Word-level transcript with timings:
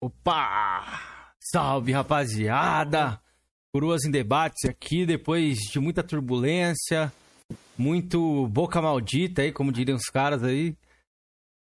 Opa! 0.00 1.34
Salve, 1.40 1.90
rapaziada! 1.90 3.20
Coroas 3.72 4.04
em 4.04 4.10
debates 4.12 4.64
aqui 4.64 5.04
depois 5.04 5.58
de 5.58 5.80
muita 5.80 6.04
turbulência, 6.04 7.12
muito 7.76 8.46
boca 8.46 8.80
maldita 8.80 9.42
aí, 9.42 9.50
como 9.50 9.72
diriam 9.72 9.96
os 9.96 10.04
caras 10.04 10.44
aí. 10.44 10.76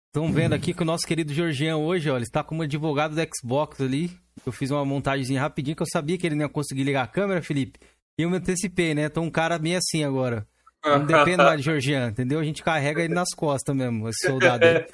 Estão 0.07 0.33
vendo 0.33 0.55
aqui 0.55 0.73
que 0.73 0.83
o 0.83 0.87
nosso 0.87 1.07
querido 1.07 1.35
Georgian 1.35 1.77
hoje, 1.77 2.09
ó, 2.09 2.17
ele 2.17 2.25
está 2.25 2.43
como 2.43 2.62
advogado 2.62 3.14
do 3.14 3.29
Xbox 3.37 3.80
ali. 3.80 4.11
Eu 4.46 4.52
fiz 4.52 4.70
uma 4.70 4.84
montagemzinha 4.86 5.41
rapidinho 5.41 5.77
que 5.77 5.82
eu 5.82 5.91
sabia 5.91 6.16
que 6.16 6.27
ele 6.27 6.34
não 6.34 6.46
ia 6.46 6.48
conseguir 6.48 6.84
ligar 6.84 7.04
a 7.04 7.09
câmera, 7.09 7.43
Felipe. 7.43 7.79
E 8.18 8.22
eu 8.22 8.30
me 8.30 8.38
antecipei, 8.38 8.95
né? 8.95 9.11
Tô 9.11 9.20
um 9.20 9.30
cara 9.30 9.59
meio 9.59 9.77
assim 9.77 10.02
agora. 10.02 10.46
Não 10.85 11.07
depende 11.07 11.39
mais 11.39 11.59
de 11.59 11.64
Georgian, 11.64 12.09
entendeu? 12.09 12.39
A 12.39 12.45
gente 12.45 12.62
carrega 12.62 13.03
ele 13.03 13.14
nas 13.14 13.30
costas 13.34 13.75
mesmo, 13.75 14.09
esse 14.09 14.27
soldado 14.27 14.64
aí. 14.64 14.84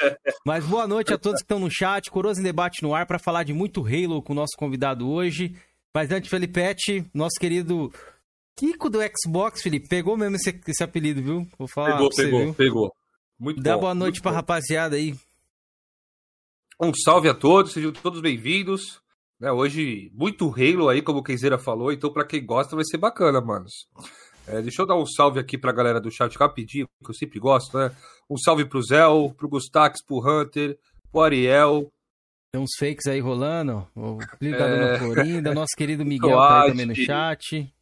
Mas 0.47 0.65
boa 0.65 0.87
noite 0.87 1.13
a 1.13 1.19
todos 1.19 1.41
que 1.41 1.45
estão 1.45 1.59
no 1.59 1.71
chat. 1.71 2.11
Coroas 2.11 2.39
em 2.39 2.43
debate 2.43 2.83
no 2.83 2.95
ar 2.95 3.07
para 3.07 3.19
falar 3.19 3.43
de 3.43 3.53
muito 3.53 3.85
Halo 3.85 4.23
com 4.23 4.33
o 4.33 4.37
nosso 4.37 4.57
convidado 4.57 5.09
hoje. 5.09 5.55
Mas 5.95 6.11
antes, 6.13 6.31
Felipete, 6.31 7.05
nosso 7.13 7.39
querido 7.41 7.93
Kiko 8.57 8.89
do 8.89 9.01
Xbox, 9.03 9.63
Felipe, 9.63 9.89
pegou 9.89 10.17
mesmo 10.17 10.37
esse, 10.37 10.61
esse 10.69 10.85
apelido, 10.85 11.23
viu? 11.23 11.47
Vou 11.59 11.67
falar 11.67 11.93
pegou, 11.93 12.13
você, 12.13 12.25
pegou, 12.25 12.41
viu? 12.41 12.55
pegou. 12.55 12.93
Muito 13.39 13.63
Dá 13.63 13.75
bom, 13.75 13.81
boa 13.81 13.95
noite 13.95 14.21
pra 14.21 14.31
bom. 14.31 14.37
rapaziada 14.37 14.97
aí. 14.97 15.15
Um 16.81 16.93
salve 16.95 17.29
a 17.29 17.35
todos, 17.35 17.73
sejam 17.73 17.93
todos 17.93 18.21
bem-vindos. 18.21 19.01
É, 19.43 19.51
hoje, 19.51 20.11
muito 20.15 20.51
Halo 20.51 20.89
aí, 20.91 21.01
como 21.01 21.21
o 21.21 21.23
Kenzeira 21.23 21.59
falou, 21.59 21.91
então 21.91 22.13
para 22.13 22.27
quem 22.27 22.45
gosta 22.45 22.77
vai 22.77 22.85
ser 22.85 22.99
bacana, 22.99 23.41
manos. 23.41 23.89
É, 24.51 24.61
deixa 24.61 24.83
eu 24.83 24.87
dar 24.87 24.97
um 24.97 25.07
salve 25.07 25.39
aqui 25.39 25.57
pra 25.57 25.71
galera 25.73 26.01
do 26.01 26.11
chat 26.11 26.37
rapidinho, 26.37 26.89
que 27.05 27.11
eu 27.11 27.15
sempre 27.15 27.39
gosto, 27.39 27.79
né? 27.79 27.95
Um 28.29 28.37
salve 28.37 28.65
pro 28.65 28.83
Zé, 28.83 29.03
pro 29.37 29.49
Gustax, 29.49 30.05
pro 30.05 30.19
Hunter, 30.19 30.77
pro 31.13 31.23
Ariel. 31.23 31.89
Tem 32.53 32.61
uns 32.61 32.71
fakes 32.77 33.07
aí 33.07 33.21
rolando. 33.21 33.87
O 33.95 34.19
filho 34.39 34.59
da 34.59 34.67
é... 34.67 34.77
Dona 34.77 34.99
Florinda, 34.99 35.55
nosso 35.55 35.77
querido 35.77 36.05
Miguel 36.07 36.37
tá 36.37 36.63
aí 36.63 36.71
também 36.71 36.87
no 36.87 36.97
chat. 36.97 37.73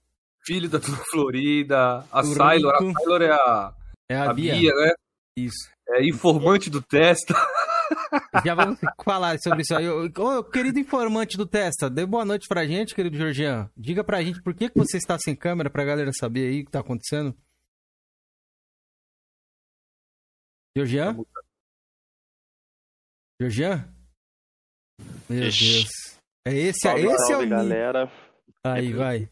Filho 0.44 0.68
da 0.68 0.78
Dona 0.78 0.98
Florinda, 1.10 2.04
a 2.12 2.22
Sailor. 2.22 2.74
A 2.74 2.78
Sailor 2.78 3.22
é 3.22 3.32
a, 3.32 3.74
é 4.10 4.16
a, 4.16 4.30
a 4.30 4.34
Bia. 4.34 4.54
Bia, 4.54 4.74
né? 4.74 4.92
Isso. 5.38 5.70
É 5.88 6.06
informante 6.06 6.68
do 6.68 6.82
Testa. 6.82 7.34
Já 8.44 8.54
vamos 8.54 8.78
falar 9.04 9.38
sobre 9.38 9.62
isso 9.62 9.74
aí. 9.74 9.88
Ô, 9.88 10.44
querido 10.44 10.78
informante 10.78 11.36
do 11.36 11.46
Testa, 11.46 11.90
dê 11.90 12.06
boa 12.06 12.24
noite 12.24 12.46
pra 12.48 12.66
gente, 12.66 12.94
querido 12.94 13.16
Georgian. 13.16 13.70
Diga 13.76 14.02
pra 14.04 14.22
gente 14.22 14.42
por 14.42 14.54
que, 14.54 14.68
que 14.68 14.78
você 14.78 14.96
está 14.96 15.18
sem 15.18 15.34
câmera 15.34 15.70
pra 15.70 15.84
galera 15.84 16.10
saber 16.12 16.48
aí 16.48 16.62
o 16.62 16.64
que 16.64 16.70
tá 16.70 16.80
acontecendo. 16.80 17.36
Georgian? 20.76 21.16
Georgian? 23.40 23.88
Meu 25.28 25.48
Ixi. 25.48 25.82
Deus. 25.82 26.18
É 26.46 26.54
esse, 26.54 26.80
salve, 26.80 27.06
esse 27.06 27.26
salve, 27.26 27.44
é 27.44 27.46
o 27.46 27.50
galera. 27.50 28.12
Aí, 28.64 28.92
vai. 28.92 29.30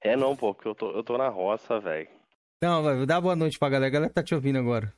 É 0.00 0.16
não, 0.16 0.36
pô, 0.36 0.54
porque 0.54 0.68
eu 0.68 0.74
tô, 0.74 0.90
eu 0.92 1.02
tô 1.02 1.18
na 1.18 1.28
roça, 1.28 1.78
velho. 1.80 2.08
Não, 2.62 2.82
vai, 2.82 3.04
dá 3.06 3.20
boa 3.20 3.36
noite 3.36 3.58
pra 3.58 3.68
galera. 3.68 3.88
A 3.88 3.90
galera 3.90 4.12
tá 4.12 4.22
te 4.22 4.34
ouvindo 4.34 4.58
agora. 4.58 4.92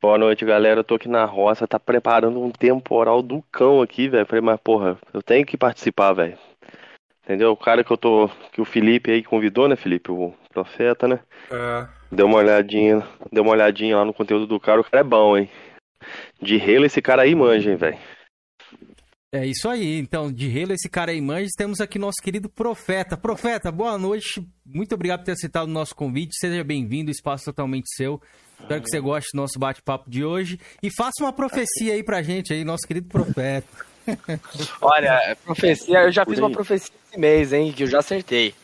Boa 0.00 0.18
noite, 0.18 0.44
galera. 0.44 0.80
Eu 0.80 0.84
tô 0.84 0.96
aqui 0.96 1.08
na 1.08 1.24
roça, 1.24 1.66
tá 1.66 1.80
preparando 1.80 2.42
um 2.42 2.50
temporal 2.50 3.22
do 3.22 3.42
cão 3.50 3.80
aqui, 3.80 4.08
velho. 4.08 4.26
Falei, 4.26 4.42
mas 4.42 4.60
porra, 4.60 4.98
eu 5.12 5.22
tenho 5.22 5.46
que 5.46 5.56
participar, 5.56 6.12
velho. 6.12 6.36
Entendeu? 7.24 7.50
O 7.50 7.56
cara 7.56 7.82
que 7.82 7.90
eu 7.90 7.96
tô. 7.96 8.30
Que 8.52 8.60
o 8.60 8.64
Felipe 8.64 9.10
aí 9.10 9.22
convidou, 9.22 9.66
né, 9.66 9.74
Felipe? 9.74 10.12
O 10.12 10.34
profeta, 10.50 11.08
né? 11.08 11.20
É. 11.50 11.88
Deu 12.12 12.26
uma 12.26 12.38
olhadinha. 12.38 13.02
Deu 13.32 13.42
uma 13.42 13.52
olhadinha 13.52 13.96
lá 13.96 14.04
no 14.04 14.12
conteúdo 14.12 14.46
do 14.46 14.60
cara. 14.60 14.80
O 14.80 14.84
cara 14.84 15.00
é 15.00 15.04
bom, 15.04 15.36
hein? 15.36 15.48
De 16.40 16.58
relo 16.58 16.84
esse 16.84 17.00
cara 17.00 17.22
aí 17.22 17.34
manja, 17.34 17.70
hein, 17.70 17.76
velho. 17.76 17.98
É 19.36 19.44
isso 19.44 19.68
aí. 19.68 19.98
Então, 19.98 20.32
de 20.32 20.48
relo 20.48 20.72
esse 20.72 20.88
cara 20.88 21.12
aí 21.12 21.20
manja, 21.20 21.50
temos 21.58 21.78
aqui 21.78 21.98
nosso 21.98 22.22
querido 22.22 22.48
Profeta. 22.48 23.18
Profeta, 23.18 23.70
boa 23.70 23.98
noite. 23.98 24.42
Muito 24.64 24.94
obrigado 24.94 25.20
por 25.20 25.26
ter 25.26 25.32
aceitado 25.32 25.64
o 25.64 25.70
nosso 25.70 25.94
convite. 25.94 26.38
Seja 26.38 26.64
bem-vindo, 26.64 27.10
espaço 27.10 27.42
é 27.42 27.52
totalmente 27.52 27.84
seu. 27.94 28.18
Espero 28.58 28.80
que 28.80 28.88
você 28.88 28.98
goste 28.98 29.32
do 29.34 29.36
nosso 29.36 29.58
bate-papo 29.58 30.08
de 30.08 30.24
hoje. 30.24 30.58
E 30.82 30.90
faça 30.90 31.20
uma 31.20 31.34
profecia 31.34 31.92
aí 31.92 32.02
pra 32.02 32.22
gente 32.22 32.54
aí, 32.54 32.64
nosso 32.64 32.86
querido 32.86 33.08
profeta. 33.08 33.68
Olha, 34.80 35.36
profecia, 35.44 36.04
eu 36.04 36.12
já 36.12 36.24
fiz 36.24 36.38
uma 36.38 36.50
profecia 36.50 36.94
esse 37.10 37.20
mês, 37.20 37.52
hein, 37.52 37.74
que 37.76 37.82
eu 37.82 37.88
já 37.88 37.98
acertei. 37.98 38.54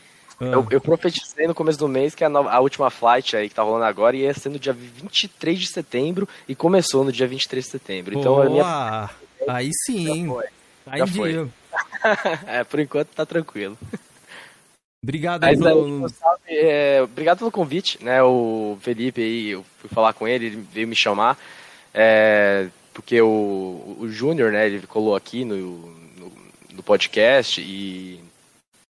Ah. 0.41 0.45
Eu, 0.45 0.67
eu, 0.71 0.81
profetizei 0.81 1.45
no 1.45 1.53
começo 1.53 1.77
do 1.77 1.87
mês 1.87 2.15
que 2.15 2.23
a, 2.23 2.29
nova, 2.29 2.49
a, 2.49 2.59
última 2.59 2.89
flight 2.89 3.37
aí 3.37 3.47
que 3.47 3.53
tá 3.53 3.61
rolando 3.61 3.85
agora 3.85 4.17
ia 4.17 4.33
ser 4.33 4.49
no 4.49 4.57
dia 4.57 4.73
23 4.73 5.59
de 5.59 5.67
setembro 5.67 6.27
e 6.47 6.55
começou 6.55 7.03
no 7.03 7.11
dia 7.11 7.27
23 7.27 7.63
de 7.63 7.69
setembro. 7.69 8.17
Então 8.17 8.33
Boa. 8.33 8.47
a 8.47 8.49
minha. 8.49 9.09
Aí 9.47 9.69
sim. 9.85 10.25
Já 10.27 10.62
Aí 10.85 10.99
já 10.99 11.07
foi. 11.07 11.49
é, 12.47 12.63
por 12.63 12.79
enquanto 12.79 13.09
tá 13.09 13.25
tranquilo. 13.25 13.77
Obrigado 15.03 15.41
Mas, 15.41 15.59
pelo... 15.59 16.07
é, 16.47 17.01
obrigado 17.01 17.39
pelo 17.39 17.51
convite, 17.51 18.01
né? 18.01 18.23
O 18.23 18.77
Felipe 18.79 19.21
aí, 19.21 19.49
eu 19.49 19.65
fui 19.79 19.89
falar 19.89 20.13
com 20.13 20.25
ele, 20.25 20.45
ele 20.45 20.67
veio 20.71 20.87
me 20.87 20.95
chamar. 20.95 21.37
É, 21.93 22.69
porque 22.93 23.21
o, 23.21 23.97
o 23.99 24.07
Júnior, 24.07 24.53
né, 24.53 24.65
ele 24.65 24.87
colou 24.87 25.13
aqui 25.15 25.43
no, 25.43 25.57
no, 25.57 26.31
no, 26.71 26.83
podcast 26.83 27.59
e, 27.59 28.23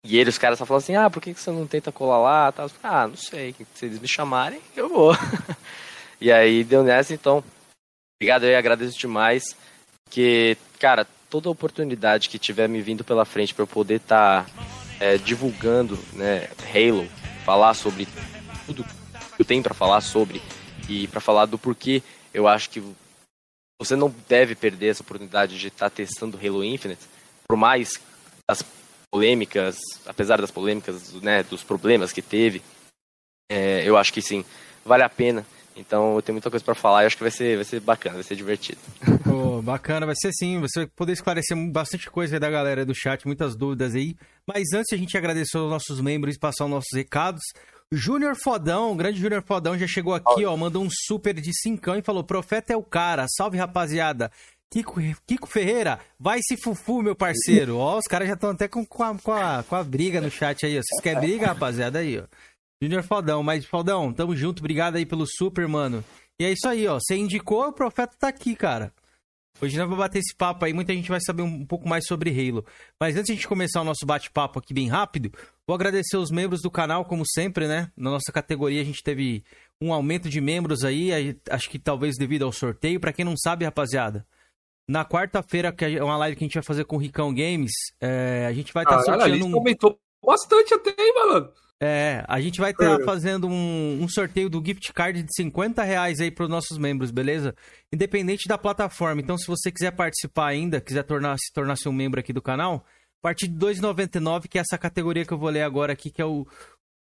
e 0.03 0.17
ele, 0.17 0.29
os 0.29 0.37
caras 0.37 0.59
só 0.59 0.65
falaram 0.65 0.83
assim, 0.83 0.95
ah, 0.95 1.09
por 1.09 1.21
que 1.21 1.33
você 1.33 1.51
não 1.51 1.65
tenta 1.65 1.89
colar 1.89 2.19
lá? 2.19 2.51
Tal. 2.51 2.69
Ah, 2.83 3.07
não 3.07 3.15
sei, 3.15 3.55
se 3.73 3.85
eles 3.85 3.99
me 3.99 4.07
chamarem, 4.07 4.59
eu 4.75 4.89
vou. 4.89 5.15
e 6.19 6.31
aí 6.31 6.65
deu 6.65 6.83
nessa, 6.83 7.13
então, 7.13 7.41
obrigado 8.19 8.43
aí, 8.43 8.55
agradeço 8.55 8.99
demais, 8.99 9.55
que, 10.09 10.57
cara, 10.79 11.07
toda 11.33 11.49
oportunidade 11.49 12.29
que 12.29 12.37
tiver 12.37 12.69
me 12.69 12.81
vindo 12.81 13.03
pela 13.03 13.25
frente 13.25 13.53
para 13.53 13.63
eu 13.63 13.67
poder 13.67 13.95
estar... 13.95 14.45
Tá 14.45 14.83
é, 15.03 15.17
divulgando 15.17 15.99
né, 16.13 16.49
Halo, 16.73 17.05
falar 17.43 17.73
sobre 17.73 18.07
tudo 18.65 18.85
que 18.85 19.41
eu 19.41 19.45
tenho 19.45 19.61
para 19.61 19.73
falar 19.73 19.99
sobre 19.99 20.41
e 20.87 21.07
para 21.09 21.19
falar 21.19 21.45
do 21.45 21.57
porquê 21.57 22.01
eu 22.33 22.47
acho 22.47 22.69
que 22.69 22.81
você 23.77 23.97
não 23.97 24.13
deve 24.29 24.55
perder 24.55 24.89
essa 24.89 25.03
oportunidade 25.03 25.59
de 25.59 25.67
estar 25.67 25.89
tá 25.89 25.95
testando 25.95 26.37
Halo 26.37 26.63
Infinite, 26.63 27.01
por 27.45 27.57
mais 27.57 27.99
as 28.49 28.63
polêmicas, 29.11 29.77
apesar 30.05 30.39
das 30.39 30.51
polêmicas, 30.51 31.13
né, 31.15 31.43
dos 31.43 31.63
problemas 31.63 32.13
que 32.13 32.21
teve, 32.21 32.61
é, 33.51 33.83
eu 33.85 33.97
acho 33.97 34.13
que 34.13 34.21
sim, 34.21 34.45
vale 34.85 35.03
a 35.03 35.09
pena. 35.09 35.45
Então 35.75 36.15
eu 36.15 36.21
tenho 36.21 36.35
muita 36.35 36.49
coisa 36.49 36.63
para 36.63 36.75
falar 36.75 37.03
e 37.03 37.07
acho 37.07 37.17
que 37.17 37.23
vai 37.23 37.31
ser, 37.31 37.55
vai 37.55 37.65
ser 37.65 37.79
bacana, 37.79 38.15
vai 38.15 38.23
ser 38.23 38.35
divertido. 38.35 38.79
Oh, 39.35 39.63
bacana, 39.63 40.05
vai 40.05 40.15
ser 40.15 40.31
sim. 40.31 40.59
Você 40.59 40.81
vai 40.81 40.87
poder 40.87 41.13
esclarecer 41.13 41.57
bastante 41.71 42.07
coisa 42.09 42.35
aí 42.35 42.39
da 42.39 42.51
galera 42.51 42.85
do 42.85 42.93
chat, 42.93 43.25
muitas 43.25 43.55
dúvidas 43.55 43.95
aí. 43.95 44.15
Mas 44.45 44.71
antes 44.73 44.93
a 44.93 44.97
gente 44.97 45.17
agradecer 45.17 45.57
aos 45.57 45.71
nossos 45.71 45.99
membros 46.01 46.35
e 46.35 46.39
passar 46.39 46.65
os 46.65 46.69
nossos 46.69 46.93
recados. 46.93 47.41
Júnior 47.91 48.35
Fodão, 48.35 48.91
o 48.91 48.95
grande 48.95 49.19
Júnior 49.19 49.43
Fodão 49.43 49.77
já 49.77 49.87
chegou 49.87 50.13
aqui, 50.13 50.45
ó, 50.45 50.55
mandou 50.55 50.83
um 50.83 50.89
super 50.91 51.33
de 51.33 51.51
cincão 51.53 51.95
e 51.95 52.01
falou: 52.01 52.23
Profeta 52.23 52.73
é 52.73 52.77
o 52.77 52.83
cara, 52.83 53.25
salve 53.27 53.57
rapaziada. 53.57 54.31
Kiko, 54.73 54.99
Kiko 55.27 55.47
Ferreira, 55.47 55.99
vai 56.19 56.39
se 56.41 56.57
fufu, 56.57 57.03
meu 57.03 57.15
parceiro. 57.15 57.77
Ó, 57.79 57.99
os 57.99 58.07
caras 58.09 58.27
já 58.27 58.33
estão 58.33 58.49
até 58.49 58.67
com, 58.67 58.83
com, 58.83 59.03
a, 59.03 59.15
com, 59.19 59.31
a, 59.31 59.61
com 59.61 59.75
a 59.75 59.83
briga 59.83 60.19
no 60.19 60.31
chat 60.31 60.65
aí, 60.65 60.79
ó. 60.79 60.81
Vocês 60.81 60.99
querem 60.99 61.19
briga, 61.19 61.45
rapaziada? 61.45 61.99
Aí, 61.99 62.19
ó. 62.19 62.23
Júnior 62.83 63.01
Fodão, 63.01 63.41
mas 63.41 63.63
Fodão, 63.63 64.11
tamo 64.11 64.35
junto, 64.35 64.59
obrigado 64.59 64.97
aí 64.97 65.05
pelo 65.05 65.25
super, 65.25 65.69
mano. 65.69 66.03
E 66.37 66.43
é 66.43 66.51
isso 66.51 66.67
aí, 66.67 66.85
ó. 66.85 66.99
Você 66.99 67.15
indicou, 67.15 67.65
o 67.65 67.71
profeta 67.71 68.13
tá 68.19 68.27
aqui, 68.27 68.57
cara. 68.57 68.91
Hoje 69.61 69.77
nós 69.77 69.85
vamos 69.85 70.03
bater 70.03 70.19
esse 70.19 70.35
papo 70.35 70.65
aí, 70.65 70.73
muita 70.73 70.93
gente 70.93 71.07
vai 71.07 71.21
saber 71.21 71.43
um 71.43 71.65
pouco 71.65 71.87
mais 71.87 72.05
sobre 72.05 72.29
Halo. 72.29 72.65
Mas 72.99 73.15
antes 73.15 73.27
de 73.27 73.31
a 73.31 73.35
gente 73.35 73.47
começar 73.47 73.79
o 73.79 73.85
nosso 73.85 74.05
bate-papo 74.05 74.59
aqui 74.59 74.73
bem 74.73 74.89
rápido, 74.89 75.31
vou 75.65 75.75
agradecer 75.75 76.17
os 76.17 76.29
membros 76.29 76.61
do 76.61 76.69
canal, 76.69 77.05
como 77.05 77.23
sempre, 77.25 77.69
né? 77.69 77.89
Na 77.95 78.09
nossa 78.09 78.33
categoria 78.33 78.81
a 78.81 78.83
gente 78.83 79.01
teve 79.01 79.45
um 79.79 79.93
aumento 79.93 80.27
de 80.27 80.41
membros 80.41 80.83
aí, 80.83 81.37
acho 81.49 81.69
que 81.69 81.79
talvez 81.79 82.17
devido 82.17 82.43
ao 82.43 82.51
sorteio. 82.51 82.99
Para 82.99 83.13
quem 83.13 83.23
não 83.23 83.37
sabe, 83.37 83.63
rapaziada, 83.63 84.27
na 84.89 85.05
quarta-feira, 85.05 85.71
que 85.71 85.85
é 85.85 86.03
uma 86.03 86.17
live 86.17 86.35
que 86.35 86.43
a 86.43 86.47
gente 86.47 86.55
vai 86.55 86.63
fazer 86.63 86.83
com 86.83 86.97
o 86.97 86.99
Ricão 86.99 87.33
Games, 87.33 87.71
é, 88.01 88.45
a 88.45 88.51
gente 88.51 88.73
vai 88.73 88.83
estar 88.83 88.97
tá 88.97 89.03
sorteando. 89.03 89.45
Um... 89.45 89.55
aumentou 89.55 89.97
bastante 90.21 90.73
até, 90.73 90.89
hein, 90.89 91.13
malandro? 91.15 91.62
É, 91.85 92.23
a 92.29 92.39
gente 92.39 92.61
vai 92.61 92.71
estar 92.71 93.01
é. 93.01 93.03
fazendo 93.03 93.45
um, 93.45 94.01
um, 94.01 94.07
sorteio 94.07 94.49
do 94.49 94.63
gift 94.65 94.93
card 94.93 95.21
de 95.21 95.35
50 95.35 95.83
reais 95.83 96.21
aí 96.21 96.31
para 96.31 96.45
os 96.45 96.49
nossos 96.49 96.77
membros, 96.77 97.11
beleza? 97.11 97.53
Independente 97.91 98.47
da 98.47 98.57
plataforma. 98.57 99.19
Então, 99.19 99.37
se 99.37 99.45
você 99.45 99.69
quiser 99.69 99.91
participar 99.91 100.47
ainda, 100.47 100.79
quiser 100.79 101.03
tornar, 101.03 101.35
se 101.37 101.51
tornar 101.51 101.75
seu 101.75 101.91
membro 101.91 102.21
aqui 102.21 102.31
do 102.31 102.41
canal, 102.41 102.85
a 103.19 103.21
partir 103.21 103.49
de 103.49 103.57
2,99, 103.57 104.47
que 104.47 104.57
é 104.57 104.61
essa 104.61 104.77
categoria 104.77 105.25
que 105.25 105.33
eu 105.33 105.37
vou 105.37 105.49
ler 105.49 105.63
agora 105.63 105.91
aqui, 105.91 106.09
que 106.09 106.21
é 106.21 106.25
o, 106.25 106.47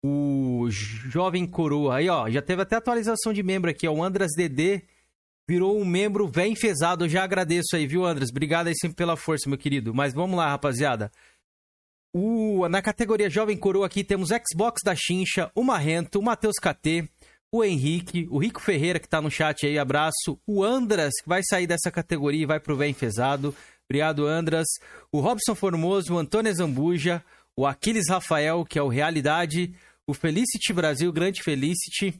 o 0.01 0.67
Jovem 0.69 1.45
Coroa. 1.45 1.97
Aí, 1.97 2.07
ó, 2.07 2.29
já 2.29 2.41
teve 2.41 2.61
até 2.61 2.77
atualização 2.77 3.33
de 3.33 3.43
membro 3.43 3.69
aqui, 3.69 3.85
ó. 3.85 3.91
O 3.91 4.01
Andras 4.01 4.31
DD 4.33 4.83
virou 5.45 5.77
um 5.77 5.83
membro 5.83 6.25
bem 6.25 6.53
enfesado. 6.53 7.03
Eu 7.03 7.09
já 7.09 7.25
agradeço 7.25 7.75
aí, 7.75 7.85
viu, 7.85 8.05
Andras? 8.05 8.29
Obrigado 8.29 8.67
aí 8.67 8.75
sempre 8.77 8.95
pela 8.95 9.17
força, 9.17 9.49
meu 9.49 9.57
querido. 9.57 9.93
Mas 9.93 10.13
vamos 10.13 10.37
lá, 10.37 10.47
rapaziada. 10.47 11.11
O, 12.13 12.67
na 12.67 12.81
categoria 12.81 13.29
Jovem 13.29 13.57
Coroa 13.57 13.85
aqui 13.85 14.03
temos 14.03 14.29
Xbox 14.29 14.81
da 14.83 14.95
Chincha, 14.95 15.51
o 15.53 15.63
Marrento, 15.63 16.19
o 16.19 16.23
Matheus 16.23 16.55
KT, 16.55 17.07
o 17.51 17.63
Henrique, 17.63 18.27
o 18.31 18.39
Rico 18.39 18.61
Ferreira 18.61 18.99
que 18.99 19.07
tá 19.07 19.21
no 19.21 19.29
chat 19.29 19.65
aí, 19.65 19.77
abraço. 19.77 20.39
O 20.47 20.63
Andras, 20.63 21.13
que 21.21 21.29
vai 21.29 21.41
sair 21.43 21.67
dessa 21.67 21.91
categoria 21.91 22.43
e 22.43 22.47
vai 22.47 22.59
pro 22.59 22.75
Vem 22.75 22.93
Fezado. 22.93 23.55
Obrigado, 23.89 24.25
Andras. 24.25 24.67
O 25.11 25.19
Robson 25.19 25.55
Formoso, 25.55 26.13
o 26.13 26.17
Antônio 26.17 26.53
Zambuja, 26.53 27.23
o 27.57 27.65
Aquiles 27.65 28.09
Rafael, 28.09 28.63
que 28.65 28.77
é 28.77 28.83
o 28.83 28.87
Realidade, 28.87 29.73
o 30.07 30.13
Felicity 30.13 30.73
Brasil, 30.73 31.11
grande 31.11 31.41
Felicity, 31.43 32.19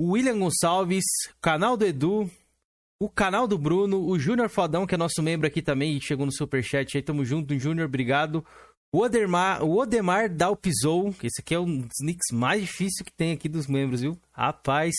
o 0.00 0.12
William 0.12 0.38
Gonçalves, 0.38 1.04
o 1.36 1.40
canal 1.40 1.76
do 1.76 1.84
Edu, 1.84 2.30
o 3.00 3.08
canal 3.08 3.48
do 3.48 3.56
Bruno, 3.56 4.06
o 4.06 4.18
Júnior 4.18 4.48
Fodão, 4.48 4.86
que 4.86 4.94
é 4.94 4.98
nosso 4.98 5.22
membro 5.22 5.46
aqui 5.46 5.62
também, 5.62 5.96
e 5.96 6.00
chegou 6.00 6.26
no 6.26 6.32
superchat 6.32 6.96
aí, 6.96 7.02
tamo 7.02 7.24
junto, 7.24 7.58
Júnior, 7.58 7.86
obrigado. 7.86 8.44
O 8.92 9.02
Odemar, 9.02 9.62
o 9.62 9.78
Odemar 9.78 10.28
Dalpizou, 10.28 11.12
que 11.12 11.28
esse 11.28 11.40
aqui 11.40 11.54
é 11.54 11.60
um 11.60 11.78
dos 11.78 12.00
nicks 12.02 12.32
mais 12.32 12.62
difíceis 12.62 13.02
que 13.04 13.12
tem 13.12 13.32
aqui 13.32 13.48
dos 13.48 13.68
membros, 13.68 14.00
viu? 14.00 14.18
Rapaz. 14.32 14.94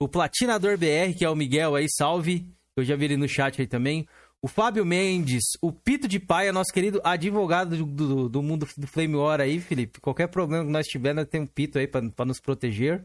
O 0.00 0.06
Platinador 0.06 0.78
BR, 0.78 1.16
que 1.16 1.24
é 1.24 1.30
o 1.30 1.34
Miguel 1.34 1.74
aí, 1.74 1.86
salve. 1.90 2.46
Eu 2.76 2.84
já 2.84 2.94
vi 2.94 3.06
ele 3.06 3.16
no 3.16 3.28
chat 3.28 3.60
aí 3.60 3.66
também. 3.66 4.06
O 4.40 4.46
Fábio 4.46 4.86
Mendes, 4.86 5.42
o 5.60 5.72
Pito 5.72 6.06
de 6.06 6.20
Paia, 6.20 6.52
nosso 6.52 6.72
querido 6.72 7.00
advogado 7.02 7.76
do, 7.76 7.84
do, 7.84 8.28
do 8.28 8.42
mundo 8.42 8.68
do 8.76 8.86
Flame 8.86 9.16
War 9.16 9.40
aí, 9.40 9.58
Felipe. 9.58 10.00
Qualquer 10.00 10.28
problema 10.28 10.64
que 10.64 10.70
nós 10.70 10.86
tivermos, 10.86 11.24
nós 11.24 11.28
temos 11.28 11.48
um 11.48 11.52
Pito 11.52 11.80
aí 11.80 11.88
para 11.88 12.24
nos 12.24 12.38
proteger. 12.38 13.04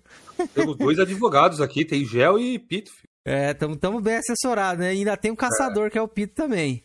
Temos 0.54 0.78
dois 0.78 1.00
advogados 1.00 1.60
aqui, 1.60 1.84
tem 1.84 2.06
Gel 2.06 2.38
e 2.38 2.60
Pito. 2.60 2.92
Filho. 2.92 3.10
É, 3.26 3.52
estamos 3.52 4.04
bem 4.04 4.18
assessorados, 4.18 4.84
né? 4.84 4.94
E 4.94 5.00
ainda 5.00 5.18
tem 5.18 5.32
um 5.32 5.36
caçador, 5.36 5.88
é. 5.88 5.90
que 5.90 5.98
é 5.98 6.02
o 6.02 6.08
Pito 6.08 6.36
também. 6.36 6.84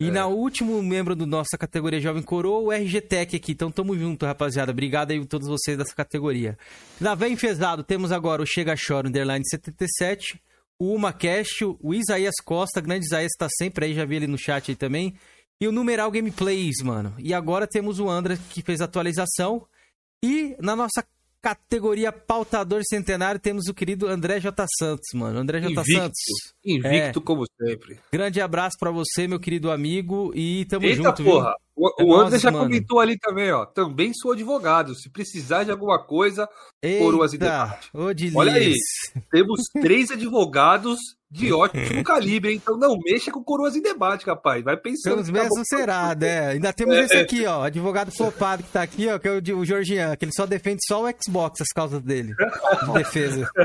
E 0.00 0.08
é. 0.08 0.10
na 0.10 0.26
último 0.26 0.82
membro 0.82 1.14
da 1.14 1.24
nossa 1.24 1.56
categoria 1.56 2.00
Jovem 2.00 2.22
Coroa, 2.22 2.58
o 2.58 2.72
RG 2.72 3.00
Tech 3.02 3.36
aqui. 3.36 3.52
Então 3.52 3.70
tamo 3.70 3.96
junto, 3.96 4.26
rapaziada. 4.26 4.72
Obrigado 4.72 5.12
aí 5.12 5.20
a 5.20 5.26
todos 5.26 5.48
vocês 5.48 5.78
dessa 5.78 5.94
categoria. 5.94 6.58
Na 7.00 7.14
Vem 7.14 7.34
Enfesado, 7.34 7.84
temos 7.84 8.10
agora 8.10 8.42
o 8.42 8.46
Chega 8.46 8.74
Chora 8.74 9.08
Underline 9.08 9.44
77, 9.48 10.40
o 10.78 10.94
UmaCast, 10.94 11.64
o 11.80 11.94
Isaías 11.94 12.34
Costa, 12.44 12.80
grande 12.80 13.06
Isaías 13.06 13.32
tá 13.38 13.48
sempre 13.48 13.86
aí, 13.86 13.94
já 13.94 14.04
vi 14.04 14.16
ele 14.16 14.26
no 14.26 14.36
chat 14.36 14.70
aí 14.70 14.76
também. 14.76 15.14
E 15.60 15.68
o 15.68 15.72
Numeral 15.72 16.10
Gameplays, 16.10 16.82
mano. 16.82 17.14
E 17.18 17.32
agora 17.32 17.66
temos 17.66 18.00
o 18.00 18.10
André 18.10 18.36
que 18.50 18.62
fez 18.62 18.80
a 18.80 18.86
atualização. 18.86 19.64
E 20.22 20.56
na 20.60 20.74
nossa 20.74 21.04
categoria 21.44 22.10
pautador 22.10 22.80
centenário, 22.88 23.38
temos 23.38 23.66
o 23.68 23.74
querido 23.74 24.08
André 24.08 24.40
J. 24.40 24.66
Santos, 24.78 25.08
mano. 25.12 25.38
André 25.38 25.60
J. 25.60 25.72
Invicto, 25.72 25.92
Santos. 25.92 26.54
Invicto 26.64 27.18
é. 27.18 27.22
como 27.22 27.44
sempre. 27.60 28.00
Grande 28.10 28.40
abraço 28.40 28.78
para 28.80 28.90
você, 28.90 29.28
meu 29.28 29.38
querido 29.38 29.70
amigo, 29.70 30.32
e 30.34 30.64
tamo 30.64 30.86
Eita, 30.86 31.02
junto, 31.02 31.22
porra. 31.22 31.50
Viu? 31.50 31.63
O, 31.76 31.88
é 32.00 32.04
o 32.04 32.14
André 32.14 32.38
já 32.38 32.50
mano. 32.50 32.64
comentou 32.64 33.00
ali 33.00 33.18
também, 33.18 33.50
ó. 33.50 33.66
Também 33.66 34.12
sou 34.14 34.32
advogado. 34.32 34.94
Se 34.94 35.10
precisar 35.10 35.64
de 35.64 35.72
alguma 35.72 35.98
coisa, 35.98 36.48
coroas 37.00 37.32
e 37.32 37.38
debate. 37.38 37.90
Olha 37.92 38.52
aí, 38.52 38.74
temos 39.30 39.60
três 39.80 40.12
advogados 40.12 41.00
de 41.28 41.50
ótimo 41.52 42.04
calibre, 42.04 42.52
hein? 42.52 42.60
Então 42.62 42.78
não 42.78 42.96
mexa 43.04 43.32
com 43.32 43.42
coroas 43.42 43.74
em 43.74 43.82
debate, 43.82 44.24
rapaz. 44.24 44.62
Vai 44.62 44.76
pensando. 44.76 45.14
Pelos 45.14 45.30
menos 45.30 45.50
não 45.56 45.64
será, 45.64 46.14
né? 46.14 46.50
Ainda 46.50 46.72
temos 46.72 46.94
é. 46.94 47.00
esse 47.00 47.16
aqui, 47.16 47.44
ó. 47.44 47.64
Advogado 47.64 48.12
flopado 48.12 48.62
que 48.62 48.70
tá 48.70 48.82
aqui, 48.82 49.08
ó, 49.08 49.18
que 49.18 49.26
é 49.26 49.32
o, 49.32 49.58
o 49.58 49.64
Georgian, 49.64 50.14
que 50.14 50.24
ele 50.24 50.32
só 50.32 50.46
defende 50.46 50.78
só 50.86 51.04
o 51.04 51.12
Xbox, 51.20 51.60
as 51.60 51.72
causas 51.74 52.00
dele. 52.00 52.34
De 52.86 52.92
defesa. 52.92 53.50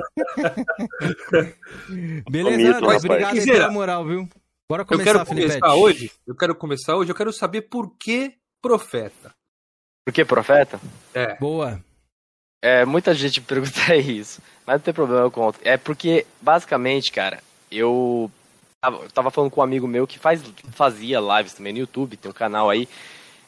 Beleza, 2.29 2.77
André? 2.77 2.97
Obrigado 2.97 3.37
aí 3.37 3.45
pela 3.45 3.71
moral, 3.71 4.03
viu? 4.03 4.27
Bora 4.69 4.85
começar, 4.85 5.09
eu 5.09 5.13
quero 5.15 5.25
começar 5.25 5.73
hoje. 5.73 6.11
Eu 6.27 6.35
quero 6.35 6.55
começar 6.55 6.95
hoje. 6.95 7.09
Eu 7.09 7.15
quero 7.15 7.33
saber 7.33 7.63
por 7.63 7.97
que 7.97 8.35
profeta. 8.61 9.33
Por 10.05 10.13
que 10.13 10.23
profeta? 10.23 10.79
É. 11.11 11.35
Boa. 11.37 11.83
É, 12.61 12.85
muita 12.85 13.15
gente 13.15 13.41
pergunta 13.41 13.95
isso, 13.95 14.43
mas 14.67 14.75
não 14.75 14.81
tem 14.81 14.93
problema, 14.93 15.23
eu 15.23 15.31
conto. 15.31 15.59
É 15.63 15.75
porque, 15.75 16.23
basicamente, 16.39 17.11
cara, 17.11 17.41
eu 17.71 18.29
tava, 18.79 19.09
tava 19.09 19.31
falando 19.31 19.49
com 19.49 19.59
um 19.59 19.63
amigo 19.63 19.87
meu 19.87 20.05
que 20.05 20.19
faz, 20.19 20.43
fazia 20.73 21.19
lives 21.19 21.53
também 21.53 21.73
no 21.73 21.79
YouTube, 21.79 22.17
tem 22.17 22.29
um 22.29 22.33
canal 22.33 22.69
aí, 22.69 22.87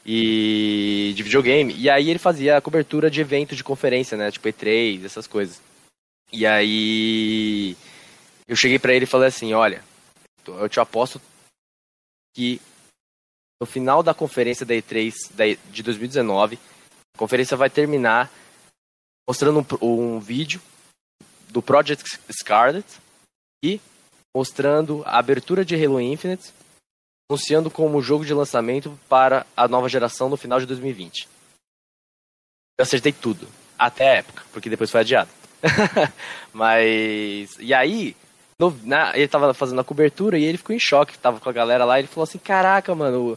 e 0.03 1.13
de 1.15 1.21
videogame, 1.21 1.75
e 1.77 1.87
aí 1.87 2.09
ele 2.09 2.17
fazia 2.17 2.57
a 2.57 2.61
cobertura 2.61 3.11
de 3.11 3.21
evento 3.21 3.55
de 3.55 3.63
conferência, 3.63 4.17
né, 4.17 4.31
tipo 4.31 4.47
E3, 4.47 5.05
essas 5.05 5.27
coisas. 5.27 5.61
E 6.33 6.47
aí 6.47 7.77
eu 8.47 8.55
cheguei 8.55 8.79
para 8.79 8.93
ele 8.93 9.03
e 9.03 9.07
falei 9.07 9.27
assim, 9.27 9.53
olha, 9.53 9.83
eu 10.47 10.69
te 10.69 10.79
aposto 10.79 11.21
que 12.35 12.61
no 13.61 13.67
final 13.67 14.01
da 14.01 14.13
conferência 14.13 14.65
da 14.65 14.73
E3 14.73 15.13
de 15.69 15.83
2019, 15.83 16.57
a 17.13 17.17
conferência 17.17 17.55
vai 17.55 17.69
terminar 17.69 18.31
mostrando 19.27 19.65
um, 19.81 20.15
um 20.15 20.19
vídeo 20.19 20.61
do 21.49 21.61
Project 21.61 22.19
Scarlet 22.31 22.85
e 23.63 23.79
mostrando 24.35 25.03
a 25.05 25.19
abertura 25.19 25.63
de 25.63 25.75
Halo 25.75 25.99
Infinite, 25.99 26.53
anunciando 27.29 27.69
como 27.69 28.01
jogo 28.01 28.25
de 28.25 28.33
lançamento 28.33 28.97
para 29.07 29.45
a 29.55 29.67
nova 29.67 29.87
geração 29.87 30.29
no 30.29 30.37
final 30.37 30.59
de 30.59 30.65
2020. 30.65 31.27
Eu 32.79 32.83
acertei 32.83 33.11
tudo, 33.11 33.47
até 33.77 34.09
a 34.09 34.15
época, 34.15 34.43
porque 34.51 34.69
depois 34.69 34.89
foi 34.89 35.01
adiado. 35.01 35.29
Mas. 36.51 37.55
E 37.59 37.73
aí, 37.73 38.15
no, 38.61 38.79
na, 38.83 39.17
ele 39.17 39.27
tava 39.27 39.55
fazendo 39.55 39.81
a 39.81 39.83
cobertura 39.83 40.37
e 40.37 40.43
ele 40.43 40.59
ficou 40.59 40.75
em 40.75 40.79
choque, 40.79 41.17
tava 41.17 41.39
com 41.39 41.49
a 41.49 41.53
galera 41.53 41.83
lá, 41.83 41.97
e 41.97 42.01
ele 42.01 42.07
falou 42.07 42.25
assim, 42.25 42.37
caraca, 42.37 42.93
mano, 42.93 43.35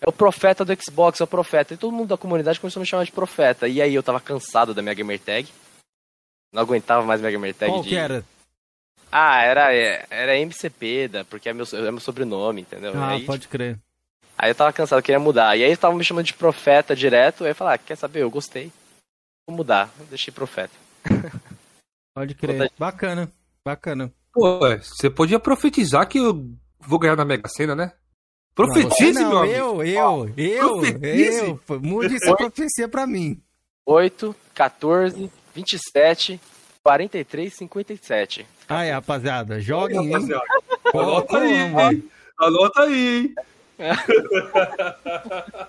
é 0.00 0.08
o 0.08 0.12
profeta 0.12 0.64
do 0.64 0.72
Xbox, 0.80 1.20
é 1.20 1.24
o 1.24 1.26
profeta. 1.26 1.74
E 1.74 1.76
todo 1.76 1.92
mundo 1.92 2.10
da 2.10 2.16
comunidade 2.16 2.60
começou 2.60 2.78
a 2.78 2.82
me 2.82 2.86
chamar 2.86 3.04
de 3.04 3.10
profeta. 3.10 3.66
E 3.66 3.82
aí 3.82 3.92
eu 3.92 4.02
tava 4.02 4.20
cansado 4.20 4.72
da 4.72 4.80
minha 4.80 4.94
gamer 4.94 5.18
tag. 5.18 5.48
Não 6.52 6.62
aguentava 6.62 7.04
mais 7.04 7.20
minha 7.20 7.32
gamer 7.32 7.52
tag 7.52 7.72
Qual 7.72 7.82
de... 7.82 7.88
que 7.88 7.96
era? 7.96 8.24
Ah, 9.10 9.42
era, 9.42 9.72
era 10.08 10.38
MCP, 10.38 11.08
da, 11.08 11.24
porque 11.24 11.48
é 11.48 11.52
meu, 11.52 11.66
é 11.72 11.90
meu 11.90 11.98
sobrenome, 11.98 12.60
entendeu? 12.60 12.92
Ah, 12.94 13.10
aí, 13.10 13.24
pode 13.24 13.48
crer. 13.48 13.76
Aí 14.38 14.52
eu 14.52 14.54
tava 14.54 14.72
cansado, 14.72 15.02
queria 15.02 15.18
mudar. 15.18 15.56
E 15.56 15.62
aí 15.62 15.68
eles 15.68 15.78
estavam 15.78 15.98
me 15.98 16.04
chamando 16.04 16.26
de 16.26 16.34
profeta 16.34 16.94
direto, 16.94 17.42
aí 17.42 17.50
eu 17.50 17.54
falei, 17.56 17.74
ah, 17.74 17.78
quer 17.78 17.96
saber, 17.96 18.22
eu 18.22 18.30
gostei. 18.30 18.70
Vou 19.48 19.56
mudar, 19.56 19.90
deixei 20.08 20.32
profeta. 20.32 20.72
Pode 22.14 22.36
crer. 22.36 22.70
Bacana, 22.78 23.28
bacana. 23.64 24.12
Pô, 24.32 24.58
você 24.76 25.10
podia 25.10 25.38
profetizar 25.38 26.08
que 26.08 26.18
eu 26.18 26.48
vou 26.78 26.98
ganhar 26.98 27.16
na 27.16 27.24
Mega 27.24 27.48
Sena, 27.48 27.74
né? 27.74 27.92
Profetize, 28.54 29.20
não, 29.20 29.30
meu 29.30 29.38
amigo. 29.38 29.54
Eu, 29.54 29.84
eu, 29.84 30.32
eu, 30.36 30.68
Profetize. 30.68 31.60
eu. 31.68 31.80
Mude 31.80 32.16
essa 32.16 32.36
profecia 32.36 32.88
pra 32.88 33.06
mim. 33.06 33.40
8, 33.86 34.34
14, 34.54 35.30
27, 35.54 36.40
43, 36.82 37.54
57. 37.54 38.46
Aí, 38.68 38.90
rapaziada, 38.90 39.60
joguem, 39.60 39.98
hein? 39.98 40.12
Rapaziada. 40.12 40.44
Anota 40.92 41.38
aí, 41.38 42.02
Anota 42.38 42.82
aí, 42.82 43.18
hein? 43.18 43.34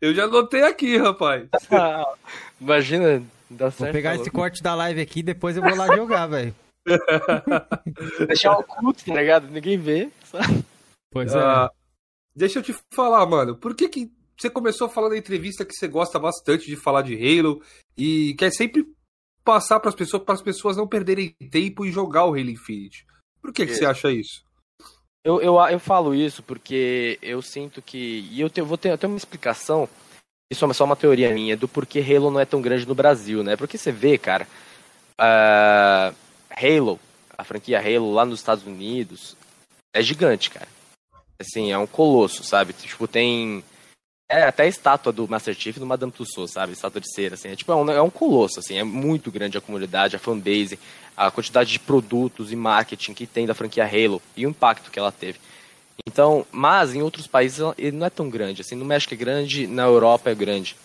eu 0.00 0.14
já 0.14 0.24
anotei 0.24 0.62
aqui, 0.62 0.96
rapaz. 0.98 1.48
Imagina, 2.60 3.22
dá 3.48 3.70
certo. 3.70 3.84
Vou 3.84 3.92
pegar 3.92 4.16
esse 4.16 4.30
corte 4.30 4.62
da 4.62 4.74
live 4.74 5.00
aqui 5.00 5.20
e 5.20 5.22
depois 5.22 5.56
eu 5.56 5.62
vou 5.62 5.74
lá 5.74 5.96
jogar, 5.96 6.26
velho. 6.28 6.54
Deixar 8.26 8.52
oculto, 8.58 9.04
tá 9.04 9.14
ligado? 9.14 9.48
Ninguém 9.48 9.78
vê. 9.78 10.10
Pois 11.10 11.34
é. 11.34 11.38
Uh, 11.38 11.70
deixa 12.34 12.58
eu 12.58 12.62
te 12.62 12.74
falar, 12.92 13.24
mano. 13.26 13.56
Por 13.56 13.74
que, 13.74 13.88
que 13.88 14.12
você 14.36 14.48
começou 14.48 14.88
falando 14.88 15.12
na 15.12 15.18
entrevista 15.18 15.64
que 15.64 15.74
você 15.74 15.88
gosta 15.88 16.18
bastante 16.18 16.66
de 16.66 16.76
falar 16.76 17.02
de 17.02 17.14
Halo 17.14 17.62
e 17.96 18.34
quer 18.38 18.52
sempre 18.52 18.86
passar 19.44 19.80
para 19.80 19.88
as 19.88 19.94
pessoas, 19.94 20.22
para 20.22 20.34
as 20.34 20.42
pessoas 20.42 20.76
não 20.76 20.86
perderem 20.86 21.34
tempo 21.50 21.84
e 21.84 21.90
jogar 21.90 22.24
o 22.24 22.34
Halo 22.34 22.50
Infinite? 22.50 23.06
Por 23.40 23.52
que, 23.52 23.66
que 23.66 23.74
você 23.74 23.86
acha 23.86 24.10
isso? 24.10 24.44
Eu, 25.24 25.40
eu, 25.40 25.58
eu 25.58 25.78
falo 25.80 26.14
isso 26.14 26.42
porque 26.42 27.18
eu 27.20 27.42
sinto 27.42 27.82
que. 27.82 28.28
E 28.30 28.40
eu, 28.40 28.48
te, 28.48 28.60
eu 28.60 28.66
vou 28.66 28.78
ter, 28.78 28.90
eu 28.90 28.98
tenho 28.98 29.12
uma 29.12 29.18
explicação. 29.18 29.88
Isso 30.50 30.64
é 30.64 30.72
só 30.72 30.84
uma 30.84 30.96
teoria 30.96 31.32
minha 31.34 31.56
do 31.56 31.68
porquê 31.68 32.00
Halo 32.00 32.30
não 32.30 32.40
é 32.40 32.44
tão 32.44 32.62
grande 32.62 32.86
no 32.86 32.94
Brasil, 32.94 33.42
né? 33.42 33.56
Porque 33.56 33.76
você 33.76 33.92
vê, 33.92 34.16
cara. 34.16 34.46
Uh, 35.20 36.14
Halo, 36.58 36.98
a 37.36 37.44
franquia 37.44 37.78
Halo 37.78 38.12
lá 38.12 38.24
nos 38.24 38.40
Estados 38.40 38.66
Unidos, 38.66 39.36
é 39.94 40.02
gigante, 40.02 40.50
cara. 40.50 40.68
Assim, 41.40 41.70
é 41.70 41.78
um 41.78 41.86
colosso, 41.86 42.42
sabe? 42.42 42.72
Tipo, 42.72 43.06
tem. 43.06 43.62
É 44.30 44.42
até 44.42 44.64
a 44.64 44.66
estátua 44.66 45.12
do 45.12 45.26
Master 45.26 45.54
Chief 45.54 45.78
do 45.78 45.86
Madame 45.86 46.12
Tussauds, 46.12 46.52
sabe? 46.52 46.72
Estátua 46.72 47.00
de 47.00 47.10
cera, 47.14 47.34
assim. 47.34 47.48
É, 47.48 47.56
tipo, 47.56 47.72
é 47.72 47.76
um, 47.76 47.90
é 47.90 48.02
um 48.02 48.10
colosso, 48.10 48.58
assim. 48.58 48.76
É 48.76 48.84
muito 48.84 49.30
grande 49.30 49.56
a 49.56 49.60
comunidade, 49.60 50.16
a 50.16 50.18
fanbase, 50.18 50.78
a 51.16 51.30
quantidade 51.30 51.70
de 51.70 51.78
produtos 51.78 52.52
e 52.52 52.56
marketing 52.56 53.14
que 53.14 53.26
tem 53.26 53.46
da 53.46 53.54
franquia 53.54 53.84
Halo 53.84 54.20
e 54.36 54.44
o 54.44 54.50
impacto 54.50 54.90
que 54.90 54.98
ela 54.98 55.12
teve. 55.12 55.38
Então, 56.06 56.46
mas 56.52 56.94
em 56.94 57.02
outros 57.02 57.26
países 57.26 57.60
ele 57.78 57.96
não 57.96 58.06
é 58.06 58.10
tão 58.10 58.28
grande. 58.28 58.60
Assim, 58.60 58.74
no 58.74 58.84
México 58.84 59.14
é 59.14 59.16
grande, 59.16 59.66
na 59.66 59.84
Europa 59.84 60.30
é 60.30 60.34
grande. 60.34 60.76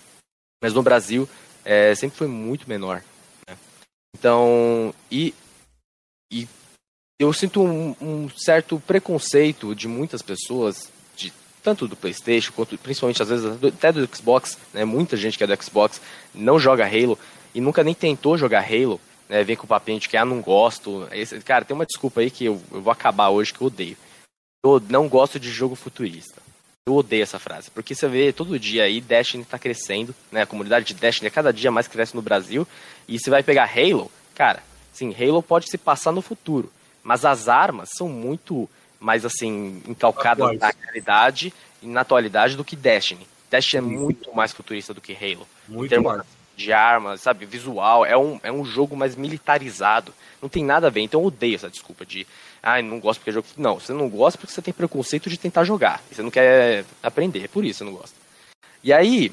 Mas 0.61 0.73
no 0.73 0.81
Brasil 0.83 1.27
é, 1.65 1.93
sempre 1.95 2.17
foi 2.17 2.27
muito 2.27 2.69
menor. 2.69 3.03
Né? 3.47 3.57
Então, 4.15 4.93
e 5.11 5.33
e 6.33 6.47
eu 7.19 7.31
sinto 7.31 7.61
um, 7.61 7.95
um, 8.01 8.29
certo 8.35 8.81
preconceito 8.85 9.75
de 9.75 9.87
muitas 9.87 10.21
pessoas, 10.21 10.91
de, 11.15 11.31
tanto 11.61 11.87
do 11.87 11.95
PlayStation 11.95 12.51
quanto 12.51 12.77
principalmente 12.77 13.21
às 13.21 13.29
vezes 13.29 13.45
até 13.45 13.91
do 13.91 14.09
Xbox, 14.13 14.57
né? 14.73 14.83
Muita 14.83 15.15
gente 15.15 15.37
que 15.37 15.43
é 15.43 15.47
do 15.47 15.63
Xbox 15.63 16.01
não 16.33 16.57
joga 16.57 16.85
Halo 16.85 17.17
e 17.53 17.61
nunca 17.61 17.83
nem 17.83 17.93
tentou 17.93 18.37
jogar 18.37 18.65
Halo, 18.65 18.99
né? 19.29 19.43
Vem 19.43 19.55
com 19.55 19.65
o 19.65 19.67
papinho 19.67 19.99
de 19.99 20.09
que 20.09 20.17
ah, 20.17 20.25
não 20.25 20.41
gosto. 20.41 21.07
Esse, 21.11 21.39
cara, 21.41 21.63
tem 21.63 21.75
uma 21.75 21.85
desculpa 21.85 22.21
aí 22.21 22.31
que 22.31 22.45
eu, 22.45 22.59
eu 22.71 22.81
vou 22.81 22.91
acabar 22.91 23.29
hoje 23.29 23.53
que 23.53 23.61
eu 23.61 23.67
odeio. 23.67 23.95
Eu 24.65 24.81
não 24.89 25.07
gosto 25.07 25.39
de 25.39 25.51
jogo 25.51 25.75
futurista. 25.75 26.41
Eu 26.85 26.95
odeio 26.95 27.23
essa 27.23 27.39
frase, 27.39 27.71
porque 27.71 27.95
você 27.95 28.09
vê 28.09 28.33
todo 28.33 28.59
dia 28.59 28.83
aí 28.83 28.99
Destiny 28.99 29.45
tá 29.45 29.57
crescendo, 29.57 30.13
né? 30.31 30.41
A 30.41 30.47
comunidade 30.47 30.85
de 30.85 30.93
Destiny 30.95 31.27
a 31.27 31.31
cada 31.31 31.53
dia 31.53 31.71
mais 31.71 31.87
cresce 31.87 32.15
no 32.15 32.21
Brasil. 32.21 32.67
E 33.07 33.17
você 33.19 33.29
vai 33.29 33.41
pegar 33.43 33.71
Halo, 33.73 34.11
cara, 34.35 34.61
sim, 34.93 35.13
Halo 35.13 35.43
pode 35.43 35.69
se 35.69 35.77
passar 35.77 36.11
no 36.11 36.21
futuro, 36.21 36.71
mas 37.03 37.25
as 37.25 37.49
armas 37.49 37.89
são 37.97 38.07
muito 38.07 38.69
mais 38.99 39.25
assim 39.25 39.81
encalcadas 39.87 40.45
Atuais. 40.45 40.59
na 40.59 40.73
realidade 40.81 41.53
e 41.81 41.87
na 41.87 42.01
atualidade 42.01 42.55
do 42.55 42.63
que 42.63 42.75
Destiny. 42.75 43.27
Destiny 43.51 43.79
é 43.79 43.81
muito 43.81 44.33
mais 44.33 44.53
futurista 44.53 44.93
do 44.93 45.01
que 45.01 45.13
Halo. 45.13 45.47
Muito 45.67 46.01
mais. 46.01 46.23
de 46.55 46.71
armas, 46.71 47.21
sabe, 47.21 47.45
visual, 47.45 48.05
é 48.05 48.17
um, 48.17 48.39
é 48.43 48.51
um 48.51 48.63
jogo 48.63 48.95
mais 48.95 49.15
militarizado. 49.15 50.13
Não 50.41 50.47
tem 50.47 50.63
nada 50.63 50.87
a 50.87 50.89
ver, 50.89 51.01
então 51.01 51.19
eu 51.19 51.27
odeio 51.27 51.55
essa 51.55 51.69
desculpa 51.69 52.05
de 52.05 52.25
ah, 52.61 52.81
não 52.81 52.97
gosto 52.99 53.19
porque 53.19 53.29
é 53.31 53.33
jogo. 53.33 53.47
Não, 53.57 53.77
você 53.77 53.91
não 53.91 54.07
gosta 54.07 54.37
porque 54.37 54.53
você 54.53 54.61
tem 54.61 54.73
preconceito 54.73 55.29
de 55.29 55.37
tentar 55.37 55.65
jogar. 55.65 56.01
Você 56.09 56.23
não 56.23 56.31
quer 56.31 56.85
aprender, 57.03 57.43
é 57.43 57.47
por 57.49 57.65
isso 57.65 57.79
que 57.79 57.85
você 57.85 57.91
não 57.91 57.99
gosta. 57.99 58.15
E 58.81 58.93
aí, 58.93 59.31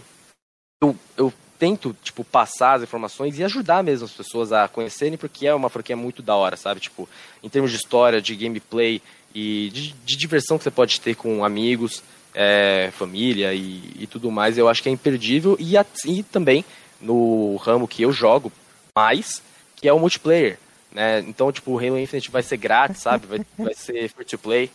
eu, 0.83 0.97
eu 1.17 1.33
tento, 1.61 1.95
tipo, 2.03 2.25
passar 2.25 2.75
as 2.79 2.83
informações 2.83 3.39
e 3.39 3.45
ajudar 3.45 3.85
mesmo 3.85 4.07
as 4.07 4.13
pessoas 4.13 4.51
a 4.51 4.67
conhecerem, 4.67 5.17
porque 5.17 5.47
é 5.47 5.55
uma 5.55 5.69
franquia 5.69 5.95
muito 5.97 6.23
da 6.23 6.35
hora, 6.35 6.57
sabe? 6.57 6.81
Tipo, 6.81 7.09
em 7.43 7.49
termos 7.49 7.71
de 7.71 7.77
história, 7.77 8.21
de 8.21 8.35
gameplay 8.35 9.01
e 9.35 9.71
de, 9.73 9.93
de 10.05 10.17
diversão 10.17 10.57
que 10.59 10.65
você 10.65 10.71
pode 10.71 11.01
ter 11.01 11.15
com 11.15 11.45
amigos, 11.45 12.03
é, 12.35 12.91
família 12.93 13.53
e, 13.55 13.93
e 14.01 14.07
tudo 14.07 14.31
mais, 14.31 14.57
eu 14.59 14.69
acho 14.69 14.83
que 14.83 14.89
é 14.89 14.93
imperdível. 14.93 15.57
E, 15.61 15.77
a- 15.77 15.85
e 16.07 16.23
também 16.23 16.65
no 17.01 17.55
ramo 17.57 17.87
que 17.87 18.03
eu 18.03 18.13
jogo 18.13 18.51
mais, 18.97 19.43
que 19.77 19.87
é 19.87 19.93
o 19.93 19.99
multiplayer. 20.01 20.59
Né? 20.91 21.21
Então, 21.21 21.53
tipo, 21.53 21.71
o 21.73 21.79
Halo 21.79 21.99
Infinite 21.99 22.31
vai 22.31 22.43
ser 22.43 22.57
grátis, 22.57 23.03
sabe? 23.03 23.27
Vai, 23.27 23.41
vai 23.59 23.75
ser 23.75 24.09
free 24.09 24.25
to 24.25 24.39
play. 24.39 24.71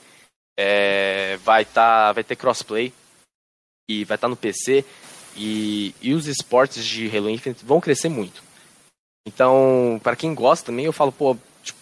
É, 0.58 1.38
vai, 1.44 1.65
tá, 1.65 2.12
vai 2.13 2.24
ter 2.24 2.36
crossplay. 2.36 2.94
E 3.89 4.04
vai 4.06 4.15
estar 4.15 4.27
no 4.27 4.36
PC. 4.36 4.84
E, 5.36 5.94
e 6.01 6.13
os 6.13 6.27
esportes 6.27 6.86
de 6.86 7.15
Halo 7.15 7.30
Infinite 7.30 7.65
vão 7.65 7.82
crescer 7.82 8.10
muito. 8.10 8.44
Então, 9.27 10.00
para 10.04 10.15
quem 10.15 10.34
gosta 10.34 10.68
também, 10.68 10.86
eu 10.86 10.94
falo, 10.94 11.12
pô, 11.12 11.36
tipo, 11.63 11.80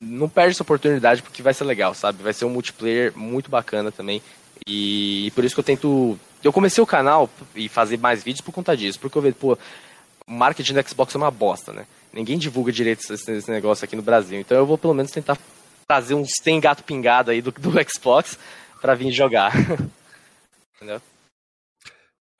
não 0.00 0.28
perde 0.28 0.52
essa 0.52 0.62
oportunidade 0.62 1.22
porque 1.22 1.42
vai 1.42 1.52
ser 1.54 1.64
legal, 1.64 1.94
sabe? 1.94 2.22
Vai 2.22 2.32
ser 2.32 2.44
um 2.44 2.50
multiplayer 2.50 3.16
muito 3.16 3.50
bacana 3.50 3.92
também. 3.92 4.22
E, 4.66 5.30
por 5.34 5.44
isso 5.44 5.54
que 5.54 5.60
eu 5.60 5.64
tento. 5.64 6.18
Eu 6.42 6.52
comecei 6.52 6.82
o 6.82 6.86
canal 6.86 7.28
e 7.54 7.68
fazer 7.68 7.98
mais 7.98 8.22
vídeos 8.22 8.40
por 8.40 8.52
conta 8.52 8.76
disso, 8.76 8.98
porque 8.98 9.18
eu 9.18 9.22
vejo, 9.22 9.34
pô, 9.36 9.58
marketing 10.26 10.74
da 10.74 10.82
Xbox 10.82 11.14
é 11.14 11.18
uma 11.18 11.30
bosta, 11.30 11.72
né? 11.72 11.86
Ninguém 12.12 12.38
divulga 12.38 12.72
direito 12.72 13.00
esse, 13.00 13.32
esse 13.32 13.50
negócio 13.50 13.84
aqui 13.84 13.96
no 13.96 14.02
Brasil. 14.02 14.38
Então 14.38 14.56
eu 14.56 14.66
vou 14.66 14.78
pelo 14.78 14.94
menos 14.94 15.10
tentar 15.10 15.36
trazer 15.86 16.14
uns 16.14 16.30
100 16.42 16.60
gato 16.60 16.84
pingado 16.84 17.30
aí 17.30 17.42
do, 17.42 17.50
do 17.50 17.72
Xbox 17.90 18.38
pra 18.80 18.94
vir 18.94 19.10
jogar. 19.10 19.52
Entendeu? 20.76 21.02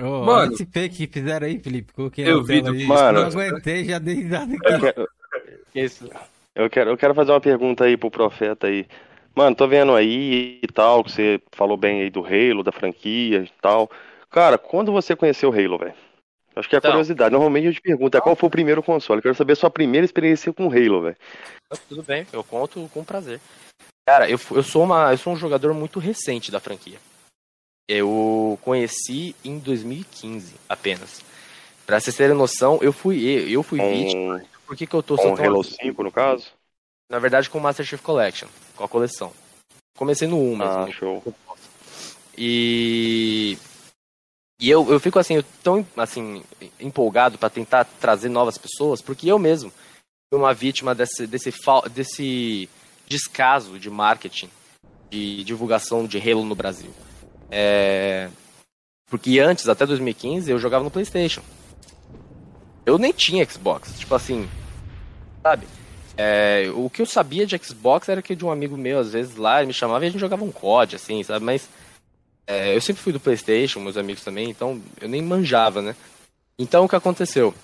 Ô, 0.00 0.04
Mano. 0.24 0.30
olha 0.32 0.52
esse 0.52 0.64
fake 0.64 1.06
que 1.08 1.12
fizeram 1.20 1.46
aí, 1.46 1.58
Felipe. 1.58 1.92
Coloquei 1.92 2.28
Eu 2.28 2.44
vi 2.44 2.60
do-. 2.60 2.72
Mano. 2.86 3.20
Não 3.20 3.26
aguentei, 3.28 3.84
já 3.84 3.98
dei 3.98 4.14
risada 4.14 4.54
Eu 4.54 4.80
quero, 4.80 5.08
Isso. 5.74 6.08
eu 6.54 6.70
quero, 6.70 6.90
eu 6.90 6.96
quero 6.96 7.14
fazer 7.14 7.32
uma 7.32 7.40
pergunta 7.40 7.84
aí 7.84 7.96
pro 7.96 8.10
profeta 8.10 8.68
aí. 8.68 8.86
Mano, 9.34 9.56
tô 9.56 9.66
vendo 9.68 9.94
aí 9.94 10.58
e 10.62 10.66
tal, 10.68 11.02
que 11.04 11.10
você 11.12 11.40
falou 11.52 11.76
bem 11.76 12.02
aí 12.02 12.10
do 12.10 12.24
Halo, 12.24 12.62
da 12.62 12.72
franquia 12.72 13.38
e 13.40 13.50
tal. 13.60 13.90
Cara, 14.30 14.56
quando 14.58 14.92
você 14.92 15.16
conheceu 15.16 15.50
o 15.50 15.52
Halo, 15.52 15.78
velho? 15.78 15.94
Acho 16.56 16.68
que 16.68 16.74
é 16.74 16.78
a 16.78 16.80
Então. 16.80 16.90
curiosidade. 16.92 17.32
Normalmente 17.32 17.66
eu 17.66 17.72
te 17.72 17.80
pergunto, 17.80 18.16
é 18.16 18.20
qual 18.20 18.34
foi 18.34 18.48
o 18.48 18.50
primeiro 18.50 18.82
console? 18.82 19.18
Eu 19.18 19.22
quero 19.22 19.34
saber 19.34 19.52
a 19.52 19.56
sua 19.56 19.70
primeira 19.70 20.04
experiência 20.04 20.52
com 20.52 20.66
o 20.66 20.70
Halo, 20.72 21.02
velho. 21.02 21.16
Tudo 21.88 22.02
bem, 22.02 22.26
eu 22.32 22.42
conto 22.42 22.88
com 22.92 23.04
prazer. 23.04 23.40
Cara, 24.08 24.28
eu, 24.28 24.38
eu, 24.52 24.62
sou 24.62 24.82
uma, 24.84 25.12
eu 25.12 25.18
sou 25.18 25.32
um 25.32 25.36
jogador 25.36 25.72
muito 25.74 25.98
recente 26.00 26.50
da 26.50 26.58
franquia. 26.58 26.98
Eu 27.88 28.58
conheci 28.62 29.34
em 29.42 29.58
2015 29.58 30.54
apenas. 30.68 31.22
Pra 31.86 31.98
vocês 31.98 32.14
terem 32.14 32.36
noção, 32.36 32.78
eu 32.82 32.92
fui 32.92 33.18
eu 33.50 33.62
fui 33.62 33.80
vítima. 33.80 34.44
Por 34.66 34.76
que, 34.76 34.86
que 34.86 34.94
eu 34.94 35.02
tô 35.02 35.16
com 35.16 35.32
o 35.32 35.40
Halo 35.42 35.62
assim? 35.62 35.76
5, 35.80 36.02
no 36.02 36.12
caso? 36.12 36.46
Na 37.10 37.18
verdade, 37.18 37.48
com 37.48 37.56
o 37.56 37.60
Master 37.62 37.86
Chief 37.86 38.02
Collection, 38.02 38.48
com 38.76 38.84
a 38.84 38.88
coleção. 38.88 39.32
Comecei 39.96 40.28
no 40.28 40.38
1 40.38 40.56
mesmo. 40.56 40.72
Ah, 40.74 40.90
show. 40.92 41.34
E 42.36 43.56
e 44.60 44.68
eu, 44.68 44.90
eu 44.90 44.98
fico 44.98 45.18
assim, 45.18 45.36
eu 45.36 45.44
tão 45.62 45.86
assim 45.96 46.42
empolgado 46.80 47.38
para 47.38 47.48
tentar 47.48 47.84
trazer 47.84 48.28
novas 48.28 48.58
pessoas, 48.58 49.00
porque 49.00 49.30
eu 49.30 49.38
mesmo 49.38 49.72
fui 50.28 50.38
uma 50.38 50.52
vítima 50.52 50.94
desse 50.94 51.26
desse 51.26 51.52
desse 51.90 52.68
descaso 53.06 53.78
de 53.78 53.88
marketing, 53.88 54.50
de 55.10 55.42
divulgação 55.44 56.06
de 56.06 56.18
Halo 56.18 56.44
no 56.44 56.54
Brasil. 56.54 56.92
É, 57.50 58.28
porque 59.10 59.38
antes, 59.38 59.68
até 59.68 59.86
2015, 59.86 60.50
eu 60.50 60.58
jogava 60.58 60.84
no 60.84 60.90
PlayStation. 60.90 61.42
Eu 62.84 62.98
nem 62.98 63.12
tinha 63.12 63.48
Xbox, 63.48 63.98
tipo 63.98 64.14
assim, 64.14 64.48
sabe? 65.42 65.66
É, 66.16 66.70
o 66.74 66.90
que 66.90 67.00
eu 67.00 67.06
sabia 67.06 67.46
de 67.46 67.56
Xbox 67.58 68.08
era 68.08 68.20
que 68.20 68.34
de 68.34 68.44
um 68.44 68.50
amigo 68.50 68.76
meu, 68.76 68.98
às 68.98 69.12
vezes 69.12 69.36
lá, 69.36 69.58
ele 69.58 69.68
me 69.68 69.72
chamava 69.72 70.04
e 70.04 70.08
a 70.08 70.10
gente 70.10 70.20
jogava 70.20 70.44
um 70.44 70.50
COD, 70.50 70.96
assim, 70.96 71.22
sabe? 71.22 71.44
Mas 71.44 71.68
é, 72.46 72.74
eu 72.74 72.80
sempre 72.80 73.02
fui 73.02 73.12
do 73.12 73.20
PlayStation, 73.20 73.78
meus 73.78 73.96
amigos 73.96 74.24
também, 74.24 74.50
então 74.50 74.80
eu 75.00 75.08
nem 75.08 75.22
manjava, 75.22 75.80
né? 75.80 75.94
Então 76.58 76.84
o 76.84 76.88
que 76.88 76.96
aconteceu? 76.96 77.54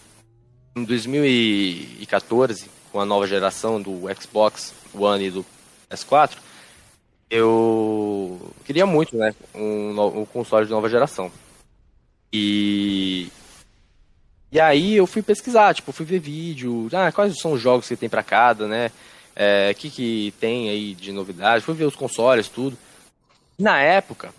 Em 0.76 0.84
2014, 0.84 2.70
com 2.92 3.00
a 3.00 3.04
nova 3.04 3.26
geração 3.26 3.82
do 3.82 4.02
Xbox 4.20 4.72
One 4.94 5.24
e 5.24 5.30
do 5.30 5.44
PS4, 5.90 6.36
eu 7.34 8.40
queria 8.64 8.86
muito, 8.86 9.16
né? 9.16 9.34
Um, 9.52 10.20
um 10.20 10.24
console 10.24 10.66
de 10.66 10.70
nova 10.70 10.88
geração. 10.88 11.32
E. 12.32 13.28
E 14.52 14.60
aí 14.60 14.94
eu 14.94 15.04
fui 15.04 15.20
pesquisar, 15.20 15.74
tipo, 15.74 15.90
fui 15.90 16.06
ver 16.06 16.20
vídeo, 16.20 16.88
ah, 16.92 17.10
quais 17.10 17.36
são 17.40 17.52
os 17.52 17.60
jogos 17.60 17.88
que 17.88 17.96
tem 17.96 18.08
pra 18.08 18.22
cada, 18.22 18.68
né? 18.68 18.92
É, 19.34 19.74
que, 19.74 19.90
que 19.90 20.32
tem 20.38 20.70
aí 20.70 20.94
de 20.94 21.10
novidade, 21.10 21.64
fui 21.64 21.74
ver 21.74 21.86
os 21.86 21.96
consoles, 21.96 22.48
tudo. 22.48 22.78
Na 23.58 23.80
época, 23.80 24.32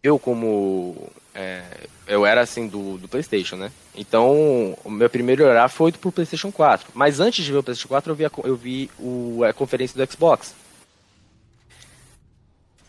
eu 0.00 0.16
como 0.16 1.10
é, 1.34 1.64
eu 2.06 2.24
era 2.24 2.42
assim 2.42 2.68
do, 2.68 2.98
do 2.98 3.08
PlayStation, 3.08 3.56
né? 3.56 3.72
Então, 3.96 4.78
o 4.84 4.90
meu 4.90 5.10
primeiro 5.10 5.44
olhar 5.44 5.68
foi 5.68 5.90
pro 5.90 6.12
PlayStation 6.12 6.52
4. 6.52 6.92
Mas 6.94 7.18
antes 7.18 7.44
de 7.44 7.50
ver 7.50 7.58
o 7.58 7.62
PlayStation 7.64 7.88
4, 7.88 8.12
eu 8.12 8.14
vi 8.14 8.24
a, 8.24 8.30
eu 8.44 8.56
vi 8.56 8.90
o, 8.96 9.42
a 9.42 9.52
conferência 9.52 9.96
do 9.96 10.12
Xbox. 10.12 10.54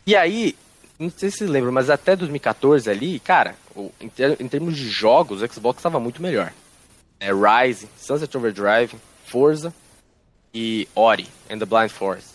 E 0.10 0.16
aí, 0.16 0.56
não 0.98 1.08
sei 1.16 1.30
se 1.30 1.38
vocês 1.38 1.50
lembram, 1.52 1.72
mas 1.72 1.88
até 1.88 2.16
2014 2.16 2.90
ali, 2.90 3.20
cara, 3.20 3.54
em, 4.02 4.10
ter- 4.10 4.42
em 4.42 4.48
termos 4.48 4.76
de 4.76 4.90
jogos, 4.90 5.44
o 5.44 5.48
Xbox 5.54 5.78
estava 5.78 6.00
muito 6.00 6.20
melhor. 6.20 6.52
É, 7.20 7.30
Rise, 7.32 7.88
Sunset 7.96 8.36
Overdrive, 8.36 8.96
Forza 9.26 9.72
e 10.52 10.88
Ori 10.96 11.28
and 11.48 11.60
the 11.60 11.66
Blind 11.66 11.92
Forest. 11.92 12.30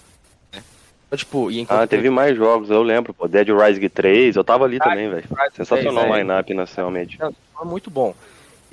né? 0.53 0.63
Então, 1.09 1.19
tipo, 1.19 1.51
e 1.51 1.59
enquanto 1.59 1.81
Ah, 1.81 1.87
teve 1.89 2.09
mais 2.11 2.37
jogos, 2.37 2.71
eu 2.71 2.81
lembro, 2.81 3.13
pô. 3.13 3.27
Dead 3.27 3.49
Rising 3.49 3.89
3, 3.89 4.37
eu 4.37 4.45
tava 4.45 4.65
ali 4.67 4.79
também, 4.79 5.11
velho. 5.11 5.27
Sensacional 5.57 6.05
3, 6.05 6.11
o 6.11 6.15
é. 6.15 6.21
line-up 6.21 6.55
nacionalmente. 6.55 7.19
Não, 7.19 7.35
foi 7.57 7.67
muito 7.67 7.91
bom. 7.91 8.15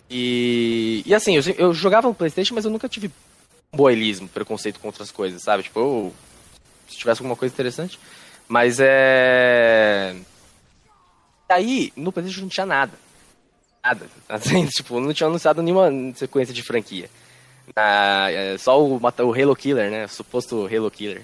E, 0.09 1.01
e 1.07 1.15
assim, 1.15 1.37
eu, 1.37 1.43
eu 1.57 1.73
jogava 1.73 2.07
no 2.07 2.13
Playstation, 2.13 2.53
mas 2.53 2.65
eu 2.65 2.71
nunca 2.71 2.87
tive 2.87 3.09
boelismo, 3.73 4.27
preconceito 4.27 4.79
com 4.79 4.89
outras 4.89 5.09
coisas, 5.09 5.41
sabe? 5.41 5.63
Tipo, 5.63 5.79
eu, 5.79 6.13
se 6.87 6.97
tivesse 6.97 7.19
alguma 7.21 7.35
coisa 7.35 7.51
interessante. 7.51 7.97
Mas 8.51 8.81
é. 8.81 10.13
Aí, 11.47 11.93
no 11.95 12.11
Playstation 12.11 12.41
não 12.41 12.49
tinha 12.49 12.65
nada. 12.65 12.91
Nada. 13.81 14.05
Assim, 14.27 14.65
tipo, 14.75 14.99
não 14.99 15.13
tinha 15.13 15.27
anunciado 15.27 15.61
nenhuma 15.61 15.89
sequência 16.15 16.53
de 16.53 16.61
franquia. 16.61 17.09
Ah, 17.73 18.29
é, 18.29 18.57
só 18.57 18.77
o, 18.83 18.97
o 18.97 19.33
Halo 19.33 19.55
Killer, 19.55 19.89
né? 19.89 20.03
O 20.03 20.09
suposto 20.09 20.67
Halo 20.67 20.91
Killer. 20.91 21.21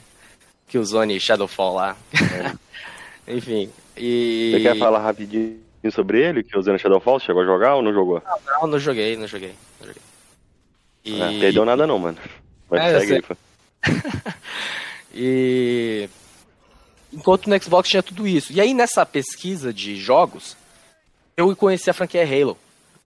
Que 0.70 0.78
o 0.78 0.86
Zone 0.86 1.20
Shadowfall 1.20 1.76
lá. 1.76 1.98
Enfim. 3.28 3.70
E. 3.98 4.52
Você 4.54 4.62
quer 4.62 4.78
falar 4.78 5.00
rapidinho 5.00 5.60
sobre 5.92 6.22
ele, 6.26 6.44
que 6.44 6.58
o 6.58 6.62
Zeno 6.62 6.80
Shadowfall 6.80 7.20
chegou 7.20 7.42
a 7.42 7.46
jogar 7.46 7.76
ou 7.76 7.82
não 7.82 7.92
jogou? 7.94 8.24
Não, 8.46 8.68
não 8.68 8.80
joguei, 8.80 9.18
não 9.18 9.28
joguei. 9.28 9.54
Não 9.82 9.88
joguei. 9.88 10.02
E... 11.04 11.22
Ah, 11.22 11.40
perdeu 11.42 11.66
nada 11.66 11.86
não, 11.86 12.00
mano. 12.00 12.18
Mas 12.70 12.82
É, 12.84 13.00
segue 13.02 13.14
aí, 13.16 13.22
pô. 13.22 13.36
E 15.14 16.10
enquanto 17.12 17.50
no 17.50 17.62
Xbox 17.62 17.90
tinha 17.90 18.04
tudo 18.04 18.28
isso. 18.28 18.52
E 18.52 18.62
aí 18.62 18.74
nessa 18.74 19.06
pesquisa 19.06 19.74
de 19.74 19.96
jogos, 19.96 20.56
eu 21.36 21.56
conheci 21.56 21.90
a 21.90 21.94
franquia 21.94 22.24
Halo. 22.24 22.58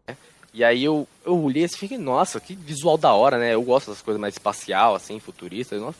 né? 0.07 0.15
E 0.53 0.63
aí 0.63 0.83
eu, 0.83 1.07
eu 1.25 1.37
olhei 1.37 1.63
assim 1.63 1.75
e 1.75 1.79
fiquei, 1.79 1.97
nossa, 1.97 2.39
que 2.39 2.55
visual 2.55 2.97
da 2.97 3.13
hora, 3.13 3.37
né? 3.37 3.53
Eu 3.53 3.61
gosto 3.61 3.87
dessas 3.89 4.03
coisas 4.03 4.19
mais 4.19 4.35
espacial, 4.35 4.95
assim, 4.95 5.19
futurista. 5.19 5.77
Nossa, 5.77 5.99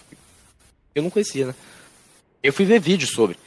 eu 0.95 1.03
não 1.03 1.09
conhecia, 1.09 1.47
né? 1.47 1.55
Eu 2.43 2.51
fui 2.51 2.65
ver 2.65 2.79
vídeos 2.79 3.11
sobre. 3.11 3.37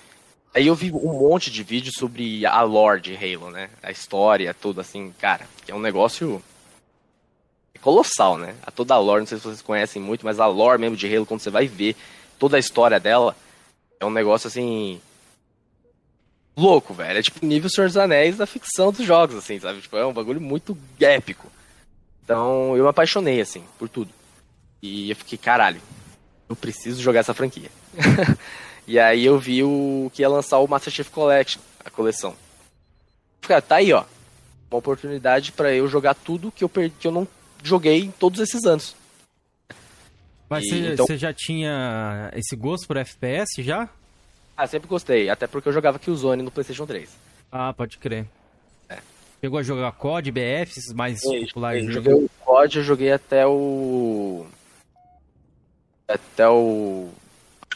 Aí 0.54 0.68
eu 0.68 0.74
vi 0.74 0.92
um 0.92 1.18
monte 1.18 1.50
de 1.50 1.64
vídeos 1.64 1.96
sobre 1.98 2.46
a 2.46 2.62
lore 2.62 3.00
de 3.00 3.16
Halo, 3.16 3.50
né? 3.50 3.70
A 3.82 3.90
história, 3.90 4.54
tudo 4.54 4.80
assim, 4.80 5.12
cara, 5.18 5.48
é 5.66 5.74
um 5.74 5.80
negócio 5.80 6.40
colossal, 7.80 8.38
né? 8.38 8.54
A 8.62 8.70
toda 8.70 8.94
a 8.94 8.98
lore, 8.98 9.20
não 9.20 9.26
sei 9.26 9.36
se 9.38 9.44
vocês 9.44 9.60
conhecem 9.60 10.00
muito, 10.00 10.24
mas 10.24 10.38
a 10.38 10.46
lore 10.46 10.80
mesmo 10.80 10.96
de 10.96 11.12
Halo, 11.12 11.26
quando 11.26 11.40
você 11.40 11.50
vai 11.50 11.66
ver 11.66 11.96
toda 12.38 12.56
a 12.56 12.60
história 12.60 13.00
dela, 13.00 13.36
é 14.04 14.06
um 14.06 14.12
negócio 14.12 14.46
assim. 14.46 15.00
louco, 16.56 16.94
velho. 16.94 17.18
É 17.18 17.22
tipo 17.22 17.44
nível 17.44 17.70
Senhor 17.70 17.86
dos 17.86 17.96
Anéis 17.96 18.36
da 18.36 18.46
ficção 18.46 18.92
dos 18.92 19.04
jogos, 19.04 19.36
assim, 19.36 19.58
sabe? 19.58 19.80
Tipo, 19.80 19.96
é 19.96 20.06
um 20.06 20.12
bagulho 20.12 20.40
muito 20.40 20.76
épico. 21.00 21.50
Então 22.22 22.76
eu 22.76 22.84
me 22.84 22.90
apaixonei, 22.90 23.40
assim, 23.40 23.64
por 23.78 23.88
tudo. 23.88 24.10
E 24.82 25.10
eu 25.10 25.16
fiquei, 25.16 25.38
caralho, 25.38 25.80
eu 26.48 26.54
preciso 26.54 27.02
jogar 27.02 27.20
essa 27.20 27.34
franquia. 27.34 27.70
e 28.86 28.98
aí 28.98 29.24
eu 29.24 29.38
vi 29.38 29.62
o 29.62 30.10
que 30.12 30.22
ia 30.22 30.28
lançar 30.28 30.58
o 30.58 30.68
Master 30.68 30.92
Chief 30.92 31.08
Collection, 31.10 31.60
a 31.84 31.90
coleção. 31.90 32.34
Cara, 33.40 33.62
tá 33.62 33.76
aí, 33.76 33.92
ó. 33.92 34.04
Uma 34.70 34.78
oportunidade 34.78 35.52
para 35.52 35.72
eu 35.72 35.88
jogar 35.88 36.14
tudo 36.14 36.52
que 36.52 36.64
eu, 36.64 36.68
perdi, 36.68 36.94
que 36.98 37.06
eu 37.06 37.12
não 37.12 37.28
joguei 37.62 38.00
em 38.00 38.10
todos 38.10 38.40
esses 38.40 38.64
anos. 38.64 38.94
Mas 40.48 40.68
você, 40.68 40.92
então... 40.92 41.06
já 41.16 41.32
tinha 41.32 42.30
esse 42.34 42.54
gosto 42.54 42.86
por 42.86 42.96
FPS 42.96 43.62
já? 43.62 43.88
Ah, 44.56 44.66
sempre 44.66 44.88
gostei. 44.88 45.28
Até 45.28 45.46
porque 45.46 45.68
eu 45.68 45.72
jogava 45.72 45.98
Killzone 45.98 46.42
no 46.42 46.50
PlayStation 46.50 46.86
3. 46.86 47.10
Ah, 47.50 47.72
pode 47.72 47.98
crer. 47.98 48.26
É. 48.88 48.98
Chegou 49.40 49.58
a 49.58 49.62
jogar 49.62 49.92
COD, 49.92 50.30
BF, 50.30 50.78
esses 50.78 50.92
mais 50.92 51.20
Sim, 51.20 51.46
populares? 51.46 51.84
Eu 51.84 51.92
joguei 51.92 52.12
o 52.14 52.30
COD, 52.40 52.78
eu 52.78 52.84
joguei 52.84 53.12
até 53.12 53.46
o... 53.46 54.46
Até 56.06 56.48
o... 56.48 57.10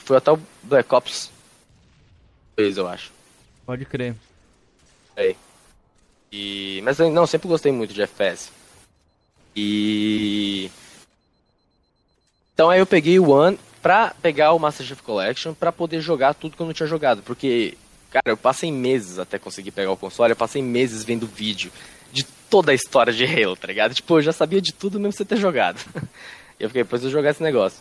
Foi 0.01 0.17
até 0.17 0.31
o 0.31 0.39
Black 0.63 0.95
Ops 0.95 1.31
2, 2.57 2.77
eu 2.77 2.89
acho. 2.89 3.13
Pode 3.65 3.85
crer. 3.85 4.15
É. 5.17 5.35
E... 6.31 6.81
Mas 6.83 6.99
não, 6.99 7.27
sempre 7.27 7.49
gostei 7.49 7.73
muito 7.73 7.95
de 7.95 8.03
FPS. 8.03 8.51
E... 9.55 10.71
Então 12.59 12.71
aí 12.71 12.81
eu 12.81 12.87
peguei 12.87 13.21
o 13.21 13.31
One 13.31 13.57
pra 13.81 14.13
pegar 14.21 14.53
o 14.53 14.59
Master 14.59 14.85
Chief 14.85 15.01
Collection 15.01 15.55
pra 15.55 15.71
poder 15.71 16.01
jogar 16.01 16.35
tudo 16.35 16.57
que 16.57 16.61
eu 16.61 16.67
não 16.67 16.73
tinha 16.73 16.89
jogado. 16.89 17.23
Porque, 17.23 17.79
cara, 18.11 18.25
eu 18.27 18.37
passei 18.37 18.73
meses 18.73 19.21
até 19.21 19.39
conseguir 19.39 19.71
pegar 19.71 19.93
o 19.93 19.97
console, 19.97 20.33
eu 20.33 20.37
passei 20.37 20.61
meses 20.61 21.05
vendo 21.05 21.25
vídeo 21.25 21.71
de 22.13 22.25
toda 22.51 22.73
a 22.73 22.75
história 22.75 23.13
de 23.13 23.25
Halo, 23.25 23.55
tá 23.55 23.69
ligado? 23.69 23.95
Tipo, 23.95 24.19
eu 24.19 24.23
já 24.23 24.33
sabia 24.33 24.61
de 24.61 24.73
tudo 24.73 24.99
mesmo 24.99 25.13
sem 25.13 25.25
ter 25.25 25.37
jogado. 25.37 25.79
e 26.59 26.65
eu 26.65 26.69
fiquei, 26.69 26.83
depois 26.83 27.05
eu 27.05 27.11
jogar 27.11 27.31
esse 27.31 27.45
negócio. 27.45 27.81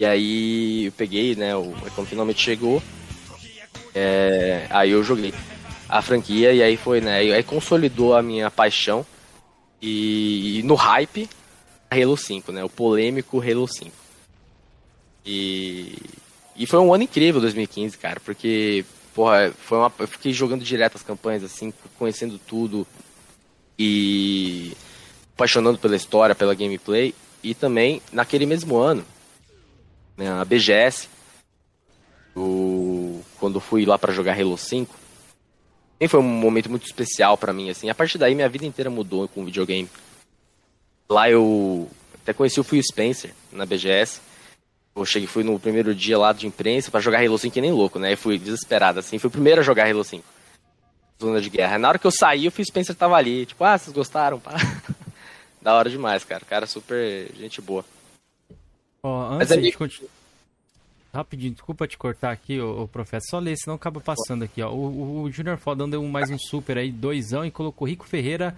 E 0.00 0.04
aí 0.04 0.86
eu 0.86 0.92
peguei, 0.92 1.36
né, 1.36 1.54
o, 1.54 1.72
quando 1.94 2.08
finalmente 2.08 2.42
chegou, 2.42 2.82
é, 3.94 4.66
aí 4.70 4.90
eu 4.90 5.04
joguei 5.04 5.32
a 5.88 6.02
franquia 6.02 6.52
e 6.52 6.60
aí 6.60 6.76
foi, 6.76 7.00
né, 7.00 7.18
aí 7.18 7.44
consolidou 7.44 8.16
a 8.16 8.20
minha 8.20 8.50
paixão 8.50 9.06
e, 9.80 10.58
e 10.58 10.62
no 10.64 10.74
hype 10.74 11.28
Halo 11.90 12.16
5, 12.16 12.52
né, 12.52 12.64
o 12.64 12.68
polêmico 12.68 13.40
Halo 13.40 13.66
5. 13.66 13.92
E, 15.24 15.96
e 16.56 16.66
foi 16.66 16.78
um 16.80 16.92
ano 16.92 17.04
incrível 17.04 17.40
2015, 17.40 17.96
cara, 17.98 18.20
porque, 18.20 18.84
porra, 19.14 19.52
foi 19.56 19.78
uma, 19.78 19.92
eu 19.98 20.08
fiquei 20.08 20.32
jogando 20.32 20.64
direto 20.64 20.96
as 20.96 21.02
campanhas, 21.02 21.42
assim, 21.44 21.72
conhecendo 21.98 22.38
tudo 22.38 22.86
e 23.78 24.72
apaixonando 25.34 25.78
pela 25.78 25.96
história, 25.96 26.34
pela 26.34 26.54
gameplay. 26.54 27.14
E 27.42 27.54
também, 27.54 28.00
naquele 28.12 28.46
mesmo 28.46 28.76
ano, 28.76 29.04
né, 30.16 30.30
a 30.30 30.44
BGS, 30.44 31.08
o, 32.36 33.22
quando 33.38 33.60
fui 33.60 33.84
lá 33.84 33.98
para 33.98 34.12
jogar 34.12 34.38
Halo 34.38 34.56
5, 34.56 34.94
foi 36.08 36.20
um 36.20 36.22
momento 36.22 36.70
muito 36.70 36.86
especial 36.86 37.36
para 37.36 37.52
mim, 37.52 37.70
assim. 37.70 37.88
A 37.88 37.94
partir 37.94 38.18
daí, 38.18 38.34
minha 38.34 38.48
vida 38.48 38.66
inteira 38.66 38.90
mudou 38.90 39.28
com 39.28 39.44
videogame. 39.44 39.88
Lá 41.08 41.30
eu 41.30 41.88
até 42.22 42.32
conheci 42.32 42.58
o 42.58 42.64
Phil 42.64 42.82
Spencer 42.82 43.32
na 43.52 43.66
BGS. 43.66 44.20
Eu 44.96 45.04
cheguei, 45.04 45.26
fui 45.26 45.42
no 45.42 45.58
primeiro 45.58 45.94
dia 45.94 46.16
lá 46.16 46.32
de 46.32 46.46
imprensa 46.46 46.90
para 46.90 47.00
jogar 47.00 47.18
Halo 47.22 47.38
5 47.38 47.52
que 47.52 47.60
nem 47.60 47.72
louco, 47.72 47.98
né? 47.98 48.12
Eu 48.12 48.16
fui 48.16 48.38
desesperado, 48.38 49.00
assim. 49.00 49.18
Fui 49.18 49.28
o 49.28 49.30
primeiro 49.30 49.60
a 49.60 49.64
jogar 49.64 49.88
Halo 49.88 50.04
5. 50.04 50.24
Zona 51.20 51.40
de 51.40 51.50
guerra. 51.50 51.78
Na 51.78 51.88
hora 51.88 51.98
que 51.98 52.06
eu 52.06 52.12
saí, 52.12 52.46
o 52.46 52.50
Phil 52.50 52.64
Spencer 52.64 52.94
tava 52.94 53.16
ali. 53.16 53.44
Tipo, 53.44 53.64
ah, 53.64 53.76
vocês 53.76 53.94
gostaram? 53.94 54.38
Pá. 54.38 54.52
da 55.60 55.74
hora 55.74 55.90
demais, 55.90 56.24
cara. 56.24 56.44
Cara 56.44 56.66
super 56.66 57.30
gente 57.36 57.60
boa. 57.60 57.84
Ó, 59.02 59.34
antes 59.34 59.50
Mas, 59.50 59.62
de 59.62 59.72
continuar... 59.72 60.10
Rapidinho, 61.12 61.52
desculpa 61.52 61.86
te 61.86 61.96
cortar 61.96 62.32
aqui, 62.32 62.58
o, 62.58 62.82
o 62.82 62.88
professor. 62.88 63.28
Só 63.30 63.38
ler, 63.38 63.56
senão 63.56 63.76
acaba 63.76 64.00
passando 64.00 64.42
aqui, 64.42 64.60
ó. 64.62 64.70
O, 64.72 64.86
o, 64.86 65.22
o 65.22 65.30
Junior 65.30 65.56
Fodão 65.58 65.88
deu 65.88 66.02
mais 66.04 66.28
um 66.30 66.38
super 66.38 66.76
aí, 66.76 66.90
doisão, 66.90 67.44
e 67.44 67.50
colocou 67.50 67.86
Rico 67.86 68.04
Ferreira. 68.04 68.56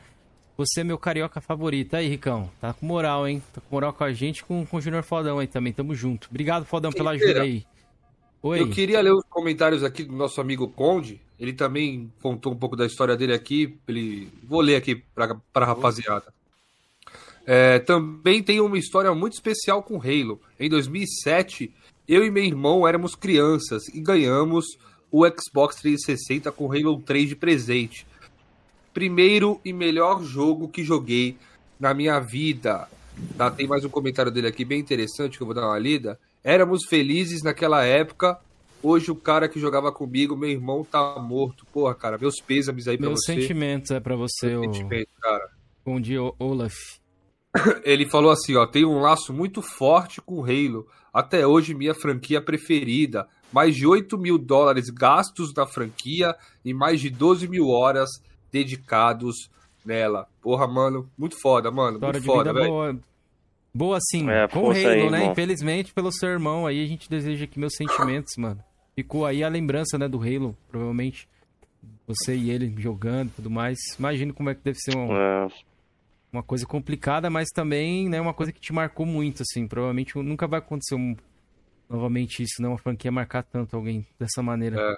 Você 0.57 0.81
é 0.81 0.85
meu 0.85 0.97
carioca 0.97 1.41
favorito. 1.41 1.95
Aí, 1.95 2.09
Ricão. 2.09 2.51
Tá 2.61 2.73
com 2.73 2.87
moral, 2.87 3.29
hein? 3.29 3.43
Tá 3.53 3.61
com 3.61 3.75
moral 3.75 3.93
com 3.93 4.05
a 4.05 4.13
gente 4.13 4.43
com, 4.43 4.65
com 4.65 4.79
o 4.79 4.81
Junior 4.81 5.03
Fodão 5.03 5.39
aí 5.39 5.47
também. 5.47 5.73
Tamo 5.73 5.95
junto. 5.95 6.29
Obrigado, 6.31 6.65
Fodão, 6.65 6.91
pela 6.91 7.11
ajuda 7.11 7.43
aí. 7.43 7.65
Oi. 8.43 8.61
Eu 8.61 8.71
queria 8.71 9.01
ler 9.01 9.13
os 9.13 9.25
comentários 9.29 9.85
aqui 9.85 10.05
do 10.05 10.15
nosso 10.15 10.41
amigo 10.41 10.69
Conde. 10.69 11.21
Ele 11.39 11.53
também 11.53 12.11
contou 12.23 12.53
um 12.53 12.57
pouco 12.57 12.75
da 12.75 12.87
história 12.87 13.17
dele 13.17 13.35
aqui. 13.35 13.79
Ele... 13.87 14.29
Vou 14.45 14.61
ler 14.61 14.77
aqui 14.77 14.97
pra, 15.15 15.35
pra 15.53 15.67
rapaziada. 15.67 16.33
É, 17.47 17.79
também 17.79 18.43
tem 18.43 18.61
uma 18.61 18.79
história 18.79 19.15
muito 19.15 19.35
especial 19.35 19.83
com 19.83 20.01
Halo. 20.01 20.41
Em 20.59 20.69
2007, 20.69 21.73
eu 22.09 22.25
e 22.25 22.31
meu 22.31 22.45
irmão 22.45 22.87
éramos 22.89 23.15
crianças 23.15 23.89
e 23.89 24.01
ganhamos 24.01 24.65
o 25.11 25.25
Xbox 25.27 25.77
360 25.77 26.51
com 26.51 26.73
Halo 26.73 27.01
3 27.03 27.29
de 27.29 27.37
presente. 27.37 28.07
Primeiro 28.97 29.61
e 29.63 29.75
melhor 29.75 30.23
jogo 30.23 30.69
que 30.71 30.83
joguei 30.83 31.37
na 31.79 31.93
minha 31.93 32.19
vida. 32.19 32.89
Tá, 33.37 33.51
tem 33.51 33.67
mais 33.67 33.85
um 33.85 33.91
comentário 33.91 34.33
dele 34.33 34.49
aqui 34.49 34.65
bem 34.65 34.81
interessante 34.81 35.37
que 35.37 35.43
eu 35.43 35.47
vou 35.47 35.55
dar 35.55 35.69
uma 35.69 35.79
lida. 35.79 36.19
Éramos 36.43 36.87
felizes 36.87 37.43
naquela 37.43 37.85
época. 37.85 38.41
Hoje 38.83 39.11
o 39.11 39.15
cara 39.15 39.51
que 39.51 39.61
jogava 39.61 39.93
comigo, 39.93 40.35
meu 40.35 40.49
irmão, 40.49 40.83
tá 40.83 41.19
morto. 41.21 41.67
Porra, 41.67 41.95
cara, 41.95 42.17
meus 42.17 42.37
pêsames 42.41 42.89
aí 42.89 42.97
pra 42.97 43.09
meus 43.09 43.21
você. 43.21 43.33
Meus 43.33 43.45
sentimentos 43.45 43.91
é 43.91 44.01
pra 44.01 44.17
você, 44.17 44.47
Meus 44.47 44.61
o... 44.61 44.73
sentimentos, 44.73 45.13
cara. 45.21 45.47
Bom 45.85 46.01
dia, 46.01 46.21
Olaf. 46.39 46.75
Ele 47.85 48.09
falou 48.09 48.31
assim, 48.31 48.57
ó, 48.57 48.67
tem 48.67 48.87
um 48.87 49.01
laço 49.01 49.31
muito 49.31 49.61
forte 49.61 50.23
com 50.23 50.37
o 50.37 50.43
Halo. 50.43 50.89
Até 51.13 51.47
hoje, 51.47 51.75
minha 51.75 51.93
franquia 51.93 52.41
preferida. 52.41 53.29
Mais 53.53 53.77
de 53.77 53.87
8 53.87 54.17
mil 54.17 54.39
dólares 54.39 54.89
gastos 54.89 55.53
na 55.53 55.67
franquia 55.67 56.35
e 56.65 56.73
mais 56.73 56.99
de 56.99 57.11
12 57.11 57.47
mil 57.47 57.69
horas 57.69 58.09
dedicados 58.51 59.51
nela. 59.85 60.29
Porra, 60.43 60.67
mano, 60.67 61.11
muito 61.17 61.41
foda, 61.41 61.71
mano. 61.71 61.97
História 61.97 62.21
muito 62.21 62.33
foda, 62.33 62.53
velho. 62.53 62.69
Boa. 62.69 62.99
Boa 63.75 63.99
sim, 64.11 64.29
é, 64.31 64.49
com 64.49 64.61
o 64.61 64.71
Halo, 64.71 64.77
aí, 64.77 65.11
né? 65.11 65.19
Irmão. 65.19 65.33
Infelizmente, 65.33 65.93
pelo 65.93 66.11
seu 66.11 66.31
irmão 66.31 66.67
aí, 66.67 66.83
a 66.83 66.87
gente 66.87 67.11
deseja 67.11 67.45
aqui 67.45 67.59
meus 67.59 67.75
sentimentos, 67.75 68.33
mano. 68.39 68.65
Ficou 68.95 69.27
aí 69.27 69.45
a 69.45 69.49
lembrança, 69.49 69.99
né, 69.99 70.09
do 70.09 70.19
Halo, 70.19 70.57
provavelmente. 70.69 71.29
Você 72.07 72.35
e 72.35 72.51
ele 72.51 72.75
jogando 72.81 73.29
e 73.29 73.33
tudo 73.33 73.51
mais. 73.51 73.77
Imagino 73.99 74.33
como 74.33 74.49
é 74.49 74.55
que 74.55 74.63
deve 74.63 74.79
ser 74.79 74.97
um, 74.97 75.15
é 75.15 75.47
uma 76.33 76.43
coisa 76.43 76.65
complicada, 76.65 77.29
mas 77.29 77.49
também, 77.51 78.09
né, 78.09 78.19
uma 78.19 78.33
coisa 78.33 78.51
que 78.51 78.61
te 78.61 78.73
marcou 78.73 79.05
muito, 79.05 79.43
assim. 79.43 79.69
Provavelmente 79.69 80.17
nunca 80.17 80.47
vai 80.47 80.61
acontecer 80.61 80.95
um, 80.95 81.15
novamente 81.89 82.43
isso, 82.43 82.63
né? 82.63 82.69
Uma 82.69 82.79
franquia 82.79 83.13
marcar 83.13 83.43
tanto 83.43 83.77
alguém 83.77 84.07
dessa 84.19 84.43
maneira. 84.43 84.81
É. 84.81 84.97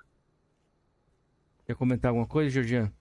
Quer 1.66 1.74
comentar 1.74 2.10
alguma 2.10 2.26
coisa, 2.26 2.48
Georgian? 2.50 2.92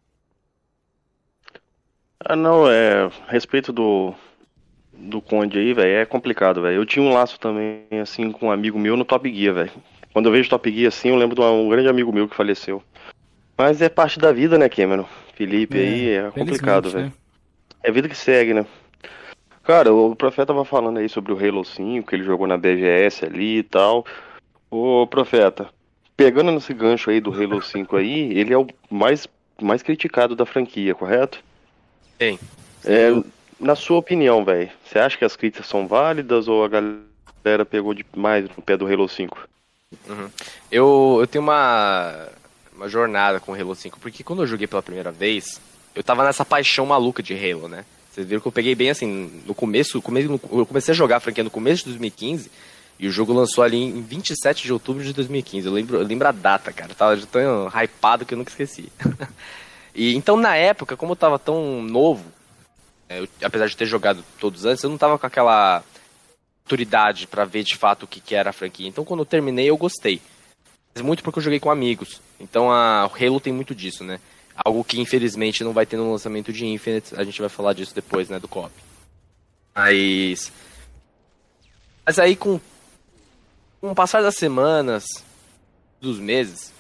Ah, 2.24 2.36
não, 2.36 2.70
é. 2.70 3.10
A 3.28 3.32
respeito 3.32 3.72
do. 3.72 4.14
Do 5.00 5.22
Conde 5.22 5.60
aí, 5.60 5.74
velho, 5.74 5.96
é 5.96 6.06
complicado, 6.06 6.64
velho. 6.64 6.78
Eu 6.78 6.86
tinha 6.86 7.06
um 7.06 7.14
laço 7.14 7.40
também, 7.40 7.86
assim, 8.02 8.32
com 8.32 8.48
um 8.48 8.52
amigo 8.52 8.80
meu 8.80 8.98
no 8.98 9.06
Top 9.06 9.32
Gear, 9.32 9.54
velho. 9.54 9.72
Quando 10.12 10.26
eu 10.26 10.32
vejo 10.32 10.50
Top 10.50 10.72
Gear 10.72 10.88
assim, 10.88 11.10
eu 11.10 11.16
lembro 11.16 11.36
de 11.36 11.42
um 11.42 11.70
grande 11.70 11.88
amigo 11.88 12.12
meu 12.12 12.28
que 12.28 12.36
faleceu. 12.36 12.82
Mas 13.56 13.80
é 13.80 13.90
parte 13.90 14.18
da 14.18 14.32
vida, 14.32 14.58
né, 14.58 14.68
Cameron? 14.68 15.06
Felipe 15.36 15.78
é, 15.78 15.82
aí, 15.82 16.10
é 16.10 16.32
complicado, 16.32 16.90
velho. 16.90 17.06
Né? 17.06 17.14
É 17.84 17.92
vida 17.92 18.10
que 18.10 18.18
segue, 18.18 18.56
né? 18.56 18.66
Cara, 19.64 19.94
o 19.94 20.16
Profeta 20.16 20.48
tava 20.48 20.66
falando 20.66 20.98
aí 20.98 21.08
sobre 21.08 21.32
o 21.32 21.38
Halo 21.38 21.64
5, 21.64 22.08
que 22.08 22.16
ele 22.16 22.24
jogou 22.24 22.48
na 22.48 22.58
BGS 22.58 23.26
ali 23.26 23.60
e 23.60 23.64
tal. 23.64 24.06
Ô, 24.72 25.06
Profeta, 25.06 25.70
pegando 26.16 26.52
nesse 26.52 26.74
gancho 26.74 27.10
aí 27.12 27.22
do 27.22 27.32
Halo 27.32 27.62
5 27.62 27.98
aí, 27.98 28.32
ele 28.38 28.54
é 28.54 28.58
o 28.58 28.66
mais, 28.90 29.28
mais 29.62 29.84
criticado 29.84 30.36
da 30.36 30.46
franquia, 30.46 30.96
correto? 30.96 31.44
Sim. 32.20 32.40
É, 32.86 33.10
na 33.60 33.76
sua 33.76 33.98
opinião, 33.98 34.44
velho, 34.44 34.70
você 34.84 35.00
acha 35.00 35.18
que 35.18 35.26
as 35.26 35.36
críticas 35.36 35.68
são 35.68 35.88
válidas 35.88 36.48
ou 36.48 36.64
a 36.64 36.68
galera 36.68 37.66
pegou 37.66 37.94
demais 37.94 38.46
no 38.56 38.64
pé 38.64 38.78
do 38.78 38.88
Halo 38.88 39.08
5? 39.08 39.38
Uhum. 40.08 40.30
Eu, 40.72 41.18
eu 41.22 41.28
tenho 41.28 41.44
uma, 41.44 42.28
uma 42.76 42.90
jornada 42.90 43.40
com 43.40 43.52
o 43.52 43.56
Halo 43.56 43.76
5, 43.76 44.00
porque 44.00 44.24
quando 44.24 44.44
eu 44.44 44.48
joguei 44.48 44.68
pela 44.68 44.84
primeira 44.84 45.12
vez, 45.12 45.60
eu 45.96 46.04
tava 46.04 46.24
nessa 46.24 46.46
paixão 46.46 46.86
maluca 46.86 47.24
de 47.24 47.34
Halo, 47.34 47.68
né? 47.68 47.86
Vocês 48.12 48.28
viram 48.28 48.42
que 48.42 48.48
eu 48.48 48.52
peguei 48.52 48.74
bem 48.74 48.90
assim, 48.90 49.44
no 49.46 49.54
começo, 49.54 49.98
eu 49.98 50.66
comecei 50.66 50.92
a 50.92 50.96
jogar 50.96 51.18
a 51.18 51.20
franquia 51.20 51.44
no 51.44 51.52
começo 51.52 51.84
de 51.84 51.90
2015 51.92 52.50
e 53.00 53.08
o 53.08 53.12
jogo 53.12 53.32
lançou 53.32 53.64
ali 53.64 53.78
em 53.78 54.02
27 54.02 54.64
de 54.64 54.74
outubro 54.74 55.04
de 55.04 55.14
2015. 55.14 55.68
Eu 55.68 55.74
lembro, 55.74 55.98
eu 55.98 56.04
lembro 56.04 56.28
a 56.28 56.32
data, 56.32 56.74
cara. 56.74 56.92
Eu 56.92 56.96
tava 56.96 57.18
tão 57.28 57.68
hypado 57.68 58.26
que 58.26 58.34
eu 58.34 58.38
nunca 58.38 58.50
esqueci. 58.50 58.92
e 59.98 60.16
então 60.16 60.38
na 60.38 60.56
época, 60.56 60.96
como 60.96 61.14
eu 61.14 61.16
tava 61.16 61.40
tão 61.40 61.82
novo, 61.82 62.24
é, 63.10 63.20
eu, 63.20 63.28
apesar 63.42 63.68
de 63.68 63.76
ter 63.76 63.88
jogado 63.88 64.24
todos 64.40 64.64
antes, 64.64 64.84
eu 64.84 64.90
não 64.92 64.98
tava 64.98 65.18
com 65.18 65.26
aquela 65.26 65.84
autoridade 66.64 67.26
para 67.26 67.46
ver 67.46 67.64
de 67.64 67.76
fato 67.76 68.04
o 68.04 68.08
que, 68.08 68.22
que 68.22 68.36
era 68.36 68.52
a 68.52 68.54
franquia. 68.54 68.88
Então 68.88 69.04
quando 69.04 69.22
eu 69.22 69.26
terminei, 69.26 69.70
eu 69.70 69.76
gostei. 69.76 70.22
Mas 70.94 71.04
muito 71.04 71.24
porque 71.24 71.40
eu 71.40 71.44
joguei 71.44 71.60
com 71.60 71.72
amigos. 71.72 72.22
Então 72.40 72.72
a 72.72 73.06
Halo 73.06 73.40
tem 73.40 73.52
muito 73.52 73.74
disso, 73.74 74.04
né? 74.04 74.20
Algo 74.56 74.84
que 74.84 75.02
infelizmente 75.02 75.64
não 75.64 75.74
vai 75.74 75.86
ter 75.86 75.98
no 75.98 76.12
lançamento 76.12 76.54
de 76.54 76.66
Infinite. 76.66 77.16
A 77.16 77.24
gente 77.24 77.40
vai 77.40 77.50
falar 77.50 77.74
disso 77.74 77.94
depois, 77.96 78.30
né, 78.30 78.40
do 78.40 78.48
COP. 78.48 78.72
Mas. 79.76 80.52
Mas 82.06 82.20
aí 82.20 82.36
com. 82.36 82.60
Com 83.80 83.92
o 83.92 83.96
passar 83.96 84.24
das 84.24 84.36
semanas, 84.36 85.06
dos 86.02 86.20
meses, 86.20 86.74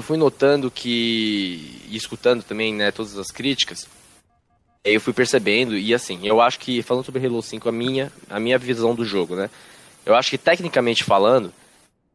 eu 0.00 0.02
fui 0.02 0.16
notando 0.16 0.70
que. 0.70 1.82
E 1.88 1.94
escutando 1.94 2.42
também, 2.42 2.74
né, 2.74 2.90
todas 2.90 3.16
as 3.18 3.30
críticas. 3.30 3.86
Eu 4.82 4.98
fui 4.98 5.12
percebendo, 5.12 5.76
e 5.76 5.92
assim, 5.92 6.26
eu 6.26 6.40
acho 6.40 6.58
que, 6.58 6.82
falando 6.82 7.04
sobre 7.04 7.24
Halo 7.24 7.42
5, 7.42 7.68
a 7.68 7.72
minha, 7.72 8.10
a 8.30 8.40
minha 8.40 8.56
visão 8.56 8.94
do 8.94 9.04
jogo, 9.04 9.36
né? 9.36 9.50
Eu 10.06 10.14
acho 10.14 10.30
que, 10.30 10.38
tecnicamente 10.38 11.04
falando, 11.04 11.52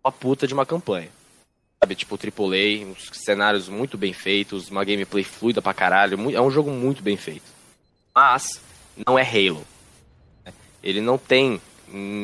uma 0.04 0.12
puta 0.12 0.48
de 0.48 0.54
uma 0.56 0.66
campanha. 0.66 1.10
Sabe, 1.80 1.94
tipo, 1.94 2.16
AAA, 2.16 2.88
uns 2.88 3.12
cenários 3.14 3.70
muito 3.70 4.00
bem 4.00 4.14
feitos, 4.14 4.72
uma 4.72 4.84
gameplay 4.84 5.24
fluida 5.24 5.62
pra 5.62 5.76
caralho, 5.76 6.18
é 6.36 6.42
um 6.42 6.50
jogo 6.50 6.72
muito 6.72 7.04
bem 7.04 7.16
feito. 7.16 7.46
Mas, 8.16 8.60
não 9.06 9.20
é 9.20 9.22
Halo. 9.22 9.64
Ele 10.82 11.02
não 11.02 11.20
tem 11.20 11.62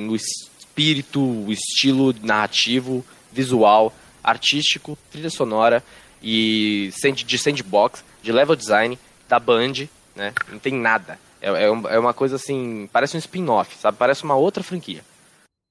o 0.10 0.16
espírito, 0.16 1.22
o 1.22 1.52
estilo 1.52 2.16
narrativo, 2.24 3.06
visual, 3.32 3.94
artístico, 4.24 4.98
trilha 5.12 5.30
sonora 5.30 5.84
e 6.22 6.92
de 7.26 7.38
sandbox, 7.38 8.04
de 8.22 8.32
level 8.32 8.56
design 8.56 8.98
da 9.28 9.40
Band, 9.40 9.88
né? 10.16 10.34
Não 10.50 10.60
tem 10.60 10.74
nada. 10.74 11.20
É, 11.42 11.50
é, 11.50 11.66
é 11.66 12.00
uma 12.00 12.14
coisa 12.14 12.36
assim, 12.36 12.88
parece 12.92 13.16
um 13.16 13.20
spin-off, 13.20 13.76
sabe? 13.78 13.98
Parece 13.98 14.24
uma 14.24 14.36
outra 14.36 14.64
franquia. 14.64 15.04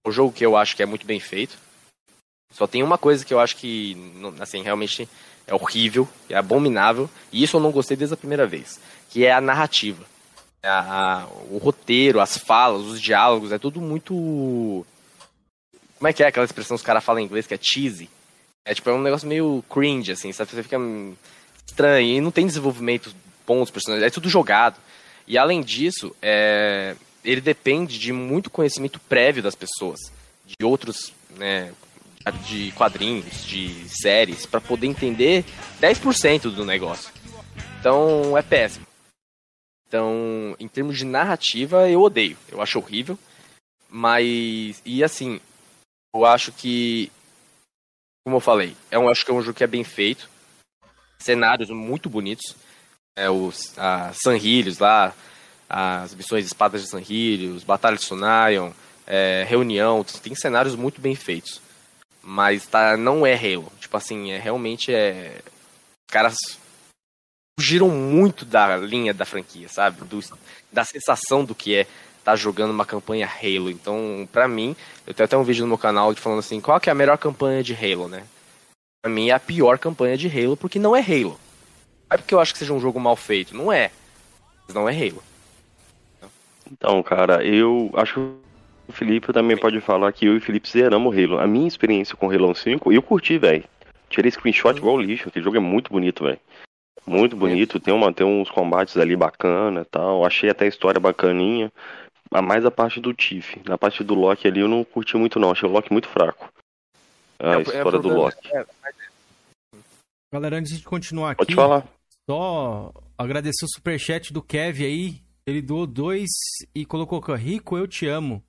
Um 0.06 0.10
jogo 0.10 0.32
que 0.32 0.44
eu 0.44 0.56
acho 0.56 0.74
que 0.74 0.82
é 0.82 0.86
muito 0.86 1.06
bem 1.06 1.20
feito. 1.20 1.56
Só 2.52 2.66
tem 2.66 2.82
uma 2.82 2.98
coisa 2.98 3.24
que 3.24 3.32
eu 3.32 3.38
acho 3.38 3.56
que, 3.56 3.96
assim, 4.40 4.62
realmente 4.62 5.08
é 5.46 5.54
horrível, 5.54 6.08
é 6.28 6.36
abominável, 6.36 7.08
e 7.32 7.42
isso 7.42 7.56
eu 7.56 7.60
não 7.60 7.70
gostei 7.70 7.96
desde 7.96 8.14
a 8.14 8.16
primeira 8.16 8.46
vez, 8.46 8.80
que 9.08 9.24
é 9.24 9.32
a 9.32 9.40
narrativa. 9.40 10.04
A, 10.62 11.22
a, 11.22 11.26
o 11.50 11.58
roteiro, 11.58 12.20
as 12.20 12.36
falas, 12.36 12.82
os 12.82 13.00
diálogos, 13.00 13.52
é 13.52 13.58
tudo 13.58 13.80
muito. 13.80 14.84
Como 15.96 16.08
é 16.08 16.12
que 16.12 16.22
é 16.22 16.26
aquela 16.26 16.44
expressão 16.44 16.76
que 16.76 16.80
os 16.80 16.86
caras 16.86 17.04
falam 17.04 17.20
em 17.20 17.24
inglês 17.24 17.46
que 17.46 17.54
é 17.54 17.58
cheesy? 17.60 18.10
É 18.70 18.74
tipo, 18.74 18.88
é 18.88 18.92
um 18.92 19.02
negócio 19.02 19.26
meio 19.26 19.64
cringe, 19.68 20.12
assim, 20.12 20.30
sabe? 20.30 20.52
Você 20.52 20.62
fica 20.62 20.76
estranho 21.66 22.06
e 22.06 22.20
não 22.20 22.30
tem 22.30 22.46
desenvolvimento 22.46 23.12
bom 23.44 23.58
dos 23.58 23.70
personagens, 23.70 24.06
é 24.06 24.14
tudo 24.14 24.28
jogado. 24.28 24.78
E 25.26 25.36
além 25.36 25.60
disso, 25.60 26.14
é, 26.22 26.94
ele 27.24 27.40
depende 27.40 27.98
de 27.98 28.12
muito 28.12 28.48
conhecimento 28.48 29.00
prévio 29.00 29.42
das 29.42 29.56
pessoas, 29.56 29.98
de 30.46 30.64
outros, 30.64 31.12
né, 31.30 31.72
de 32.46 32.70
quadrinhos, 32.76 33.44
de 33.44 33.88
séries, 33.88 34.46
para 34.46 34.60
poder 34.60 34.86
entender 34.86 35.44
10% 35.82 36.42
do 36.42 36.64
negócio. 36.64 37.10
Então 37.80 38.38
é 38.38 38.42
péssimo. 38.42 38.86
Então, 39.88 40.54
em 40.60 40.68
termos 40.68 40.96
de 40.96 41.04
narrativa, 41.04 41.90
eu 41.90 42.02
odeio. 42.02 42.36
Eu 42.48 42.62
acho 42.62 42.78
horrível. 42.78 43.18
Mas. 43.88 44.80
E 44.84 45.02
assim, 45.02 45.40
eu 46.14 46.24
acho 46.24 46.52
que. 46.52 47.10
Como 48.24 48.36
eu 48.36 48.40
falei, 48.40 48.76
é 48.90 48.98
um, 48.98 49.08
acho 49.08 49.24
que 49.24 49.30
é 49.30 49.34
um 49.34 49.42
jogo 49.42 49.56
que 49.56 49.64
é 49.64 49.66
bem 49.66 49.84
feito. 49.84 50.28
Cenários 51.18 51.70
muito 51.70 52.08
bonitos. 52.08 52.54
É, 53.16 53.28
os 53.28 53.76
a 53.78 54.12
Sanrilhos 54.12 54.78
lá, 54.78 55.14
as 55.68 56.14
missões 56.14 56.46
Espadas 56.46 56.82
de 56.82 56.88
Sanrilhos, 56.88 57.64
Batalha 57.64 57.96
de 57.96 58.04
Sunayon, 58.04 58.72
é, 59.06 59.44
Reunião. 59.48 60.04
Tem 60.22 60.34
cenários 60.34 60.74
muito 60.74 61.00
bem 61.00 61.14
feitos. 61.14 61.60
Mas 62.22 62.66
tá, 62.66 62.96
não 62.96 63.26
é 63.26 63.34
Halo. 63.34 63.72
Tipo 63.80 63.96
assim, 63.96 64.32
é 64.32 64.38
realmente 64.38 64.92
é. 64.92 65.40
Os 66.08 66.12
caras 66.12 66.36
fugiram 67.58 67.88
muito 67.88 68.44
da 68.44 68.76
linha 68.76 69.12
da 69.12 69.24
franquia, 69.24 69.68
sabe? 69.68 70.04
Do, 70.04 70.20
da 70.72 70.84
sensação 70.84 71.44
do 71.44 71.54
que 71.54 71.74
é 71.74 71.86
tá 72.30 72.36
jogando 72.36 72.70
uma 72.70 72.86
campanha 72.86 73.26
Halo. 73.28 73.70
Então, 73.70 74.28
pra 74.30 74.46
mim, 74.46 74.76
eu 75.06 75.12
tenho 75.12 75.24
até 75.24 75.36
um 75.36 75.42
vídeo 75.42 75.62
no 75.62 75.68
meu 75.68 75.78
canal 75.78 76.14
falando 76.14 76.38
assim, 76.38 76.60
qual 76.60 76.78
que 76.80 76.88
é 76.88 76.92
a 76.92 76.94
melhor 76.94 77.18
campanha 77.18 77.62
de 77.62 77.74
Halo, 77.74 78.08
né? 78.08 78.24
Pra 79.02 79.12
mim 79.12 79.30
é 79.30 79.32
a 79.32 79.40
pior 79.40 79.78
campanha 79.78 80.16
de 80.16 80.28
Halo, 80.28 80.56
porque 80.56 80.78
não 80.78 80.94
é 80.94 81.00
Halo. 81.00 81.38
Não 82.08 82.14
é 82.14 82.16
porque 82.16 82.34
eu 82.34 82.40
acho 82.40 82.52
que 82.52 82.58
seja 82.58 82.72
um 82.72 82.80
jogo 82.80 83.00
mal 83.00 83.16
feito, 83.16 83.56
não 83.56 83.72
é. 83.72 83.90
Mas 84.66 84.74
não 84.74 84.88
é 84.88 84.92
Halo. 84.92 85.22
Então, 86.70 87.02
cara, 87.02 87.44
eu 87.44 87.90
acho 87.94 88.14
que 88.14 88.20
o 88.88 88.92
Felipe 88.92 89.32
também 89.32 89.56
pode 89.56 89.80
falar 89.80 90.12
que 90.12 90.26
eu 90.26 90.34
e 90.34 90.38
o 90.38 90.40
Felipe 90.40 90.70
zeramos 90.70 91.14
o 91.14 91.18
Halo. 91.18 91.40
A 91.40 91.46
minha 91.46 91.66
experiência 91.66 92.16
com 92.16 92.28
o 92.28 92.30
Halo 92.30 92.54
5, 92.54 92.92
eu 92.92 93.02
curti, 93.02 93.38
velho. 93.38 93.64
Tirei 94.08 94.30
screenshot 94.30 94.76
igual 94.76 95.00
lixo, 95.00 95.28
aquele 95.28 95.44
jogo 95.44 95.56
é 95.56 95.60
muito 95.60 95.90
bonito, 95.90 96.24
velho. 96.24 96.38
Muito 97.06 97.34
bonito, 97.34 97.80
tem, 97.80 97.92
uma, 97.92 98.12
tem 98.12 98.26
uns 98.26 98.50
combates 98.50 98.96
ali 98.96 99.16
bacana 99.16 99.84
tal. 99.90 100.24
Achei 100.24 100.50
até 100.50 100.66
a 100.66 100.68
história 100.68 101.00
bacaninha. 101.00 101.72
A 102.32 102.40
mais 102.40 102.64
a 102.64 102.70
parte 102.70 103.00
do 103.00 103.12
Tiff. 103.12 103.60
Na 103.68 103.76
parte 103.76 104.04
do 104.04 104.14
Loki 104.14 104.46
ali 104.46 104.60
eu 104.60 104.68
não 104.68 104.84
curti 104.84 105.16
muito 105.16 105.38
não, 105.38 105.50
achei 105.50 105.68
o 105.68 105.72
Loki 105.72 105.92
muito 105.92 106.08
fraco. 106.08 106.52
A 107.38 107.54
é, 107.54 107.56
é 107.56 107.60
história 107.62 107.96
é 107.96 108.00
do 108.00 108.08
Loki. 108.08 108.56
É, 108.56 108.66
Galera, 110.32 110.58
antes 110.58 110.78
de 110.78 110.84
continuar 110.84 111.32
aqui, 111.32 111.38
Pode 111.38 111.54
falar. 111.54 111.88
só 112.28 112.92
agradecer 113.18 113.64
o 113.64 113.68
superchat 113.74 114.32
do 114.32 114.40
Kev 114.40 114.84
aí. 114.84 115.20
Ele 115.44 115.60
doou 115.60 115.86
dois 115.86 116.28
e 116.72 116.86
colocou 116.86 117.20
Rico, 117.34 117.76
eu 117.76 117.88
te 117.88 118.06
amo. 118.06 118.44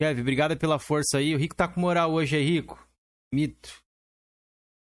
Kevin, 0.00 0.22
obrigado 0.22 0.56
pela 0.56 0.78
força 0.78 1.18
aí. 1.18 1.34
O 1.34 1.38
Rico 1.38 1.54
tá 1.54 1.68
com 1.68 1.80
moral 1.80 2.12
hoje 2.12 2.36
aí, 2.36 2.44
Rico. 2.44 2.86
Mito. 3.32 3.85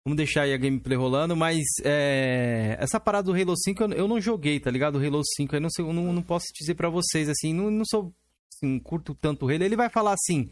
Vamos 0.09 0.17
deixar 0.17 0.41
aí 0.41 0.55
a 0.55 0.57
gameplay 0.57 0.97
rolando, 0.97 1.35
mas 1.35 1.63
é... 1.83 2.75
essa 2.79 2.99
parada 2.99 3.31
do 3.31 3.39
Halo 3.39 3.55
5 3.55 3.83
eu, 3.93 4.07
não 4.07 4.19
joguei, 4.19 4.59
tá 4.59 4.71
ligado? 4.71 4.95
O 4.95 5.05
Halo 5.05 5.21
5, 5.23 5.55
eu 5.55 5.61
não, 5.61 5.69
sei, 5.69 5.85
eu 5.85 5.93
não, 5.93 6.11
não 6.11 6.23
posso 6.23 6.47
dizer 6.59 6.73
para 6.73 6.89
vocês, 6.89 7.29
assim, 7.29 7.53
não, 7.53 7.69
não 7.69 7.85
sou, 7.85 8.11
assim, 8.51 8.79
curto 8.79 9.13
tanto 9.13 9.45
o 9.45 9.49
Halo. 9.49 9.63
Ele 9.63 9.75
vai 9.75 9.87
falar 9.87 10.13
assim, 10.13 10.49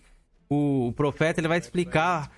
o, 0.48 0.90
o 0.90 0.94
profeta, 0.94 1.40
ele 1.40 1.48
vai 1.48 1.58
explicar 1.58 2.32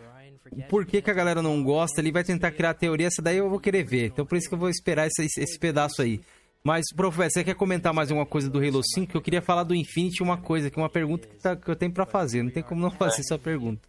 por 0.69 0.85
que, 0.85 1.01
que 1.01 1.11
a 1.11 1.13
galera 1.13 1.41
não 1.41 1.61
gosta, 1.61 1.99
ele 1.99 2.09
vai 2.09 2.23
tentar 2.23 2.51
criar 2.51 2.73
teoria, 2.73 3.07
essa 3.07 3.21
daí 3.21 3.35
eu 3.35 3.49
vou 3.49 3.59
querer 3.59 3.83
ver. 3.83 4.05
Então 4.05 4.25
por 4.25 4.37
isso 4.37 4.47
que 4.47 4.55
eu 4.55 4.59
vou 4.59 4.69
esperar 4.69 5.05
esse, 5.05 5.25
esse 5.41 5.59
pedaço 5.59 6.01
aí. 6.01 6.21
Mas, 6.63 6.85
professor, 6.95 7.31
você 7.31 7.43
quer 7.43 7.55
comentar 7.55 7.93
mais 7.93 8.11
uma 8.11 8.25
coisa 8.25 8.49
do 8.49 8.59
Halo 8.59 8.81
5? 8.81 9.17
Eu 9.17 9.21
queria 9.21 9.41
falar 9.41 9.63
do 9.63 9.75
Infinity 9.75 10.23
uma 10.23 10.37
coisa, 10.37 10.69
que 10.69 10.79
é 10.79 10.81
uma 10.81 10.89
pergunta 10.89 11.27
que, 11.27 11.35
tá, 11.35 11.53
que 11.53 11.69
eu 11.69 11.75
tenho 11.75 11.91
para 11.91 12.05
fazer. 12.05 12.43
Não 12.43 12.49
tem 12.49 12.63
como 12.63 12.79
não 12.79 12.91
fazer 12.95 13.19
essa 13.19 13.37
pergunta. 13.37 13.88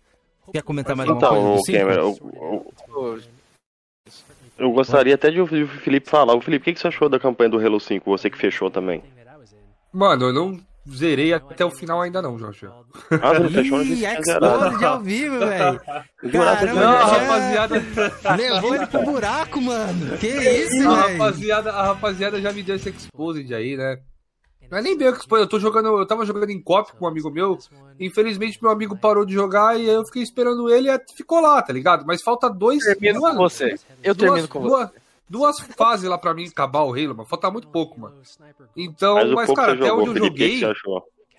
Quer 0.52 0.62
comentar 0.62 0.96
mais 0.96 1.08
então, 1.08 1.28
alguma 1.28 1.56
coisa 1.56 1.60
do 1.60 1.66
5? 1.66 1.78
Cameron, 1.78 2.16
eu, 2.34 2.72
eu, 2.88 3.20
eu, 4.58 4.72
gostaria 4.72 5.14
até 5.14 5.30
de 5.30 5.40
ouvir 5.40 5.64
o 5.64 5.68
Felipe 5.68 6.08
falar. 6.08 6.34
O 6.34 6.40
Felipe, 6.40 6.70
o 6.70 6.74
que 6.74 6.80
você 6.80 6.88
achou 6.88 7.08
da 7.08 7.18
campanha 7.18 7.50
do 7.50 7.58
Halo 7.58 7.80
5? 7.80 8.10
Você 8.10 8.28
que 8.28 8.38
fechou 8.38 8.70
também. 8.70 9.02
Mano, 9.92 10.26
eu 10.26 10.32
não 10.32 10.60
zerei 10.88 11.32
até 11.32 11.64
o 11.64 11.70
final 11.70 12.00
ainda 12.00 12.22
não, 12.22 12.38
Jorge. 12.38 12.66
Ah, 13.10 13.32
você 13.34 13.40
não 13.40 13.50
fechou 13.50 13.78
no 13.78 13.94
Explode 13.94 14.78
de 14.78 14.84
ao 14.84 15.00
vivo, 15.00 15.38
velho. 15.38 15.80
Caramba, 16.32 16.80
não, 16.80 17.06
rapaziada. 17.06 17.82
Levou 18.36 18.74
ele 18.74 18.86
pro 18.86 19.02
buraco, 19.02 19.60
mano. 19.60 20.18
Que 20.18 20.28
isso, 20.28 20.78
velho. 20.78 20.90
A 20.90 21.08
rapaziada, 21.08 21.72
a 21.72 21.82
rapaziada 21.88 22.40
já 22.40 22.52
me 22.52 22.62
deu 22.62 22.76
esse 22.76 22.88
exposed 22.88 23.54
aí, 23.54 23.76
né? 23.76 23.98
Não 24.70 24.78
é 24.78 24.82
nem 24.82 24.96
bem 24.96 25.08
exposed, 25.08 25.42
eu 25.42 25.48
tô 25.48 25.58
jogando, 25.58 25.88
eu 25.98 26.06
tava 26.06 26.24
jogando 26.24 26.50
em 26.50 26.62
cop 26.62 26.92
com 26.92 27.04
um 27.04 27.08
amigo 27.08 27.30
meu. 27.30 27.58
Infelizmente 27.98 28.58
meu 28.62 28.70
amigo 28.70 28.96
parou 28.96 29.24
de 29.24 29.34
jogar 29.34 29.78
e 29.78 29.86
eu 29.86 30.04
fiquei 30.04 30.22
esperando 30.22 30.70
ele 30.70 30.90
e 30.90 30.98
ficou 31.16 31.40
lá, 31.40 31.60
tá 31.60 31.72
ligado? 31.72 32.06
Mas 32.06 32.22
falta 32.22 32.48
dois. 32.48 32.86
Eu 32.86 32.94
termino 32.94 33.20
duas, 33.20 33.32
com 33.32 33.38
você. 33.38 33.74
Eu 34.02 34.14
duas, 34.14 34.30
termino 34.30 34.48
com 34.48 34.62
duas, 34.62 34.88
você 34.90 35.00
duas 35.30 35.60
fases 35.76 36.10
lá 36.10 36.18
pra 36.18 36.34
mim 36.34 36.48
acabar 36.48 36.82
o 36.82 36.92
Halo, 36.92 37.14
mano. 37.14 37.28
Falta 37.28 37.48
muito 37.50 37.68
pouco, 37.68 38.00
mano. 38.00 38.16
Então, 38.76 39.14
mas, 39.14 39.30
mas 39.30 39.54
cara, 39.54 39.74
até 39.74 39.92
onde 39.92 40.10
eu 40.10 40.16
joguei. 40.16 40.60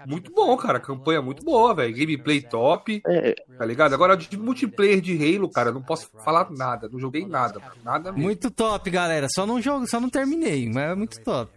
Muito 0.08 0.32
bom, 0.32 0.56
cara. 0.58 0.80
Campanha 0.80 1.22
muito 1.22 1.44
boa, 1.44 1.76
velho. 1.76 1.94
Gameplay 1.94 2.42
top. 2.42 3.04
É. 3.06 3.36
Tá 3.58 3.66
ligado? 3.66 3.94
Agora, 3.94 4.16
de 4.16 4.36
multiplayer 4.38 5.02
de 5.02 5.14
Halo, 5.14 5.50
cara, 5.50 5.72
não 5.72 5.82
posso 5.82 6.10
falar 6.24 6.50
nada. 6.50 6.90
Não 6.90 7.00
joguei 7.00 7.28
nada. 7.28 7.62
Nada 7.84 8.12
mesmo. 8.12 8.24
Muito 8.24 8.50
top, 8.50 8.90
galera. 8.90 9.28
Só 9.30 9.46
não 9.46 9.62
jogo, 9.62 9.86
só 9.88 10.00
não 10.00 10.10
terminei, 10.10 10.68
mas 10.70 10.92
é 10.92 10.96
muito 10.96 11.22
top. 11.22 11.52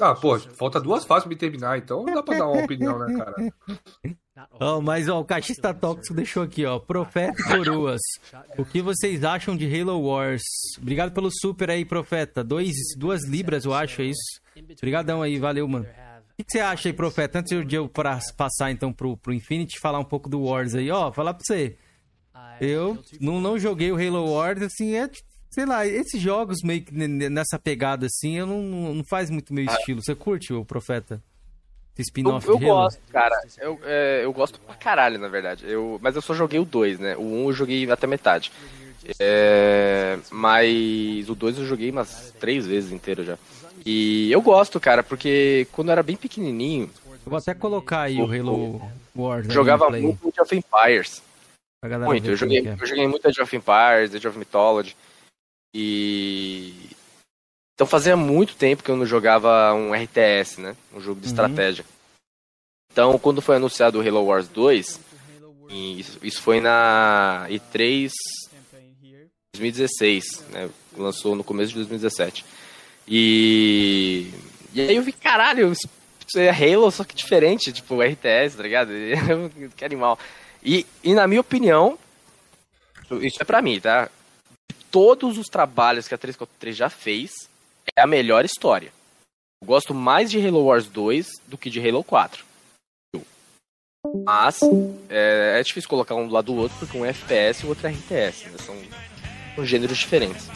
Ah, 0.00 0.14
pô, 0.14 0.38
falta 0.38 0.80
duas 0.80 1.04
fases 1.04 1.24
pra 1.24 1.28
me 1.30 1.36
terminar, 1.36 1.78
então 1.78 2.02
não 2.02 2.14
dá 2.14 2.22
pra 2.22 2.38
dar 2.38 2.48
uma 2.48 2.64
opinião, 2.64 2.98
né, 2.98 3.18
cara? 3.18 3.52
Oh, 4.58 4.80
mas 4.80 5.08
ó, 5.08 5.20
o 5.20 5.24
Cachista 5.24 5.74
Tóxico 5.74 6.14
deixou 6.14 6.42
aqui, 6.42 6.64
ó. 6.64 6.78
Profeta 6.78 7.42
Coroas. 7.44 8.00
O 8.56 8.64
que 8.64 8.80
vocês 8.80 9.22
acham 9.22 9.56
de 9.56 9.66
Halo 9.66 10.00
Wars? 10.00 10.42
Obrigado 10.80 11.12
pelo 11.12 11.30
super 11.30 11.70
aí, 11.70 11.84
Profeta. 11.84 12.42
Dois, 12.42 12.72
duas 12.96 13.26
libras, 13.28 13.64
eu 13.64 13.74
acho, 13.74 14.00
é 14.00 14.06
isso. 14.06 14.40
Obrigadão 14.78 15.20
aí, 15.20 15.38
valeu, 15.38 15.68
mano. 15.68 15.84
O 15.84 16.44
que, 16.44 16.44
você 16.48 16.60
acha 16.60 16.88
aí, 16.88 16.92
Profeta? 16.92 17.40
Antes 17.40 17.66
de 17.66 17.76
eu 17.76 17.90
passar 18.36 18.70
então 18.70 18.92
pro, 18.92 19.16
pro 19.16 19.34
Infinity, 19.34 19.78
falar 19.78 19.98
um 19.98 20.04
pouco 20.04 20.28
do 20.28 20.42
Wars 20.42 20.74
aí, 20.74 20.90
ó, 20.90 21.12
falar 21.12 21.34
pra 21.34 21.44
você. 21.44 21.76
Eu 22.60 22.98
não, 23.20 23.40
não 23.40 23.58
joguei 23.58 23.92
o 23.92 23.96
Halo 23.96 24.32
Wars, 24.32 24.62
assim, 24.62 24.94
é 24.94 25.08
sei 25.52 25.66
lá, 25.66 25.86
esses 25.86 26.20
jogos 26.20 26.62
meio 26.62 26.82
que 26.82 26.92
nessa 26.92 27.58
pegada 27.58 28.06
assim, 28.06 28.38
eu 28.38 28.46
não, 28.46 28.94
não 28.94 29.04
faz 29.04 29.30
muito 29.30 29.52
meu 29.52 29.64
estilo. 29.64 30.02
Você 30.02 30.14
curte 30.14 30.52
o 30.52 30.64
Profeta? 30.64 31.22
Esse 31.94 32.08
spin-off 32.08 32.48
Eu, 32.48 32.54
eu 32.54 32.58
gosto, 32.58 33.00
cara. 33.12 33.38
Eu, 33.58 33.78
é, 33.84 34.24
eu 34.24 34.32
gosto 34.32 34.58
pra 34.60 34.74
caralho, 34.74 35.18
na 35.18 35.28
verdade. 35.28 35.66
Eu, 35.66 36.00
mas 36.02 36.16
eu 36.16 36.22
só 36.22 36.32
joguei 36.32 36.58
o 36.58 36.64
2, 36.64 36.98
né? 36.98 37.16
O 37.16 37.22
1 37.22 37.44
eu 37.48 37.52
joguei 37.52 37.90
até 37.90 38.06
metade. 38.06 38.50
É, 39.20 40.18
mas 40.30 41.28
o 41.28 41.34
2 41.34 41.58
eu 41.58 41.66
joguei 41.66 41.90
umas 41.90 42.32
três 42.40 42.66
vezes 42.66 42.92
inteiro 42.92 43.22
já. 43.22 43.36
E 43.84 44.32
eu 44.32 44.40
gosto, 44.40 44.80
cara, 44.80 45.02
porque 45.02 45.66
quando 45.72 45.88
eu 45.88 45.92
era 45.92 46.02
bem 46.02 46.16
pequenininho, 46.16 46.88
Eu 47.24 47.30
vou 47.30 47.38
até 47.38 47.52
colocar 47.52 48.02
aí 48.02 48.20
o 48.20 48.24
Halo 48.24 48.80
Wars. 49.14 49.52
jogava 49.52 49.90
muito 49.90 50.28
Age 50.28 50.40
of 50.40 50.56
Empires. 50.56 51.22
Muito, 52.06 52.30
eu 52.30 52.36
joguei, 52.36 52.66
é. 52.66 52.76
eu 52.80 52.86
joguei 52.86 53.06
muito 53.08 53.26
Age 53.26 53.42
of 53.42 53.54
Empires, 53.54 54.14
Age 54.14 54.28
of 54.28 54.38
Mythology. 54.38 54.96
E. 55.74 56.74
Então 57.74 57.86
fazia 57.86 58.16
muito 58.16 58.54
tempo 58.54 58.82
que 58.82 58.90
eu 58.90 58.96
não 58.96 59.06
jogava 59.06 59.72
um 59.74 59.94
RTS, 59.94 60.60
né? 60.60 60.76
Um 60.94 61.00
jogo 61.00 61.20
de 61.20 61.26
Uhum. 61.26 61.32
estratégia. 61.32 61.84
Então, 62.92 63.18
quando 63.18 63.40
foi 63.40 63.56
anunciado 63.56 63.98
o 63.98 64.06
Halo 64.06 64.24
Wars 64.26 64.46
2, 64.48 65.00
e 65.70 66.00
isso, 66.00 66.18
isso 66.22 66.42
foi 66.42 66.60
na 66.60 67.46
E3 67.48 68.10
2016, 69.54 70.44
né? 70.50 70.70
Lançou 70.96 71.34
no 71.34 71.42
começo 71.42 71.68
de 71.70 71.76
2017. 71.76 72.44
E. 73.08 74.30
E 74.74 74.80
aí 74.80 74.96
eu 74.96 75.02
vi, 75.02 75.12
caralho, 75.12 75.72
isso 75.72 75.88
é 76.38 76.50
Halo, 76.50 76.90
só 76.90 77.04
que 77.04 77.14
diferente, 77.14 77.72
tipo, 77.72 78.02
RTS, 78.02 78.56
tá 78.56 78.62
ligado? 78.62 78.90
que 79.76 79.84
animal. 79.84 80.18
E, 80.62 80.86
e 81.02 81.14
na 81.14 81.26
minha 81.26 81.40
opinião, 81.40 81.98
isso 83.20 83.38
é 83.40 83.44
pra 83.44 83.60
mim, 83.60 83.80
tá? 83.80 84.08
Todos 84.92 85.38
os 85.38 85.48
trabalhos 85.48 86.06
que 86.06 86.14
a 86.14 86.18
343 86.18 86.76
já 86.76 86.90
fez, 86.90 87.32
é 87.96 88.02
a 88.02 88.06
melhor 88.06 88.44
história. 88.44 88.92
Eu 89.62 89.66
gosto 89.66 89.94
mais 89.94 90.30
de 90.30 90.46
Halo 90.46 90.66
Wars 90.66 90.86
2 90.86 91.40
do 91.48 91.56
que 91.56 91.70
de 91.70 91.80
Halo 91.80 92.04
4. 92.04 92.44
Mas 94.24 94.60
é, 95.08 95.58
é 95.58 95.62
difícil 95.62 95.88
colocar 95.88 96.14
um 96.14 96.28
do 96.28 96.34
lado 96.34 96.52
do 96.52 96.54
outro, 96.54 96.76
porque 96.78 96.98
um 96.98 97.06
é 97.06 97.10
FPS 97.10 97.62
e 97.62 97.66
o 97.66 97.68
outro 97.70 97.86
é 97.86 97.90
RTS. 97.90 98.50
Né? 98.50 98.58
São, 98.58 98.76
são 99.54 99.64
gêneros 99.64 99.96
diferentes. 99.96 100.46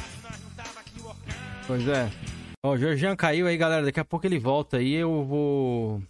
Pois 1.66 1.88
é. 1.88 2.11
Ó, 2.62 2.72
o 2.72 2.79
Georgian 2.79 3.16
caiu 3.16 3.46
aí, 3.46 3.57
galera. 3.57 3.87
Daqui 3.87 4.01
a 4.01 4.05
pouco 4.05 4.27
ele 4.27 4.38
volta 4.38 4.77
aí. 4.77 4.92
Eu 4.92 5.25
vou. 5.25 6.03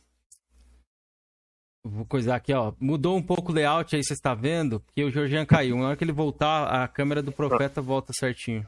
Vou 1.88 2.04
coisar 2.04 2.36
aqui, 2.36 2.52
ó. 2.52 2.72
Mudou 2.80 3.16
um 3.16 3.22
pouco 3.22 3.52
o 3.52 3.54
layout 3.54 3.94
aí, 3.94 4.02
você 4.02 4.12
está 4.12 4.34
vendo? 4.34 4.80
Porque 4.80 5.04
o 5.04 5.10
Georgian 5.10 5.44
caiu. 5.44 5.76
Na 5.76 5.88
hora 5.88 5.96
que 5.96 6.04
ele 6.04 6.12
voltar, 6.12 6.66
a 6.66 6.88
câmera 6.88 7.22
do 7.22 7.32
profeta 7.32 7.80
volta 7.80 8.12
certinho. 8.12 8.66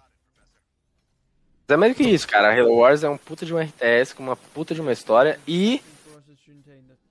Mas 1.67 1.75
é 1.75 1.77
mais 1.77 1.93
do 1.93 1.97
que 1.97 2.05
isso, 2.05 2.27
cara. 2.27 2.59
Halo 2.59 2.77
Wars 2.77 3.03
é 3.03 3.09
um 3.09 3.19
puta 3.19 3.45
de 3.45 3.53
um 3.53 3.59
RTS 3.59 4.15
com 4.15 4.23
uma 4.23 4.37
puta 4.37 4.75
de 4.75 4.81
uma 4.81 4.93
história 4.93 5.39
e 5.47 5.83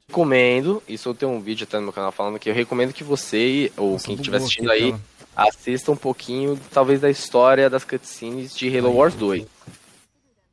recomendo, 0.08 0.82
isso 0.88 1.10
eu 1.10 1.14
tenho 1.14 1.32
um 1.32 1.42
vídeo 1.42 1.66
até 1.66 1.78
no 1.78 1.84
meu 1.84 1.94
canal 1.94 2.12
falando 2.12 2.40
que 2.40 2.50
eu 2.50 2.54
recomendo 2.54 2.94
que 2.94 3.04
você 3.04 3.72
ou 3.76 3.94
Nossa, 3.94 4.06
quem 4.06 4.16
estiver 4.16 4.38
assistindo 4.38 4.72
aqui, 4.72 4.84
aí 4.84 4.92
cara. 4.92 5.50
assista 5.50 5.92
um 5.92 5.98
pouquinho, 5.98 6.60
talvez, 6.72 7.02
da 7.02 7.10
história 7.10 7.70
das 7.70 7.84
cutscenes 7.84 8.56
de 8.56 8.76
Halo 8.76 8.96
Wars 8.96 9.14
2. 9.16 9.46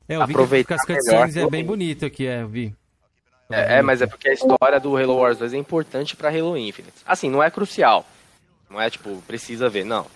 É, 0.08 0.16
eu 0.16 0.26
vi 0.26 0.32
Aproveitar 0.32 0.76
que 0.84 0.92
as 0.92 1.04
melhor 1.06 1.22
cutscenes 1.22 1.36
é 1.36 1.48
bem 1.48 1.64
bonito 1.64 2.04
aqui, 2.04 2.26
é, 2.26 2.42
eu 2.42 2.48
vi. 2.48 2.74
É, 3.54 3.78
é, 3.78 3.82
mas 3.82 4.02
é 4.02 4.06
porque 4.06 4.28
a 4.28 4.32
história 4.32 4.80
do 4.80 4.96
Halo 4.96 5.16
Wars 5.16 5.38
2 5.38 5.54
é 5.54 5.56
importante 5.56 6.16
pra 6.16 6.28
Halo 6.28 6.56
Infinite. 6.56 6.94
Assim, 7.06 7.30
não 7.30 7.42
é 7.42 7.50
crucial. 7.50 8.06
Não 8.68 8.80
é 8.80 8.90
tipo, 8.90 9.22
precisa 9.26 9.68
ver, 9.68 9.84
não. 9.84 10.06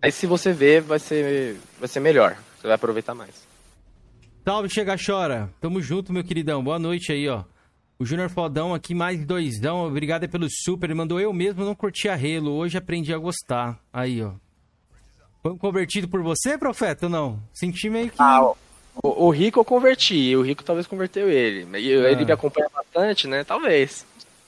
Mas 0.00 0.14
se 0.14 0.26
você 0.26 0.52
ver, 0.52 0.80
vai 0.80 0.98
ser, 0.98 1.56
vai 1.78 1.88
ser 1.88 2.00
melhor. 2.00 2.36
Você 2.56 2.66
vai 2.66 2.74
aproveitar 2.74 3.14
mais. 3.14 3.46
Salve, 4.44 4.68
Chega 4.68 4.96
Chora. 4.96 5.48
Tamo 5.60 5.80
junto, 5.80 6.12
meu 6.12 6.24
queridão. 6.24 6.64
Boa 6.64 6.78
noite 6.78 7.12
aí, 7.12 7.28
ó. 7.28 7.44
O 7.98 8.04
Júnior 8.04 8.28
Fodão 8.28 8.74
aqui, 8.74 8.94
mais 8.94 9.24
doisão. 9.24 9.86
Obrigado 9.86 10.22
aí 10.22 10.28
pelo 10.28 10.48
super. 10.50 10.86
Ele 10.86 10.94
mandou 10.94 11.20
eu 11.20 11.32
mesmo, 11.32 11.64
não 11.64 11.74
curti 11.74 12.08
a 12.08 12.14
Halo. 12.14 12.50
Hoje 12.52 12.76
aprendi 12.76 13.14
a 13.14 13.18
gostar. 13.18 13.78
Aí, 13.92 14.20
ó. 14.20 14.32
Foi 15.42 15.56
convertido 15.56 16.08
por 16.08 16.22
você, 16.22 16.58
profeta, 16.58 17.06
ou 17.06 17.10
não? 17.10 17.40
Senti 17.52 17.88
meio 17.88 18.10
que... 18.10 18.16
Ah, 18.18 18.52
O, 19.02 19.26
o 19.26 19.30
Rico 19.30 19.60
eu 19.60 19.64
converti, 19.64 20.34
o 20.36 20.42
Rico 20.42 20.64
talvez 20.64 20.86
converteu 20.86 21.30
ele. 21.30 21.66
E 21.78 21.88
Ele 21.88 22.22
Ah. 22.22 22.26
me 22.26 22.32
acompanha 22.32 22.68
bastante, 22.74 23.26
né? 23.28 23.44
Talvez. 23.44 24.04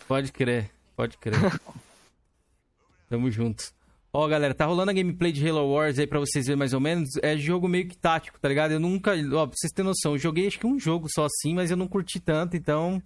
Pode 0.09 0.33
crer, 0.33 0.71
pode 0.97 1.17
crer. 1.19 1.35
Tamo 3.09 3.31
junto. 3.31 3.65
Ó, 4.13 4.27
galera, 4.29 4.55
tá 4.55 4.65
rolando 4.65 4.91
a 4.91 4.95
gameplay 4.95 5.33
de 5.33 5.47
Halo 5.49 5.73
Wars 5.73 5.99
aí 5.99 6.07
pra 6.07 6.21
vocês 6.21 6.47
verem 6.47 6.59
mais 6.59 6.73
ou 6.73 6.81
menos. 6.81 7.09
É 7.23 7.37
jogo 7.37 7.67
meio 7.67 7.89
que 7.89 7.97
tático, 7.97 8.39
tá 8.39 8.49
ligado? 8.49 8.73
Eu 8.73 8.81
nunca. 8.81 9.13
Ó, 9.33 9.47
pra 9.47 9.57
vocês 9.57 9.73
terem 9.73 9.89
noção, 9.89 10.13
eu 10.13 10.19
joguei 10.19 10.47
acho 10.47 10.59
que 10.59 10.67
um 10.67 10.79
jogo 10.79 11.09
só 11.13 11.25
assim, 11.27 11.55
mas 11.55 11.71
eu 11.71 11.77
não 11.77 11.89
curti 11.89 12.21
tanto, 12.21 12.57
então. 12.57 13.03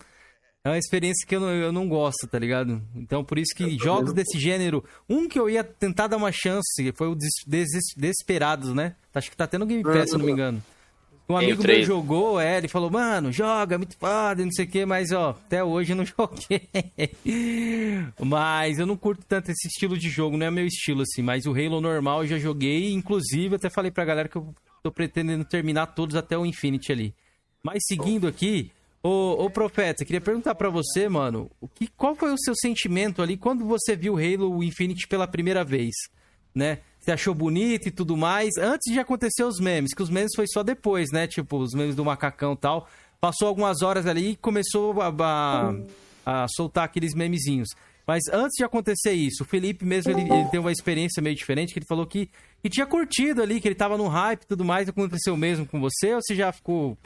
É 0.65 0.71
uma 0.71 0.77
experiência 0.79 1.27
que 1.27 1.35
eu 1.37 1.41
não, 1.41 1.51
eu 1.51 1.73
não 1.73 1.89
gosto, 1.89 2.27
tá 2.27 2.39
ligado? 2.39 2.83
Então, 2.95 3.25
por 3.25 3.39
isso 3.39 3.55
que 3.55 3.79
jogos 3.79 4.13
desse 4.13 4.39
gênero. 4.39 4.85
Um 5.09 5.27
que 5.29 5.39
eu 5.39 5.49
ia 5.49 5.63
tentar 5.65 6.09
dar 6.09 6.17
uma 6.17 6.33
chance 6.33 6.93
foi 6.97 7.07
o 7.07 7.15
Des- 7.15 7.31
Des- 7.47 7.95
Desperados, 7.97 8.75
né? 8.75 8.95
Acho 9.15 9.31
que 9.31 9.37
tá 9.37 9.47
tendo 9.47 9.65
Game 9.65 9.83
Pass, 9.85 10.11
se 10.11 10.15
eu 10.15 10.19
não 10.19 10.27
me 10.27 10.33
engano. 10.33 10.63
Um 11.29 11.35
o 11.35 11.37
amigo 11.37 11.63
meu 11.63 11.85
jogou, 11.85 12.41
é, 12.41 12.57
ele 12.57 12.69
falou, 12.69 12.91
mano, 12.91 13.31
joga, 13.31 13.75
é 13.75 13.79
muito 13.79 13.99
foda, 13.99 14.43
não 14.43 14.51
sei 14.51 14.65
o 14.65 14.69
que, 14.69 14.87
mas 14.87 15.13
ó, 15.13 15.31
até 15.31 15.63
hoje 15.63 15.93
eu 15.93 15.97
não 15.97 16.05
joguei. 16.07 16.69
mas 18.19 18.79
eu 18.79 18.87
não 18.87 18.97
curto 18.97 19.27
tanto 19.29 19.51
esse 19.51 19.69
estilo 19.69 19.99
de 19.99 20.09
jogo, 20.09 20.39
não 20.39 20.47
é 20.47 20.51
meu 20.51 20.65
estilo, 20.67 21.03
assim, 21.03 21.21
mas 21.21 21.45
o 21.45 21.53
Halo 21.53 21.83
normal 21.83 22.23
eu 22.23 22.29
já 22.29 22.39
joguei, 22.39 22.93
inclusive 22.93 23.57
até 23.57 23.69
falei 23.69 23.91
pra 23.91 24.07
galera 24.07 24.27
que 24.27 24.37
eu 24.37 24.55
tô 24.83 24.91
pretendendo 24.91 25.45
terminar 25.45 25.89
todos 25.89 26.17
até 26.17 26.39
o 26.39 26.47
Infinity 26.47 26.93
ali. 26.93 27.15
Mas 27.63 27.85
seguindo 27.87 28.27
aqui, 28.27 28.71
ô, 29.03 29.45
ô 29.45 29.51
Profeta, 29.51 30.07
queria 30.07 30.23
perguntar 30.23 30.55
pra 30.55 30.71
você, 30.71 31.11
mano, 31.11 31.51
o 31.61 31.69
que, 31.69 31.89
qual 31.89 32.17
foi 32.17 32.33
o 32.33 32.39
seu 32.39 32.55
sentimento 32.57 33.21
ali 33.21 33.37
quando 33.37 33.67
você 33.67 33.95
viu 33.95 34.17
Halo 34.17 34.63
Infinity 34.63 35.07
pela 35.07 35.27
primeira 35.27 35.63
vez, 35.63 35.95
né? 36.55 36.79
Você 37.01 37.13
achou 37.13 37.35
bonito 37.35 37.89
e 37.89 37.91
tudo 37.91 38.17
mais, 38.17 38.57
antes 38.59 38.93
de 38.93 38.99
acontecer 38.99 39.45
os 39.45 39.59
memes, 39.61 39.95
que 39.95 40.03
os 40.03 40.11
memes 40.11 40.33
foi 40.35 40.47
só 40.47 40.63
depois, 40.63 41.11
né? 41.13 41.27
Tipo, 41.27 41.59
os 41.59 41.73
memes 41.73 41.95
do 41.97 42.05
macacão 42.05 42.53
e 42.53 42.57
tal. 42.57 42.89
Passou 43.21 43.49
algumas 43.49 43.83
horas 43.83 44.07
ali 44.07 44.31
e 44.33 44.37
começou 44.37 45.01
a, 45.01 45.09
a- 45.09 45.75
a 46.45 46.47
soltar 46.49 46.85
aqueles 46.85 47.15
memezinhos. 47.15 47.69
Mas 48.07 48.23
antes 48.33 48.57
de 48.57 48.65
acontecer 48.65 49.13
isso, 49.13 49.43
o 49.43 49.47
Felipe 49.47 49.85
mesmo, 49.85 50.11
ele, 50.13 50.23
ele 50.33 50.49
tem 50.51 50.59
uma 50.61 50.73
experiência 50.73 51.23
meio 51.23 51.37
diferente, 51.37 51.73
que 51.75 51.79
ele 51.79 51.87
falou 51.87 52.07
que, 52.07 52.31
que 52.63 52.71
tinha 52.71 52.87
curtido 52.87 53.43
ali, 53.43 53.61
que 53.61 53.69
ele 53.69 53.75
tava 53.75 53.99
no 53.99 54.09
hype 54.09 54.43
e 54.43 54.47
tudo 54.47 54.65
mais. 54.65 54.89
Aconteceu 54.89 55.37
mesmo 55.37 55.67
com 55.67 55.79
você? 55.81 56.15
Ou 56.15 56.21
você 56.23 56.35
já 56.35 56.51
ficou 56.53 56.97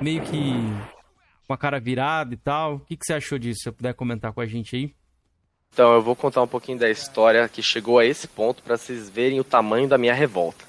meio 0.00 0.20
que 0.22 0.40
com 1.46 1.52
a 1.52 1.56
cara 1.58 1.78
virada 1.78 2.34
e 2.34 2.36
tal? 2.36 2.76
O 2.76 2.80
que, 2.80 2.96
que 2.96 3.04
você 3.06 3.14
achou 3.14 3.38
disso? 3.38 3.58
Se 3.58 3.64
você 3.64 3.72
puder 3.72 3.94
comentar 3.94 4.32
com 4.32 4.40
a 4.40 4.46
gente 4.46 4.74
aí. 4.76 4.92
Então, 5.72 5.94
eu 5.94 6.02
vou 6.02 6.16
contar 6.16 6.42
um 6.42 6.48
pouquinho 6.48 6.78
da 6.78 6.90
história 6.90 7.48
que 7.48 7.62
chegou 7.62 7.98
a 7.98 8.04
esse 8.04 8.26
ponto 8.26 8.62
pra 8.62 8.76
vocês 8.76 9.08
verem 9.08 9.38
o 9.38 9.44
tamanho 9.44 9.88
da 9.88 9.98
minha 9.98 10.14
revolta. 10.14 10.64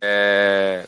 É... 0.00 0.86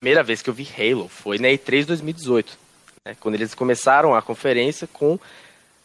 Primeira 0.00 0.22
vez 0.22 0.42
que 0.42 0.48
eu 0.48 0.54
vi 0.54 0.66
Halo 0.66 1.08
foi 1.08 1.38
na 1.38 1.48
E3 1.48 1.84
2018, 1.84 2.58
né, 3.04 3.16
quando 3.20 3.34
eles 3.34 3.54
começaram 3.54 4.14
a 4.14 4.22
conferência 4.22 4.86
com 4.86 5.18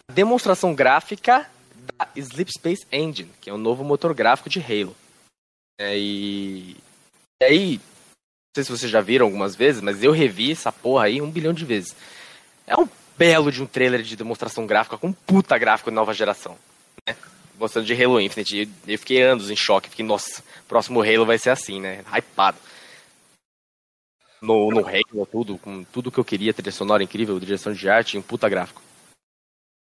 a 0.10 0.14
demonstração 0.14 0.74
gráfica 0.74 1.50
da 1.98 2.08
Sleep 2.16 2.50
Space 2.50 2.88
Engine, 2.92 3.30
que 3.42 3.50
é 3.50 3.54
o 3.54 3.58
novo 3.58 3.84
motor 3.84 4.14
gráfico 4.14 4.50
de 4.50 4.60
Halo. 4.60 4.96
É, 5.78 5.98
e... 5.98 6.78
e 7.42 7.46
aí, 7.46 7.78
não 7.78 8.56
sei 8.56 8.64
se 8.64 8.72
vocês 8.72 8.92
já 8.92 9.02
viram 9.02 9.26
algumas 9.26 9.54
vezes, 9.56 9.82
mas 9.82 10.02
eu 10.02 10.14
revi 10.14 10.54
essa 10.54 10.72
porra 10.72 11.06
aí 11.06 11.22
um 11.22 11.30
bilhão 11.30 11.54
de 11.54 11.66
vezes. 11.66 11.94
É 12.66 12.76
um 12.76 12.88
belo 13.18 13.52
de 13.52 13.62
um 13.62 13.66
trailer 13.66 14.02
de 14.02 14.16
demonstração 14.16 14.66
gráfica 14.66 14.98
com 14.98 15.08
um 15.08 15.14
puta 15.14 15.58
gráfico 15.58 15.90
de 15.90 15.96
nova 15.96 16.14
geração. 16.14 16.58
Né? 17.08 17.16
Mostrando 17.58 17.86
de 17.86 18.04
Halo 18.04 18.20
Infinite. 18.20 18.70
Eu 18.88 19.00
fiquei 19.00 19.22
anos 19.22 19.50
em 19.50 19.56
choque. 19.56 19.90
Fiquei, 19.90 20.06
nossa, 20.06 20.44
próximo 20.68 21.02
Halo 21.02 21.26
vai 21.26 21.38
ser 21.38 21.50
assim, 21.50 21.80
né? 21.80 22.04
Hypado. 22.12 22.58
No, 24.42 24.70
no 24.70 24.86
Halo, 24.86 25.26
tudo, 25.26 25.58
com 25.58 25.84
tudo 25.86 26.12
que 26.12 26.20
eu 26.20 26.26
queria, 26.26 26.54
trilha 26.54 26.72
sonora 26.72 27.02
incrível, 27.02 27.40
direção 27.40 27.74
de 27.74 27.90
arte 27.90 28.18
um 28.18 28.22
puta 28.22 28.48
gráfico. 28.48 28.82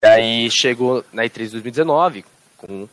E 0.04 0.06
aí 0.06 0.50
chegou 0.50 1.04
na 1.12 1.24
E3 1.24 1.50
2019 1.50 2.24
com 2.56 2.88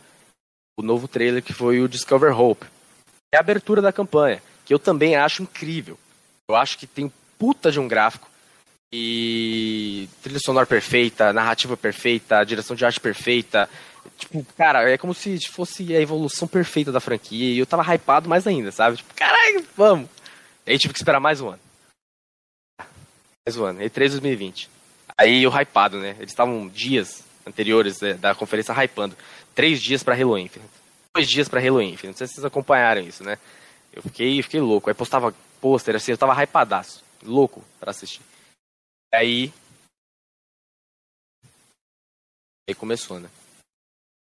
o 0.77 0.81
novo 0.81 1.07
trailer 1.07 1.43
que 1.43 1.53
foi 1.53 1.81
o 1.81 1.87
Discover 1.87 2.39
Hope. 2.39 2.65
É 3.33 3.37
a 3.37 3.41
abertura 3.41 3.81
da 3.81 3.91
campanha, 3.91 4.41
que 4.65 4.73
eu 4.73 4.79
também 4.79 5.15
acho 5.15 5.43
incrível. 5.43 5.97
Eu 6.47 6.55
acho 6.55 6.77
que 6.77 6.87
tem 6.87 7.11
puta 7.37 7.71
de 7.71 7.79
um 7.79 7.87
gráfico 7.87 8.28
e 8.91 10.09
trilha 10.23 10.39
sonora 10.43 10.65
perfeita, 10.65 11.31
narrativa 11.31 11.77
perfeita, 11.77 12.43
direção 12.43 12.75
de 12.75 12.85
arte 12.85 12.99
perfeita. 12.99 13.69
Tipo, 14.17 14.45
cara, 14.57 14.89
é 14.89 14.97
como 14.97 15.13
se 15.13 15.39
fosse 15.47 15.95
a 15.95 16.01
evolução 16.01 16.47
perfeita 16.47 16.91
da 16.91 16.99
franquia 16.99 17.53
e 17.53 17.59
eu 17.59 17.65
tava 17.65 17.83
hypado 17.93 18.27
mais 18.27 18.47
ainda, 18.47 18.71
sabe? 18.71 18.97
Tipo, 18.97 19.13
caralho, 19.13 19.65
vamos! 19.77 20.09
E 20.65 20.71
aí 20.71 20.77
tive 20.77 20.93
que 20.93 20.99
esperar 20.99 21.19
mais 21.19 21.41
um 21.41 21.49
ano. 21.49 21.59
Mais 23.45 23.57
um 23.57 23.63
ano, 23.63 23.79
E3 23.81 24.09
2020. 24.09 24.69
Aí 25.17 25.43
eu 25.43 25.51
hypado, 25.51 25.99
né? 25.99 26.15
Eles 26.17 26.31
estavam 26.31 26.67
dias 26.67 27.23
anteriores 27.45 27.99
né, 28.01 28.13
da 28.13 28.33
conferência 28.33 28.73
hypando. 28.73 29.15
Três 29.53 29.81
dias 29.81 30.03
pra 30.03 30.15
Halo 30.15 30.37
Infinite. 30.37 30.71
Dois 31.15 31.27
dias 31.27 31.49
pra 31.49 31.59
Halo 31.59 31.81
Infinite. 31.81 32.07
Não 32.07 32.13
sei 32.13 32.27
se 32.27 32.35
vocês 32.35 32.45
acompanharam 32.45 33.01
isso, 33.01 33.23
né? 33.23 33.37
Eu 33.91 34.01
fiquei, 34.01 34.41
fiquei 34.41 34.61
louco. 34.61 34.89
Aí 34.89 34.93
postava 34.93 35.33
pôster 35.59 35.95
assim, 35.95 36.11
eu 36.11 36.17
tava 36.17 36.33
hypadaço. 36.41 37.03
Louco 37.23 37.63
pra 37.79 37.91
assistir. 37.91 38.21
Aí. 39.13 39.51
Aí 42.67 42.75
começou, 42.75 43.19
né? 43.19 43.29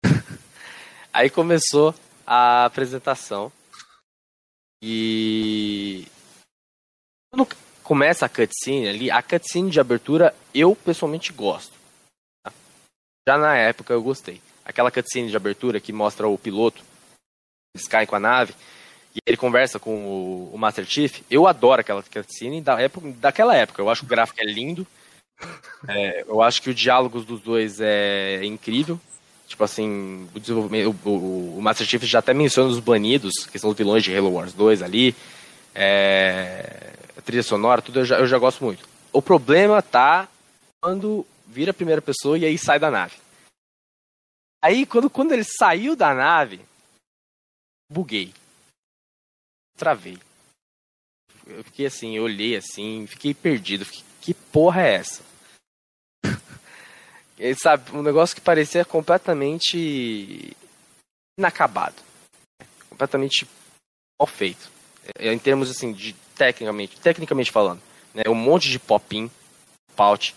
Aí 1.13 1.31
começou 1.31 1.95
a 2.27 2.65
apresentação. 2.65 3.53
E. 4.83 6.07
Quando 7.31 7.49
começa 7.85 8.27
a 8.27 8.29
cutscene 8.29 8.89
ali, 8.89 9.11
a 9.11 9.23
cutscene 9.23 9.71
de 9.71 9.79
abertura 9.79 10.35
eu 10.53 10.75
pessoalmente 10.75 11.33
gosto. 11.33 11.79
Tá? 12.45 12.53
Já 13.29 13.39
na 13.39 13.57
época 13.57 13.95
eu 13.95 14.03
gostei. 14.03 14.43
Aquela 14.65 14.91
cutscene 14.91 15.31
de 15.31 15.37
abertura 15.37 15.81
que 15.81 15.93
mostra 15.93 16.27
o 16.27 16.37
piloto, 16.37 16.85
eles 17.75 17.87
caem 17.87 18.07
com 18.07 18.17
a 18.17 18.21
nave, 18.21 18.55
e 19.15 19.19
ele 19.27 19.37
conversa 19.37 19.79
com 19.79 19.95
o, 19.95 20.55
o 20.55 20.59
Master 20.59 20.85
Chief. 20.87 21.21
Eu 21.31 21.47
adoro 21.47 21.81
aquela 21.81 22.03
cutscene 22.03 22.61
da 22.61 22.81
época, 22.81 23.13
daquela 23.19 23.55
época. 23.55 23.83
Eu 23.83 23.91
acho 23.91 24.03
que 24.03 24.07
o 24.07 24.11
gráfico 24.11 24.41
é 24.41 24.45
lindo. 24.45 24.87
É, 25.89 26.25
eu 26.27 26.41
acho 26.41 26.63
que 26.63 26.71
o 26.71 26.75
diálogo 26.75 27.21
dos 27.21 27.41
dois 27.41 27.81
é 27.81 28.45
incrível. 28.45 28.99
Tipo 29.47 29.65
assim, 29.65 30.29
o 30.35 30.41
desenvolvimento. 30.41 30.97
O, 31.05 31.09
o, 31.09 31.59
o 31.59 31.63
Master 31.63 31.87
Chief 31.87 32.03
já 32.05 32.21
até 32.21 32.33
menciona 32.33 32.71
os 32.71 32.79
banidos, 32.79 33.45
que 33.47 33.59
são 33.59 33.71
os 33.71 33.77
vilões 33.77 34.03
de 34.03 34.17
Halo 34.17 34.33
Wars 34.33 34.53
2 34.55 34.83
ali. 34.83 35.15
É, 35.75 36.93
trilha 37.25 37.43
sonora, 37.43 37.83
tudo 37.83 38.01
eu 38.01 38.05
já, 38.05 38.19
eu 38.19 38.27
já 38.27 38.39
gosto 38.39 38.65
muito. 38.65 38.89
O 39.13 39.21
problema 39.21 39.83
tá 39.83 40.29
quando 40.81 41.27
vira 41.47 41.71
a 41.71 41.75
primeira 41.75 42.01
pessoa 42.01 42.39
e 42.39 42.45
aí 42.45 42.57
sai 42.57 42.79
da 42.79 42.91
nave. 42.91 43.17
Aí, 44.63 44.87
quando, 44.87 45.11
quando 45.11 45.33
ele 45.33 45.45
saiu 45.45 45.97
da 45.97 46.15
nave, 46.15 46.61
buguei. 47.91 48.33
Travei. 49.77 50.19
Eu 51.47 51.65
fiquei 51.65 51.87
assim, 51.87 52.17
eu 52.17 52.25
olhei 52.25 52.57
assim, 52.57 53.07
fiquei 53.07 53.35
perdido. 53.35 53.85
Fiquei, 53.85 54.05
que 54.21 54.35
porra 54.35 54.83
é 54.83 54.95
essa? 54.95 55.23
e, 57.39 57.55
sabe, 57.57 57.91
um 57.93 58.03
negócio 58.03 58.35
que 58.35 58.41
parecia 58.41 58.85
completamente 58.85 60.57
inacabado. 61.39 61.97
Completamente 62.89 63.47
mal 64.21 64.27
feito. 64.27 64.71
É, 65.19 65.33
em 65.33 65.39
termos 65.39 65.71
assim, 65.71 65.93
de 65.93 66.15
tecnicamente, 66.37 67.01
tecnicamente 67.01 67.51
falando. 67.51 67.83
Né, 68.15 68.23
um 68.29 68.35
monte 68.35 68.69
de 68.69 68.79
pop-in, 68.79 69.31
pout, 69.97 70.35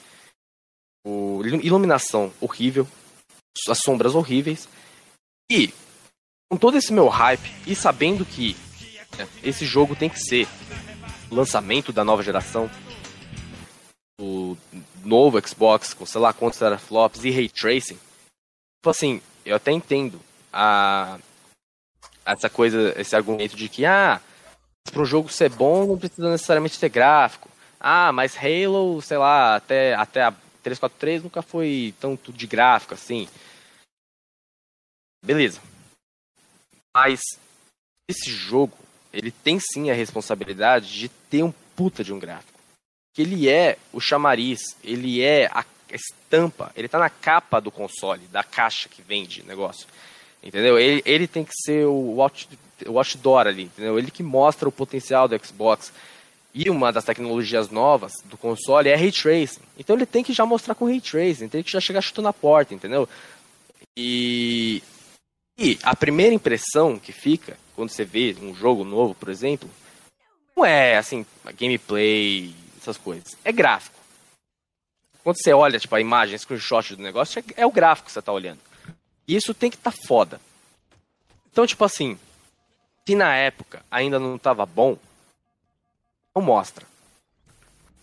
o, 1.05 1.41
iluminação 1.45 2.33
horrível, 2.41 2.87
as 3.69 3.79
sombras 3.79 4.15
horríveis. 4.15 4.67
E 5.51 5.71
com 6.49 6.57
todo 6.57 6.77
esse 6.77 6.91
meu 6.91 7.07
hype 7.07 7.51
e 7.67 7.75
sabendo 7.75 8.25
que 8.25 8.55
esse 9.43 9.65
jogo 9.65 9.95
tem 9.95 10.09
que 10.09 10.19
ser 10.19 10.47
lançamento 11.31 11.91
da 11.91 12.03
nova 12.03 12.23
geração, 12.23 12.69
o 14.19 14.55
novo 15.03 15.39
Xbox 15.45 15.93
com 15.93 16.05
sei 16.05 16.21
lá 16.21 16.33
quantos 16.33 16.59
teraflops 16.59 17.23
e 17.23 17.31
ray 17.31 17.49
tracing, 17.49 17.95
tipo 17.95 18.89
assim, 18.89 19.21
eu 19.45 19.55
até 19.55 19.71
entendo 19.71 20.19
a 20.51 21.19
essa 22.25 22.49
coisa, 22.49 22.93
esse 22.99 23.15
argumento 23.15 23.55
de 23.55 23.69
que 23.69 23.85
ah, 23.85 24.19
para 24.91 25.01
o 25.01 25.05
jogo 25.05 25.29
ser 25.29 25.49
bom 25.49 25.85
não 25.85 25.97
precisa 25.97 26.29
necessariamente 26.29 26.79
ter 26.79 26.89
gráfico. 26.89 27.49
Ah, 27.79 28.11
mas 28.11 28.35
Halo, 28.35 29.01
sei 29.01 29.17
lá, 29.17 29.55
até 29.55 29.93
até 29.93 30.23
a 30.23 30.31
343 30.63 31.23
nunca 31.23 31.41
foi 31.41 31.93
tanto 31.99 32.33
de 32.33 32.47
gráfico 32.47 32.95
assim. 32.95 33.27
Beleza. 35.23 35.61
Mas 36.95 37.21
esse 38.07 38.31
jogo, 38.31 38.77
ele 39.15 39.31
tem 39.31 39.59
sim 39.59 39.89
a 39.89 39.93
responsabilidade 39.93 40.91
de 40.91 41.07
ter 41.07 41.41
um 41.41 41.53
puta 41.75 42.03
de 42.03 42.13
um 42.13 42.19
gráfico. 42.19 42.59
Que 43.13 43.21
ele 43.21 43.49
é 43.49 43.77
o 43.93 44.01
chamariz, 44.01 44.75
ele 44.83 45.21
é 45.21 45.49
a 45.53 45.63
estampa, 45.89 46.71
ele 46.75 46.89
tá 46.89 46.99
na 46.99 47.09
capa 47.09 47.61
do 47.61 47.71
console, 47.71 48.27
da 48.27 48.43
caixa 48.43 48.89
que 48.89 49.01
vende 49.01 49.41
negócio. 49.43 49.87
Entendeu? 50.43 50.77
Ele, 50.77 51.01
ele 51.05 51.27
tem 51.27 51.45
que 51.45 51.53
ser 51.55 51.85
o, 51.85 52.15
watch, 52.17 52.47
o 52.85 53.37
ali, 53.37 53.63
entendeu? 53.63 53.97
Ele 53.97 54.11
que 54.11 54.21
mostra 54.21 54.67
o 54.67 54.71
potencial 54.71 55.27
do 55.27 55.39
Xbox. 55.43 55.93
E 56.53 56.69
uma 56.69 56.91
das 56.91 57.05
tecnologias 57.05 57.69
novas 57.69 58.13
do 58.25 58.37
console 58.37 58.89
é 58.89 58.95
Ray 58.95 59.11
Tracing. 59.11 59.61
Então 59.77 59.95
ele 59.95 60.05
tem 60.05 60.23
que 60.23 60.33
já 60.33 60.45
mostrar 60.45 60.75
com 60.75 60.85
Ray 60.85 61.01
Tracing, 61.01 61.47
tem 61.47 61.63
que 61.63 61.71
já 61.71 61.79
chegar 61.79 62.01
chutando 62.01 62.25
na 62.25 62.33
porta, 62.33 62.73
entendeu? 62.73 63.07
E 63.95 64.83
e 65.57 65.79
a 65.83 65.95
primeira 65.95 66.35
impressão 66.35 66.99
que 66.99 67.11
fica 67.11 67.57
quando 67.75 67.89
você 67.89 68.03
vê 68.03 68.35
um 68.41 68.53
jogo 68.53 68.83
novo, 68.83 69.15
por 69.15 69.29
exemplo, 69.29 69.69
não 70.55 70.65
é 70.65 70.97
assim, 70.97 71.25
gameplay, 71.57 72.53
essas 72.79 72.97
coisas. 72.97 73.37
É 73.43 73.51
gráfico. 73.51 73.95
Quando 75.23 75.41
você 75.41 75.53
olha, 75.53 75.79
tipo, 75.79 75.95
a 75.95 76.01
imagem, 76.01 76.37
screenshot 76.37 76.95
do 76.95 77.01
negócio, 77.01 77.39
é, 77.39 77.61
é 77.61 77.65
o 77.65 77.71
gráfico 77.71 78.07
que 78.07 78.11
você 78.11 78.21
tá 78.21 78.31
olhando. 78.31 78.59
E 79.27 79.35
isso 79.35 79.53
tem 79.53 79.69
que 79.69 79.75
estar 79.75 79.91
tá 79.91 79.97
foda. 80.05 80.39
Então, 81.51 81.65
tipo 81.65 81.83
assim, 81.83 82.17
se 83.05 83.15
na 83.15 83.35
época 83.35 83.83
ainda 83.89 84.19
não 84.19 84.37
tava 84.37 84.65
bom, 84.65 84.97
não 86.35 86.41
mostra. 86.43 86.85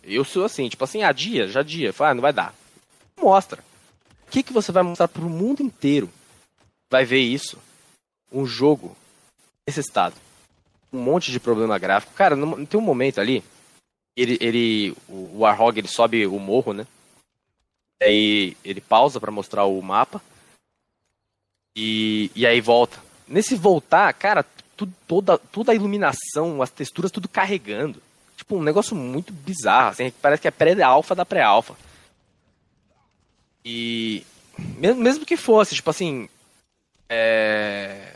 Eu 0.03 0.25
sou 0.25 0.45
assim, 0.45 0.69
tipo 0.69 0.83
assim, 0.83 1.03
ah, 1.03 1.12
dia, 1.12 1.47
já 1.47 1.62
dia, 1.62 1.93
fala, 1.93 2.11
ah, 2.11 2.15
não 2.15 2.23
vai 2.23 2.33
dar. 2.33 2.55
Mostra. 3.21 3.62
O 4.27 4.31
que, 4.31 4.43
que 4.43 4.53
você 4.53 4.73
vai 4.73 4.83
mostrar 4.83 5.07
pro 5.07 5.29
mundo 5.29 5.62
inteiro? 5.62 6.11
Vai 6.92 7.07
ver 7.07 7.20
isso. 7.20 7.59
Um 8.31 8.46
jogo 8.46 8.94
nesse 9.66 9.81
estado. 9.81 10.14
Um 10.92 11.00
monte 11.00 11.33
de 11.33 11.40
problema 11.40 11.78
gráfico. 11.78 12.12
Cara, 12.12 12.37
não, 12.37 12.66
tem 12.66 12.78
um 12.78 12.83
momento 12.83 13.18
ali. 13.18 13.42
Ele, 14.14 14.37
ele, 14.42 14.96
o 15.09 15.38
Warhog 15.38 15.78
ele 15.78 15.88
sobe 15.88 16.26
o 16.26 16.38
morro, 16.38 16.74
né? 16.74 16.87
Aí 18.02 18.55
ele 18.62 18.81
pausa 18.83 19.18
para 19.18 19.33
mostrar 19.33 19.64
o 19.64 19.81
mapa. 19.81 20.20
E, 21.74 22.31
e 22.35 22.46
aí 22.46 22.61
volta. 22.61 23.02
Nesse 23.26 23.55
voltar, 23.55 24.12
cara, 24.12 24.44
toda, 25.09 25.38
toda 25.38 25.72
a 25.72 25.74
iluminação, 25.74 26.61
as 26.61 26.70
texturas, 26.70 27.11
tudo 27.11 27.26
carregando. 27.26 28.02
Tipo, 28.37 28.57
um 28.57 28.62
negócio 28.62 28.94
muito 28.94 29.33
bizarro. 29.33 29.88
Assim, 29.88 30.12
parece 30.20 30.42
que 30.42 30.48
é 30.48 30.50
pré-alfa 30.50 31.14
da 31.14 31.24
pré-alfa. 31.24 31.74
E 33.64 34.26
mesmo 34.59 35.24
que 35.24 35.38
fosse, 35.38 35.74
tipo 35.74 35.88
assim, 35.88 36.28
é... 37.12 38.14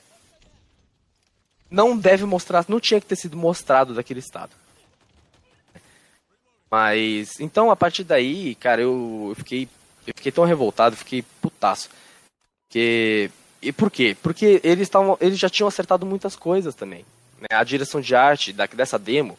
não 1.70 1.96
deve 1.96 2.24
mostrar, 2.24 2.64
não 2.68 2.80
tinha 2.80 3.00
que 3.00 3.06
ter 3.06 3.16
sido 3.16 3.36
mostrado 3.36 3.94
daquele 3.94 4.20
estado. 4.20 4.52
Mas 6.70 7.38
então 7.38 7.70
a 7.70 7.76
partir 7.76 8.04
daí, 8.04 8.54
cara, 8.54 8.82
eu, 8.82 9.26
eu 9.30 9.34
fiquei 9.36 9.68
eu 10.06 10.14
fiquei 10.16 10.32
tão 10.32 10.44
revoltado, 10.44 10.96
fiquei 10.96 11.22
putaço. 11.40 11.90
Que 12.68 13.30
e 13.60 13.72
por 13.72 13.90
quê? 13.90 14.16
Porque 14.22 14.60
eles 14.62 14.82
estavam, 14.82 15.16
eles 15.20 15.38
já 15.38 15.48
tinham 15.48 15.68
acertado 15.68 16.06
muitas 16.06 16.36
coisas 16.36 16.74
também. 16.74 17.04
Né? 17.40 17.48
A 17.50 17.64
direção 17.64 18.00
de 18.00 18.14
arte 18.14 18.52
da, 18.52 18.66
dessa 18.66 18.98
demo 18.98 19.38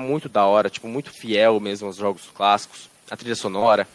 muito 0.00 0.28
da 0.28 0.44
hora, 0.44 0.70
tipo 0.70 0.88
muito 0.88 1.10
fiel 1.10 1.58
mesmo 1.60 1.86
aos 1.86 1.96
jogos 1.96 2.30
clássicos. 2.34 2.88
A 3.10 3.16
trilha 3.16 3.34
sonora, 3.34 3.86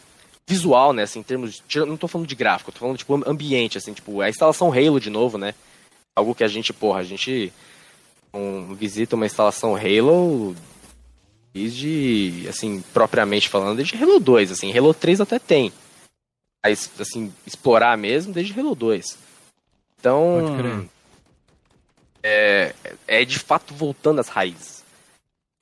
visual, 0.46 0.92
né, 0.92 1.04
assim, 1.04 1.20
em 1.20 1.22
termos 1.22 1.62
de, 1.66 1.78
não 1.80 1.96
tô 1.96 2.06
falando 2.06 2.28
de 2.28 2.34
gráfico, 2.34 2.70
tô 2.70 2.78
falando 2.78 2.98
tipo 2.98 3.14
ambiente, 3.28 3.78
assim, 3.78 3.92
tipo 3.92 4.20
a 4.20 4.28
instalação 4.28 4.72
Halo 4.72 5.00
de 5.00 5.10
novo, 5.10 5.38
né? 5.38 5.54
Algo 6.14 6.34
que 6.34 6.44
a 6.44 6.48
gente, 6.48 6.72
porra, 6.72 7.00
a 7.00 7.04
gente 7.04 7.52
um, 8.32 8.74
visita 8.74 9.16
uma 9.16 9.26
instalação 9.26 9.74
Halo 9.76 10.54
desde, 11.54 12.46
assim, 12.48 12.82
propriamente 12.92 13.48
falando, 13.48 13.76
desde 13.76 13.96
Halo 13.96 14.18
2, 14.18 14.50
assim, 14.50 14.76
Halo 14.76 14.92
3 14.92 15.20
até 15.20 15.38
tem. 15.38 15.72
Mas, 16.64 16.90
assim, 16.98 17.32
explorar 17.46 17.96
mesmo 17.96 18.32
desde 18.32 18.58
Halo 18.58 18.74
2. 18.74 19.18
Então, 19.98 20.88
é, 22.22 22.74
é 23.06 23.24
de 23.24 23.38
fato 23.38 23.72
voltando 23.72 24.20
às 24.20 24.28
raízes. 24.28 24.83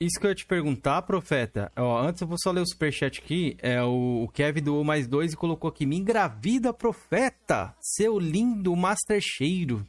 Isso 0.03 0.19
que 0.19 0.25
eu 0.25 0.31
ia 0.31 0.35
te 0.35 0.45
perguntar, 0.45 1.01
profeta. 1.03 1.71
Ó, 1.77 2.01
antes 2.01 2.21
eu 2.21 2.27
vou 2.27 2.37
só 2.37 2.51
ler 2.51 2.59
o 2.59 2.67
superchat 2.67 3.21
aqui. 3.21 3.55
É 3.61 3.81
o, 3.81 4.23
o 4.23 4.27
Kevin 4.27 4.61
doou 4.61 4.83
mais 4.83 5.07
dois 5.07 5.31
e 5.31 5.37
colocou 5.37 5.69
aqui: 5.69 5.85
Me 5.85 5.97
engravida, 5.97 6.73
profeta! 6.73 7.73
Seu 7.79 8.19
lindo 8.19 8.75
master 8.75 9.21
cheiro. 9.21 9.87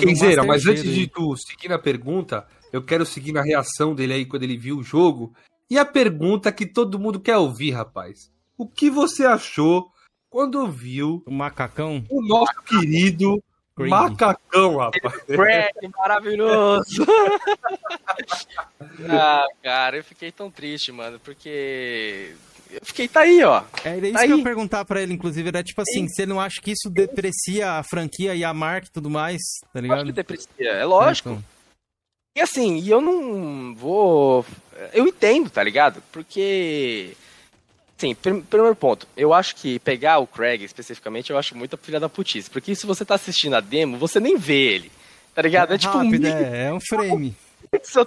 Kenzeira, 0.00 0.44
mas 0.44 0.66
antes 0.66 0.82
de 0.82 1.06
tu 1.06 1.36
seguir 1.36 1.68
na 1.68 1.78
pergunta, 1.78 2.46
eu 2.72 2.84
quero 2.84 3.06
seguir 3.06 3.32
na 3.32 3.42
reação 3.42 3.94
dele 3.94 4.14
aí 4.14 4.26
quando 4.26 4.42
ele 4.42 4.58
viu 4.58 4.78
o 4.78 4.82
jogo. 4.82 5.32
E 5.70 5.78
a 5.78 5.84
pergunta 5.84 6.50
que 6.50 6.66
todo 6.66 6.98
mundo 6.98 7.20
quer 7.20 7.36
ouvir, 7.36 7.70
rapaz. 7.70 8.30
O 8.58 8.68
que 8.68 8.90
você 8.90 9.24
achou 9.24 9.90
quando 10.28 10.66
viu 10.68 11.22
o 11.24 11.32
macacão? 11.32 12.04
O 12.10 12.20
nosso 12.20 12.60
querido 12.66 13.42
Craig. 13.74 13.90
Macacão, 13.90 14.76
rapaz. 14.76 15.22
Craig, 15.24 15.72
maravilhoso. 15.96 17.06
ah, 19.08 19.46
cara, 19.62 19.96
eu 19.96 20.04
fiquei 20.04 20.30
tão 20.30 20.50
triste, 20.50 20.92
mano, 20.92 21.18
porque 21.20 22.34
eu 22.70 22.80
fiquei, 22.82 23.06
tá 23.06 23.20
aí, 23.20 23.42
ó. 23.44 23.62
É, 23.84 23.98
isso 23.98 24.12
tá 24.12 24.18
que 24.18 24.24
aí. 24.24 24.30
eu 24.30 24.38
ia 24.38 24.44
perguntar 24.44 24.84
pra 24.84 25.02
ele, 25.02 25.12
inclusive, 25.12 25.48
era 25.48 25.62
tipo 25.62 25.82
assim, 25.82 26.08
se 26.08 26.22
ele 26.22 26.32
não 26.32 26.40
acha 26.40 26.60
que 26.60 26.70
isso 26.70 26.88
deprecia 26.90 27.72
a 27.72 27.82
franquia 27.82 28.34
e 28.34 28.44
a 28.44 28.54
marca 28.54 28.88
e 28.88 28.92
tudo 28.92 29.10
mais, 29.10 29.40
tá 29.72 29.80
ligado? 29.80 29.98
Acho 29.98 30.06
que 30.06 30.12
deprecia, 30.12 30.70
é 30.70 30.84
lógico. 30.84 31.28
É, 31.28 31.32
então. 31.32 31.44
E 32.34 32.40
assim, 32.40 32.78
e 32.78 32.88
eu 32.88 33.00
não 33.00 33.74
vou... 33.74 34.44
Eu 34.94 35.06
entendo, 35.06 35.50
tá 35.50 35.62
ligado? 35.62 36.02
Porque 36.10 37.14
Sim, 38.02 38.16
primeiro 38.16 38.74
ponto. 38.74 39.06
Eu 39.16 39.32
acho 39.32 39.54
que 39.54 39.78
pegar 39.78 40.18
o 40.18 40.26
Craig 40.26 40.64
especificamente, 40.64 41.30
eu 41.30 41.38
acho 41.38 41.56
muita 41.56 41.76
filha 41.76 42.00
da 42.00 42.08
putice. 42.08 42.50
Porque 42.50 42.74
se 42.74 42.84
você 42.84 43.04
tá 43.04 43.14
assistindo 43.14 43.54
a 43.54 43.60
demo, 43.60 43.96
você 43.96 44.18
nem 44.18 44.36
vê 44.36 44.74
ele. 44.74 44.92
Tá 45.32 45.40
ligado? 45.40 45.72
É, 45.72 45.78
tipo 45.78 45.96
um 45.96 46.02
rápido, 46.02 46.24
micro, 46.24 46.44
é, 46.44 46.64
é 46.64 46.72
um 46.72 46.80
frame. 46.80 47.36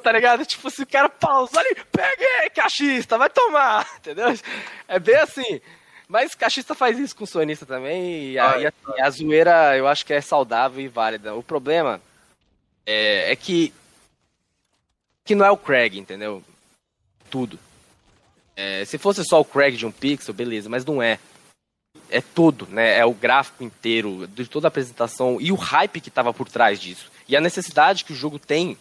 tá 0.03 0.11
ligado? 0.11 0.45
Tipo, 0.45 0.69
se 0.69 0.83
o 0.83 0.85
cara 0.85 1.07
pausa 1.07 1.57
ali, 1.57 1.77
peguei, 1.93 2.49
cachista, 2.53 3.17
vai 3.17 3.29
tomar, 3.29 3.87
entendeu? 3.99 4.37
É 4.85 4.99
bem 4.99 5.15
assim. 5.15 5.61
Mas 6.09 6.35
cachista 6.35 6.75
faz 6.75 6.99
isso 6.99 7.15
com 7.15 7.25
sonista 7.25 7.65
também. 7.65 8.31
E, 8.31 8.37
a, 8.37 8.57
e 8.57 8.67
assim, 8.67 9.01
a 9.01 9.09
zoeira 9.09 9.77
eu 9.77 9.87
acho 9.87 10.05
que 10.05 10.11
é 10.11 10.19
saudável 10.19 10.83
e 10.83 10.89
válida. 10.89 11.33
O 11.35 11.41
problema 11.41 12.01
é, 12.85 13.31
é 13.31 13.35
que. 13.37 13.73
Que 15.23 15.35
não 15.35 15.45
é 15.45 15.51
o 15.51 15.57
Craig, 15.57 15.97
entendeu? 15.97 16.43
Tudo. 17.31 17.57
É, 18.55 18.85
se 18.85 18.97
fosse 18.97 19.23
só 19.25 19.39
o 19.41 19.45
Craig 19.45 19.75
de 19.77 19.85
um 19.85 19.91
pixel, 19.91 20.33
beleza, 20.33 20.69
mas 20.69 20.85
não 20.85 21.01
é. 21.01 21.19
É 22.09 22.21
tudo, 22.21 22.67
né? 22.67 22.97
É 22.97 23.05
o 23.05 23.13
gráfico 23.13 23.63
inteiro, 23.63 24.27
de 24.27 24.45
toda 24.47 24.67
a 24.67 24.69
apresentação 24.69 25.39
e 25.41 25.51
o 25.51 25.55
hype 25.55 25.99
que 26.01 26.11
tava 26.11 26.33
por 26.33 26.47
trás 26.47 26.79
disso. 26.79 27.11
E 27.27 27.35
a 27.35 27.41
necessidade 27.41 28.05
que 28.05 28.13
o 28.13 28.15
jogo 28.15 28.37
tem, 28.37 28.77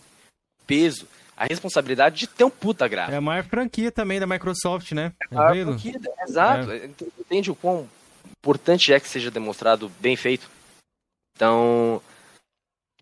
peso, 0.66 1.06
a 1.36 1.44
responsabilidade 1.44 2.16
de 2.18 2.26
ter 2.26 2.44
um 2.44 2.50
puta 2.50 2.86
gráfico. 2.86 3.14
É 3.14 3.18
a 3.18 3.20
maior 3.22 3.44
franquia 3.44 3.90
também 3.90 4.20
da 4.20 4.26
Microsoft, 4.26 4.92
né? 4.92 5.12
É 5.30 5.36
Ah, 5.36 5.48
Halo. 5.48 5.72
porque- 5.72 5.92
exato. 6.28 6.68
Entende 7.18 7.50
o 7.50 7.54
quão 7.56 7.88
importante 8.38 8.92
é 8.92 9.00
que 9.00 9.08
seja 9.08 9.30
demonstrado 9.30 9.90
bem 10.00 10.16
feito. 10.16 10.48
Então, 11.34 12.00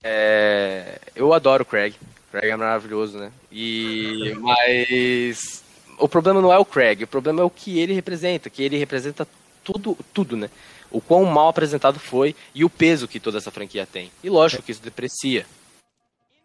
é, 0.02 0.98
eu 1.14 1.32
adoro 1.34 1.62
o 1.62 1.66
Craig. 1.66 1.94
Craig 2.30 2.50
é 2.50 2.56
maravilhoso, 2.56 3.18
né? 3.18 3.30
E 3.50 4.34
mas 4.40 5.62
o 5.98 6.08
problema 6.08 6.40
não 6.40 6.52
é 6.52 6.58
o 6.58 6.64
Craig, 6.64 7.02
o 7.04 7.06
problema 7.06 7.40
é 7.40 7.44
o 7.44 7.50
que 7.50 7.78
ele 7.78 7.92
representa, 7.92 8.50
que 8.50 8.62
ele 8.62 8.76
representa 8.78 9.26
tudo, 9.64 9.96
tudo, 10.12 10.36
né? 10.36 10.50
O 10.90 11.00
quão 11.00 11.24
mal 11.24 11.48
apresentado 11.48 11.98
foi 11.98 12.34
e 12.54 12.64
o 12.64 12.70
peso 12.70 13.08
que 13.08 13.18
toda 13.20 13.38
essa 13.38 13.50
franquia 13.50 13.86
tem. 13.86 14.10
E 14.22 14.28
lógico 14.28 14.62
que 14.62 14.72
isso 14.72 14.82
deprecia. 14.82 15.46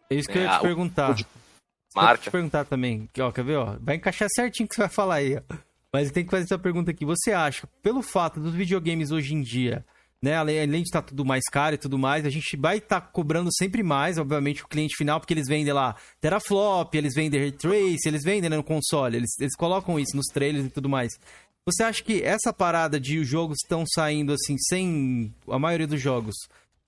É 0.10 0.16
isso 0.16 0.30
que 0.30 0.38
eu 0.38 0.44
ia 0.44 0.48
É, 0.50 0.52
te 0.54 0.60
o- 0.60 0.62
perguntar. 0.62 1.12
o 1.12 1.14
de- 1.16 1.24
que 1.26 1.30
eu 1.30 2.02
ia 2.02 2.06
Marca. 2.08 2.24
te 2.24 2.32
perguntar 2.32 2.66
também. 2.66 3.10
Ó, 3.20 3.32
quer 3.32 3.44
ver, 3.44 3.58
ó? 3.58 3.76
Vai 3.82 3.96
encaixar 3.96 4.30
certinho 4.34 4.66
o 4.66 4.70
que 4.70 4.76
você 4.76 4.82
vai 4.82 4.90
falar 4.90 5.16
aí, 5.16 5.38
ó. 5.38 5.56
Mas 5.92 6.12
tem 6.12 6.24
que 6.24 6.32
fazer 6.32 6.44
essa 6.44 6.60
pergunta 6.60 6.92
aqui. 6.92 7.04
Você 7.06 7.32
acha, 7.34 7.68
pelo 7.82 8.02
fato 8.02 8.40
dos 8.40 8.54
videogames 8.54 9.12
hoje 9.12 9.34
em 9.34 9.42
dia, 9.42 9.86
né? 10.22 10.36
Além, 10.36 10.60
além 10.60 10.82
de 10.82 10.88
estar 10.90 11.02
tudo 11.02 11.24
mais 11.26 11.44
caro 11.52 11.76
e 11.76 11.78
tudo 11.78 11.98
mais, 11.98 12.26
a 12.26 12.30
gente 12.30 12.58
vai 12.58 12.78
estar 12.78 13.02
cobrando 13.02 13.50
sempre 13.54 13.84
mais, 13.84 14.18
obviamente, 14.18 14.64
o 14.64 14.68
cliente 14.68 14.96
final, 14.98 15.20
porque 15.20 15.34
eles 15.34 15.48
vendem 15.48 15.74
lá 15.74 15.96
teraflop, 16.20 16.94
eles 16.96 17.14
vendem 17.14 17.40
ray 17.40 17.52
trace, 17.52 18.08
eles 18.08 18.24
vendem 18.24 18.50
né, 18.50 18.58
no 18.58 18.64
console, 18.64 19.18
eles, 19.18 19.30
eles 19.40 19.56
colocam 19.56 20.00
isso 20.00 20.16
nos 20.16 20.26
trailers 20.34 20.66
e 20.66 20.70
tudo 20.70 20.90
mais. 20.90 21.14
Você 21.66 21.84
acha 21.84 22.02
que 22.04 22.24
essa 22.24 22.54
parada 22.54 23.00
de 23.00 23.20
os 23.20 23.28
jogos 23.28 23.58
estão 23.62 23.84
saindo 23.86 24.32
assim, 24.34 24.56
sem 24.70 25.34
a 25.50 25.60
maioria 25.60 25.86
dos 25.88 26.00
jogos, 26.02 26.34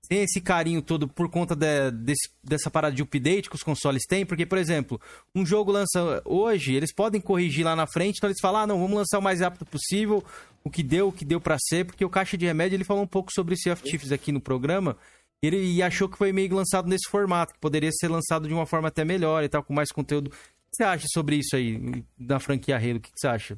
sem 0.06 0.24
esse 0.24 0.40
carinho 0.42 0.82
todo 0.82 1.08
por 1.08 1.30
conta 1.30 1.56
de- 1.56 1.92
desse- 1.92 2.30
dessa 2.44 2.72
parada 2.72 2.96
de 2.96 3.02
update 3.04 3.50
que 3.50 3.56
os 3.56 3.62
consoles 3.62 4.04
têm? 4.08 4.26
Porque, 4.26 4.46
por 4.46 4.58
exemplo, 4.58 5.00
um 5.36 5.46
jogo 5.46 5.72
lança 5.72 6.22
hoje, 6.26 6.74
eles 6.74 6.94
podem 6.94 7.20
corrigir 7.22 7.66
lá 7.66 7.76
na 7.76 7.86
frente, 7.86 8.18
então 8.18 8.30
eles 8.30 8.40
falam, 8.42 8.62
ah, 8.62 8.68
não, 8.68 8.80
vamos 8.80 8.98
lançar 8.98 9.20
o 9.20 9.22
mais 9.22 9.42
rápido 9.42 9.66
possível, 9.66 10.24
o 10.64 10.70
que 10.70 10.84
deu, 10.84 11.08
o 11.08 11.12
que 11.12 11.26
deu 11.26 11.40
pra 11.40 11.58
ser, 11.60 11.86
porque 11.86 12.04
o 12.04 12.10
Caixa 12.10 12.38
de 12.38 12.46
Remédio 12.46 12.76
ele 12.76 12.84
falou 12.84 13.04
um 13.04 13.08
pouco 13.08 13.32
sobre 13.34 13.56
Sea 13.56 13.74
of 13.74 13.84
Thieves 13.84 14.12
aqui 14.12 14.32
no 14.32 14.42
programa, 14.42 14.98
e 15.42 15.48
ele 15.48 15.58
e 15.58 15.82
achou 15.82 16.10
que 16.10 16.18
foi 16.18 16.32
meio 16.32 16.54
lançado 16.54 16.88
nesse 16.88 17.10
formato, 17.10 17.54
que 17.54 17.60
poderia 17.60 17.92
ser 17.92 18.10
lançado 18.10 18.48
de 18.48 18.54
uma 18.54 18.66
forma 18.66 18.90
até 18.90 19.06
melhor 19.06 19.44
e 19.44 19.50
tal, 19.50 19.64
com 19.64 19.74
mais 19.74 19.92
conteúdo. 19.92 20.28
O 20.28 20.32
que 20.32 20.76
você 20.76 20.84
acha 20.84 21.06
sobre 21.14 21.38
isso 21.38 21.56
aí, 21.56 22.04
da 22.18 22.40
franquia 22.40 22.78
Halo? 22.78 22.98
O 22.98 23.00
que 23.00 23.12
você 23.16 23.28
acha? 23.28 23.58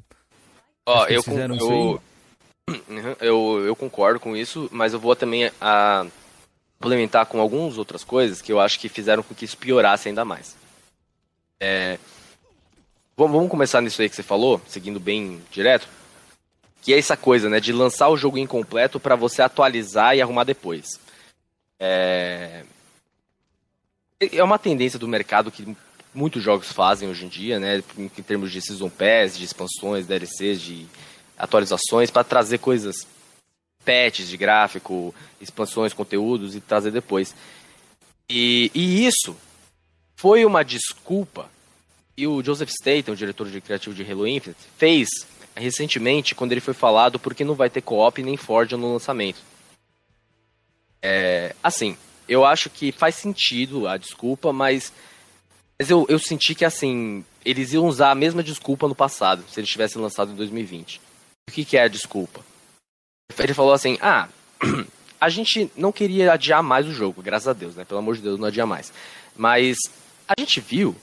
Ó, 0.86 1.06
eu, 1.06 1.22
eu, 1.26 2.02
eu, 3.20 3.64
eu 3.66 3.76
concordo 3.76 4.20
com 4.20 4.36
isso, 4.36 4.68
mas 4.72 4.92
eu 4.92 5.00
vou 5.00 5.14
também 5.14 5.50
a, 5.60 6.06
complementar 6.82 7.26
com 7.26 7.40
algumas 7.40 7.78
outras 7.78 8.02
coisas 8.02 8.42
que 8.42 8.52
eu 8.52 8.60
acho 8.60 8.78
que 8.78 8.88
fizeram 8.88 9.22
com 9.22 9.34
que 9.34 9.44
isso 9.44 9.56
piorasse 9.56 10.08
ainda 10.08 10.24
mais. 10.24 10.56
É, 11.60 11.98
vamos, 13.16 13.32
vamos 13.36 13.50
começar 13.50 13.80
nisso 13.80 14.02
aí 14.02 14.08
que 14.08 14.16
você 14.16 14.22
falou, 14.22 14.60
seguindo 14.66 14.98
bem 14.98 15.40
direto, 15.50 15.88
que 16.82 16.92
é 16.92 16.98
essa 16.98 17.16
coisa, 17.16 17.48
né, 17.48 17.60
de 17.60 17.72
lançar 17.72 18.08
o 18.08 18.16
jogo 18.16 18.36
incompleto 18.36 18.98
para 18.98 19.14
você 19.14 19.40
atualizar 19.40 20.16
e 20.16 20.20
arrumar 20.20 20.44
depois. 20.44 21.00
É, 21.78 22.64
é 24.20 24.42
uma 24.42 24.58
tendência 24.58 24.98
do 24.98 25.06
mercado 25.06 25.50
que 25.50 25.76
muitos 26.12 26.42
jogos 26.42 26.72
fazem 26.72 27.08
hoje 27.08 27.24
em 27.24 27.28
dia, 27.28 27.60
né, 27.60 27.82
em, 27.96 28.08
termos 28.08 28.50
de 28.50 28.60
season 28.60 28.90
pass, 28.90 29.38
de 29.38 29.44
expansões, 29.44 30.06
DLCs, 30.06 30.60
de 30.60 30.86
atualizações 31.38 32.10
para 32.10 32.24
trazer 32.24 32.58
coisas 32.58 33.06
patches 33.84 34.28
de 34.28 34.36
gráfico, 34.36 35.14
expansões, 35.40 35.92
conteúdos 35.92 36.56
e 36.56 36.60
trazer 36.60 36.90
depois. 36.90 37.34
E, 38.28 38.70
e 38.74 39.06
isso 39.06 39.36
foi 40.16 40.44
uma 40.44 40.64
desculpa 40.64 41.48
e 42.16 42.26
o 42.26 42.42
Joseph 42.42 42.70
Staten, 42.70 43.14
o 43.14 43.16
diretor 43.16 43.48
de 43.48 43.60
criativo 43.60 43.94
de 43.94 44.02
Halo 44.02 44.26
Infinite, 44.26 44.60
fez 44.76 45.08
recentemente 45.54 46.34
quando 46.34 46.52
ele 46.52 46.60
foi 46.60 46.74
falado 46.74 47.18
porque 47.18 47.44
não 47.44 47.54
vai 47.54 47.70
ter 47.70 47.82
co-op 47.82 48.22
nem 48.22 48.36
Forge 48.36 48.76
no 48.76 48.92
lançamento. 48.92 49.40
É, 51.00 51.54
assim, 51.62 51.96
eu 52.28 52.44
acho 52.44 52.70
que 52.70 52.92
faz 52.92 53.16
sentido 53.16 53.88
a 53.88 53.96
desculpa, 53.96 54.52
mas, 54.52 54.92
mas 55.78 55.90
eu, 55.90 56.06
eu 56.08 56.18
senti 56.18 56.54
que 56.54 56.64
assim 56.64 57.24
eles 57.44 57.72
iam 57.72 57.86
usar 57.86 58.10
a 58.10 58.14
mesma 58.14 58.42
desculpa 58.42 58.86
no 58.86 58.94
passado, 58.94 59.44
se 59.48 59.58
eles 59.58 59.70
tivessem 59.70 60.00
lançado 60.00 60.32
em 60.32 60.36
2020. 60.36 61.00
O 61.48 61.52
que, 61.52 61.64
que 61.64 61.76
é 61.76 61.82
a 61.82 61.88
desculpa? 61.88 62.40
Ele 63.38 63.54
falou 63.54 63.72
assim: 63.72 63.98
ah, 64.00 64.28
a 65.20 65.28
gente 65.28 65.70
não 65.76 65.90
queria 65.90 66.32
adiar 66.32 66.62
mais 66.62 66.86
o 66.86 66.92
jogo, 66.92 67.22
graças 67.22 67.48
a 67.48 67.52
Deus, 67.52 67.74
né? 67.74 67.84
Pelo 67.84 67.98
amor 67.98 68.14
de 68.14 68.22
Deus, 68.22 68.38
não 68.38 68.46
adia 68.46 68.66
mais. 68.66 68.92
Mas 69.36 69.76
a 70.28 70.34
gente 70.38 70.60
viu 70.60 70.94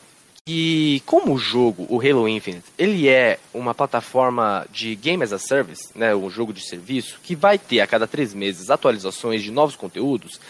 que, 0.49 1.01
como 1.01 1.35
o 1.35 1.37
jogo, 1.37 1.85
o 1.91 2.01
Halo 2.01 2.27
Infinite, 2.27 2.65
ele 2.75 3.07
é 3.07 3.39
uma 3.53 3.75
plataforma 3.75 4.65
de 4.71 4.95
Game 4.95 5.23
as 5.23 5.31
a 5.31 5.37
Service, 5.37 5.95
né? 5.95 6.15
Um 6.15 6.27
jogo 6.27 6.51
de 6.51 6.67
serviço, 6.67 7.19
que 7.21 7.35
vai 7.35 7.59
ter 7.59 7.81
a 7.81 7.85
cada 7.85 8.07
três 8.07 8.33
meses 8.33 8.71
atualizações 8.71 9.43
de 9.43 9.51
novos 9.51 9.75
conteúdos. 9.75 10.41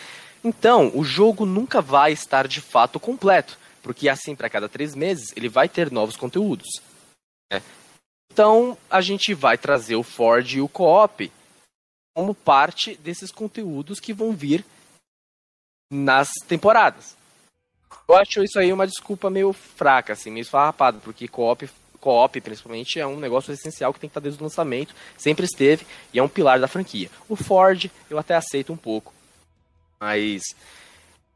Então, 0.42 0.90
o 0.96 1.04
jogo 1.04 1.46
nunca 1.46 1.82
vai 1.82 2.14
estar 2.14 2.48
de 2.48 2.62
fato 2.62 2.98
completo, 2.98 3.60
porque 3.84 4.08
assim, 4.08 4.38
para 4.38 4.50
cada 4.50 4.70
três 4.70 4.96
meses, 4.96 5.34
ele 5.36 5.50
vai 5.50 5.68
ter 5.68 5.92
novos 5.92 6.16
conteúdos. 6.16 6.70
né? 7.52 7.62
Então, 8.32 8.78
a 8.90 9.02
gente 9.02 9.34
vai 9.34 9.58
trazer 9.58 9.98
o 9.98 10.04
Ford 10.04 10.50
e 10.50 10.62
o 10.62 10.70
Co-op 10.70 11.30
como 12.16 12.34
parte 12.34 12.96
desses 12.96 13.32
conteúdos 13.34 14.00
que 14.00 14.14
vão 14.14 14.32
vir 14.32 14.64
nas 15.92 16.30
temporadas. 16.48 17.19
Eu 18.08 18.16
acho 18.16 18.44
isso 18.44 18.58
aí 18.60 18.72
uma 18.74 18.88
desculpa 18.88 19.30
meio 19.30 19.54
fraca, 19.54 20.14
assim, 20.14 20.30
meio 20.32 20.42
esfarrapada, 20.44 21.00
porque 21.04 21.28
co-op, 21.28 21.70
co-op 22.00 22.42
principalmente, 22.42 23.00
é 23.00 23.06
um 23.06 23.20
negócio 23.20 23.54
essencial 23.54 23.94
que 23.94 24.00
tem 24.00 24.10
que 24.10 24.12
estar 24.12 24.20
desde 24.20 24.40
o 24.40 24.44
lançamento, 24.44 24.96
sempre 25.18 25.46
esteve, 25.46 25.86
e 26.14 26.20
é 26.20 26.24
um 26.24 26.28
pilar 26.30 26.60
da 26.60 26.68
franquia. 26.68 27.10
O 27.28 27.36
Ford, 27.36 27.90
eu 28.10 28.18
até 28.18 28.36
aceito 28.36 28.74
um 28.74 28.78
pouco, 28.78 29.14
mas 30.00 30.42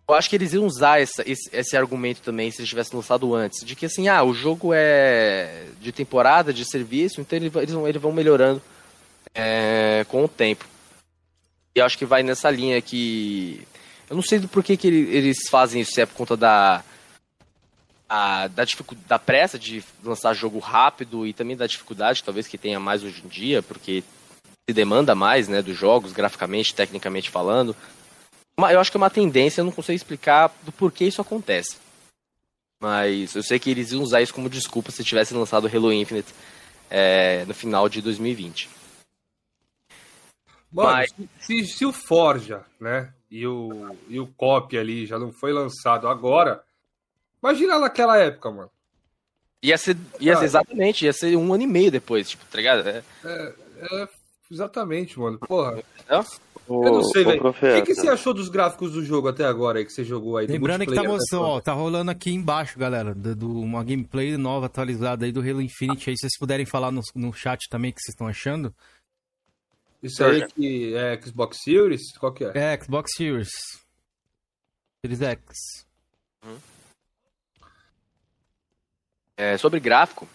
eu 0.07 0.15
acho 0.15 0.29
que 0.29 0.35
eles 0.35 0.53
iam 0.53 0.65
usar 0.65 0.99
essa, 1.01 1.23
esse, 1.29 1.49
esse 1.53 1.77
argumento 1.77 2.21
também 2.21 2.49
se 2.51 2.59
eles 2.59 2.69
tivessem 2.69 2.95
lançado 2.95 3.33
antes, 3.35 3.63
de 3.65 3.75
que 3.75 3.85
assim, 3.85 4.07
ah, 4.07 4.23
o 4.23 4.33
jogo 4.33 4.71
é 4.73 5.67
de 5.79 5.91
temporada, 5.91 6.51
de 6.53 6.65
serviço, 6.65 7.21
então 7.21 7.37
ele- 7.37 7.51
eles 7.55 7.71
vão, 7.71 7.87
eles 7.87 8.01
vão 8.01 8.11
melhorando 8.11 8.61
é, 9.33 10.05
com 10.09 10.23
o 10.25 10.27
tempo. 10.27 10.65
E 11.75 11.81
acho 11.81 11.97
que 11.97 12.05
vai 12.05 12.21
nessa 12.21 12.51
linha 12.51 12.79
que. 12.81 13.65
Eu 14.09 14.15
não 14.15 14.23
sei 14.23 14.39
do 14.39 14.47
porquê 14.47 14.75
que 14.77 14.87
ele- 14.87 15.15
eles 15.15 15.47
fazem 15.49 15.81
isso, 15.81 15.93
se 15.93 16.01
é 16.01 16.05
por 16.05 16.15
conta 16.15 16.35
da. 16.37 16.83
A, 18.09 18.47
da, 18.47 18.63
da 19.07 19.17
pressa 19.17 19.57
de 19.57 19.83
lançar 20.03 20.33
jogo 20.35 20.59
rápido 20.59 21.25
e 21.25 21.33
também 21.33 21.57
da 21.57 21.65
dificuldade, 21.65 22.23
talvez, 22.23 22.47
que 22.47 22.59
tenha 22.59 22.79
mais 22.79 23.01
hoje 23.03 23.23
em 23.25 23.27
dia, 23.27 23.63
porque 23.63 24.03
se 24.69 24.73
demanda 24.73 25.15
mais 25.15 25.47
né, 25.47 25.63
dos 25.63 25.75
jogos, 25.75 26.11
graficamente, 26.13 26.75
tecnicamente 26.75 27.31
falando. 27.31 27.75
Eu 28.57 28.79
acho 28.79 28.91
que 28.91 28.97
é 28.97 28.99
uma 28.99 29.09
tendência, 29.09 29.61
eu 29.61 29.65
não 29.65 29.71
consigo 29.71 29.95
explicar 29.95 30.53
do 30.61 30.71
porquê 30.71 31.05
isso 31.05 31.21
acontece. 31.21 31.77
Mas 32.79 33.33
eu 33.33 33.41
sei 33.41 33.57
que 33.57 33.71
eles 33.71 33.91
iam 33.91 34.03
usar 34.03 34.21
isso 34.21 34.33
como 34.33 34.49
desculpa 34.49 34.91
se 34.91 35.03
tivessem 35.03 35.35
lançado 35.35 35.65
Halo 35.67 35.91
Infinite 35.91 36.35
é, 36.91 37.45
no 37.45 37.53
final 37.55 37.89
de 37.89 37.99
2020. 38.01 38.69
Mano, 40.71 40.89
Mas- 40.91 41.13
se, 41.39 41.65
se 41.65 41.85
o 41.85 41.93
Forja, 41.93 42.63
né, 42.79 43.11
e 43.35 43.47
o, 43.47 43.95
e 44.07 44.19
o 44.19 44.27
Copy 44.27 44.77
ali 44.77 45.05
já 45.07 45.17
não 45.17 45.31
foi 45.31 45.51
lançado 45.51 46.07
agora, 46.07 46.63
imagina 47.41 47.79
naquela 47.79 48.17
época, 48.17 48.51
mano. 48.51 48.69
Ia 49.61 49.77
ser, 49.77 49.97
ia 50.19 50.35
ser 50.35 50.41
Ah. 50.41 50.45
exatamente, 50.45 51.05
ia 51.05 51.13
ser 51.13 51.35
um 51.37 51.53
ano 51.53 51.63
e 51.63 51.67
meio 51.67 51.89
depois, 51.89 52.29
tipo, 52.29 52.43
tá 52.45 52.57
ligado? 52.57 52.87
É, 52.87 53.03
É, 53.25 54.07
Exatamente, 54.51 55.19
mano. 55.19 55.39
Porra. 55.39 55.81
Ô, 56.67 56.85
Eu 56.85 56.93
não 56.93 57.03
sei, 57.03 57.23
velho. 57.25 57.47
O 57.49 57.53
que, 57.53 57.81
que 57.81 57.95
você 57.95 58.07
achou 58.07 58.33
dos 58.35 58.49
gráficos 58.49 58.91
do 58.91 59.03
jogo 59.03 59.27
até 59.27 59.43
agora 59.45 59.79
aí 59.79 59.85
que 59.85 59.91
você 59.91 60.03
jogou 60.03 60.37
aí? 60.37 60.45
do 60.45 60.53
Lembrando 60.53 60.85
que 60.85 60.93
tá 60.93 61.03
mostrando, 61.03 61.43
ó, 61.43 61.59
tá 61.59 61.73
rolando 61.73 62.11
aqui 62.11 62.31
embaixo, 62.31 62.77
galera, 62.77 63.15
do, 63.15 63.35
do- 63.35 63.59
uma 63.59 63.83
gameplay 63.83 64.37
nova 64.37 64.67
atualizada 64.67 65.25
aí 65.25 65.31
do 65.31 65.39
Halo 65.41 65.61
Infinite 65.61 66.09
aí, 66.09 66.15
se 66.15 66.21
vocês 66.21 66.37
puderem 66.37 66.65
falar 66.67 66.91
no, 66.91 67.01
no 67.15 67.33
chat 67.33 67.67
também 67.67 67.89
o 67.91 67.93
que 67.95 68.01
vocês 68.01 68.13
estão 68.13 68.27
achando. 68.27 68.73
Isso 70.03 70.23
aí 70.23 70.45
que 70.47 70.93
é 70.95 71.19
Xbox 71.21 71.59
Series? 71.63 72.17
Qual 72.17 72.33
que 72.33 72.43
é? 72.43 72.51
É, 72.53 72.83
Xbox 72.83 73.11
Series. 73.15 73.49
Series 75.01 75.21
X. 75.21 75.85
É, 79.37 79.57
sobre 79.57 79.79
gráfico, 79.79 80.27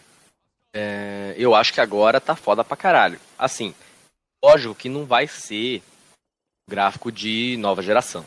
é, 0.73 1.33
eu 1.37 1.55
acho 1.55 1.73
que 1.73 1.79
agora 1.79 2.19
tá 2.19 2.35
foda 2.35 2.63
pra 2.63 2.75
caralho. 2.75 3.19
Assim, 3.37 3.73
lógico 4.43 4.75
que 4.75 4.89
não 4.89 5.05
vai 5.05 5.27
ser 5.27 5.81
gráfico 6.67 7.11
de 7.11 7.55
nova 7.57 7.81
geração. 7.81 8.25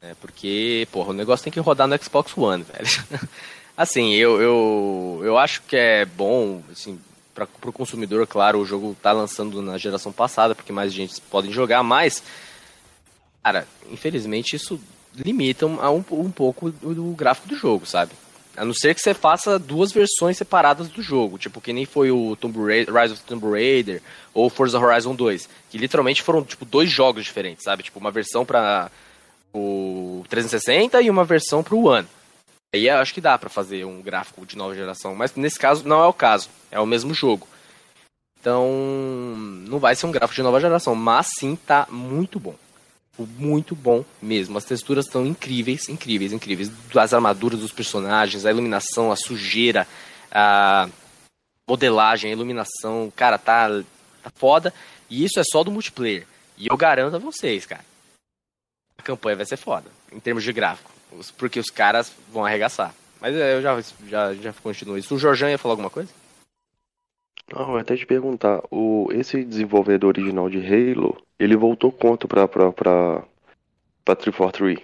Né? 0.00 0.16
Porque, 0.20 0.88
porra, 0.90 1.10
o 1.10 1.14
negócio 1.14 1.44
tem 1.44 1.52
que 1.52 1.60
rodar 1.60 1.86
no 1.86 2.02
Xbox 2.02 2.36
One, 2.36 2.64
velho. 2.64 3.28
assim, 3.76 4.14
eu, 4.14 4.40
eu, 4.40 5.20
eu 5.24 5.38
acho 5.38 5.62
que 5.62 5.76
é 5.76 6.04
bom, 6.04 6.62
assim, 6.70 7.00
pra, 7.34 7.46
pro 7.46 7.72
consumidor, 7.72 8.26
claro, 8.26 8.60
o 8.60 8.66
jogo 8.66 8.96
tá 9.02 9.12
lançando 9.12 9.62
na 9.62 9.78
geração 9.78 10.12
passada, 10.12 10.54
porque 10.54 10.72
mais 10.72 10.92
gente 10.92 11.20
podem 11.22 11.52
jogar, 11.52 11.82
mas, 11.82 12.22
cara, 13.42 13.66
infelizmente 13.90 14.56
isso 14.56 14.80
limita 15.14 15.66
um, 15.66 15.78
um, 16.12 16.30
pouco 16.30 16.72
o, 16.82 17.10
o 17.10 17.14
gráfico 17.14 17.48
do 17.48 17.56
jogo, 17.56 17.86
sabe? 17.86 18.12
A 18.56 18.64
não 18.64 18.74
ser 18.74 18.94
que 18.94 19.00
você 19.00 19.14
faça 19.14 19.58
duas 19.58 19.92
versões 19.92 20.36
separadas 20.36 20.88
do 20.88 21.02
jogo, 21.02 21.38
tipo 21.38 21.60
que 21.60 21.72
nem 21.72 21.84
foi 21.86 22.10
o 22.10 22.36
Tomb 22.36 22.58
Raider, 22.58 22.94
Rise 22.94 23.14
of 23.14 23.22
Tomb 23.22 23.48
Raider 23.48 24.02
ou 24.34 24.50
Forza 24.50 24.78
Horizon 24.78 25.14
2, 25.14 25.48
que 25.70 25.78
literalmente 25.78 26.22
foram 26.22 26.42
tipo 26.42 26.64
dois 26.64 26.90
jogos 26.90 27.24
diferentes, 27.24 27.64
sabe? 27.64 27.82
Tipo 27.82 27.98
uma 27.98 28.10
versão 28.10 28.44
para 28.44 28.90
o 29.52 30.24
360 30.28 31.00
e 31.02 31.10
uma 31.10 31.24
versão 31.24 31.62
para 31.62 31.74
o 31.74 31.84
One. 31.86 32.06
Aí 32.72 32.88
acho 32.88 33.12
que 33.12 33.20
dá 33.20 33.36
pra 33.36 33.50
fazer 33.50 33.84
um 33.84 34.00
gráfico 34.00 34.46
de 34.46 34.56
nova 34.56 34.74
geração, 34.74 35.14
mas 35.14 35.34
nesse 35.34 35.58
caso 35.58 35.86
não 35.86 36.02
é 36.02 36.06
o 36.06 36.12
caso, 36.12 36.48
é 36.70 36.78
o 36.78 36.86
mesmo 36.86 37.12
jogo. 37.12 37.48
Então, 38.40 38.70
não 39.68 39.78
vai 39.78 39.94
ser 39.94 40.06
um 40.06 40.12
gráfico 40.12 40.36
de 40.36 40.42
nova 40.42 40.60
geração, 40.60 40.94
mas 40.94 41.28
sim 41.38 41.56
tá 41.56 41.86
muito 41.90 42.40
bom. 42.40 42.54
Muito 43.18 43.74
bom 43.74 44.02
mesmo. 44.22 44.56
As 44.56 44.64
texturas 44.64 45.04
estão 45.04 45.26
incríveis, 45.26 45.90
incríveis, 45.90 46.32
incríveis. 46.32 46.70
As 46.96 47.12
armaduras 47.12 47.60
dos 47.60 47.72
personagens, 47.72 48.46
a 48.46 48.50
iluminação, 48.50 49.12
a 49.12 49.16
sujeira, 49.16 49.86
a 50.30 50.88
modelagem, 51.68 52.30
a 52.30 52.32
iluminação, 52.32 53.12
cara, 53.14 53.36
tá, 53.36 53.68
tá 54.22 54.30
foda. 54.36 54.72
E 55.10 55.22
isso 55.22 55.38
é 55.38 55.42
só 55.44 55.62
do 55.62 55.70
multiplayer. 55.70 56.26
E 56.56 56.68
eu 56.68 56.76
garanto 56.78 57.16
a 57.16 57.18
vocês, 57.18 57.66
cara. 57.66 57.84
A 58.96 59.02
campanha 59.02 59.36
vai 59.36 59.44
ser 59.44 59.58
foda, 59.58 59.90
em 60.10 60.20
termos 60.20 60.44
de 60.44 60.52
gráfico. 60.52 60.90
Porque 61.36 61.58
os 61.60 61.70
caras 61.70 62.12
vão 62.32 62.44
arregaçar. 62.44 62.94
Mas 63.20 63.34
é, 63.34 63.56
eu 63.56 63.62
já, 63.62 63.80
já, 64.08 64.34
já 64.34 64.52
continuo 64.52 64.96
isso. 64.96 65.14
O 65.14 65.18
Jorjan 65.18 65.50
ia 65.50 65.58
falar 65.58 65.72
alguma 65.74 65.90
coisa? 65.90 66.08
Não, 67.52 67.70
eu 67.70 67.74
ia 67.76 67.80
até 67.82 67.96
te 67.96 68.06
perguntar, 68.06 68.62
o, 68.70 69.08
esse 69.12 69.44
desenvolvedor 69.44 70.08
original 70.16 70.48
de 70.48 70.58
Halo, 70.58 71.20
ele 71.38 71.56
voltou 71.56 71.90
quanto 71.90 72.28
pra, 72.28 72.46
pra, 72.46 72.70
pra, 72.72 73.22
pra 74.04 74.16
343? 74.16 74.78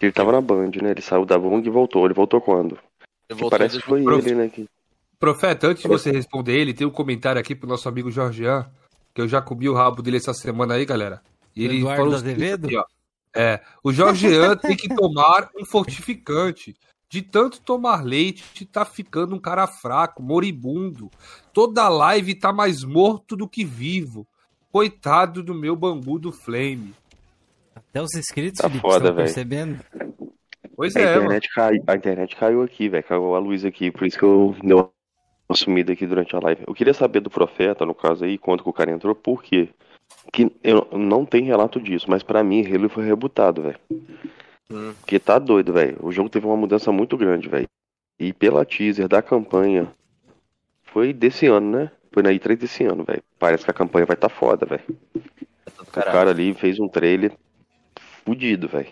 Ele 0.00 0.12
tava 0.12 0.32
na 0.32 0.40
Band, 0.40 0.70
né? 0.82 0.92
Ele 0.92 1.02
saiu 1.02 1.26
da 1.26 1.38
Band 1.38 1.60
e 1.62 1.68
voltou. 1.70 2.06
Ele 2.06 2.14
voltou 2.14 2.40
quando? 2.40 2.78
Eu 3.28 3.36
Que 3.36 3.42
voltei 3.42 3.58
parece 3.58 3.78
que 3.80 3.84
foi 3.86 4.02
Prof. 4.02 4.26
ele, 4.26 4.34
né? 4.34 4.48
Que... 4.48 4.66
Profeta, 5.18 5.66
antes 5.68 5.82
de 5.82 5.88
você 5.88 6.10
responder 6.10 6.58
ele, 6.58 6.72
tem 6.72 6.86
um 6.86 6.90
comentário 6.90 7.38
aqui 7.38 7.54
pro 7.54 7.68
nosso 7.68 7.86
amigo 7.86 8.10
Jorgean, 8.10 8.66
que 9.14 9.20
eu 9.20 9.28
já 9.28 9.42
comi 9.42 9.68
o 9.68 9.74
rabo 9.74 10.00
dele 10.00 10.16
essa 10.16 10.32
semana 10.32 10.74
aí, 10.74 10.86
galera. 10.86 11.20
E 11.54 11.64
ele 11.66 11.78
Eduardo 11.80 12.02
falou 12.02 12.14
Azevedo? 12.14 12.66
aqui, 12.66 12.76
ó. 12.78 12.84
É, 13.34 13.60
o 13.82 13.92
Jorgean 13.92 14.56
tem 14.56 14.76
que 14.76 14.88
tomar 14.94 15.50
um 15.58 15.64
fortificante. 15.64 16.76
De 17.08 17.22
tanto 17.22 17.60
tomar 17.60 18.04
leite, 18.04 18.64
tá 18.64 18.84
ficando 18.84 19.34
um 19.34 19.38
cara 19.40 19.66
fraco, 19.66 20.22
moribundo. 20.22 21.10
Toda 21.52 21.88
live 21.88 22.36
tá 22.36 22.52
mais 22.52 22.84
morto 22.84 23.36
do 23.36 23.48
que 23.48 23.64
vivo. 23.64 24.24
Coitado 24.70 25.42
do 25.42 25.52
meu 25.52 25.74
bambu 25.74 26.20
do 26.20 26.30
Flame. 26.30 26.94
Até 27.74 28.00
os 28.00 28.14
inscritos, 28.14 28.60
Tá 28.60 28.68
Felipe, 28.68 28.82
foda, 28.82 28.96
estão 28.96 29.14
velho. 29.14 29.26
percebendo. 29.26 29.84
Pois 30.76 30.94
a, 30.94 31.00
é, 31.00 31.16
internet 31.16 31.48
cai, 31.52 31.80
a 31.84 31.96
internet 31.96 32.36
caiu 32.36 32.62
aqui, 32.62 32.88
velho. 32.88 33.02
Caiu 33.02 33.34
a 33.34 33.38
luz 33.40 33.64
aqui, 33.64 33.90
por 33.90 34.06
isso 34.06 34.16
que 34.16 34.24
eu 34.24 34.54
dei 34.62 34.74
uma 34.74 34.90
sumida 35.56 35.92
aqui 35.92 36.06
durante 36.06 36.36
a 36.36 36.40
live. 36.40 36.62
Eu 36.64 36.74
queria 36.74 36.94
saber 36.94 37.18
do 37.18 37.28
profeta, 37.28 37.84
no 37.84 37.94
caso 37.94 38.24
aí, 38.24 38.38
quando 38.38 38.62
que 38.62 38.68
o 38.68 38.72
cara 38.72 38.92
entrou, 38.92 39.16
por 39.16 39.42
quê? 39.42 39.68
Que 40.32 40.50
eu 40.62 40.86
não 40.92 41.24
tem 41.24 41.44
relato 41.44 41.80
disso, 41.80 42.06
mas 42.08 42.22
pra 42.22 42.44
mim 42.44 42.64
Halo 42.64 42.88
foi 42.88 43.04
rebutado, 43.04 43.62
velho. 43.62 43.78
Hum. 44.70 44.94
Porque 45.00 45.18
tá 45.18 45.38
doido, 45.38 45.72
velho. 45.72 45.96
O 46.00 46.12
jogo 46.12 46.28
teve 46.28 46.46
uma 46.46 46.56
mudança 46.56 46.92
muito 46.92 47.16
grande, 47.16 47.48
velho. 47.48 47.68
E 48.18 48.32
pela 48.32 48.64
teaser 48.64 49.08
da 49.08 49.20
campanha, 49.20 49.90
foi 50.92 51.12
desse 51.12 51.46
ano, 51.46 51.70
né? 51.70 51.90
Foi 52.12 52.22
na 52.22 52.30
E3 52.30 52.56
desse 52.56 52.84
ano, 52.84 53.04
velho. 53.04 53.22
Parece 53.38 53.64
que 53.64 53.70
a 53.70 53.74
campanha 53.74 54.06
vai 54.06 54.16
tá 54.16 54.28
foda, 54.28 54.66
velho. 54.66 54.84
O 55.80 55.86
Caralho. 55.86 56.12
cara 56.12 56.30
ali 56.30 56.54
fez 56.54 56.78
um 56.78 56.88
trailer 56.88 57.32
fudido, 58.24 58.68
velho. 58.68 58.90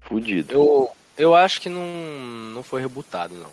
Fudido. 0.00 0.52
Eu, 0.52 0.90
eu 1.16 1.34
acho 1.34 1.60
que 1.60 1.68
não, 1.68 1.86
não 2.54 2.62
foi 2.62 2.80
rebutado, 2.80 3.34
não. 3.34 3.50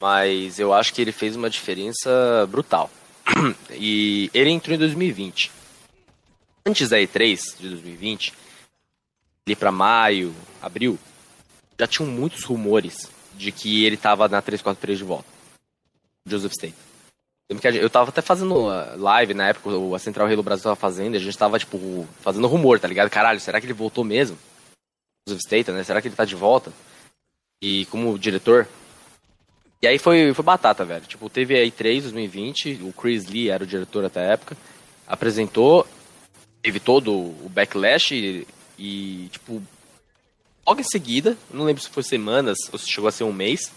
Mas 0.00 0.58
eu 0.58 0.72
acho 0.72 0.92
que 0.92 1.00
ele 1.00 1.12
fez 1.12 1.36
uma 1.36 1.50
diferença 1.50 2.46
brutal. 2.48 2.90
E 3.74 4.30
ele 4.34 4.50
entrou 4.50 4.76
em 4.76 4.78
2020. 4.78 5.50
Antes 6.64 6.88
da 6.88 6.98
E3 6.98 7.58
de 7.58 7.68
2020, 7.68 8.32
ali 9.46 9.56
pra 9.56 9.72
maio, 9.72 10.34
abril, 10.60 10.98
já 11.78 11.86
tinham 11.86 12.08
muitos 12.08 12.44
rumores 12.44 13.10
de 13.34 13.50
que 13.50 13.84
ele 13.84 13.96
tava 13.96 14.28
na 14.28 14.40
343 14.40 14.98
de 14.98 15.04
volta. 15.04 15.26
Joseph 16.24 16.52
State. 16.52 16.76
Eu 17.48 17.90
tava 17.90 18.08
até 18.08 18.22
fazendo 18.22 18.54
uh, 18.54 18.96
live 18.96 19.34
na 19.34 19.48
época, 19.48 19.70
a 19.94 19.98
Central 19.98 20.26
Halo 20.26 20.42
Brasil 20.42 20.62
tava 20.64 20.76
fazendo, 20.76 21.16
a 21.16 21.18
gente 21.18 21.36
tava, 21.36 21.58
tipo, 21.58 22.06
fazendo 22.20 22.46
rumor, 22.46 22.80
tá 22.80 22.88
ligado? 22.88 23.10
Caralho, 23.10 23.40
será 23.40 23.60
que 23.60 23.66
ele 23.66 23.74
voltou 23.74 24.04
mesmo? 24.04 24.38
Joseph 25.28 25.42
Statham, 25.42 25.74
né? 25.74 25.84
Será 25.84 26.00
que 26.00 26.08
ele 26.08 26.14
tá 26.14 26.24
de 26.24 26.34
volta? 26.34 26.72
E 27.60 27.84
como 27.86 28.18
diretor? 28.18 28.66
E 29.82 29.86
aí 29.86 29.98
foi, 29.98 30.32
foi 30.32 30.44
batata, 30.44 30.84
velho. 30.84 31.04
Tipo, 31.04 31.28
teve 31.28 31.60
a 31.60 31.66
E3 31.66 32.02
2020, 32.02 32.80
o 32.84 32.92
Chris 32.92 33.26
Lee 33.26 33.50
era 33.50 33.64
o 33.64 33.66
diretor 33.66 34.04
até 34.04 34.20
a 34.20 34.32
época, 34.32 34.56
apresentou, 35.06 35.86
teve 36.62 36.78
todo 36.78 37.12
o 37.12 37.50
backlash 37.50 38.12
e, 38.12 38.46
e, 38.78 39.28
tipo, 39.30 39.62
logo 40.66 40.80
em 40.80 40.84
seguida, 40.84 41.36
não 41.52 41.64
lembro 41.64 41.82
se 41.82 41.90
foi 41.90 42.02
semanas 42.02 42.56
ou 42.72 42.78
se 42.78 42.90
chegou 42.90 43.08
a 43.08 43.12
ser 43.12 43.24
um 43.24 43.32
mês, 43.32 43.72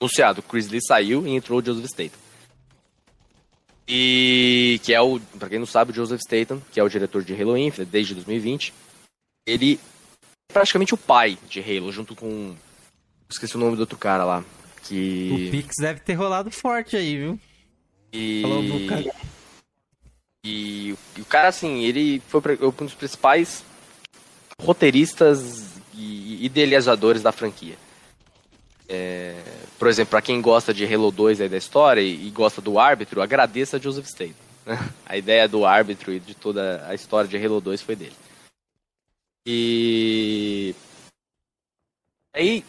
anunciado, 0.00 0.40
o 0.40 0.42
Chris 0.42 0.68
Lee 0.68 0.84
saiu 0.86 1.26
e 1.26 1.30
entrou 1.34 1.60
o 1.60 1.64
Joseph 1.64 1.86
Statham. 1.86 2.18
E 3.88 4.78
que 4.84 4.92
é 4.92 5.00
o, 5.00 5.18
pra 5.38 5.48
quem 5.48 5.58
não 5.58 5.66
sabe, 5.66 5.92
o 5.92 5.94
Joseph 5.94 6.20
Statham, 6.20 6.60
que 6.70 6.78
é 6.78 6.82
o 6.82 6.88
diretor 6.88 7.24
de 7.24 7.32
Halo 7.32 7.56
Infinite 7.56 7.90
desde 7.90 8.14
2020, 8.14 8.74
ele 9.46 9.80
é 10.50 10.52
praticamente 10.52 10.92
o 10.92 10.98
pai 10.98 11.38
de 11.48 11.60
Halo, 11.60 11.90
junto 11.90 12.14
com. 12.14 12.54
Esqueci 13.30 13.56
o 13.56 13.58
nome 13.58 13.76
do 13.76 13.80
outro 13.80 13.96
cara 13.96 14.24
lá. 14.24 14.40
O 14.40 14.80
Que. 14.82 15.48
Pix 15.50 15.74
deve 15.80 16.00
ter 16.00 16.14
rolado 16.14 16.50
forte 16.50 16.96
aí, 16.96 17.16
viu? 17.16 17.40
E, 18.12 18.42
Falou. 18.42 18.62
E, 20.44 20.94
o- 21.18 21.24
cara, 21.24 21.48
assim, 21.48 21.82
ele 21.84 22.20
foi 22.28 22.40
um 22.62 22.84
dos 22.84 22.94
principais 22.94 23.64
roteiristas 24.60 25.68
e 25.94 26.44
idealizadores 26.44 27.22
da 27.22 27.32
franquia. 27.32 27.76
É, 28.88 29.36
por 29.78 29.86
exemplo, 29.88 30.10
pra 30.10 30.22
quem 30.22 30.40
gosta 30.40 30.72
de 30.72 30.84
Halo 30.92 31.10
2 31.10 31.40
aí 31.40 31.48
da 31.48 31.56
história 31.58 32.00
e, 32.00 32.30
gosta 32.30 32.60
do 32.60 32.78
árbitro, 32.78 33.20
agradeça 33.20 33.76
a 33.76 33.80
Joseph 33.80 34.06
Statham. 34.06 34.34
né? 34.64 34.76
A 35.04 35.16
ideia 35.16 35.46
do 35.48 35.64
árbitro 35.66 36.12
e 36.12 36.18
de 36.20 36.34
toda 36.34 36.86
a 36.88 36.94
história 36.94 37.28
de 37.28 37.36
Halo 37.36 37.60
2 37.60 37.80
foi 37.82 37.96
dele. 37.96 38.16
E 39.46 40.74
aí, 42.34 42.64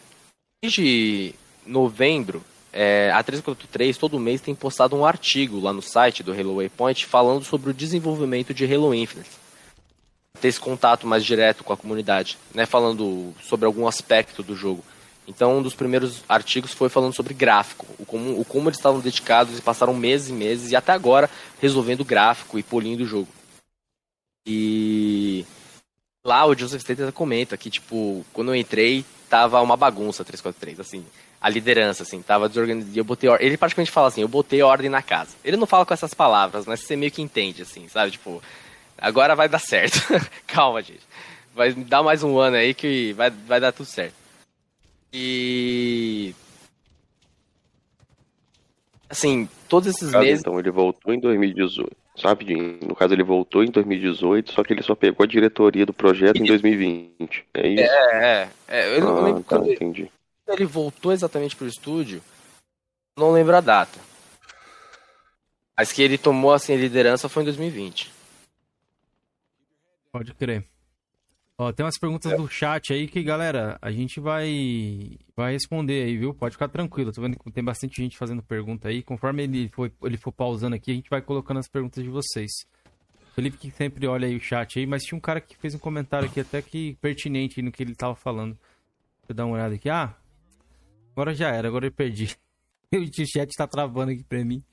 desde 0.61 1.35
novembro, 1.65 2.43
é, 2.71 3.11
a 3.11 3.23
343 3.23 3.97
todo 3.97 4.19
mês 4.19 4.41
tem 4.41 4.53
postado 4.53 4.95
um 4.95 5.05
artigo 5.05 5.59
lá 5.59 5.73
no 5.73 5.81
site 5.81 6.21
do 6.21 6.31
Halo 6.31 6.57
Waypoint 6.57 7.05
falando 7.05 7.43
sobre 7.43 7.71
o 7.71 7.73
desenvolvimento 7.73 8.53
de 8.53 8.71
Halo 8.71 8.93
Infinite. 8.93 9.29
Ter 10.39 10.47
esse 10.47 10.59
contato 10.59 11.07
mais 11.07 11.25
direto 11.25 11.63
com 11.63 11.73
a 11.73 11.77
comunidade, 11.77 12.37
né, 12.53 12.65
falando 12.65 13.33
sobre 13.41 13.65
algum 13.65 13.87
aspecto 13.87 14.43
do 14.43 14.55
jogo. 14.55 14.83
Então, 15.27 15.59
um 15.59 15.61
dos 15.61 15.75
primeiros 15.75 16.23
artigos 16.27 16.73
foi 16.73 16.89
falando 16.89 17.15
sobre 17.15 17.35
gráfico, 17.35 17.85
o 17.99 18.05
como, 18.05 18.39
o 18.39 18.45
como 18.45 18.67
eles 18.67 18.79
estavam 18.79 18.99
dedicados 18.99 19.57
e 19.57 19.61
passaram 19.61 19.93
meses 19.93 20.29
e 20.29 20.33
meses 20.33 20.71
e 20.71 20.75
até 20.75 20.91
agora 20.91 21.29
resolvendo 21.61 22.03
gráfico 22.03 22.57
e 22.57 22.63
polindo 22.63 23.03
o 23.03 23.07
jogo. 23.07 23.27
E 24.47 25.45
lá 26.25 26.47
o 26.47 26.57
Joseph 26.57 26.81
Statham 26.81 27.11
comenta 27.11 27.57
que, 27.57 27.69
tipo, 27.69 28.25
quando 28.33 28.49
eu 28.49 28.55
entrei, 28.55 29.05
tava 29.29 29.61
uma 29.61 29.77
bagunça 29.77 30.25
343, 30.25 30.79
assim, 30.79 31.05
a 31.41 31.49
liderança, 31.49 32.03
assim, 32.03 32.21
tava 32.21 32.49
desorganizada. 32.49 32.97
Eu 32.97 33.03
botei 33.03 33.29
or- 33.29 33.41
Ele 33.41 33.57
praticamente 33.57 33.91
fala 33.91 34.07
assim, 34.07 34.21
eu 34.21 34.27
botei 34.27 34.61
ordem 34.61 34.89
na 34.89 35.01
casa. 35.01 35.35
Ele 35.43 35.57
não 35.57 35.67
fala 35.67 35.85
com 35.85 35.93
essas 35.93 36.13
palavras, 36.13 36.65
mas 36.65 36.81
você 36.81 36.95
meio 36.95 37.11
que 37.11 37.21
entende, 37.21 37.61
assim, 37.61 37.87
sabe? 37.87 38.11
Tipo, 38.11 38.41
Agora 39.01 39.35
vai 39.35 39.47
dar 39.47 39.59
certo. 39.59 39.97
Calma, 40.45 40.81
gente. 40.81 41.01
Vai 41.55 41.73
dar 41.73 42.03
mais 42.03 42.23
um 42.23 42.37
ano 42.37 42.57
aí 42.57 42.73
que 42.73 43.13
vai, 43.13 43.29
vai 43.29 43.59
dar 43.59 43.71
tudo 43.71 43.85
certo. 43.85 44.13
E. 45.11 46.33
Assim, 49.09 49.49
todos 49.67 49.89
esses 49.89 50.11
Caso, 50.11 50.23
meses. 50.23 50.41
Então 50.41 50.59
ele 50.59 50.69
voltou 50.69 51.13
em 51.13 51.19
2018. 51.19 51.95
Rapidinho. 52.21 52.79
No 52.85 52.95
caso, 52.95 53.13
ele 53.13 53.23
voltou 53.23 53.63
em 53.63 53.71
2018, 53.71 54.51
só 54.51 54.63
que 54.63 54.73
ele 54.73 54.83
só 54.83 54.93
pegou 54.93 55.23
a 55.23 55.27
diretoria 55.27 55.85
do 55.85 55.93
projeto 55.93 56.37
em 56.37 56.43
2020. 56.43 57.45
É 57.53 57.67
isso? 57.67 57.83
É, 57.83 58.21
é. 58.21 58.49
é 58.67 58.97
eu 58.97 59.01
não 59.01 59.25
ah, 59.25 59.33
tá, 59.35 59.43
quando 59.47 59.71
entendi. 59.71 60.11
Ele 60.53 60.65
voltou 60.65 61.11
exatamente 61.11 61.55
pro 61.55 61.67
estúdio. 61.67 62.21
Não 63.17 63.31
lembro 63.31 63.55
a 63.55 63.61
data. 63.61 63.99
Mas 65.77 65.91
que 65.91 66.01
ele 66.01 66.17
tomou 66.17 66.53
assim 66.53 66.73
a 66.73 66.77
liderança 66.77 67.29
foi 67.29 67.43
em 67.43 67.45
2020. 67.45 68.11
Pode 70.11 70.33
crer. 70.33 70.65
Ó, 71.61 71.73
tem 71.73 71.85
umas 71.85 71.99
perguntas 71.99 72.31
do 72.37 72.47
chat 72.47 72.93
aí 72.93 73.05
que, 73.05 73.21
galera, 73.21 73.77
a 73.81 73.91
gente 73.91 74.19
vai 74.21 75.17
vai 75.35 75.51
responder 75.51 76.05
aí, 76.05 76.17
viu? 76.17 76.33
Pode 76.33 76.53
ficar 76.53 76.69
tranquilo. 76.69 77.11
Tô 77.11 77.21
vendo 77.21 77.37
que 77.37 77.51
tem 77.51 77.63
bastante 77.63 78.01
gente 78.01 78.17
fazendo 78.17 78.41
pergunta 78.41 78.87
aí. 78.87 79.03
Conforme 79.03 79.43
ele 79.43 79.67
for, 79.67 79.91
ele 80.03 80.15
for 80.15 80.31
pausando 80.31 80.75
aqui, 80.75 80.91
a 80.91 80.93
gente 80.93 81.09
vai 81.09 81.21
colocando 81.21 81.59
as 81.59 81.67
perguntas 81.67 82.01
de 82.01 82.09
vocês. 82.09 82.49
Felipe 83.35 83.57
que 83.57 83.71
sempre 83.71 84.07
olha 84.07 84.25
aí 84.25 84.37
o 84.37 84.39
chat 84.39 84.79
aí, 84.79 84.85
mas 84.85 85.03
tinha 85.03 85.17
um 85.17 85.21
cara 85.21 85.41
que 85.41 85.55
fez 85.57 85.75
um 85.75 85.79
comentário 85.79 86.29
aqui 86.29 86.39
até 86.39 86.61
que 86.61 86.95
pertinente 87.01 87.61
no 87.61 87.71
que 87.71 87.83
ele 87.83 87.93
tava 87.93 88.15
falando. 88.15 88.53
Deixa 88.53 89.31
eu 89.31 89.35
dar 89.35 89.45
uma 89.45 89.55
olhada 89.55 89.75
aqui. 89.75 89.89
Ah, 89.89 90.15
agora 91.11 91.33
já 91.33 91.49
era, 91.49 91.67
agora 91.67 91.87
eu 91.87 91.91
perdi. 91.91 92.35
O 92.91 93.05
chat 93.27 93.51
tá 93.55 93.67
travando 93.67 94.11
aqui 94.11 94.23
pra 94.23 94.43
mim. 94.43 94.63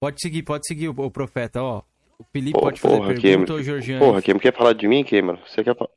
Pode 0.00 0.20
seguir, 0.20 0.44
pode 0.44 0.64
seguir, 0.68 0.88
o, 0.88 1.10
profeta, 1.10 1.60
ó. 1.60 1.82
O 2.16 2.24
Felipe 2.32 2.58
pode 2.58 2.80
fazer 2.80 2.96
porra, 2.96 3.08
pergunta 3.08 3.28
Cameron. 3.28 3.54
ou 3.54 3.62
Georgiano? 3.62 4.04
Porra, 4.06 4.22
Cameron 4.22 4.40
quer 4.40 4.56
falar 4.56 4.72
de 4.72 4.86
mim, 4.86 5.02
Cameron? 5.02 5.38
Você 5.46 5.64
quer 5.64 5.76
falar. 5.76 5.90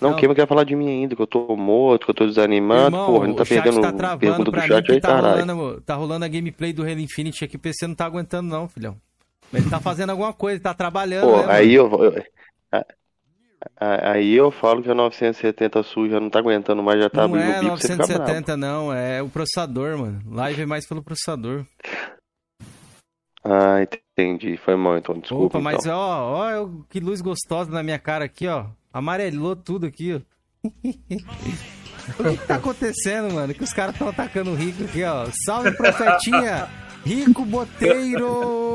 Não, 0.00 0.10
Não. 0.10 0.16
Cameron 0.16 0.34
quer 0.34 0.48
falar 0.48 0.64
de 0.64 0.74
mim 0.74 0.88
ainda, 0.88 1.14
que 1.14 1.22
eu 1.22 1.26
tô 1.28 1.56
morto, 1.56 2.06
que 2.06 2.10
eu 2.10 2.14
tô 2.14 2.26
desanimado. 2.26 2.86
Irmão, 2.86 3.06
porra, 3.12 3.28
não 3.28 3.34
tá 3.36 3.44
perdendo 3.44 3.80
tá 3.80 3.92
travando 3.92 4.18
pergunta 4.18 4.50
do 4.50 4.60
chat 4.60 4.92
aí, 4.92 5.00
tá 5.00 5.08
caralho. 5.08 5.40
rolando, 5.46 5.80
tá 5.82 5.94
rolando 5.94 6.24
a 6.24 6.28
gameplay 6.28 6.72
do 6.72 6.82
Halo 6.82 6.98
Infinite 6.98 7.44
aqui, 7.44 7.54
o 7.54 7.60
PC 7.60 7.86
não 7.86 7.94
tá 7.94 8.04
aguentando 8.06 8.48
não, 8.48 8.68
filhão. 8.68 9.00
Ele 9.52 9.70
tá 9.70 9.78
fazendo 9.80 10.10
alguma 10.10 10.32
coisa, 10.32 10.60
tá 10.60 10.74
trabalhando, 10.74 11.30
Pô, 11.30 11.36
né, 11.36 11.46
aí 11.48 11.78
mano? 11.78 12.02
eu, 12.04 12.12
eu- 12.12 12.24
aí 13.78 14.34
eu 14.34 14.50
falo 14.50 14.82
que 14.82 14.90
a 14.90 14.94
970 14.94 15.82
Sul 15.82 16.08
já 16.08 16.20
não 16.20 16.30
tá 16.30 16.38
aguentando 16.38 16.82
mais, 16.82 17.00
já 17.00 17.10
tá 17.10 17.26
Não 17.26 17.34
abrindo 17.34 17.52
é 17.52 17.58
o 17.58 17.62
bico, 17.62 17.76
você 17.76 17.88
fica 17.92 18.06
bravo. 18.06 18.12
970 18.20 18.56
não, 18.56 18.92
é 18.92 19.22
o 19.22 19.28
processador, 19.28 19.98
mano. 19.98 20.22
Live 20.30 20.62
é 20.62 20.66
mais 20.66 20.86
pelo 20.86 21.02
processador. 21.02 21.64
Ah, 23.44 23.82
entendi. 23.82 24.56
Foi 24.56 24.74
mal, 24.74 24.96
então, 24.96 25.18
desculpa. 25.18 25.58
Opa, 25.58 25.60
mas 25.60 25.80
então. 25.80 25.98
ó, 25.98 26.62
ó, 26.62 26.68
que 26.88 26.98
luz 26.98 27.20
gostosa 27.20 27.70
na 27.70 27.82
minha 27.82 27.98
cara 27.98 28.24
aqui, 28.24 28.46
ó. 28.46 28.66
Amarelou 28.92 29.54
tudo 29.54 29.86
aqui, 29.86 30.14
ó. 30.14 30.20
o 30.64 32.24
que, 32.30 32.38
que 32.38 32.46
tá 32.46 32.54
acontecendo, 32.56 33.34
mano? 33.34 33.52
Que 33.52 33.62
os 33.62 33.72
caras 33.72 33.94
estão 33.94 34.08
atacando 34.08 34.50
o 34.50 34.54
Rico 34.54 34.84
aqui, 34.84 35.04
ó. 35.04 35.26
Salve, 35.44 35.72
profetinha! 35.72 36.68
Rico 37.04 37.44
Boteiro! 37.44 38.72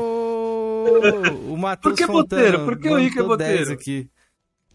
O 1.46 1.56
Matheus 1.56 1.94
Por 1.94 1.98
que 1.98 2.06
Fontana 2.06 2.42
Boteiro? 2.42 2.64
Por 2.64 2.78
que 2.78 2.88
o 2.88 2.96
Rico 2.98 3.18
é 3.18 3.22
mandou 3.22 3.36
10 3.36 3.50
Boteiro? 3.50 3.72
aqui. 3.74 4.10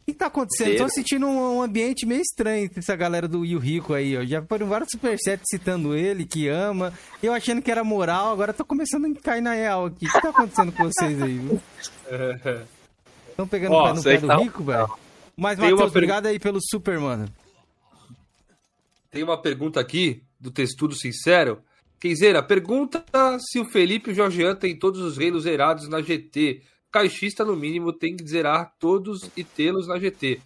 O 0.08 0.12
que 0.12 0.14
tá 0.14 0.28
acontecendo? 0.28 0.78
Tô 0.78 0.88
sentindo 0.90 1.26
um, 1.26 1.58
um 1.58 1.62
ambiente 1.64 2.06
meio 2.06 2.22
estranho 2.22 2.66
entre 2.66 2.78
essa 2.80 2.96
galera 2.96 3.28
do 3.28 3.42
Rio 3.44 3.58
Rico 3.58 3.92
aí, 3.94 4.16
ó. 4.16 4.24
Já 4.24 4.40
foram 4.44 4.68
vários 4.68 4.92
superchats 4.92 5.46
citando 5.50 5.96
ele, 5.96 6.26
que 6.26 6.48
ama. 6.48 6.94
Eu 7.24 7.34
achando 7.34 7.60
que 7.60 7.72
era 7.72 7.84
moral, 7.84 8.32
agora 8.32 8.54
tô 8.54 8.64
começando 8.64 9.06
a 9.08 9.22
cair 9.22 9.42
na 9.42 9.54
real 9.54 9.88
aqui. 9.88 10.06
O 10.06 10.12
que 10.12 10.22
tá 10.22 10.30
acontecendo 10.30 10.72
com 10.72 10.84
vocês 10.84 11.20
aí, 11.22 11.40
viu? 11.40 11.60
Estão 13.32 13.48
pegando 13.48 13.74
Ó, 13.74 13.88
pé 13.88 13.94
no 13.96 14.04
pé 14.04 14.16
que 14.16 14.22
do 14.22 14.28
tá- 14.28 14.38
Rico, 14.38 14.64
velho? 14.64 14.90
Mas, 15.36 15.58
Tem 15.60 15.64
Matheus, 15.72 15.80
per- 15.92 15.98
obrigado 15.98 16.26
aí 16.28 16.40
pelo 16.40 16.60
super, 16.62 17.00
mano. 17.00 17.28
Tem 19.10 19.24
uma 19.24 19.42
pergunta 19.42 19.80
aqui 19.80 20.22
do 20.40 20.52
Testudo 20.52 20.94
Sincero. 20.96 21.62
Quinzeira, 22.00 22.44
pergunta 22.44 23.04
se 23.40 23.60
o 23.60 23.66
Felipe 23.66 24.10
e 24.10 24.14
o 24.14 24.16
Jorgean 24.16 24.56
têm 24.56 24.78
todos 24.78 25.02
os 25.02 25.18
reinos 25.18 25.44
zerados 25.44 25.90
na 25.90 26.02
GT. 26.02 26.62
Caixista, 27.00 27.44
no 27.44 27.58
mínimo, 27.58 27.92
tem 27.92 28.16
que 28.16 28.26
zerar 28.26 28.74
todos 28.80 29.30
e 29.36 29.44
tê-los 29.44 29.86
na 29.86 30.00
GT. 30.00 30.40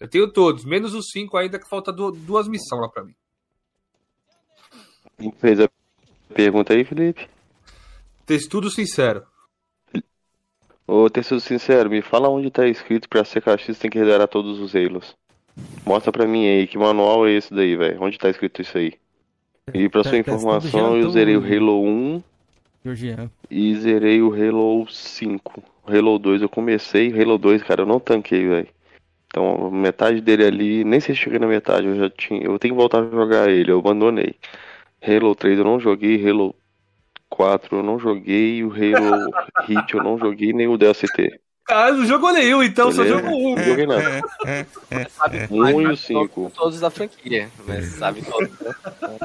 Eu 0.00 0.08
tenho 0.08 0.32
todos, 0.32 0.64
menos 0.64 0.94
os 0.94 1.10
cinco 1.12 1.36
ainda, 1.36 1.58
que 1.58 1.68
falta 1.68 1.92
du- 1.92 2.10
duas 2.10 2.48
missões 2.48 2.80
lá 2.80 2.88
pra 2.88 3.04
mim. 3.04 3.14
Quem 5.18 5.30
fez 5.32 5.60
a 5.60 5.68
pergunta 6.32 6.72
aí, 6.72 6.84
Felipe? 6.86 7.28
Testudo 8.24 8.70
Sincero. 8.70 9.24
Ô, 10.86 11.10
ter 11.10 11.22
sido 11.22 11.38
sincero, 11.38 11.90
me 11.90 12.00
fala 12.00 12.30
onde 12.30 12.50
tá 12.50 12.66
escrito 12.66 13.06
pra 13.06 13.22
ser 13.22 13.42
caixista 13.42 13.82
tem 13.82 13.90
que 13.90 14.02
zerar 14.02 14.26
todos 14.26 14.58
os 14.58 14.74
Halos. 14.74 15.14
Mostra 15.84 16.10
pra 16.10 16.26
mim 16.26 16.48
aí, 16.48 16.66
que 16.66 16.78
manual 16.78 17.26
é 17.28 17.32
esse 17.32 17.52
daí, 17.54 17.76
velho? 17.76 18.02
Onde 18.02 18.16
tá 18.18 18.30
escrito 18.30 18.62
isso 18.62 18.76
aí? 18.78 18.94
E 19.74 19.86
pra 19.88 20.02
Tá- 20.02 20.08
sua 20.08 20.12
tá 20.12 20.18
escrito 20.18 20.36
informação, 20.38 20.96
já 20.98 21.04
eu 21.04 21.10
zerei 21.10 21.36
o 21.36 21.44
Halo 21.44 21.84
1 21.84 22.22
Georgiano. 22.82 23.30
e 23.50 23.74
zerei 23.76 24.20
o 24.22 24.32
Halo 24.32 24.88
5. 24.90 25.62
O 25.86 25.90
Halo 25.96 26.18
2 26.18 26.42
eu 26.42 26.48
comecei, 26.48 27.12
o 27.12 27.20
Halo 27.20 27.38
2, 27.38 27.62
cara, 27.62 27.82
eu 27.82 27.86
não 27.86 27.98
tanquei, 28.00 28.46
velho. 28.46 28.68
Então, 29.26 29.70
metade 29.70 30.20
dele 30.20 30.44
ali, 30.44 30.84
nem 30.84 30.98
sei 31.00 31.14
se 31.14 31.20
cheguei 31.22 31.38
na 31.38 31.46
metade, 31.46 31.86
eu 31.86 31.96
já 31.96 32.10
tinha. 32.10 32.42
Eu 32.44 32.58
tenho 32.58 32.74
que 32.74 32.80
voltar 32.80 33.02
a 33.02 33.08
jogar 33.10 33.48
ele, 33.48 33.70
eu 33.70 33.78
abandonei. 33.78 34.34
Halo 35.02 35.34
3 35.34 35.58
eu 35.58 35.64
não 35.64 35.78
joguei, 35.80 36.28
Halo 36.28 36.54
4 37.28 37.78
eu 37.78 37.82
não 37.82 37.98
joguei, 37.98 38.62
o 38.64 38.70
Halo 38.72 39.30
Hit 39.66 39.94
eu 39.94 40.02
não 40.02 40.18
joguei, 40.18 40.52
nem 40.52 40.66
o 40.68 40.76
DLCT. 40.76 41.40
Ah, 41.68 41.92
não 41.92 42.04
jogou 42.04 42.32
nenhum, 42.32 42.64
então, 42.64 42.90
só 42.90 43.04
Beleza? 43.04 43.20
jogou 43.22 43.38
um. 43.52 43.54
Não 43.54 43.62
joguei 43.62 43.86
nada. 43.86 44.20
Sabe 45.10 45.46
Um 45.48 45.58
mais 45.58 45.76
e 45.78 45.86
o 45.86 45.96
cinco. 45.96 46.52
Todos 46.52 46.80
da 46.80 46.90
franquia, 46.90 47.48
mas 47.64 47.84
sabe 47.90 48.22
todos. 48.22 48.50
né? 48.58 48.74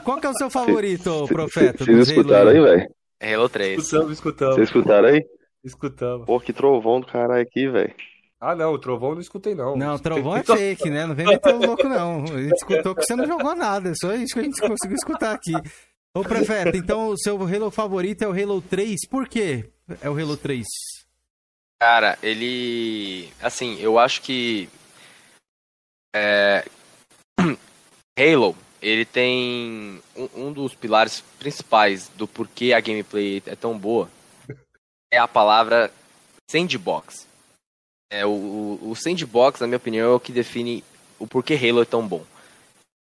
Qual 0.04 0.20
que 0.22 0.28
é 0.28 0.30
o 0.30 0.34
seu 0.36 0.52
favorito, 0.52 1.26
Cê- 1.28 1.34
profeta? 1.34 1.84
Vocês 1.84 2.08
escutaram 2.10 2.52
aí, 2.52 2.62
velho? 2.62 2.88
É 3.20 3.34
Halo 3.34 3.50
3. 3.50 3.82
Escutamos, 3.82 4.12
escutamos. 4.14 4.56
Vocês 4.56 4.68
escutaram 4.68 5.08
aí? 5.08 5.26
Escutamos. 5.66 6.28
Pô, 6.28 6.40
que 6.40 6.54
trovão 6.54 7.02
do 7.02 7.08
caralho 7.08 7.42
aqui, 7.42 7.68
velho. 7.68 7.94
Ah, 8.40 8.54
não, 8.54 8.74
o 8.74 8.78
Trovão 8.78 9.10
eu 9.10 9.16
não 9.16 9.22
escutei, 9.22 9.56
não. 9.56 9.76
Não, 9.76 9.98
trovão 9.98 10.38
é 10.38 10.44
fake, 10.46 10.90
né? 10.90 11.08
Não 11.08 11.16
vem 11.16 11.26
meter 11.26 11.56
o 11.56 11.66
louco, 11.66 11.88
não. 11.90 12.24
A 12.24 12.42
gente 12.42 12.54
escutou 12.54 12.94
que 12.94 13.04
você 13.04 13.16
não 13.16 13.26
jogou 13.26 13.56
nada. 13.56 13.90
É 13.90 13.94
só 13.96 14.14
isso 14.14 14.36
que 14.36 14.40
a 14.42 14.44
gente 14.44 14.62
conseguiu 14.62 14.96
escutar 14.96 15.34
aqui. 15.34 15.54
Ô, 16.14 16.22
Prefeta, 16.22 16.78
então 16.78 17.10
o 17.10 17.18
seu 17.18 17.42
Halo 17.42 17.72
favorito 17.72 18.22
é 18.22 18.28
o 18.28 18.32
Halo 18.32 18.62
3. 18.62 19.08
Por 19.10 19.28
quê 19.28 19.72
é 20.00 20.10
o 20.10 20.20
Halo 20.20 20.38
3? 20.38 20.64
Cara, 21.82 22.20
ele. 22.22 23.30
Assim, 23.42 23.80
eu 23.80 23.98
acho 23.98 24.22
que. 24.22 24.70
É... 26.16 26.64
Halo, 28.20 28.56
ele 28.80 29.06
tem. 29.06 30.00
Um, 30.16 30.48
um 30.48 30.54
dos 30.54 30.76
pilares 30.76 31.22
principais 31.40 32.10
do 32.10 32.28
porquê 32.28 32.74
a 32.74 32.80
gameplay 32.80 33.42
é 33.48 33.56
tão 33.56 33.76
boa 33.76 34.08
é 35.16 35.20
a 35.20 35.28
palavra 35.28 35.92
sandbox. 36.50 37.28
É, 38.12 38.26
o, 38.26 38.80
o, 38.82 38.96
sandbox, 38.96 39.60
na 39.60 39.68
minha 39.68 39.78
opinião, 39.78 40.12
é 40.12 40.16
o 40.16 40.20
que 40.20 40.32
define 40.32 40.84
o 41.18 41.26
porquê 41.26 41.56
Halo 41.56 41.82
é 41.82 41.86
tão 41.86 42.08
bom. 42.08 42.24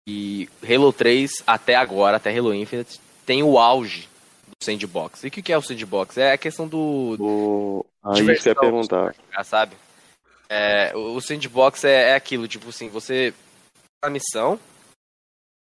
E 0.06 0.48
Halo 0.62 0.92
3, 0.92 1.42
até 1.46 1.76
agora, 1.76 2.16
até 2.16 2.36
Halo 2.36 2.54
Infinite, 2.54 3.00
tem 3.24 3.42
o 3.42 3.58
auge 3.58 4.08
do 4.46 4.64
sandbox. 4.64 5.22
E 5.22 5.28
o 5.28 5.30
que 5.30 5.52
é 5.52 5.56
o 5.56 5.62
sandbox? 5.62 6.18
É 6.18 6.32
a 6.32 6.38
questão 6.38 6.66
do, 6.66 7.16
O... 7.20 7.86
Aí 8.02 8.24
que 8.24 8.48
eu 8.48 8.52
ia 8.52 8.54
perguntar. 8.54 9.14
jogar, 9.14 9.44
sabe? 9.44 9.76
É, 10.48 10.92
o 10.96 11.16
o 11.16 11.20
sandbox 11.20 11.84
é, 11.84 12.10
é 12.10 12.14
aquilo, 12.14 12.48
tipo 12.48 12.70
assim, 12.70 12.88
você 12.88 13.34
a 14.02 14.08
missão 14.08 14.58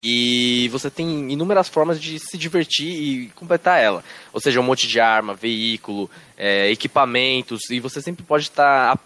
e 0.07 0.69
você 0.69 0.91
tem 0.91 1.31
inúmeras 1.31 1.67
formas 1.67 1.99
de 1.99 2.19
se 2.19 2.37
divertir 2.37 2.87
e 2.87 3.29
completar 3.29 3.81
ela. 3.81 4.03
Ou 4.31 4.39
seja, 4.39 4.59
um 4.59 4.63
monte 4.63 4.87
de 4.87 4.99
arma, 4.99 5.33
veículo, 5.33 6.11
é, 6.37 6.69
equipamentos, 6.69 7.71
e 7.71 7.79
você 7.79 7.99
sempre 8.03 8.23
pode 8.23 8.43
estar 8.43 8.99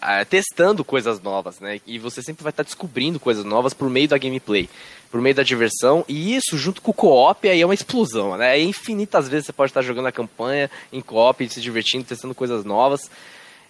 ah, 0.00 0.24
testando 0.24 0.82
coisas 0.82 1.20
novas, 1.20 1.60
né? 1.60 1.82
E 1.86 1.98
você 1.98 2.22
sempre 2.22 2.42
vai 2.42 2.48
estar 2.48 2.62
descobrindo 2.62 3.20
coisas 3.20 3.44
novas 3.44 3.74
por 3.74 3.90
meio 3.90 4.08
da 4.08 4.16
gameplay, 4.16 4.70
por 5.10 5.20
meio 5.20 5.34
da 5.34 5.42
diversão, 5.42 6.02
e 6.08 6.34
isso 6.34 6.56
junto 6.56 6.80
com 6.80 6.92
o 6.92 6.94
co-op 6.94 7.46
aí 7.46 7.60
é 7.60 7.66
uma 7.66 7.74
explosão, 7.74 8.34
né? 8.38 8.58
É 8.58 8.62
infinitas 8.62 9.28
vezes 9.28 9.44
você 9.44 9.52
pode 9.52 9.68
estar 9.68 9.82
jogando 9.82 10.06
a 10.06 10.12
campanha 10.12 10.70
em 10.90 11.02
co-op, 11.02 11.46
se 11.46 11.60
divertindo, 11.60 12.04
testando 12.04 12.34
coisas 12.34 12.64
novas. 12.64 13.10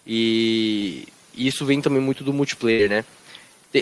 E 0.07 1.09
isso 1.35 1.67
vem 1.67 1.81
também 1.81 2.01
muito 2.01 2.23
do 2.23 2.33
multiplayer, 2.33 2.89
né? 2.89 3.05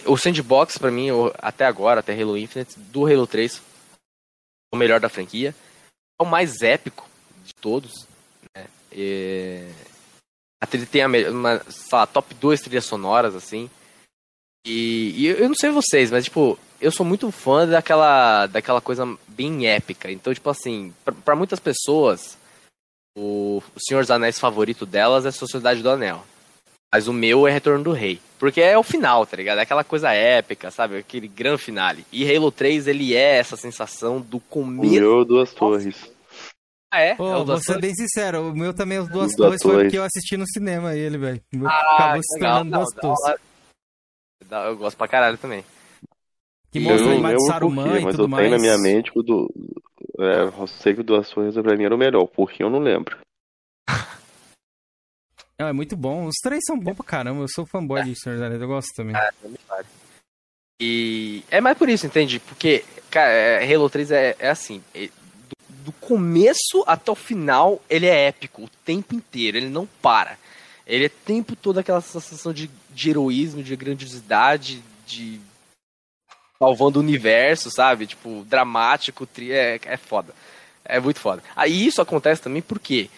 O 0.07 0.17
Sandbox, 0.17 0.79
pra 0.79 0.91
mim, 0.91 1.09
até 1.39 1.65
agora, 1.65 2.01
até 2.01 2.13
Halo 2.13 2.37
Infinite, 2.37 2.79
do 2.79 3.07
Halo 3.07 3.27
3, 3.27 3.61
é 4.73 4.77
o 4.77 4.79
melhor 4.79 5.01
da 5.01 5.09
franquia. 5.09 5.55
É 6.19 6.23
o 6.23 6.27
mais 6.27 6.63
épico 6.63 7.09
de 7.45 7.55
todos. 7.55 8.07
Né? 8.55 8.67
É... 8.93 9.71
A 10.63 10.67
trilha 10.67 10.87
tem 10.87 11.03
a 11.03 11.09
uma, 11.09 11.63
lá, 11.91 12.07
top 12.07 12.35
2 12.35 12.61
trilhas 12.61 12.85
sonoras, 12.85 13.35
assim. 13.35 13.71
E, 14.67 15.15
e 15.17 15.27
eu 15.27 15.49
não 15.49 15.55
sei 15.55 15.71
vocês, 15.71 16.11
mas, 16.11 16.25
tipo, 16.25 16.59
eu 16.81 16.93
sou 16.93 17.05
muito 17.05 17.31
fã 17.31 17.67
daquela, 17.67 18.47
daquela 18.47 18.81
coisa 18.81 19.07
bem 19.27 19.67
épica. 19.67 20.11
Então, 20.11 20.33
tipo 20.33 20.49
assim, 20.51 20.95
pra 21.25 21.35
muitas 21.35 21.59
pessoas, 21.59 22.37
o, 23.17 23.63
o 23.75 23.81
Senhor 23.81 24.03
dos 24.03 24.11
Anéis 24.11 24.39
favorito 24.39 24.87
delas 24.87 25.27
é 25.27 25.31
Sociedade 25.31 25.83
do 25.83 25.91
Anel. 25.91 26.25
Mas 26.93 27.07
o 27.07 27.13
meu 27.13 27.47
é 27.47 27.53
Retorno 27.53 27.85
do 27.85 27.93
Rei. 27.93 28.21
Porque 28.39 28.61
é 28.61 28.77
o 28.77 28.83
final, 28.83 29.25
tá 29.27 29.37
ligado? 29.37 29.59
É 29.59 29.63
aquela 29.63 29.85
coisa 29.85 30.13
épica, 30.13 30.71
sabe? 30.71 30.97
Aquele 30.97 31.29
grande 31.29 31.63
finale. 31.63 32.05
E 32.13 32.25
Halo 32.35 32.51
3, 32.51 32.87
ele 32.89 33.15
é 33.15 33.37
essa 33.37 33.57
sensação 33.57 34.21
do 34.21 34.39
O 34.39 34.41
começo. 34.41 34.91
meu 34.95 35.25
Duas 35.25 35.53
Torres. 35.53 36.11
Ah, 36.93 37.01
é? 37.01 37.15
Pô, 37.15 37.29
é 37.33 37.37
o 37.37 37.45
vou 37.45 37.59
ser 37.59 37.81
bem 37.81 37.95
sincero, 37.95 38.51
o 38.51 38.57
meu 38.57 38.75
também, 38.75 38.99
os 38.99 39.09
duas 39.09 39.31
Os 39.31 39.37
Duas 39.37 39.61
torres, 39.61 39.63
foi 39.63 39.85
porque 39.85 39.99
eu 39.99 40.03
assisti 40.03 40.37
no 40.37 40.45
cinema 40.49 40.97
ele, 40.97 41.17
velho. 41.19 41.41
O 41.55 41.59
meu 41.59 41.69
Ah, 41.69 41.95
Acabou 41.95 42.23
se 42.25 42.39
tornando 42.41 42.71
Não, 42.71 42.79
duas 42.81 42.95
torres. 42.95 43.41
Eu 44.51 44.77
gosto 44.77 44.97
pra 44.97 45.07
caralho 45.07 45.39
também. 45.39 45.65
Que 46.73 46.79
Eu 46.79 46.83
mostra 46.83 47.29
a 47.29 47.35
de 47.35 47.47
Saruman 47.47 47.85
por 47.85 47.93
quê, 47.93 47.99
e 47.99 48.05
mas 48.05 48.17
tudo 48.17 48.25
eu 48.25 48.29
mais. 48.29 48.43
tenho 48.45 48.57
na 48.57 48.61
minha 48.61 48.79
mente 48.79 49.13
que 49.13 49.19
o 49.21 49.23
do. 49.23 49.49
É, 50.19 50.41
eu 50.43 50.67
sei 50.67 50.95
que 50.95 51.01
o 51.03 51.05
Duas 51.05 51.29
Torres 51.31 51.55
pra 51.55 51.77
mim 51.77 51.85
era 51.85 51.95
o 51.95 51.99
melhor, 51.99 52.27
porque 52.27 52.63
eu 52.65 52.71
não 52.71 52.81
lembro. 52.81 53.17
Não, 55.61 55.69
é 55.69 55.75
muito 55.75 55.95
bom. 55.95 56.25
Os 56.25 56.37
três 56.43 56.63
são 56.67 56.79
bons 56.79 56.95
pra 56.95 57.05
caramba. 57.05 57.43
Eu 57.43 57.49
sou 57.49 57.67
fanboy 57.67 58.03
de 58.03 58.19
Senhor 58.19 58.37
dos 58.37 58.47
Anéis, 58.47 58.63
eu 58.63 58.67
gosto 58.67 58.95
também. 58.95 59.15
É, 59.15 59.31
E 60.81 61.45
é 61.51 61.61
mais 61.61 61.77
por 61.77 61.87
isso, 61.91 62.07
entende? 62.07 62.41
Porque, 62.41 62.83
cara, 63.11 63.31
é, 63.31 63.75
Halo 63.75 63.91
3 63.91 64.11
é, 64.11 64.35
é 64.39 64.49
assim. 64.49 64.83
é- 64.95 65.09
do, 65.09 65.85
do 65.85 65.93
começo 65.93 66.83
até 66.87 67.11
o 67.13 67.15
final, 67.15 67.83
ele 67.91 68.07
é 68.07 68.29
épico 68.29 68.63
o 68.65 68.71
tempo 68.87 69.15
inteiro, 69.15 69.59
ele 69.59 69.69
não 69.69 69.87
para. 70.01 70.39
Ele 70.87 71.05
é 71.05 71.09
o 71.09 71.11
tempo 71.27 71.55
todo 71.55 71.77
aquela 71.79 72.01
sensação 72.01 72.55
de, 72.55 72.71
de 72.89 73.11
heroísmo, 73.11 73.63
de 73.63 73.77
grandiosidade, 73.77 74.83
de 75.07 75.39
salvando 76.59 76.99
o 76.99 77.03
universo, 77.03 77.71
sabe? 77.71 78.07
Tipo, 78.07 78.45
dramático, 78.45 79.27
tri, 79.27 79.53
é, 79.53 79.79
é 79.85 79.97
foda. 79.99 80.35
É 80.87 80.99
muito 80.99 81.21
foda. 81.21 81.43
Aí 81.55 81.87
isso 81.87 82.01
acontece 82.01 82.41
também 82.41 82.63
porque, 82.63 83.11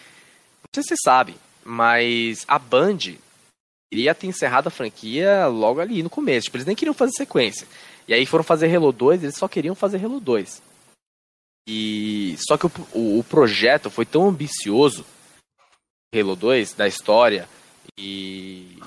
não 0.61 0.69
sei 0.75 0.83
se 0.83 0.87
vocês 0.89 0.99
sabem, 1.05 1.35
mas 1.63 2.43
a 2.47 2.57
Band 2.57 2.97
queria 3.91 4.15
ter 4.15 4.27
encerrado 4.27 4.67
a 4.67 4.71
franquia 4.71 5.47
logo 5.47 5.79
ali 5.79 6.01
no 6.01 6.09
começo. 6.09 6.45
Tipo, 6.45 6.57
eles 6.57 6.67
nem 6.67 6.75
queriam 6.75 6.93
fazer 6.93 7.11
sequência. 7.13 7.67
E 8.07 8.13
aí 8.13 8.25
foram 8.25 8.43
fazer 8.43 8.73
Halo 8.75 8.91
2, 8.91 9.23
eles 9.23 9.37
só 9.37 9.47
queriam 9.47 9.75
fazer 9.75 10.03
Halo 10.03 10.19
2. 10.19 10.61
E 11.67 12.35
só 12.45 12.57
que 12.57 12.65
o, 12.65 12.71
o, 12.91 13.19
o 13.19 13.23
projeto 13.23 13.89
foi 13.89 14.05
tão 14.05 14.27
ambicioso, 14.27 15.05
Halo 16.13 16.35
2, 16.35 16.73
da 16.73 16.87
história, 16.87 17.47
e, 17.97 18.77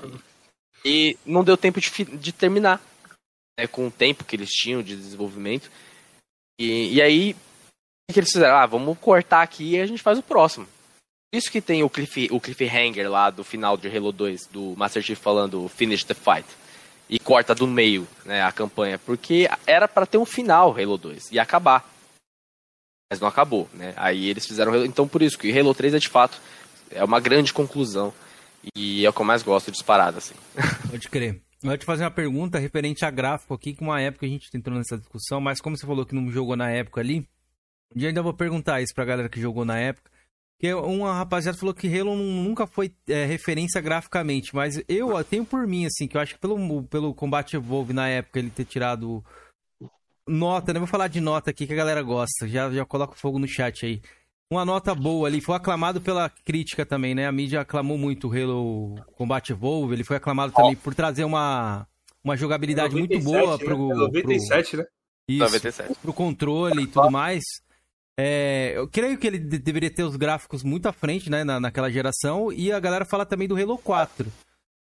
e 0.85 1.17
não 1.25 1.43
deu 1.43 1.57
tempo 1.57 1.79
de, 1.79 1.89
de 1.89 2.31
terminar 2.31 2.81
né, 3.57 3.65
com 3.65 3.87
o 3.87 3.91
tempo 3.91 4.23
que 4.23 4.35
eles 4.35 4.49
tinham 4.49 4.83
de 4.83 4.95
desenvolvimento. 4.95 5.71
E, 6.59 6.95
e 6.95 7.01
aí, 7.01 7.35
o 8.09 8.13
que 8.13 8.19
eles 8.19 8.31
fizeram? 8.31 8.55
Ah, 8.55 8.65
vamos 8.65 8.97
cortar 8.99 9.41
aqui 9.41 9.75
e 9.75 9.81
a 9.81 9.85
gente 9.85 10.03
faz 10.03 10.19
o 10.19 10.23
próximo. 10.23 10.67
Isso 11.33 11.51
que 11.51 11.61
tem 11.61 11.83
o, 11.83 11.89
cliff, 11.89 12.29
o 12.31 12.39
cliffhanger 12.39 13.09
lá 13.09 13.29
do 13.29 13.43
final 13.43 13.75
de 13.75 13.87
Halo 13.89 14.11
2, 14.11 14.47
do 14.47 14.75
Master 14.77 15.03
Chief 15.03 15.19
falando 15.19 15.67
Finish 15.67 16.03
the 16.03 16.13
Fight. 16.13 16.47
E 17.09 17.19
corta 17.19 17.55
do 17.55 17.67
meio 17.67 18.07
né, 18.25 18.41
a 18.41 18.51
campanha. 18.51 18.97
Porque 18.97 19.49
era 19.65 19.87
para 19.87 20.05
ter 20.05 20.17
um 20.17 20.25
final 20.25 20.71
Halo 20.77 20.97
2 20.97 21.31
e 21.31 21.39
acabar. 21.39 21.89
Mas 23.09 23.19
não 23.19 23.27
acabou, 23.27 23.69
né? 23.73 23.93
Aí 23.95 24.29
eles 24.29 24.45
fizeram. 24.45 24.85
Então 24.85 25.07
por 25.07 25.21
isso 25.21 25.37
que 25.37 25.57
Halo 25.57 25.73
3 25.73 25.93
é 25.93 25.99
de 25.99 26.09
fato 26.09 26.39
é 26.91 27.03
uma 27.03 27.19
grande 27.19 27.53
conclusão. 27.53 28.13
E 28.75 29.05
é 29.05 29.09
o 29.09 29.13
que 29.13 29.21
eu 29.21 29.25
mais 29.25 29.43
gosto 29.43 29.71
disparado, 29.71 30.17
assim. 30.17 30.33
Pode 30.89 31.07
crer. 31.09 31.41
Eu 31.63 31.69
vou 31.69 31.77
te 31.77 31.85
fazer 31.85 32.03
uma 32.03 32.11
pergunta 32.11 32.59
referente 32.59 33.05
a 33.05 33.11
gráfico 33.11 33.53
aqui, 33.53 33.73
que 33.73 33.81
uma 33.81 34.01
época 34.01 34.25
a 34.25 34.29
gente 34.29 34.49
entrou 34.53 34.77
nessa 34.77 34.97
discussão, 34.97 35.39
mas 35.41 35.59
como 35.59 35.77
você 35.77 35.85
falou 35.85 36.05
que 36.05 36.13
não 36.13 36.29
jogou 36.31 36.55
na 36.55 36.69
época 36.69 37.01
ali, 37.01 37.27
um 37.93 37.99
dia 37.99 38.09
ainda 38.09 38.21
vou 38.21 38.33
perguntar 38.33 38.81
isso 38.81 38.93
pra 38.93 39.05
galera 39.05 39.29
que 39.29 39.39
jogou 39.39 39.65
na 39.65 39.77
época. 39.79 40.11
Porque 40.59 40.73
uma 40.73 41.13
rapaziada 41.13 41.55
falou 41.57 41.73
que 41.73 41.87
Halo 41.87 42.15
nu- 42.15 42.43
nunca 42.43 42.65
foi 42.65 42.91
é, 43.07 43.25
referência 43.25 43.79
graficamente, 43.79 44.55
mas 44.55 44.81
eu 44.87 45.09
ó, 45.13 45.23
tenho 45.23 45.45
por 45.45 45.67
mim, 45.67 45.85
assim, 45.85 46.07
que 46.07 46.17
eu 46.17 46.21
acho 46.21 46.33
que 46.33 46.39
pelo, 46.39 46.83
pelo 46.83 47.13
combate 47.13 47.55
Evolve 47.55 47.93
na 47.93 48.07
época 48.07 48.39
ele 48.39 48.49
ter 48.49 48.65
tirado 48.65 49.23
nota, 50.27 50.73
né? 50.73 50.79
Vou 50.79 50.87
falar 50.87 51.07
de 51.09 51.21
nota 51.21 51.51
aqui 51.51 51.67
que 51.67 51.73
a 51.73 51.77
galera 51.77 52.01
gosta, 52.01 52.47
já, 52.47 52.71
já 52.71 52.83
coloca 52.85 53.15
fogo 53.15 53.37
no 53.37 53.47
chat 53.47 53.85
aí. 53.85 54.01
Uma 54.49 54.65
nota 54.65 54.95
boa 54.95 55.27
ali, 55.27 55.41
foi 55.41 55.55
aclamado 55.55 56.01
pela 56.01 56.27
crítica 56.29 56.85
também, 56.85 57.13
né? 57.13 57.27
A 57.27 57.31
mídia 57.31 57.61
aclamou 57.61 57.97
muito 57.97 58.27
o 58.27 58.31
Halo 58.31 58.95
Combat 59.15 59.51
Evolve, 59.51 59.93
ele 59.93 60.03
foi 60.03 60.17
aclamado 60.17 60.53
também 60.53 60.75
por 60.75 60.95
trazer 60.95 61.23
uma, 61.23 61.85
uma 62.23 62.35
jogabilidade 62.35 62.95
muito 62.95 63.13
97, 63.19 63.43
boa 63.45 63.57
né? 63.57 63.63
pro, 63.63 63.91
É 63.91 63.95
97, 63.95 64.77
né? 64.77 64.83
pro, 64.83 64.91
isso, 65.35 65.43
97. 65.43 65.95
pro 66.01 66.13
controle 66.13 66.83
e 66.83 66.87
tudo 66.87 67.11
mais. 67.11 67.43
É, 68.19 68.73
eu 68.75 68.87
creio 68.87 69.17
que 69.17 69.27
ele 69.27 69.37
de- 69.37 69.59
deveria 69.59 69.93
ter 69.93 70.03
os 70.03 70.15
gráficos 70.15 70.63
muito 70.63 70.87
à 70.87 70.93
frente, 70.93 71.29
né, 71.29 71.43
na, 71.43 71.59
naquela 71.59 71.89
geração, 71.91 72.51
e 72.51 72.71
a 72.71 72.79
galera 72.79 73.05
fala 73.05 73.25
também 73.25 73.47
do 73.47 73.55
Halo 73.55 73.77
4. 73.77 74.31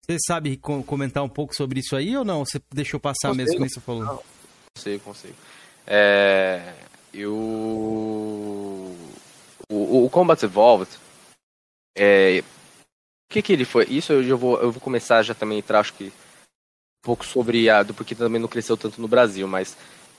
Você 0.05 0.17
sabe 0.25 0.55
co- 0.57 0.83
comentar 0.83 1.23
um 1.23 1.29
pouco 1.29 1.53
sobre 1.55 1.81
isso 1.81 1.95
aí 1.95 2.15
ou 2.15 2.23
não? 2.23 2.45
Você 2.45 2.59
deixou 2.73 2.99
passar 2.99 3.33
mesmo, 3.35 3.57
Consigo. 3.57 3.57
como 3.57 3.69
você 3.69 3.79
falou? 3.81 4.23
Consigo, 4.75 5.03
consigo. 5.03 5.35
É, 5.85 6.73
eu. 7.13 7.35
O, 9.71 10.05
o 10.05 10.09
Combat 10.09 10.41
Evolved. 10.43 10.89
É, 11.97 12.39
o 12.41 13.33
que 13.33 13.41
que 13.41 13.53
ele 13.53 13.65
foi? 13.65 13.85
Isso 13.89 14.13
eu 14.13 14.23
já 14.23 14.35
vou, 14.35 14.59
eu 14.61 14.71
vou 14.71 14.81
começar 14.81 15.21
já 15.23 15.33
também 15.35 15.57
a 15.57 15.59
entrar, 15.59 15.79
acho 15.81 15.93
que. 15.93 16.05
Um 16.05 16.11
pouco 17.03 17.25
sobre 17.25 17.69
a. 17.69 17.83
do 17.83 17.93
também 17.93 18.41
não 18.41 18.47
cresceu 18.47 18.77
tanto 18.77 19.01
no 19.01 19.07
Brasil, 19.07 19.47
mas. 19.47 19.77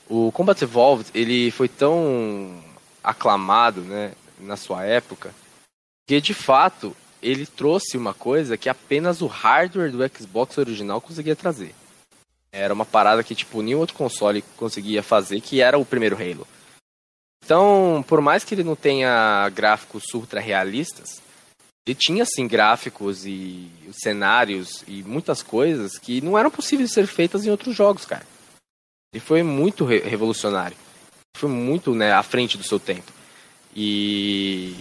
O 0.09 0.31
Combat 0.31 0.61
Evolved, 0.61 1.09
ele 1.13 1.51
foi 1.51 1.67
tão 1.69 2.61
aclamado, 3.03 3.81
né, 3.81 4.13
na 4.39 4.57
sua 4.57 4.83
época, 4.85 5.33
que 6.07 6.19
de 6.21 6.33
fato 6.33 6.95
ele 7.21 7.45
trouxe 7.45 7.97
uma 7.97 8.13
coisa 8.13 8.57
que 8.57 8.67
apenas 8.69 9.21
o 9.21 9.27
hardware 9.27 9.91
do 9.91 9.99
Xbox 10.17 10.57
original 10.57 10.99
conseguia 10.99 11.35
trazer. 11.35 11.73
Era 12.51 12.73
uma 12.73 12.85
parada 12.85 13.23
que, 13.23 13.35
tipo, 13.35 13.61
nenhum 13.61 13.79
outro 13.79 13.95
console 13.95 14.43
conseguia 14.57 15.01
fazer, 15.01 15.39
que 15.39 15.61
era 15.61 15.77
o 15.77 15.85
primeiro 15.85 16.17
Halo. 16.17 16.45
Então, 17.43 18.03
por 18.07 18.21
mais 18.21 18.43
que 18.43 18.53
ele 18.53 18.63
não 18.63 18.75
tenha 18.75 19.47
gráficos 19.49 20.03
ultra 20.13 20.39
realistas, 20.41 21.21
ele 21.85 21.95
tinha, 21.95 22.25
sim, 22.25 22.47
gráficos 22.47 23.25
e 23.25 23.71
cenários 23.91 24.83
e 24.87 25.01
muitas 25.03 25.41
coisas 25.41 25.97
que 25.97 26.21
não 26.21 26.37
eram 26.37 26.51
possíveis 26.51 26.89
de 26.89 26.93
ser 26.95 27.07
feitas 27.07 27.45
em 27.45 27.49
outros 27.49 27.75
jogos, 27.75 28.05
cara. 28.05 28.25
Ele 29.13 29.23
foi 29.23 29.43
muito 29.43 29.85
re- 29.85 29.99
revolucionário. 29.99 30.77
Foi 31.37 31.49
muito, 31.49 31.93
né, 31.95 32.11
à 32.11 32.21
frente 32.23 32.57
do 32.57 32.63
seu 32.63 32.79
tempo. 32.79 33.11
E... 33.75 34.75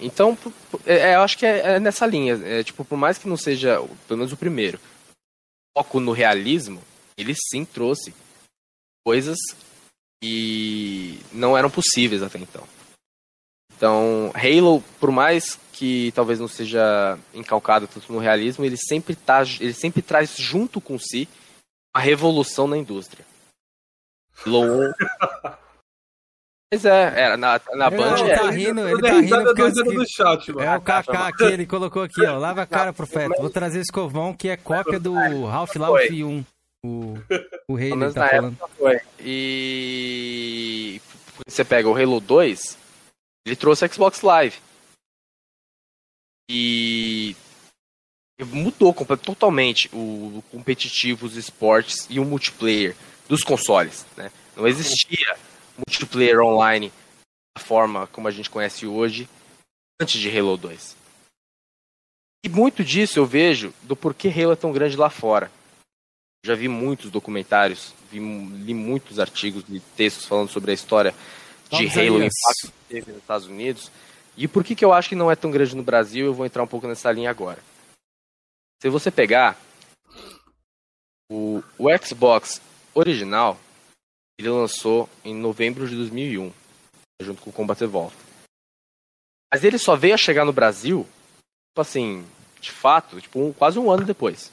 Então, 0.00 0.36
p- 0.36 0.50
é, 0.86 1.16
eu 1.16 1.22
acho 1.22 1.36
que 1.36 1.44
é, 1.44 1.74
é 1.74 1.80
nessa 1.80 2.06
linha. 2.06 2.34
É, 2.44 2.62
tipo, 2.62 2.84
por 2.84 2.96
mais 2.96 3.18
que 3.18 3.28
não 3.28 3.36
seja, 3.36 3.76
pelo 4.06 4.18
menos 4.18 4.32
o 4.32 4.36
primeiro, 4.36 4.78
foco 5.76 5.98
no 5.98 6.12
realismo, 6.12 6.80
ele 7.16 7.34
sim 7.34 7.64
trouxe 7.64 8.14
coisas 9.04 9.36
que 10.22 11.20
não 11.32 11.56
eram 11.58 11.68
possíveis 11.70 12.22
até 12.22 12.38
então. 12.38 12.66
Então, 13.76 14.32
Halo, 14.34 14.82
por 15.00 15.10
mais 15.10 15.58
que 15.72 16.10
talvez 16.12 16.38
não 16.40 16.48
seja 16.48 17.18
encalcado 17.34 17.86
tanto 17.86 18.12
no 18.12 18.18
realismo, 18.18 18.64
ele 18.64 18.76
sempre, 18.76 19.14
tá, 19.14 19.42
ele 19.60 19.72
sempre 19.72 20.02
traz 20.02 20.34
junto 20.36 20.80
com 20.80 20.98
si 20.98 21.28
a 21.94 22.00
revolução 22.00 22.66
na 22.68 22.76
indústria. 22.76 23.24
Halo 24.46 24.62
1. 24.62 24.92
Pois 26.70 26.84
é, 26.84 27.12
era 27.18 27.36
na, 27.36 27.60
na 27.74 27.86
Ele 27.86 27.96
Band. 27.96 28.16
tá 28.16 28.46
é. 28.46 28.50
rindo, 28.50 28.80
Eu 28.80 28.98
ele 28.98 29.00
tá 29.02 29.12
rindo 29.14 29.44
porque 29.44 29.62
do 29.62 29.68
eu 29.68 29.72
dedo 29.72 29.92
do 29.94 30.06
chat, 30.06 30.52
mano. 30.52 30.68
É 30.68 30.76
o 30.76 30.80
Kaká 30.82 31.28
aqui, 31.28 31.44
ele 31.44 31.66
colocou 31.66 32.02
aqui, 32.02 32.24
ó. 32.26 32.36
Lava 32.36 32.62
a 32.62 32.66
cara, 32.66 32.92
profeta. 32.92 33.34
Vou 33.40 33.48
trazer 33.48 33.78
o 33.78 33.82
escovão, 33.82 34.34
que 34.34 34.48
é 34.50 34.56
cópia 34.56 35.00
do 35.00 35.16
Half-Life 35.46 36.22
1. 36.22 36.44
O, 36.84 37.14
o 37.66 37.74
rei 37.74 37.90
ele 37.92 38.12
tá 38.12 38.20
na 38.20 38.28
falando. 38.28 38.52
época 38.52 38.68
foi. 38.76 39.00
E 39.18 41.00
você 41.46 41.64
pega 41.64 41.88
o 41.88 41.96
Halo 41.96 42.20
2, 42.20 42.78
ele 43.46 43.56
trouxe 43.56 43.88
Xbox 43.88 44.20
Live. 44.20 44.56
E 46.50 47.34
mudou 48.52 48.94
totalmente 49.16 49.88
o 49.92 50.42
competitivo, 50.52 51.26
os 51.26 51.36
esportes 51.36 52.06
e 52.08 52.20
o 52.20 52.24
multiplayer 52.24 52.94
dos 53.28 53.42
consoles. 53.42 54.06
Né? 54.16 54.30
Não 54.56 54.66
existia 54.66 55.36
multiplayer 55.78 56.40
online 56.40 56.92
da 57.56 57.62
forma 57.62 58.06
como 58.08 58.28
a 58.28 58.30
gente 58.30 58.50
conhece 58.50 58.86
hoje 58.86 59.28
antes 60.00 60.20
de 60.20 60.36
Halo 60.36 60.56
2. 60.56 60.96
E 62.44 62.48
muito 62.48 62.84
disso 62.84 63.18
eu 63.18 63.26
vejo 63.26 63.72
do 63.82 63.96
porquê 63.96 64.28
Halo 64.28 64.52
é 64.52 64.56
tão 64.56 64.72
grande 64.72 64.96
lá 64.96 65.10
fora. 65.10 65.50
Já 66.44 66.54
vi 66.54 66.68
muitos 66.68 67.10
documentários, 67.10 67.92
vi, 68.10 68.20
li 68.20 68.74
muitos 68.74 69.18
artigos 69.18 69.64
e 69.68 69.80
textos 69.80 70.24
falando 70.24 70.48
sobre 70.48 70.70
a 70.70 70.74
história 70.74 71.12
de 71.70 71.86
Vamos 71.86 71.96
Halo 71.96 72.06
e 72.06 72.10
o 72.10 72.24
impacto 72.24 72.72
que 72.72 72.88
teve 72.88 73.12
nos 73.12 73.20
Estados 73.20 73.46
Unidos. 73.46 73.90
E 74.36 74.46
por 74.46 74.62
que, 74.62 74.76
que 74.76 74.84
eu 74.84 74.92
acho 74.92 75.08
que 75.08 75.16
não 75.16 75.30
é 75.30 75.34
tão 75.34 75.50
grande 75.50 75.74
no 75.74 75.82
Brasil, 75.82 76.26
eu 76.26 76.34
vou 76.34 76.46
entrar 76.46 76.62
um 76.62 76.66
pouco 76.66 76.86
nessa 76.86 77.10
linha 77.10 77.28
agora. 77.28 77.58
Se 78.80 78.88
você 78.88 79.10
pegar 79.10 79.58
o, 81.28 81.60
o 81.76 81.88
Xbox 81.98 82.62
original, 82.94 83.58
ele 84.38 84.48
lançou 84.48 85.08
em 85.24 85.34
novembro 85.34 85.88
de 85.88 85.96
2001, 85.96 86.52
junto 87.20 87.42
com 87.42 87.50
o 87.50 87.52
Combat 87.52 87.80
Evolved. 87.82 88.16
Mas 89.52 89.64
ele 89.64 89.78
só 89.78 89.96
veio 89.96 90.14
a 90.14 90.18
chegar 90.18 90.44
no 90.44 90.52
Brasil, 90.52 91.04
tipo 91.70 91.80
assim, 91.80 92.24
de 92.60 92.70
fato, 92.70 93.20
tipo, 93.20 93.40
um, 93.40 93.52
quase 93.52 93.78
um 93.78 93.90
ano 93.90 94.04
depois. 94.04 94.52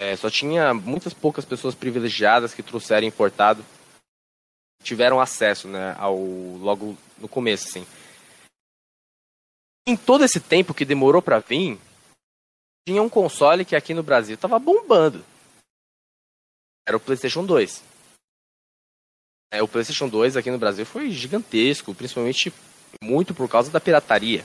É, 0.00 0.14
só 0.14 0.30
tinha 0.30 0.72
muitas 0.72 1.12
poucas 1.12 1.44
pessoas 1.44 1.74
privilegiadas 1.74 2.54
que 2.54 2.62
trouxeram 2.62 3.06
importado, 3.06 3.64
tiveram 4.82 5.20
acesso, 5.20 5.66
né, 5.66 5.96
ao 5.98 6.16
logo 6.16 6.96
no 7.18 7.28
começo, 7.28 7.68
assim. 7.68 7.86
Em 9.88 9.96
todo 9.96 10.22
esse 10.22 10.38
tempo 10.38 10.74
que 10.74 10.84
demorou 10.84 11.20
para 11.20 11.40
vir, 11.40 11.80
tinha 12.86 13.02
um 13.02 13.08
console 13.08 13.64
que 13.64 13.74
aqui 13.74 13.92
no 13.92 14.04
Brasil 14.04 14.36
tava 14.36 14.58
bombando. 14.58 15.24
Era 16.88 16.96
o 16.96 17.00
PlayStation 17.00 17.44
2. 17.44 17.84
É, 19.52 19.62
o 19.62 19.68
PlayStation 19.68 20.08
2 20.08 20.38
aqui 20.38 20.50
no 20.50 20.58
Brasil 20.58 20.86
foi 20.86 21.10
gigantesco, 21.10 21.94
principalmente 21.94 22.50
muito 23.04 23.34
por 23.34 23.46
causa 23.46 23.70
da 23.70 23.78
pirataria. 23.78 24.42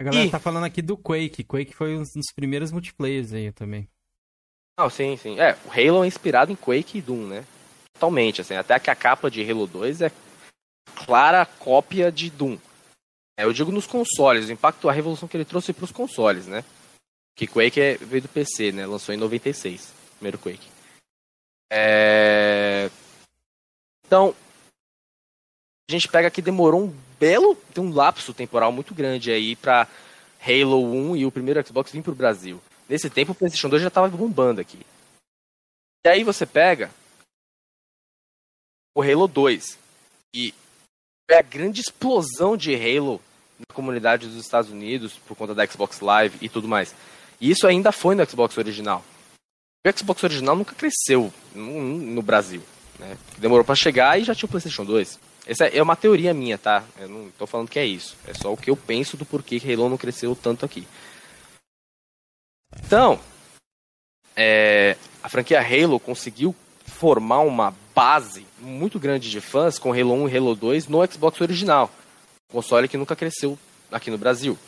A 0.00 0.04
galera 0.04 0.26
E- 0.26 0.30
tá 0.30 0.38
falando 0.40 0.64
aqui 0.64 0.82
do 0.82 0.96
Quake. 0.96 1.44
Quake 1.44 1.74
foi 1.74 1.96
um 1.96 2.02
dos 2.02 2.32
primeiros 2.34 2.70
multiplayers 2.72 3.32
aí 3.32 3.52
também. 3.52 3.88
Não, 4.78 4.88
sim, 4.88 5.16
sim. 5.16 5.38
É, 5.40 5.56
o 5.64 5.70
Halo 5.70 6.04
é 6.04 6.06
inspirado 6.06 6.52
em 6.52 6.56
Quake 6.56 6.98
e 6.98 7.02
Doom, 7.02 7.26
né? 7.26 7.44
Totalmente, 7.94 8.40
assim. 8.40 8.54
Até 8.54 8.78
que 8.78 8.90
a 8.90 8.94
capa 8.96 9.28
de 9.30 9.48
Halo 9.48 9.66
2 9.66 10.02
é 10.02 10.12
clara 11.04 11.44
cópia 11.46 12.12
de 12.12 12.30
Doom. 12.30 12.56
É, 13.36 13.44
eu 13.44 13.52
digo 13.52 13.72
nos 13.72 13.86
consoles, 13.86 14.48
o 14.48 14.52
impacto, 14.52 14.88
a 14.88 14.92
revolução 14.92 15.28
que 15.28 15.36
ele 15.36 15.44
trouxe 15.44 15.72
para 15.72 15.84
os 15.84 15.92
consoles, 15.92 16.46
né? 16.46 16.64
Que 17.38 17.46
Quake 17.46 17.80
é- 17.80 17.96
veio 17.96 18.22
do 18.22 18.28
PC, 18.28 18.72
né? 18.72 18.84
Lançou 18.84 19.14
em 19.14 19.18
96, 19.18 19.94
primeiro 20.16 20.38
Quake. 20.38 20.68
É... 21.70 22.90
Então, 24.04 24.34
a 25.88 25.92
gente 25.92 26.08
pega 26.08 26.32
que 26.32 26.42
demorou 26.42 26.86
um 26.86 26.96
belo, 27.20 27.54
tem 27.72 27.84
um 27.84 27.94
lapso 27.94 28.34
temporal 28.34 28.72
muito 28.72 28.92
grande 28.92 29.30
aí 29.30 29.54
para 29.54 29.86
Halo 30.40 30.84
1 30.84 31.16
e 31.16 31.26
o 31.26 31.30
primeiro 31.30 31.64
Xbox 31.64 31.92
vir 31.92 32.02
pro 32.02 32.12
Brasil. 32.12 32.60
Nesse 32.88 33.08
tempo 33.08 33.30
o 33.30 33.34
PlayStation 33.36 33.68
2 33.68 33.82
já 33.82 33.90
tava 33.90 34.08
bombando 34.08 34.60
aqui. 34.60 34.80
E 36.04 36.08
aí 36.08 36.24
você 36.24 36.44
pega 36.44 36.90
o 38.96 39.02
Halo 39.02 39.28
2 39.28 39.78
e 40.34 40.52
é 41.30 41.38
a 41.38 41.42
grande 41.42 41.82
explosão 41.82 42.56
de 42.56 42.74
Halo 42.74 43.20
na 43.58 43.74
comunidade 43.74 44.26
dos 44.26 44.36
Estados 44.36 44.72
Unidos 44.72 45.14
por 45.26 45.36
conta 45.36 45.54
da 45.54 45.64
Xbox 45.66 46.00
Live 46.00 46.36
e 46.40 46.48
tudo 46.48 46.66
mais. 46.66 46.92
E 47.40 47.50
isso 47.50 47.66
ainda 47.66 47.92
foi 47.92 48.14
no 48.14 48.28
Xbox 48.28 48.56
original. 48.58 49.04
O 49.86 49.98
Xbox 49.98 50.22
original 50.24 50.56
nunca 50.56 50.74
cresceu 50.74 51.32
no, 51.54 52.20
Brasil. 52.20 52.62
Né? 52.98 53.16
Demorou 53.38 53.64
para 53.64 53.74
chegar 53.74 54.20
e 54.20 54.24
já 54.24 54.34
tinha 54.34 54.46
o 54.46 54.50
PlayStation 54.50 54.84
2. 54.84 55.18
Essa 55.46 55.66
é 55.66 55.82
uma 55.82 55.96
teoria 55.96 56.34
minha, 56.34 56.58
tá? 56.58 56.84
Eu 56.98 57.08
não 57.08 57.30
tô 57.30 57.46
falando 57.46 57.70
que 57.70 57.78
é 57.78 57.86
isso. 57.86 58.16
É 58.26 58.34
só 58.34 58.52
o 58.52 58.56
que 58.56 58.68
eu 58.68 58.76
penso 58.76 59.16
do 59.16 59.24
porquê 59.24 59.58
que 59.58 59.72
Halo 59.72 59.88
não 59.88 59.96
cresceu 59.96 60.36
tanto 60.36 60.66
aqui. 60.66 60.86
Então, 62.84 63.18
é, 64.36 64.96
a 65.22 65.28
franquia 65.28 65.60
Halo 65.60 65.98
conseguiu 65.98 66.54
formar 66.84 67.40
uma 67.40 67.74
base 67.94 68.46
muito 68.58 68.98
grande 68.98 69.30
de 69.30 69.40
fãs 69.40 69.78
com 69.78 69.92
Halo 69.92 70.12
1 70.24 70.28
e 70.28 70.36
Halo 70.36 70.54
2 70.54 70.88
no 70.88 71.06
Xbox 71.10 71.40
original. 71.40 71.90
Console 72.52 72.88
que 72.88 72.96
nunca 72.96 73.16
cresceu 73.16 73.58
aqui 73.90 74.10
no 74.10 74.18
Brasil. 74.18 74.58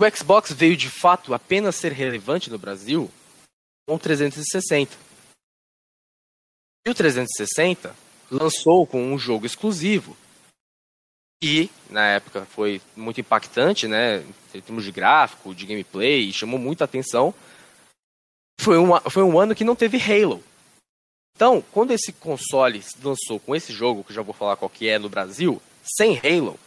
O 0.00 0.16
Xbox 0.16 0.50
veio 0.50 0.74
de 0.78 0.88
fato 0.88 1.34
apenas 1.34 1.76
ser 1.76 1.92
relevante 1.92 2.48
no 2.48 2.58
Brasil 2.58 3.10
com 3.86 3.96
o 3.96 3.98
360. 3.98 4.96
E 6.86 6.90
o 6.90 6.94
360 6.94 7.94
lançou 8.30 8.86
com 8.86 9.12
um 9.12 9.18
jogo 9.18 9.44
exclusivo. 9.44 10.16
E, 11.44 11.68
na 11.90 12.06
época, 12.06 12.46
foi 12.46 12.80
muito 12.96 13.20
impactante, 13.20 13.86
né? 13.86 14.20
Em 14.54 14.60
termos 14.62 14.84
de 14.84 14.90
gráfico, 14.90 15.54
de 15.54 15.66
gameplay, 15.66 16.32
chamou 16.32 16.58
muita 16.58 16.84
atenção. 16.84 17.34
Foi, 18.58 18.78
uma, 18.78 19.02
foi 19.02 19.22
um 19.22 19.38
ano 19.38 19.54
que 19.54 19.64
não 19.64 19.76
teve 19.76 19.98
Halo. 19.98 20.42
Então, 21.36 21.62
quando 21.72 21.90
esse 21.90 22.10
console 22.10 22.80
se 22.80 22.96
lançou 23.04 23.38
com 23.38 23.54
esse 23.54 23.70
jogo, 23.70 24.02
que 24.02 24.14
já 24.14 24.22
vou 24.22 24.32
falar 24.32 24.56
qual 24.56 24.70
que 24.70 24.88
é 24.88 24.98
no 24.98 25.10
Brasil, 25.10 25.60
sem 25.84 26.18
Halo, 26.18 26.58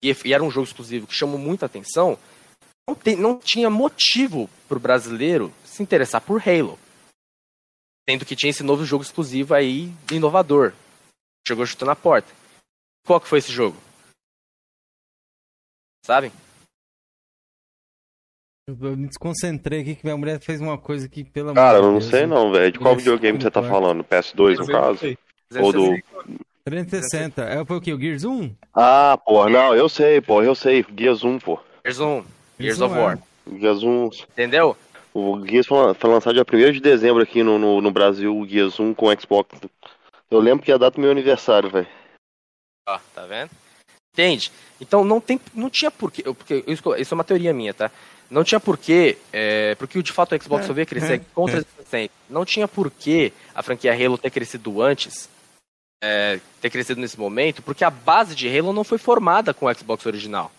e, 0.00 0.14
e 0.24 0.32
era 0.32 0.44
um 0.44 0.50
jogo 0.52 0.68
exclusivo 0.68 1.08
que 1.08 1.14
chamou 1.14 1.38
muita 1.38 1.66
atenção, 1.66 2.16
não, 2.88 2.94
tem- 2.94 3.16
não 3.16 3.38
tinha 3.38 3.68
motivo 3.70 4.48
para 4.68 4.76
o 4.76 4.80
brasileiro 4.80 5.52
se 5.64 5.82
interessar 5.82 6.20
por 6.20 6.40
Halo. 6.46 6.78
Sendo 8.08 8.24
que 8.24 8.36
tinha 8.36 8.50
esse 8.50 8.62
novo 8.62 8.84
jogo 8.84 9.02
exclusivo 9.02 9.54
aí, 9.54 9.92
inovador. 10.12 10.72
Chegou 11.46 11.66
chutando 11.66 11.90
a 11.90 11.96
porta. 11.96 12.32
Qual 13.04 13.20
que 13.20 13.28
foi 13.28 13.38
esse 13.38 13.52
jogo? 13.52 13.76
Sabem? 16.04 16.30
Eu, 18.68 18.96
me 18.96 19.06
desconcentrei 19.06 19.80
aqui 19.82 19.94
que 19.96 20.04
minha 20.04 20.16
mulher 20.16 20.40
fez 20.40 20.60
uma 20.60 20.76
coisa 20.78 21.08
que, 21.08 21.22
pelo 21.24 21.54
Cara, 21.54 21.78
eu 21.78 21.82
não 21.82 21.94
de 21.94 21.98
Deus, 22.00 22.10
sei 22.10 22.26
não, 22.26 22.50
velho. 22.52 22.72
De 22.72 22.78
qual 22.78 22.96
videogame 22.96 23.40
você 23.40 23.50
tá 23.50 23.62
falando? 23.62 24.04
PS2, 24.04 24.58
no 24.58 24.66
caso? 24.66 25.16
Ou 25.60 25.72
do... 25.72 26.02
360. 26.64 27.42
É, 27.44 27.64
foi 27.64 27.76
o 27.76 27.80
quê? 27.80 27.92
O 27.92 28.00
Gears 28.00 28.24
1? 28.24 28.54
Ah, 28.74 29.16
porra, 29.24 29.48
não, 29.50 29.74
eu 29.74 29.88
sei, 29.88 30.20
porra, 30.20 30.46
eu 30.46 30.54
sei. 30.56 30.84
Gears 30.96 31.22
1, 31.22 31.38
pô. 31.38 31.60
Gears 31.84 32.00
1, 32.00 32.24
Gears 32.58 32.80
of 32.80 32.94
é. 32.94 32.98
War. 32.98 33.18
Gears 33.58 33.82
1. 33.82 34.10
Entendeu? 34.32 34.76
O 35.14 35.44
Gears 35.46 35.66
foi 35.66 36.10
lançado 36.10 36.34
dia 36.34 36.68
1 36.68 36.72
de 36.72 36.80
dezembro 36.80 37.22
aqui 37.22 37.42
no, 37.42 37.58
no, 37.58 37.80
no 37.80 37.90
Brasil, 37.90 38.36
o 38.36 38.46
Gears 38.46 38.78
1 38.78 38.94
com 38.94 39.20
Xbox. 39.20 39.48
Eu 40.30 40.40
lembro 40.40 40.64
que 40.64 40.70
ia 40.70 40.78
dar 40.78 40.90
do 40.90 41.00
meu 41.00 41.10
aniversário, 41.10 41.70
velho. 41.70 41.88
Ó, 42.88 42.98
tá 43.14 43.24
vendo? 43.26 43.50
Entende? 44.12 44.50
Então 44.80 45.04
não 45.04 45.20
tem, 45.20 45.40
não 45.54 45.70
tinha 45.70 45.90
porquê, 45.90 46.22
porque 46.22 46.64
isso, 46.66 46.94
isso 46.96 47.14
é 47.14 47.16
uma 47.16 47.24
teoria 47.24 47.52
minha, 47.52 47.74
tá? 47.74 47.90
Não 48.30 48.42
tinha 48.42 48.58
porquê, 48.58 49.16
é, 49.32 49.74
porque 49.76 50.02
de 50.02 50.12
fato 50.12 50.34
o 50.34 50.42
Xbox 50.42 50.64
É, 50.64 50.66
só 50.66 50.72
veio 50.72 50.86
crescer 50.86 51.14
é, 51.14 51.20
com 51.34 51.44
o 51.44 51.46
360. 51.46 52.12
Não 52.28 52.44
tinha 52.44 52.66
porquê 52.66 53.32
a 53.54 53.62
franquia 53.62 53.92
Halo 53.92 54.18
ter 54.18 54.30
crescido 54.30 54.82
antes, 54.82 55.28
é, 56.02 56.40
ter 56.60 56.70
crescido 56.70 57.00
nesse 57.00 57.18
momento, 57.18 57.62
porque 57.62 57.84
a 57.84 57.90
base 57.90 58.34
de 58.34 58.48
Halo 58.48 58.72
não 58.72 58.84
foi 58.84 58.98
formada 58.98 59.54
com 59.54 59.66
o 59.66 59.74
Xbox 59.74 60.04
original. 60.06 60.50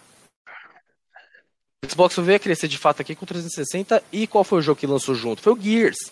O 1.83 1.89
Xbox 1.89 2.15
veio 2.17 2.37
a 2.37 2.39
crescer 2.39 2.67
de 2.67 2.77
fato 2.77 3.01
aqui 3.01 3.15
com 3.15 3.23
o 3.23 3.27
360 3.27 4.03
e 4.11 4.25
qual 4.25 4.43
foi 4.43 4.59
o 4.59 4.61
jogo 4.61 4.79
que 4.79 4.87
lançou 4.87 5.13
junto? 5.13 5.41
Foi 5.41 5.53
o 5.53 5.61
Gears. 5.61 6.11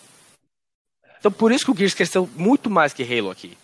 Então 1.18 1.32
por 1.32 1.50
isso 1.50 1.64
que 1.64 1.70
o 1.70 1.76
Gears 1.76 1.94
cresceu 1.94 2.28
muito 2.36 2.70
mais 2.70 2.92
que 2.92 3.02
Halo 3.02 3.30
aqui. 3.30 3.56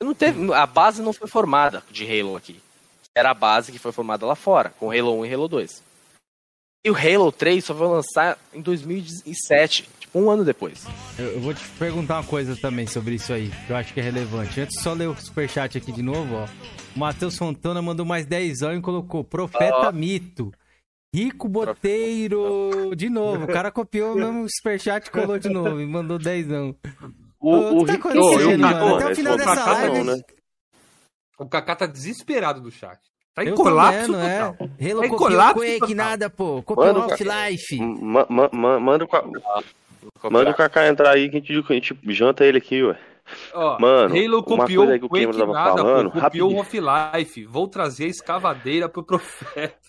Não 0.00 0.14
teve, 0.14 0.52
a 0.52 0.66
base 0.66 1.02
não 1.02 1.12
foi 1.12 1.26
formada 1.26 1.82
de 1.90 2.04
Halo 2.04 2.36
aqui. 2.36 2.60
Era 3.14 3.30
a 3.30 3.34
base 3.34 3.72
que 3.72 3.78
foi 3.78 3.90
formada 3.90 4.24
lá 4.26 4.36
fora, 4.36 4.72
com 4.78 4.92
Halo 4.92 5.18
1 5.20 5.26
e 5.26 5.34
Halo 5.34 5.48
2. 5.48 5.82
E 6.84 6.90
o 6.90 6.94
Halo 6.94 7.32
3 7.32 7.64
só 7.64 7.74
vai 7.74 7.88
lançar 7.88 8.38
em 8.54 8.60
2007, 8.60 9.88
tipo 9.98 10.20
um 10.20 10.30
ano 10.30 10.44
depois. 10.44 10.86
Eu, 11.18 11.32
eu 11.32 11.40
vou 11.40 11.52
te 11.52 11.66
perguntar 11.70 12.18
uma 12.18 12.24
coisa 12.24 12.54
também 12.54 12.86
sobre 12.86 13.16
isso 13.16 13.32
aí, 13.32 13.50
que 13.66 13.72
eu 13.72 13.76
acho 13.76 13.92
que 13.92 13.98
é 13.98 14.02
relevante. 14.02 14.60
Antes, 14.60 14.80
só 14.80 14.92
ler 14.92 15.08
o 15.08 15.16
superchat 15.16 15.76
aqui 15.76 15.90
de 15.90 16.02
novo, 16.02 16.36
ó. 16.36 16.46
O 16.94 16.98
Matheus 16.98 17.36
Fontana 17.36 17.82
mandou 17.82 18.06
mais 18.06 18.24
10 18.26 18.62
anos 18.62 18.78
e 18.78 18.82
colocou 18.82 19.24
Profeta 19.24 19.90
Mito. 19.90 20.52
Rico 21.18 21.48
Boteiro, 21.48 22.94
de 22.96 23.08
novo. 23.10 23.44
O 23.44 23.48
cara 23.48 23.70
copiou 23.70 24.12
o 24.12 24.16
mesmo 24.16 24.46
superchat 24.48 25.08
e 25.08 25.10
colou 25.10 25.38
de 25.38 25.48
novo 25.48 25.80
e 25.80 25.86
mandou 25.86 26.18
10 26.18 26.50
anos. 26.52 26.76
O, 27.40 27.56
o 27.56 27.78
que 27.80 27.86
tá 27.86 27.92
Rico- 27.92 28.08
acontecendo, 28.08 28.64
Até 28.66 29.12
o 29.12 29.14
final 29.16 29.36
foi 29.38 29.46
dessa 29.46 29.72
live- 29.72 29.98
não, 29.98 30.04
né? 30.16 30.22
O 31.38 31.46
Kaká 31.48 31.76
tá 31.76 31.86
desesperado 31.86 32.60
do 32.60 32.70
chat. 32.70 32.98
Tá 33.34 33.44
em 33.44 33.48
Eu 33.48 33.54
colapso 33.54 34.12
vendo, 34.12 34.16
é. 34.20 34.38
total. 34.38 34.56
Halo 34.60 35.00
Tá 35.00 35.06
em 35.06 35.08
copiou 35.10 35.18
colapso 35.18 35.54
Quake, 35.60 35.78
total. 35.80 35.94
nada, 35.94 36.30
pô. 36.30 36.62
Copiou 36.62 36.86
Mano, 36.86 37.00
Half-Life. 37.02 37.80
Ma- 37.80 38.26
ma- 38.28 38.50
ma- 38.52 38.80
manda, 38.80 39.04
o 39.04 39.08
Ca- 39.08 39.24
manda 40.30 40.50
o 40.50 40.54
Kaká 40.54 40.88
entrar 40.88 41.10
aí 41.12 41.28
que 41.30 41.36
a 41.36 41.40
gente, 41.40 41.52
a 41.68 41.72
gente 41.74 41.96
janta 42.08 42.44
ele 42.44 42.58
aqui, 42.58 42.82
ué. 42.82 42.98
Ó, 43.54 43.78
Mano, 43.78 44.16
Halo 44.16 44.36
uma 44.38 44.42
copiou 44.42 44.84
coisa 44.86 44.98
que 44.98 45.04
o 45.04 45.06
o 45.06 45.10
Quake 45.10 45.38
tava 45.38 45.52
nada, 45.52 45.76
falando, 45.76 46.10
pô. 46.10 46.20
Copiou 46.20 46.52
o. 46.52 46.56
Off-Life. 46.58 47.44
Vou 47.44 47.68
trazer 47.68 48.04
a 48.06 48.08
escavadeira 48.08 48.88
pro 48.88 49.02
profeta. 49.06 49.87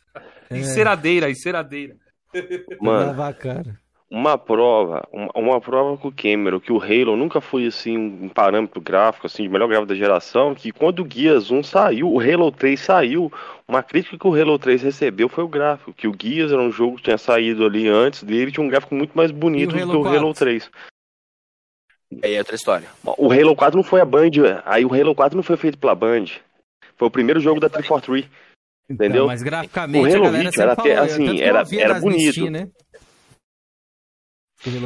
É. 0.49 0.57
Enceradeira, 0.57 1.29
enceradeira. 1.29 1.95
Mano, 2.81 3.07
Lavar 3.07 3.29
a 3.29 3.33
cara. 3.33 3.79
uma 4.09 4.37
prova, 4.37 5.07
uma, 5.11 5.29
uma 5.35 5.61
prova 5.61 5.97
com 5.97 6.07
o 6.07 6.11
Cameron, 6.11 6.59
que 6.59 6.71
o 6.71 6.81
Halo 6.81 7.15
nunca 7.15 7.39
foi 7.41 7.67
assim 7.67 7.97
um 7.97 8.29
parâmetro 8.29 8.81
gráfico, 8.81 9.27
assim, 9.27 9.43
de 9.43 9.49
melhor 9.49 9.67
gráfico 9.67 9.89
da 9.89 9.95
geração, 9.95 10.53
que 10.55 10.71
quando 10.71 11.03
o 11.03 11.07
Gears 11.09 11.51
1 11.51 11.63
saiu, 11.63 12.11
o 12.11 12.19
Halo 12.19 12.51
3 12.51 12.79
saiu, 12.79 13.31
uma 13.67 13.83
crítica 13.83 14.17
que 14.17 14.27
o 14.27 14.33
Halo 14.33 14.57
3 14.59 14.81
recebeu 14.81 15.29
foi 15.29 15.43
o 15.43 15.47
gráfico, 15.47 15.93
que 15.93 16.07
o 16.07 16.15
Gears 16.19 16.51
era 16.51 16.61
um 16.61 16.71
jogo 16.71 16.97
que 16.97 17.03
tinha 17.03 17.17
saído 17.17 17.65
ali 17.65 17.87
antes 17.87 18.23
dele, 18.23 18.51
tinha 18.51 18.65
um 18.65 18.69
gráfico 18.69 18.95
muito 18.95 19.15
mais 19.15 19.31
bonito 19.31 19.71
do 19.71 19.77
que 19.77 19.83
o 19.83 20.07
Halo 20.07 20.33
4? 20.33 20.33
3. 20.33 20.71
Aí 22.23 22.33
é 22.33 22.39
outra 22.39 22.55
história. 22.55 22.87
O 23.17 23.31
Halo 23.31 23.55
4 23.55 23.77
não 23.77 23.83
foi 23.83 24.01
a 24.01 24.05
Band, 24.05 24.31
aí 24.65 24.83
o 24.83 24.93
Halo 24.93 25.13
4 25.13 25.35
não 25.35 25.43
foi 25.43 25.57
feito 25.57 25.77
pela 25.77 25.93
Band. 25.93 26.25
Foi 26.97 27.07
o 27.07 27.11
primeiro 27.11 27.39
jogo 27.39 27.59
da 27.59 27.69
343. 27.69 28.27
Então, 28.89 29.05
Entendeu? 29.05 29.27
mas 29.27 29.43
graficamente 29.43 29.99
O 30.03 30.15
Halo 30.15 30.23
a 30.23 30.31
galera 30.31 30.43
Reach 30.43 30.59
era 30.61 30.73
até, 30.73 30.95
falou, 30.95 31.03
assim, 31.05 31.41
era- 31.41 31.63
era 31.77 31.99
bonito. 31.99 32.49
né? 32.49 32.69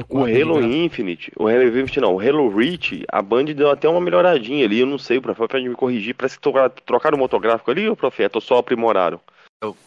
O 0.07 0.19
Halo 0.19 0.61
Infinite, 0.61 1.31
o 1.35 1.47
Halo 1.47 1.63
Infinite 1.63 1.99
não, 1.99 2.13
o 2.13 2.19
Halo 2.19 2.55
Reach, 2.55 3.03
a 3.11 3.21
Band 3.23 3.45
deu 3.45 3.71
até 3.71 3.89
uma 3.89 3.99
melhoradinha 3.99 4.65
ali, 4.65 4.79
eu 4.81 4.85
não 4.85 4.99
sei, 4.99 5.17
o 5.17 5.21
Profeta 5.21 5.47
pode 5.47 5.67
me 5.67 5.73
corrigir, 5.75 6.13
parece 6.13 6.37
que 6.39 6.47
trocaram 6.85 7.17
o 7.17 7.19
motográfico 7.19 7.71
ali, 7.71 7.89
o 7.89 7.95
Profeta, 7.95 8.37
ou 8.37 8.41
só 8.41 8.57
aprimoraram 8.57 9.19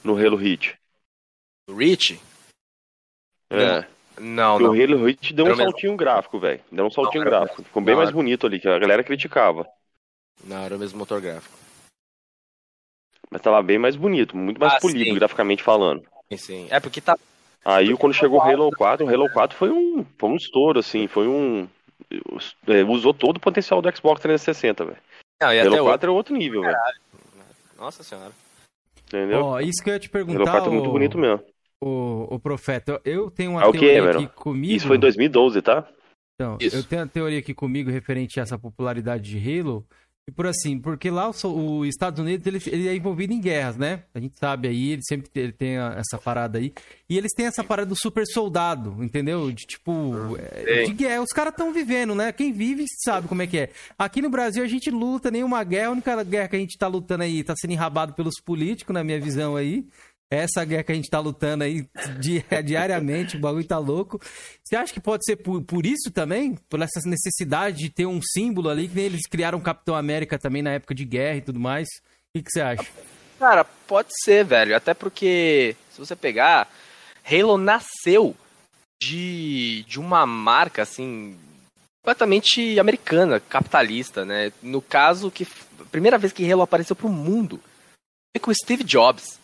no 0.03 0.17
Halo 0.17 0.37
Reach? 0.37 0.77
O 1.69 1.75
Reach? 1.75 2.19
É. 3.51 3.87
Não, 4.19 4.59
não. 4.59 4.71
O 4.71 4.83
Halo 4.83 5.05
Reach 5.05 5.33
deu 5.33 5.47
um 5.47 5.55
saltinho 5.55 5.93
mesmo. 5.93 5.99
gráfico, 5.99 6.41
velho. 6.41 6.61
Deu 6.73 6.87
um 6.87 6.91
saltinho 6.91 7.23
não, 7.23 7.31
gráfico. 7.31 7.63
Ficou 7.63 7.83
bem 7.83 7.95
mais 7.95 8.11
bonito 8.11 8.47
ali, 8.47 8.59
que 8.59 8.69
a 8.69 8.79
galera 8.79 9.05
criticava. 9.05 9.69
Não, 10.43 10.65
era 10.65 10.75
o 10.75 10.79
mesmo 10.79 10.99
motor 10.99 11.21
gráfico. 11.21 11.66
Mas 13.31 13.43
tava 13.43 13.63
bem 13.63 13.79
mais 13.79 13.97
bonito, 13.97 14.37
muito 14.37 14.61
mais 14.61 14.75
ah, 14.75 14.81
polido, 14.81 15.05
sim. 15.05 15.15
graficamente 15.15 15.63
falando. 15.63 16.03
Sim, 16.31 16.37
sim. 16.37 16.67
É 16.71 16.81
porque 16.81 17.01
tá. 17.01 17.17
Aí 17.65 17.95
quando 17.97 18.15
chegou 18.15 18.39
o 18.39 18.43
Halo 18.43 18.71
4, 18.71 19.05
o 19.05 19.09
Halo 19.09 19.31
4 19.33 19.57
foi 19.57 19.71
um, 19.71 20.05
foi 20.17 20.31
um 20.31 20.37
estouro, 20.37 20.79
assim, 20.79 21.07
foi 21.09 21.27
um. 21.27 21.69
É, 22.69 22.85
usou 22.85 23.13
todo 23.13 23.39
o 23.39 23.41
potencial 23.41 23.83
do 23.83 23.97
Xbox 23.97 24.21
360, 24.21 24.85
velho. 24.85 24.99
Halo 25.43 25.85
4 25.85 26.11
é 26.11 26.15
outro 26.15 26.37
nível, 26.37 26.63
velho. 26.63 26.77
Nossa 27.77 28.03
senhora. 28.03 28.33
Entendeu? 29.07 29.45
Ó, 29.45 29.61
isso 29.61 29.83
que 29.83 29.91
eu 29.91 29.95
ia 29.95 30.01
te 30.01 30.09
perguntar. 30.09 30.43
Halo 30.43 30.51
4 30.53 30.71
é 30.71 30.75
muito 30.75 30.91
bonito 30.91 31.19
mesmo. 31.19 31.43
O, 31.83 32.37
o 32.37 32.39
Profeta, 32.39 33.01
eu 33.05 33.31
tenho 33.31 33.53
uma 33.53 33.65
é 33.65 33.71
teoria 33.71 34.11
aqui 34.11 34.27
comigo. 34.29 34.73
Isso 34.73 34.87
foi 34.87 34.97
em 34.97 35.01
2012, 35.01 35.61
tá? 35.61 35.87
Então, 36.35 36.59
isso. 36.61 36.77
eu 36.77 36.85
tenho 36.85 37.03
uma 37.03 37.09
teoria 37.09 37.39
aqui 37.39 37.55
comigo 37.55 37.91
referente 37.91 38.39
a 38.39 38.43
essa 38.43 38.59
popularidade 38.59 39.25
de 39.25 39.61
Halo. 39.61 39.85
E 40.29 40.33
por 40.33 40.45
assim, 40.45 40.77
porque 40.81 41.09
lá 41.09 41.31
o, 41.31 41.49
o 41.49 41.87
Estados 41.87 42.19
Unidos 42.19 42.45
ele, 42.49 42.61
ele, 42.67 42.89
é 42.89 42.97
envolvido 42.97 43.33
em 43.33 43.41
guerras, 43.41 43.77
né? 43.77 44.03
A 44.13 44.19
gente 44.19 44.37
sabe 44.37 44.67
aí, 44.67 44.91
ele 44.91 45.03
sempre 45.07 45.31
ele 45.37 45.53
tem 45.53 45.77
essa 45.77 46.19
parada 46.19 46.59
aí. 46.59 46.73
E 47.09 47.17
eles 47.17 47.31
têm 47.33 47.47
essa 47.47 47.63
parada 47.63 47.89
do 47.89 47.97
super 47.97 48.27
soldado, 48.27 49.05
entendeu? 49.05 49.53
De 49.53 49.65
tipo, 49.65 50.37
é, 50.37 50.83
de 50.83 50.93
guerra. 50.93 51.23
Os 51.23 51.33
caras 51.33 51.53
estão 51.53 51.73
vivendo, 51.73 52.13
né? 52.13 52.33
Quem 52.33 52.53
vive 52.53 52.87
sabe 53.05 53.29
como 53.29 53.41
é 53.41 53.47
que 53.47 53.57
é. 53.57 53.71
Aqui 53.97 54.21
no 54.21 54.29
Brasil 54.29 54.65
a 54.65 54.67
gente 54.67 54.91
luta 54.91 55.31
nenhuma 55.31 55.63
guerra, 55.63 55.89
a 55.89 55.93
única 55.93 56.25
guerra 56.25 56.49
que 56.49 56.57
a 56.57 56.59
gente 56.59 56.77
tá 56.77 56.89
lutando 56.89 57.23
aí 57.23 57.45
tá 57.45 57.55
sendo 57.57 57.75
enrabado 57.75 58.13
pelos 58.15 58.41
políticos, 58.45 58.93
na 58.93 59.05
minha 59.05 59.21
visão 59.21 59.55
aí. 59.55 59.87
Essa 60.31 60.65
guerra 60.65 60.83
que 60.83 60.93
a 60.93 60.95
gente 60.95 61.09
tá 61.09 61.21
lutando 61.21 61.63
aí 61.63 61.89
di 62.19 62.45
diariamente, 62.65 63.37
o 63.37 63.41
bagulho 63.41 63.67
tá 63.67 63.79
louco. 63.79 64.21
Você 64.65 64.75
acha 64.75 64.93
que 64.93 65.01
pode 65.01 65.25
ser 65.25 65.37
por, 65.37 65.63
por 65.63 65.87
isso 65.87 66.11
também? 66.13 66.57
Por 66.69 66.81
essa 66.83 67.01
necessidade 67.07 67.79
de 67.79 67.91
ter 67.91 68.07
um 68.07 68.21
símbolo 68.21 68.69
ali, 68.69 68.89
que 68.89 68.95
nem 68.97 69.05
eles 69.05 69.27
criaram 69.29 69.59
o 69.59 69.63
Capitão 69.63 69.95
América 69.95 70.39
também 70.39 70.63
na 70.63 70.73
época 70.73 70.95
de 70.95 71.05
guerra 71.05 71.37
e 71.37 71.43
tudo 71.43 71.61
mais? 71.61 71.87
O 71.89 72.39
que, 72.39 72.43
que 72.43 72.51
você 72.51 72.61
acha? 72.61 72.87
Cara, 73.39 73.65
pode 73.65 74.09
ser, 74.25 74.45
velho. 74.45 74.75
Até 74.75 74.95
porque, 74.95 75.77
se 75.91 75.99
você 75.99 76.17
pegar, 76.17 76.69
Halo 77.25 77.57
nasceu 77.57 78.35
de, 79.01 79.85
de 79.87 80.01
uma 80.01 80.27
marca, 80.27 80.83
assim, 80.83 81.37
completamente 82.03 82.79
americana, 82.81 83.41
capitalista, 83.41 84.25
né? 84.25 84.53
No 84.63 84.81
caso, 84.81 85.31
que 85.31 85.47
primeira 85.91 86.19
vez 86.19 86.33
que 86.33 86.51
Halo 86.51 86.63
apareceu 86.63 86.97
pro 86.97 87.09
mundo 87.09 87.61
foi 88.35 88.41
com 88.41 88.51
o 88.51 88.55
Steve 88.55 88.85
Jobs. 88.85 89.39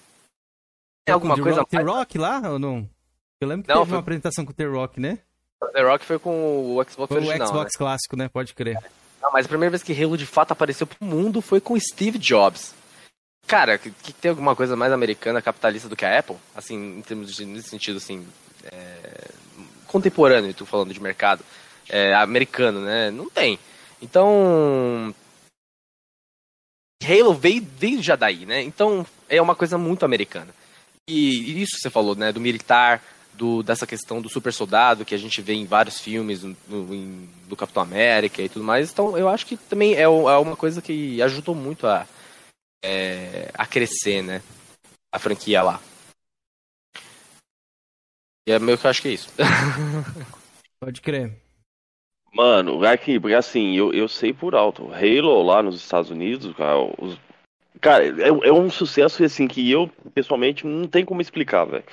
Tem 1.05 1.13
alguma 1.13 1.37
coisa 1.37 1.61
Rock, 1.61 1.75
mais? 1.75 1.87
Rock 1.87 2.19
lá 2.19 2.43
ou 2.51 2.59
não? 2.59 2.89
Eu 3.41 3.49
lembro 3.49 3.65
que 3.65 3.69
não, 3.69 3.81
teve 3.81 3.89
foi... 3.89 3.97
uma 3.97 4.01
apresentação 4.01 4.45
com 4.45 4.53
o 4.53 4.55
The 4.55 4.65
Rock, 4.65 5.01
né? 5.01 5.19
O 5.61 5.67
The 5.67 5.83
Rock 5.83 6.05
foi 6.05 6.19
com 6.19 6.77
o 6.77 6.85
Xbox 6.85 7.09
foi 7.09 7.17
original, 7.17 7.43
o 7.43 7.51
Xbox 7.51 7.73
né? 7.75 7.79
clássico, 7.79 8.17
né? 8.17 8.29
Pode 8.29 8.55
crer. 8.55 8.79
Não, 9.21 9.33
mas 9.33 9.47
a 9.47 9.49
primeira 9.49 9.71
vez 9.71 9.83
que 9.83 9.93
Halo 9.93 10.17
de 10.17 10.27
fato 10.27 10.53
apareceu 10.53 10.87
pro 10.87 11.05
mundo 11.05 11.41
foi 11.41 11.61
com 11.61 11.79
Steve 11.79 12.19
Jobs. 12.19 12.75
Cara, 13.47 13.79
que, 13.79 13.91
que 13.91 14.13
tem 14.13 14.31
alguma 14.31 14.55
coisa 14.55 14.77
mais 14.77 14.93
americana, 14.93 15.43
capitalista 15.43 15.89
do 15.89 15.97
que 15.97 16.05
a 16.05 16.19
Apple? 16.19 16.37
Assim, 16.55 16.99
em 16.99 17.03
termos 17.03 17.35
de, 17.35 17.45
nesse 17.45 17.69
sentido, 17.69 17.97
assim, 17.97 18.27
é, 18.65 19.31
contemporâneo, 19.87 20.55
tu 20.55 20.65
falando 20.65 20.95
de 20.95 21.01
mercado, 21.01 21.45
é, 21.89 22.15
americano, 22.15 22.81
né? 22.81 23.11
Não 23.11 23.29
tem. 23.29 23.59
Então, 24.01 25.15
Halo 27.03 27.35
veio, 27.35 27.67
veio 27.77 28.03
já 28.03 28.17
daí, 28.17 28.47
né? 28.47 28.63
Então, 28.63 29.05
é 29.29 29.43
uma 29.43 29.55
coisa 29.55 29.77
muito 29.77 30.05
americana. 30.05 30.55
E 31.09 31.61
isso 31.61 31.73
que 31.77 31.83
você 31.83 31.91
falou, 31.91 32.15
né, 32.15 32.33
do 32.33 32.41
militar, 32.41 33.03
do, 33.35 33.63
dessa 33.63 33.87
questão 33.87 34.21
do 34.21 34.29
super 34.29 34.53
soldado 34.53 35.05
que 35.05 35.15
a 35.15 35.19
gente 35.19 35.41
vê 35.41 35.55
em 35.55 35.67
vários 35.67 35.99
filmes 35.99 36.43
no, 36.43 36.57
no, 36.69 37.27
do 37.49 37.57
Capitão 37.57 37.83
América 37.83 38.43
e 38.43 38.49
tudo 38.49 38.65
mais. 38.65 38.91
Então 38.91 39.17
eu 39.17 39.29
acho 39.29 39.47
que 39.47 39.57
também 39.57 39.95
é, 39.95 40.03
é 40.03 40.09
uma 40.09 40.57
coisa 40.57 40.81
que 40.81 41.21
ajudou 41.23 41.55
muito 41.55 41.87
a, 41.87 42.07
é, 42.85 43.51
a 43.55 43.67
crescer, 43.67 44.23
né? 44.23 44.43
A 45.13 45.19
franquia 45.19 45.63
lá. 45.63 45.81
E 48.47 48.53
é 48.53 48.59
meio 48.59 48.77
que 48.77 48.87
eu 48.87 48.91
acho 48.91 49.03
que 49.03 49.09
é 49.09 49.13
isso. 49.13 49.29
Pode 50.81 51.01
crer. 51.01 51.37
Mano, 52.33 52.85
aqui, 52.87 53.21
porque 53.21 53.35
assim, 53.35 53.77
eu, 53.77 53.93
eu 53.93 54.09
sei 54.09 54.33
por 54.33 54.55
alto. 54.55 54.91
Halo 54.93 55.43
lá 55.43 55.63
nos 55.63 55.77
Estados 55.77 56.11
Unidos, 56.11 56.57
cara, 56.57 56.79
os, 56.99 57.19
Cara, 57.83 58.07
é, 58.07 58.29
é 58.29 58.53
um 58.53 58.71
sucesso 58.71 59.23
assim 59.25 59.49
que 59.49 59.69
eu, 59.69 59.91
pessoalmente, 60.15 60.65
não 60.65 60.87
tem 60.87 61.05
como 61.05 61.21
explicar, 61.21 61.65
velho. 61.65 61.85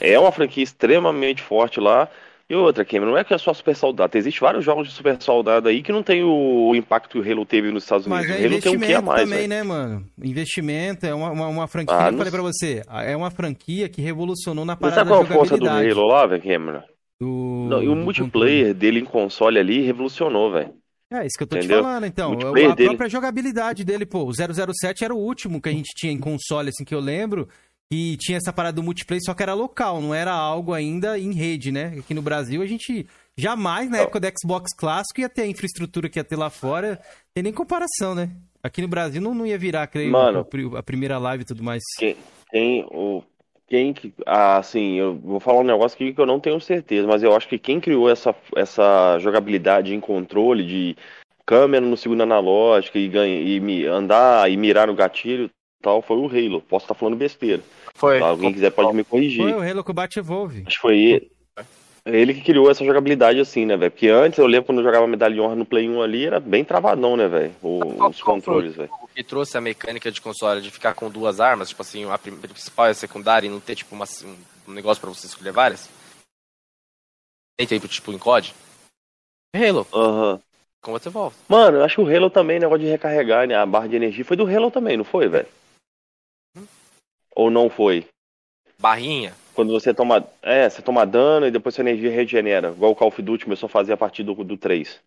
É 0.00 0.18
uma 0.18 0.30
franquia 0.30 0.62
extremamente 0.62 1.42
forte 1.42 1.80
lá. 1.80 2.08
E 2.48 2.54
outra, 2.54 2.84
Cameron, 2.84 3.10
não 3.10 3.18
é 3.18 3.24
que 3.24 3.34
é 3.34 3.38
só 3.38 3.52
Super 3.52 3.74
Soldado. 3.74 4.16
Existem 4.16 4.40
vários 4.40 4.64
jogos 4.64 4.86
de 4.86 4.94
Super 4.94 5.20
Soldado 5.20 5.68
aí 5.68 5.82
que 5.82 5.90
não 5.90 6.04
tem 6.04 6.22
o, 6.22 6.72
impacto 6.76 7.10
que 7.10 7.18
o 7.18 7.32
Halo 7.32 7.44
teve 7.44 7.72
nos 7.72 7.82
Estados 7.82 8.06
Unidos. 8.06 8.24
Mas 8.28 8.40
é 8.40 8.40
o 8.40 8.46
Halo 8.46 8.60
tem 8.60 8.76
um 8.76 8.78
que 8.78 8.94
a 8.94 9.02
mais, 9.02 9.22
também, 9.22 9.38
véio. 9.38 9.48
né, 9.48 9.62
mano? 9.64 10.06
Investimento 10.22 11.04
é 11.04 11.12
uma, 11.12 11.32
uma, 11.32 11.48
uma 11.48 11.66
franquia, 11.66 11.96
ah, 11.98 12.08
eu 12.08 12.16
falei 12.16 12.30
pra 12.30 12.42
você, 12.42 12.84
é 13.04 13.16
uma 13.16 13.32
franquia 13.32 13.88
que 13.88 14.00
revolucionou 14.00 14.64
na 14.64 14.76
parada 14.76 15.04
Mas 15.04 15.08
sabe 15.08 15.26
qual 15.26 15.38
a 15.38 15.38
força 15.38 15.58
do 15.58 15.68
Halo 15.68 16.06
lá, 16.06 16.24
velho, 16.24 16.40
Cameron? 16.40 16.82
Do... 17.20 17.66
Não, 17.68 17.82
e 17.82 17.88
o 17.88 17.96
multiplayer 17.96 18.66
controle. 18.66 18.74
dele 18.74 19.00
em 19.00 19.04
console 19.04 19.58
ali 19.58 19.80
revolucionou, 19.80 20.52
velho. 20.52 20.72
É, 21.10 21.24
isso 21.24 21.36
que 21.36 21.44
eu 21.44 21.46
tô 21.46 21.56
Entendeu? 21.56 21.78
te 21.78 21.82
falando, 21.82 22.06
então. 22.06 22.32
A 22.32 22.74
dele... 22.74 22.88
própria 22.88 23.08
jogabilidade 23.08 23.84
dele, 23.84 24.04
pô, 24.04 24.24
o 24.24 24.32
007 24.32 25.04
era 25.04 25.14
o 25.14 25.18
último 25.18 25.60
que 25.60 25.68
a 25.68 25.72
gente 25.72 25.94
tinha 25.94 26.12
em 26.12 26.18
console, 26.18 26.70
assim, 26.70 26.84
que 26.84 26.94
eu 26.94 27.00
lembro. 27.00 27.48
E 27.90 28.16
tinha 28.16 28.36
essa 28.36 28.52
parada 28.52 28.74
do 28.74 28.82
multiplayer, 28.82 29.22
só 29.24 29.32
que 29.32 29.44
era 29.44 29.54
local, 29.54 30.00
não 30.00 30.12
era 30.12 30.32
algo 30.32 30.72
ainda 30.72 31.16
em 31.16 31.32
rede, 31.32 31.70
né? 31.70 31.94
Aqui 31.98 32.14
no 32.14 32.22
Brasil 32.22 32.60
a 32.60 32.66
gente 32.66 33.06
jamais, 33.38 33.88
na 33.88 33.98
época 33.98 34.18
do 34.18 34.26
Xbox 34.26 34.74
clássico, 34.76 35.20
ia 35.20 35.28
ter 35.28 35.42
a 35.42 35.46
infraestrutura 35.46 36.08
que 36.08 36.18
ia 36.18 36.24
ter 36.24 36.34
lá 36.34 36.50
fora. 36.50 37.00
Tem 37.32 37.44
nem 37.44 37.52
comparação, 37.52 38.12
né? 38.12 38.30
Aqui 38.60 38.82
no 38.82 38.88
Brasil 38.88 39.22
não, 39.22 39.32
não 39.32 39.46
ia 39.46 39.56
virar, 39.56 39.86
creio, 39.86 40.10
Mano, 40.10 40.44
a 40.76 40.82
primeira 40.82 41.16
live 41.18 41.42
e 41.42 41.46
tudo 41.46 41.62
mais. 41.62 41.80
Quem, 41.96 42.16
quem, 42.50 42.84
o, 42.90 43.22
quem 43.66 43.94
ah, 44.24 44.58
assim, 44.58 44.94
eu 44.94 45.16
vou 45.16 45.40
falar 45.40 45.60
um 45.60 45.64
negócio 45.64 45.96
aqui 45.96 46.12
que 46.12 46.20
eu 46.20 46.26
não 46.26 46.40
tenho 46.40 46.60
certeza, 46.60 47.06
mas 47.06 47.22
eu 47.22 47.34
acho 47.34 47.48
que 47.48 47.58
quem 47.58 47.80
criou 47.80 48.08
essa, 48.08 48.34
essa 48.54 49.18
jogabilidade 49.18 49.94
em 49.94 50.00
controle 50.00 50.64
de 50.64 50.96
câmera 51.44 51.84
no 51.84 51.96
segundo 51.96 52.22
analógico 52.22 52.98
e, 52.98 53.08
ganha, 53.08 53.40
e 53.40 53.86
andar 53.86 54.50
e 54.50 54.56
mirar 54.56 54.86
no 54.86 54.94
gatilho 54.94 55.50
tal 55.82 56.02
foi 56.02 56.16
o 56.16 56.26
Halo. 56.26 56.60
Posso 56.62 56.84
estar 56.84 56.94
falando 56.94 57.16
besteira. 57.16 57.62
Foi. 57.94 58.18
Se 58.18 58.24
alguém 58.24 58.52
quiser 58.52 58.70
pode 58.70 58.94
me 58.94 59.04
corrigir. 59.04 59.42
Foi 59.42 59.52
o 59.52 59.62
Halo 59.62 59.84
que 59.84 59.90
o 59.90 59.94
Bat 59.94 60.18
Evolve. 60.18 60.64
Acho 60.66 60.76
que 60.76 60.82
foi 60.82 60.98
ele. 60.98 61.30
Ele 62.06 62.32
que 62.32 62.40
criou 62.40 62.70
essa 62.70 62.84
jogabilidade 62.84 63.40
assim, 63.40 63.66
né, 63.66 63.76
velho? 63.76 63.90
Porque 63.90 64.08
antes 64.08 64.38
eu 64.38 64.46
lembro 64.46 64.66
quando 64.66 64.78
eu 64.78 64.84
jogava 64.84 65.08
Medalha 65.08 65.34
de 65.34 65.40
Honra 65.40 65.56
no 65.56 65.66
Play 65.66 65.88
1 65.88 66.00
ali, 66.00 66.24
era 66.24 66.38
bem 66.38 66.64
travadão, 66.64 67.16
né, 67.16 67.26
velho? 67.26 67.52
Os 67.60 68.22
controles, 68.22 68.76
velho. 68.76 68.90
O 69.02 69.08
que 69.08 69.24
trouxe 69.24 69.58
a 69.58 69.60
mecânica 69.60 70.12
de 70.12 70.20
console 70.20 70.60
de 70.60 70.70
ficar 70.70 70.94
com 70.94 71.10
duas 71.10 71.40
armas, 71.40 71.68
tipo 71.68 71.82
assim, 71.82 72.08
a 72.08 72.16
principal 72.16 72.86
e 72.86 72.90
a 72.90 72.94
secundária 72.94 73.48
e 73.48 73.50
não 73.50 73.58
ter, 73.58 73.74
tipo, 73.74 73.92
uma, 73.92 74.04
um 74.68 74.72
negócio 74.72 75.00
pra 75.00 75.10
você 75.10 75.26
escolher 75.26 75.50
várias? 75.50 75.90
Tem 77.58 77.66
tempo, 77.66 77.88
tipo, 77.88 78.12
em 78.12 78.18
COD? 78.18 78.54
Halo. 79.52 79.86
Aham. 79.92 80.32
Uhum. 80.34 80.40
Como 80.80 80.98
você 81.00 81.10
volta. 81.10 81.36
Mano, 81.48 81.78
eu 81.78 81.84
acho 81.84 81.96
que 81.96 82.00
o 82.02 82.16
Halo 82.16 82.30
também, 82.30 82.60
negócio 82.60 82.84
de 82.84 82.90
recarregar 82.90 83.48
né, 83.48 83.56
a 83.56 83.66
barra 83.66 83.88
de 83.88 83.96
energia, 83.96 84.24
foi 84.24 84.36
do 84.36 84.46
Halo 84.46 84.70
também, 84.70 84.96
não 84.96 85.02
foi, 85.02 85.26
velho? 85.26 85.48
Hum? 86.56 86.66
Ou 87.34 87.50
não 87.50 87.68
foi? 87.68 88.06
Barrinha? 88.78 89.34
Quando 89.56 89.72
você 89.72 89.94
toma. 89.94 90.28
É, 90.42 90.68
você 90.68 90.82
toma 90.82 91.06
dano 91.06 91.46
e 91.46 91.50
depois 91.50 91.74
sua 91.74 91.80
energia 91.80 92.10
regenera. 92.10 92.68
Igual 92.68 92.92
o 92.92 92.94
Call 92.94 93.08
of 93.08 93.22
Duty 93.22 93.44
começou 93.44 93.68
a 93.68 93.70
fazer 93.70 93.94
a 93.94 93.96
partir 93.96 94.22
do, 94.22 94.34
do 94.44 94.54
3. 94.58 95.00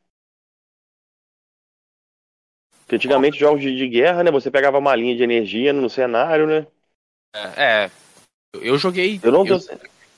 Porque 2.80 2.96
antigamente 2.96 3.38
oh. 3.38 3.40
jogos 3.42 3.62
de, 3.62 3.78
de, 3.78 3.88
guerra, 3.88 4.24
né? 4.24 4.32
Você 4.32 4.50
pegava 4.50 4.80
uma 4.80 4.96
linha 4.96 5.16
de 5.16 5.22
energia 5.22 5.72
no 5.72 5.88
cenário, 5.88 6.48
né? 6.48 6.66
É. 7.36 7.86
é 7.86 7.92
eu 8.56 8.76
joguei. 8.80 9.20
Eu 9.22 9.32
não 9.32 9.46
eu, 9.46 9.60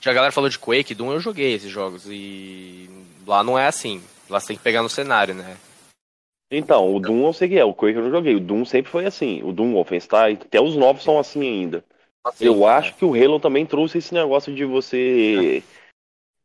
A 0.06 0.14
galera 0.14 0.32
falou 0.32 0.50
de 0.50 0.58
Quake, 0.58 0.96
Doom, 0.96 1.12
eu 1.12 1.20
joguei 1.20 1.54
esses 1.54 1.70
jogos. 1.70 2.06
E 2.10 2.90
lá 3.28 3.44
não 3.44 3.60
é 3.60 3.68
assim. 3.68 4.02
Lá 4.30 4.40
você 4.40 4.48
tem 4.48 4.56
que 4.56 4.64
pegar 4.64 4.82
no 4.82 4.88
cenário, 4.88 5.36
né? 5.36 5.58
Então, 6.50 6.96
o 6.96 7.02
Doom 7.02 7.26
eu 7.26 7.34
sei 7.34 7.50
que 7.50 7.60
é, 7.60 7.66
o 7.66 7.74
Quake 7.74 7.98
eu 7.98 8.04
não 8.06 8.12
joguei. 8.12 8.34
O 8.36 8.40
Doom 8.40 8.64
sempre 8.64 8.90
foi 8.90 9.06
assim. 9.06 9.44
O 9.44 9.52
Doom, 9.52 9.72
o 9.72 9.74
Wolfenstein, 9.74 10.36
até 10.36 10.62
os 10.62 10.78
novos 10.78 11.04
são 11.04 11.20
assim 11.20 11.42
ainda. 11.42 11.84
Assim, 12.24 12.46
eu 12.46 12.68
é. 12.68 12.74
acho 12.74 12.96
que 12.96 13.06
o 13.06 13.14
Halo 13.14 13.40
também 13.40 13.66
trouxe 13.66 13.98
esse 13.98 14.14
negócio 14.14 14.54
de 14.54 14.64
você 14.64 15.64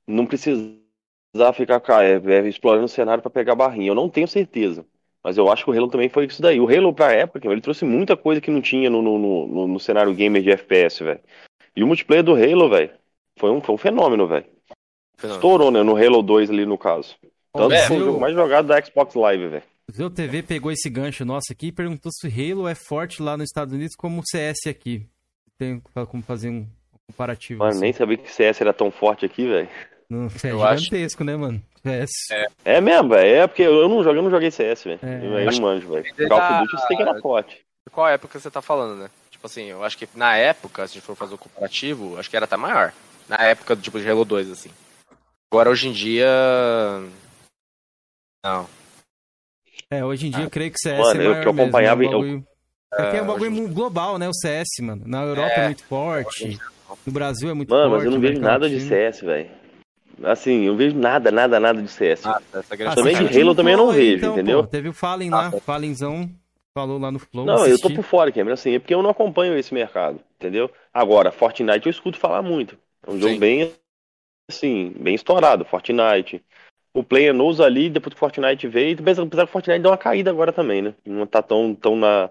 não 0.07 0.25
precisar 0.25 1.53
ficar 1.55 1.83
é, 2.05 2.17
é, 2.17 2.49
explorando 2.49 2.87
o 2.87 2.89
cenário 2.89 3.23
para 3.23 3.31
pegar 3.31 3.55
barrinha. 3.55 3.91
Eu 3.91 3.95
não 3.95 4.09
tenho 4.09 4.29
certeza. 4.29 4.87
Mas 5.23 5.37
eu 5.37 5.51
acho 5.51 5.65
que 5.65 5.71
o 5.71 5.75
Halo 5.75 5.89
também 5.89 6.09
foi 6.09 6.27
isso 6.27 6.41
daí. 6.41 6.61
O 6.61 6.69
Halo, 6.69 6.95
pra 6.95 7.13
época, 7.13 7.49
ele 7.49 7.61
trouxe 7.61 7.85
muita 7.85 8.17
coisa 8.17 8.41
que 8.41 8.51
não 8.51 8.63
tinha 8.63 8.89
no, 8.89 9.03
no, 9.03 9.19
no, 9.19 9.67
no 9.67 9.81
cenário 9.81 10.15
gamer 10.15 10.41
de 10.41 10.51
FPS, 10.51 11.03
velho. 11.03 11.21
E 11.75 11.83
o 11.83 11.87
multiplayer 11.87 12.25
do 12.25 12.35
Halo, 12.35 12.71
velho, 12.71 12.91
foi 13.37 13.51
um, 13.51 13.61
foi 13.61 13.75
um 13.75 13.79
fenômeno, 13.79 14.27
velho. 14.27 14.47
Estourou, 15.23 15.71
né? 15.71 15.83
No 15.83 15.97
Halo 15.97 16.23
2 16.23 16.51
ali, 16.51 16.65
no 16.65 16.79
caso. 16.79 17.17
Tanto 17.53 17.75
é, 17.75 17.83
que 17.83 17.89
foi 17.89 17.97
o 17.97 18.05
jogo 18.05 18.21
mais 18.21 18.35
jogado 18.35 18.69
da 18.69 18.81
Xbox 18.81 19.15
Live, 19.15 19.49
velho. 19.49 19.63
Zeu 19.93 20.11
TV 20.11 20.43
pegou 20.43 20.71
esse 20.71 20.89
gancho 20.91 21.25
nosso 21.25 21.53
aqui 21.53 21.69
e 21.69 21.73
perguntou 21.73 22.11
se 22.13 22.27
Halo 22.29 22.67
é 22.69 22.75
forte 22.75 23.23
lá 23.23 23.37
nos 23.37 23.47
Estados 23.47 23.73
Unidos 23.73 23.97
como 23.97 24.21
o 24.21 24.25
CS 24.25 24.67
aqui. 24.69 25.07
Tem 25.59 25.81
como 26.11 26.23
fazer 26.23 26.51
um 26.51 26.67
comparativo. 27.09 27.59
Mano, 27.61 27.71
assim. 27.71 27.81
nem 27.81 27.93
sabia 27.93 28.17
que 28.17 28.31
CS 28.33 28.61
era 28.61 28.73
tão 28.73 28.91
forte 28.91 29.25
aqui, 29.25 29.47
velho. 29.47 29.69
Não, 30.09 30.27
é 30.45 30.51
Eu 30.51 30.63
acho- 30.65 30.85
gigantesco, 30.85 31.25
né, 31.25 31.37
mano? 31.37 31.63
CS. 31.83 32.11
É 32.65 32.81
mesmo, 32.81 33.09
velho. 33.11 33.37
É 33.43 33.47
porque 33.47 33.63
eu 33.63 33.89
não 33.89 34.03
joguei, 34.05 34.19
eu 34.19 34.23
não 34.25 34.31
joguei 34.31 34.51
CS, 34.51 34.85
velho. 34.85 35.01
É. 35.03 35.45
eu 35.47 35.53
não 35.53 35.61
manjo, 35.61 35.89
velho. 35.93 36.29
Call 36.29 36.39
of 36.39 36.59
Duty 36.61 36.75
eu 36.75 36.79
sei 36.87 36.97
que 36.97 37.03
era 37.03 37.21
forte. 37.21 37.61
Qual 37.91 38.09
época 38.09 38.39
você 38.39 38.51
tá 38.51 38.61
falando, 38.61 38.99
né? 39.01 39.11
Tipo 39.31 39.47
assim, 39.47 39.65
eu 39.67 39.83
acho 39.85 39.97
que 39.97 40.09
na 40.15 40.37
época, 40.37 40.87
se 40.87 40.93
a 40.93 40.95
gente 40.95 41.07
for 41.07 41.15
fazer 41.17 41.35
o 41.35 41.39
comparativo, 41.39 42.19
acho 42.19 42.29
que 42.29 42.37
era 42.37 42.45
até 42.45 42.57
maior. 42.57 42.93
Na 43.29 43.37
época, 43.37 43.77
tipo, 43.77 43.99
de 44.01 44.09
Halo 44.09 44.25
2, 44.25 44.51
assim. 44.51 44.71
Agora, 45.53 45.71
hoje 45.71 45.89
em 45.89 45.93
dia... 45.93 46.27
Não. 48.45 48.69
É, 49.91 50.05
hoje 50.05 50.27
em 50.27 50.31
dia 50.31 50.45
eu 50.45 50.51
creio 50.51 50.71
que 50.73 50.79
CS 50.81 50.99
Mano, 50.99 51.21
é 51.21 51.25
eu 51.27 51.31
maior 51.31 51.43
que 51.43 51.49
eu 51.49 51.53
mesmo, 51.53 51.63
acompanhava 51.69 52.05
é 52.05 52.09
um 52.09 52.25
em- 52.27 52.33
eu-. 52.35 52.45
É 52.95 53.11
que 53.11 53.17
é 53.17 53.23
um 53.23 53.27
bagulho 53.27 53.69
global, 53.69 54.19
né? 54.19 54.29
O 54.29 54.33
CS, 54.35 54.69
mano. 54.81 55.03
Na 55.07 55.23
Europa 55.23 55.53
é, 55.55 55.61
É. 55.61 55.65
muito 55.67 55.85
forte. 55.85 56.59
No 57.05 57.13
Brasil 57.13 57.51
é 57.51 57.55
muito 57.55 57.69
Mano, 57.71 57.91
forte. 57.91 57.97
mas 57.97 58.05
eu 58.05 58.11
não 58.13 58.21
vejo 58.21 58.41
nada 58.41 58.69
de. 58.69 58.81
CS, 58.81 59.21
velho. 59.23 59.51
Assim, 60.23 60.65
eu 60.65 60.73
não 60.73 60.79
vejo 60.79 60.97
nada, 60.97 61.31
nada, 61.31 61.61
nada 61.61 61.83
de 61.83 61.89
CS. 61.89 62.25
Ah, 62.25 62.41
Também 62.95 63.17
de. 63.17 63.41
Halo 63.41 63.55
também 63.55 63.73
eu 63.75 63.79
não 63.79 63.93
vejo, 63.93 64.17
então, 64.19 64.33
entendeu? 64.33 64.63
pô. 64.63 64.69
Teve 64.69 64.89
o 64.89 64.93
Fallen 64.93 65.31
lá, 65.31 65.49
Ah. 65.55 65.61
Fallenzão 65.61 66.31
falou 66.75 66.99
lá 66.99 67.11
no 67.11 67.19
Flow. 67.19 67.45
Não, 67.45 67.55
eu 67.67 67.79
tô 67.79 67.89
assisti. 67.89 67.95
por 67.95 68.03
fora, 68.05 68.31
Cameron, 68.33 68.55
assim, 68.55 68.75
é 68.75 68.79
porque 68.79 68.95
eu 68.95 69.03
não 69.03 69.11
acompanho 69.11 69.57
esse 69.59 69.75
mercado, 69.75 70.21
entendeu? 70.37 70.71
Agora, 70.93 71.31
Fortnite 71.33 71.87
eu 71.87 71.91
escuto 71.91 72.19
falar 72.19 72.41
muito. 72.43 72.79
É 73.07 73.11
um 73.11 73.19
jogo 73.19 73.35
Sim. 73.35 73.39
bem, 73.41 73.73
assim, 74.51 74.95
bem 74.99 75.15
estourado, 75.15 75.65
Fortnite. 75.65 76.43
O 76.95 77.03
Player 77.03 77.35
knows 77.35 77.61
ali, 77.61 77.91
depois 77.91 78.13
que 78.15 78.17
o 78.17 78.21
Fortnite 78.21 78.67
veio, 78.69 78.97
apesar 78.99 79.23
apesar 79.23 79.43
que 79.45 79.51
o 79.51 79.53
Fortnite 79.53 79.81
deu 79.83 79.91
uma 79.91 79.99
caída 79.99 80.31
agora 80.31 80.53
também, 80.53 80.81
né? 80.81 80.95
Não 81.05 81.27
tá 81.27 81.43
tão, 81.43 81.75
tão 81.75 81.95
na... 81.97 82.31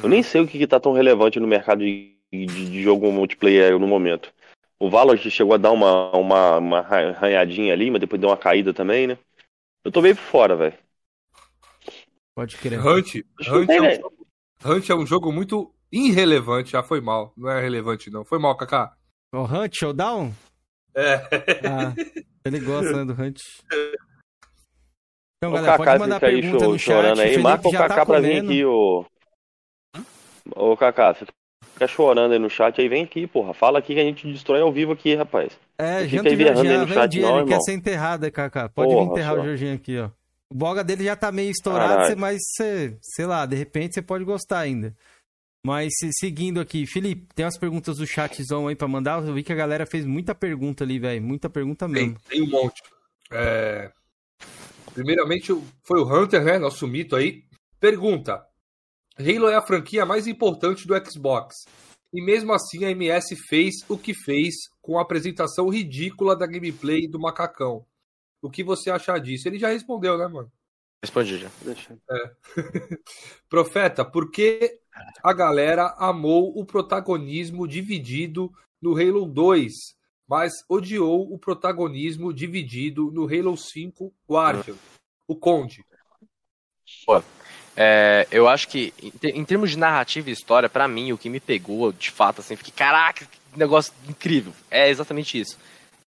Eu 0.00 0.08
nem 0.08 0.22
sei 0.22 0.40
o 0.40 0.46
que, 0.46 0.58
que 0.58 0.66
tá 0.66 0.78
tão 0.78 0.92
relevante 0.92 1.40
no 1.40 1.46
mercado 1.46 1.80
de, 1.80 2.16
de, 2.32 2.46
de 2.46 2.82
jogo 2.82 3.10
multiplayer 3.10 3.78
no 3.78 3.86
momento. 3.86 4.32
O 4.78 4.90
Valorant 4.90 5.20
chegou 5.30 5.54
a 5.54 5.58
dar 5.58 5.70
uma, 5.70 6.10
uma, 6.16 6.58
uma 6.58 6.78
arranhadinha 6.78 7.72
ali, 7.72 7.90
mas 7.90 8.00
depois 8.00 8.20
deu 8.20 8.30
uma 8.30 8.36
caída 8.36 8.74
também, 8.74 9.06
né? 9.06 9.18
Eu 9.84 9.92
tô 9.92 10.00
meio 10.02 10.16
por 10.16 10.22
fora, 10.22 10.56
velho. 10.56 10.74
Pode 12.34 12.56
crer. 12.56 12.84
Hunt, 12.84 13.16
Hunt, 13.48 13.68
é 13.68 13.80
um 13.80 13.84
né? 13.84 13.94
jogo, 13.96 14.26
Hunt 14.64 14.90
é 14.90 14.94
um 14.94 15.06
jogo 15.06 15.32
muito 15.32 15.72
irrelevante. 15.90 16.72
Já 16.72 16.82
foi 16.82 17.00
mal. 17.00 17.32
Não 17.36 17.50
é 17.50 17.60
relevante, 17.60 18.10
não. 18.10 18.24
Foi 18.24 18.38
mal, 18.38 18.56
Kaká. 18.56 18.96
O 19.32 19.42
Hunt 19.44 19.74
Showdown? 19.74 20.32
É. 20.94 21.14
Ah, 21.68 21.94
ele 22.44 22.60
gosta, 22.60 22.92
né, 22.92 23.04
do 23.04 23.12
Hunt. 23.22 23.40
Então, 25.38 25.50
O 25.50 25.54
galera, 25.54 25.72
Kaká 25.72 25.84
pode 25.84 25.98
mandar 26.00 26.14
fica 26.16 26.26
aí 26.26 26.40
pergunta 26.40 26.64
cho- 26.64 26.70
no 26.72 26.78
chat. 26.78 26.94
chorando 26.94 27.20
aí. 27.20 27.38
Marca 27.38 27.68
o 27.68 27.72
já 27.72 27.78
Kaká 27.78 27.94
tá 27.96 28.06
pra 28.06 28.20
vir 28.20 28.42
aqui, 28.42 28.64
ô. 28.64 29.06
Ô, 30.54 30.76
Kaká, 30.76 31.14
você 31.14 31.26
fica 31.74 31.86
chorando 31.86 32.32
aí 32.32 32.38
no 32.38 32.50
chat 32.50 32.80
aí, 32.80 32.88
vem 32.88 33.04
aqui, 33.04 33.26
porra. 33.26 33.54
Fala 33.54 33.78
aqui 33.78 33.94
que 33.94 34.00
a 34.00 34.04
gente 34.04 34.26
destrói 34.30 34.60
ao 34.60 34.72
vivo 34.72 34.92
aqui, 34.92 35.14
rapaz. 35.14 35.52
É, 35.78 36.00
Fica 36.04 36.08
Janto 36.16 36.28
aí 36.28 36.36
berrando 36.36 36.60
aí 36.60 36.66
Jorginho, 36.66 36.86
no 36.88 36.94
chat, 36.94 37.10
dia, 37.10 37.22
não, 37.22 37.30
ele 37.36 37.44
quer 37.44 37.50
irmão. 37.52 37.62
ser 37.62 37.72
enterrado 37.72 38.24
aí, 38.24 38.30
Kaká. 38.30 38.68
Pode 38.68 38.90
vir 38.90 38.96
Porra, 38.96 39.10
enterrar 39.12 39.34
o 39.34 39.36
só. 39.38 39.44
Jorginho 39.44 39.74
aqui, 39.74 39.98
ó. 39.98 40.10
O 40.50 40.54
boga 40.54 40.84
dele 40.84 41.04
já 41.04 41.16
tá 41.16 41.32
meio 41.32 41.50
estourado, 41.50 42.06
cê- 42.06 42.14
mas 42.14 42.38
você, 42.56 42.96
sei 43.00 43.24
lá, 43.26 43.46
de 43.46 43.56
repente 43.56 43.94
você 43.94 44.02
pode 44.02 44.22
gostar 44.24 44.58
ainda. 44.60 44.94
Mas 45.64 45.92
se- 45.98 46.10
seguindo 46.18 46.60
aqui, 46.60 46.86
Felipe, 46.86 47.26
tem 47.34 47.44
umas 47.46 47.56
perguntas 47.58 47.96
do 47.96 48.06
chatzão 48.06 48.66
aí 48.68 48.74
pra 48.76 48.86
mandar. 48.88 49.24
Eu 49.26 49.32
vi 49.32 49.42
que 49.42 49.52
a 49.52 49.56
galera 49.56 49.86
fez 49.86 50.04
muita 50.04 50.34
pergunta 50.34 50.84
ali, 50.84 50.98
velho. 50.98 51.22
Muita 51.22 51.48
pergunta 51.48 51.86
Tem, 51.86 51.94
mesmo. 51.94 52.16
tem 52.28 52.42
um 52.42 52.50
monte. 52.50 52.82
É, 53.30 53.90
Primeiramente, 54.92 55.52
o- 55.52 55.62
foi 55.84 56.00
o 56.00 56.04
Hunter, 56.06 56.44
né? 56.44 56.58
Nosso 56.58 56.86
mito 56.86 57.16
aí. 57.16 57.44
Pergunta: 57.80 58.44
Halo 59.18 59.48
é 59.48 59.54
a 59.54 59.62
franquia 59.62 60.06
mais 60.06 60.26
importante 60.26 60.86
do 60.86 60.94
Xbox. 61.10 61.64
E 62.12 62.22
mesmo 62.22 62.52
assim 62.52 62.84
a 62.84 62.90
MS 62.90 63.36
fez 63.48 63.74
o 63.88 63.96
que 63.96 64.14
fez 64.14 64.54
com 64.80 64.98
a 64.98 65.02
apresentação 65.02 65.68
ridícula 65.68 66.36
da 66.36 66.46
gameplay 66.46 67.08
do 67.08 67.18
macacão. 67.18 67.86
O 68.40 68.50
que 68.50 68.62
você 68.62 68.90
acha 68.90 69.16
disso? 69.18 69.48
Ele 69.48 69.58
já 69.58 69.68
respondeu, 69.68 70.18
né, 70.18 70.26
mano? 70.26 70.50
Respondi 71.02 71.38
já. 71.38 71.50
Deixa. 71.62 71.98
Profeta, 73.48 74.04
por 74.04 74.30
que 74.30 74.78
a 75.22 75.32
galera 75.32 75.94
amou 75.98 76.56
o 76.58 76.64
protagonismo 76.64 77.66
dividido 77.66 78.52
no 78.80 78.96
Halo 78.96 79.26
2, 79.26 79.72
mas 80.28 80.52
odiou 80.68 81.32
o 81.32 81.38
protagonismo 81.38 82.32
dividido 82.32 83.10
no 83.10 83.24
Halo 83.24 83.56
5 83.56 84.12
Guardian? 84.28 84.76
O 85.26 85.34
Conde. 85.34 85.84
É, 87.76 88.26
eu 88.30 88.48
acho 88.48 88.68
que, 88.68 88.92
em, 89.02 89.10
te- 89.10 89.28
em 89.28 89.44
termos 89.44 89.70
de 89.70 89.78
narrativa 89.78 90.28
e 90.28 90.32
história, 90.32 90.68
pra 90.68 90.86
mim, 90.86 91.12
o 91.12 91.18
que 91.18 91.30
me 91.30 91.40
pegou, 91.40 91.92
de 91.92 92.10
fato, 92.10 92.40
assim, 92.40 92.54
fiquei, 92.56 92.72
caraca, 92.76 93.24
que 93.24 93.58
negócio 93.58 93.92
incrível. 94.08 94.52
É 94.70 94.88
exatamente 94.90 95.40
isso. 95.40 95.56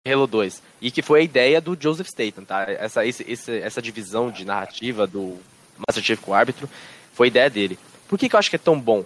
Halo 0.06 0.28
2. 0.28 0.62
E 0.82 0.92
que 0.92 1.02
foi 1.02 1.22
a 1.22 1.24
ideia 1.24 1.62
do 1.62 1.78
Joseph 1.80 2.08
Staten, 2.08 2.44
tá? 2.44 2.64
Essa, 2.68 3.06
esse- 3.06 3.24
esse- 3.28 3.60
essa 3.60 3.82
divisão 3.82 4.30
de 4.30 4.44
narrativa 4.44 5.08
do 5.08 5.38
Master 5.88 6.04
Chief 6.04 6.20
com 6.20 6.32
o 6.32 6.34
árbitro 6.34 6.70
foi 7.14 7.28
a 7.28 7.30
ideia 7.30 7.50
dele. 7.50 7.80
Por 8.10 8.20
que, 8.20 8.28
que 8.28 8.36
eu 8.36 8.40
acho 8.40 8.50
que 8.50 8.58
é 8.58 8.60
tão 8.60 8.78
bom? 8.80 9.06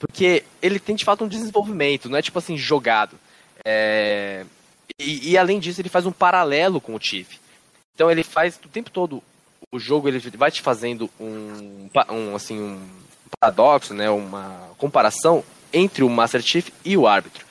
Porque 0.00 0.42
ele 0.60 0.80
tem, 0.80 0.96
de 0.96 1.04
fato, 1.04 1.22
um 1.24 1.28
desenvolvimento, 1.28 2.08
não 2.08 2.18
é 2.18 2.22
tipo 2.22 2.38
assim, 2.38 2.56
jogado. 2.56 3.16
É, 3.64 4.44
E, 4.98 5.30
e, 5.30 5.38
além 5.38 5.60
disso, 5.60 5.80
ele 5.80 5.88
faz 5.88 6.04
um 6.06 6.12
paralelo 6.12 6.80
com 6.80 6.94
o 6.94 7.00
Chief. 7.00 7.28
Então 7.94 8.10
ele 8.10 8.24
faz 8.24 8.56
o 8.64 8.68
tempo 8.68 8.90
todo 8.90 9.22
o 9.72 9.78
jogo 9.78 10.06
ele 10.06 10.18
vai 10.36 10.50
te 10.50 10.60
fazendo 10.60 11.10
um, 11.18 11.88
um 12.10 12.36
assim 12.36 12.60
um 12.60 12.80
paradoxo, 13.40 13.94
né, 13.94 14.10
uma 14.10 14.68
comparação 14.76 15.42
entre 15.72 16.04
o 16.04 16.10
Master 16.10 16.42
Chief 16.42 16.68
e 16.84 16.96
o 16.96 17.06
árbitro. 17.06 17.46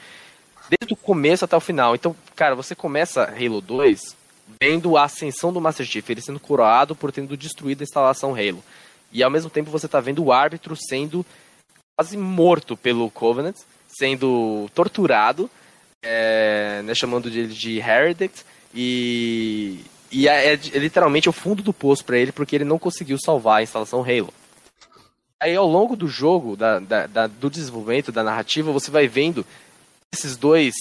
Desde 0.69 0.93
o 0.93 0.97
começo 0.97 1.43
até 1.43 1.57
o 1.57 1.59
final. 1.59 1.95
Então, 1.95 2.15
cara, 2.36 2.55
você 2.55 2.76
começa 2.76 3.24
Halo 3.24 3.59
2 3.59 4.15
vendo 4.59 4.95
a 4.95 5.05
ascensão 5.05 5.51
do 5.51 5.59
Master 5.59 5.86
Chief, 5.86 6.07
ele 6.09 6.22
sendo 6.22 6.39
coroado 6.39 6.95
por 6.95 7.11
tendo 7.11 7.36
destruído 7.36 7.82
a 7.82 7.84
instalação 7.84 8.36
Halo. 8.36 8.63
E 9.11 9.24
ao 9.24 9.32
mesmo 9.32 9.49
tempo 9.49 9.72
você 9.72 9.88
tá 9.88 9.99
vendo 9.99 10.24
o 10.24 10.32
árbitro 10.32 10.76
sendo 10.76 11.26
quase 11.97 12.15
morto 12.15 12.78
pelo 12.78 13.09
Covenant, 13.09 13.57
sendo 13.88 14.69
torturado, 14.76 15.49
é, 16.03 16.82
né, 16.84 16.93
chamando 16.93 17.28
ele 17.28 17.47
de 17.47 17.80
Heretic, 17.80 18.32
e, 18.74 19.80
e 20.12 20.28
é, 20.28 20.53
é 20.53 20.55
literalmente 20.55 21.30
o 21.30 21.34
fundo 21.34 21.64
do 21.64 21.74
poço 21.74 22.03
para 22.03 22.18
ele, 22.18 22.32
porque 22.32 22.55
ele 22.55 22.66
não 22.66 22.78
conseguiu 22.80 23.18
salvar 23.18 23.59
a 23.59 23.64
instalação 23.64 24.01
Halo. 24.01 24.34
Aí 25.39 25.55
ao 25.55 25.68
longo 25.68 25.95
do 25.95 26.07
jogo, 26.07 26.55
da, 26.55 26.80
da- 26.80 27.07
da- 27.07 27.28
do 27.28 27.49
desenvolvimento, 27.49 28.12
da 28.12 28.24
narrativa, 28.24 28.72
você 28.72 28.91
vai 28.91 29.07
vendo 29.07 29.45
esses 30.14 30.38
dois 30.38 30.74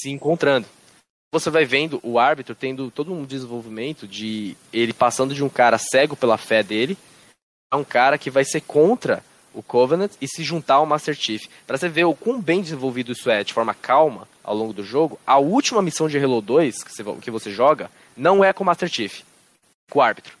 se 0.00 0.10
encontrando. 0.10 0.66
Você 1.32 1.48
vai 1.48 1.64
vendo 1.64 2.00
o 2.02 2.18
árbitro 2.18 2.54
tendo 2.56 2.90
todo 2.90 3.12
um 3.12 3.24
desenvolvimento 3.24 4.08
de 4.08 4.56
ele 4.72 4.92
passando 4.92 5.32
de 5.34 5.44
um 5.44 5.48
cara 5.48 5.78
cego 5.78 6.16
pela 6.16 6.36
fé 6.36 6.62
dele 6.62 6.98
a 7.72 7.76
um 7.76 7.84
cara 7.84 8.18
que 8.18 8.30
vai 8.30 8.44
ser 8.44 8.62
contra 8.62 9.22
o 9.54 9.62
Covenant 9.62 10.12
e 10.20 10.26
se 10.28 10.42
juntar 10.42 10.74
ao 10.74 10.86
Master 10.86 11.14
Chief. 11.14 11.46
Pra 11.66 11.76
você 11.76 11.88
ver 11.88 12.04
o 12.04 12.14
quão 12.14 12.40
bem 12.40 12.62
desenvolvido 12.62 13.12
isso 13.12 13.30
é 13.30 13.42
de 13.42 13.52
forma 13.52 13.74
calma 13.74 14.28
ao 14.44 14.54
longo 14.54 14.72
do 14.72 14.82
jogo, 14.84 15.18
a 15.26 15.38
última 15.38 15.82
missão 15.82 16.08
de 16.08 16.18
Halo 16.18 16.40
2 16.40 16.82
que 16.82 16.92
você, 16.92 17.04
que 17.20 17.30
você 17.30 17.50
joga 17.50 17.90
não 18.16 18.44
é 18.44 18.52
com 18.52 18.62
o 18.62 18.66
Master 18.66 18.88
Chief, 18.88 19.22
com 19.90 19.98
o 19.98 20.02
árbitro. 20.02 20.36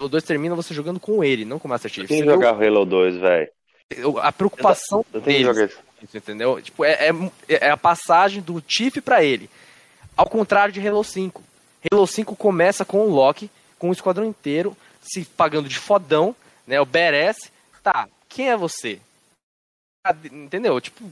Halo 0.00 0.08
2 0.08 0.22
termina 0.24 0.54
você 0.54 0.74
jogando 0.74 1.00
com 1.00 1.22
ele, 1.22 1.44
não 1.44 1.58
com 1.58 1.68
o 1.68 1.70
Master 1.70 1.90
Chief. 1.90 2.08
Tem 2.08 2.22
que 2.22 2.26
jogar 2.28 2.54
o 2.56 2.62
Halo 2.64 2.84
2, 2.84 3.16
velho. 3.16 3.48
a 4.22 4.32
preocupação 4.32 5.04
Eu 5.12 5.20
tenho 5.20 5.22
que 5.22 5.30
deles, 5.44 5.46
jogar 5.46 5.64
isso. 5.66 6.16
entendeu? 6.16 6.60
Tipo, 6.60 6.84
é, 6.84 7.08
é, 7.48 7.66
é 7.66 7.70
a 7.70 7.76
passagem 7.76 8.42
do 8.42 8.62
Chief 8.66 8.96
pra 9.02 9.22
ele. 9.24 9.48
Ao 10.16 10.28
contrário 10.28 10.72
de 10.72 10.86
Halo 10.86 11.02
5. 11.02 11.42
Halo 11.92 12.06
5 12.06 12.36
começa 12.36 12.84
com 12.84 13.00
o 13.00 13.10
Loki, 13.10 13.50
com 13.78 13.90
o 13.90 13.92
esquadrão 13.92 14.24
inteiro, 14.24 14.76
se 15.02 15.24
pagando 15.24 15.68
de 15.68 15.78
fodão, 15.78 16.34
né? 16.66 16.80
O 16.80 16.86
Beres. 16.86 17.36
Tá, 17.82 18.08
quem 18.34 18.50
é 18.50 18.56
você? 18.56 19.00
Entendeu? 20.32 20.80
Tipo. 20.80 21.04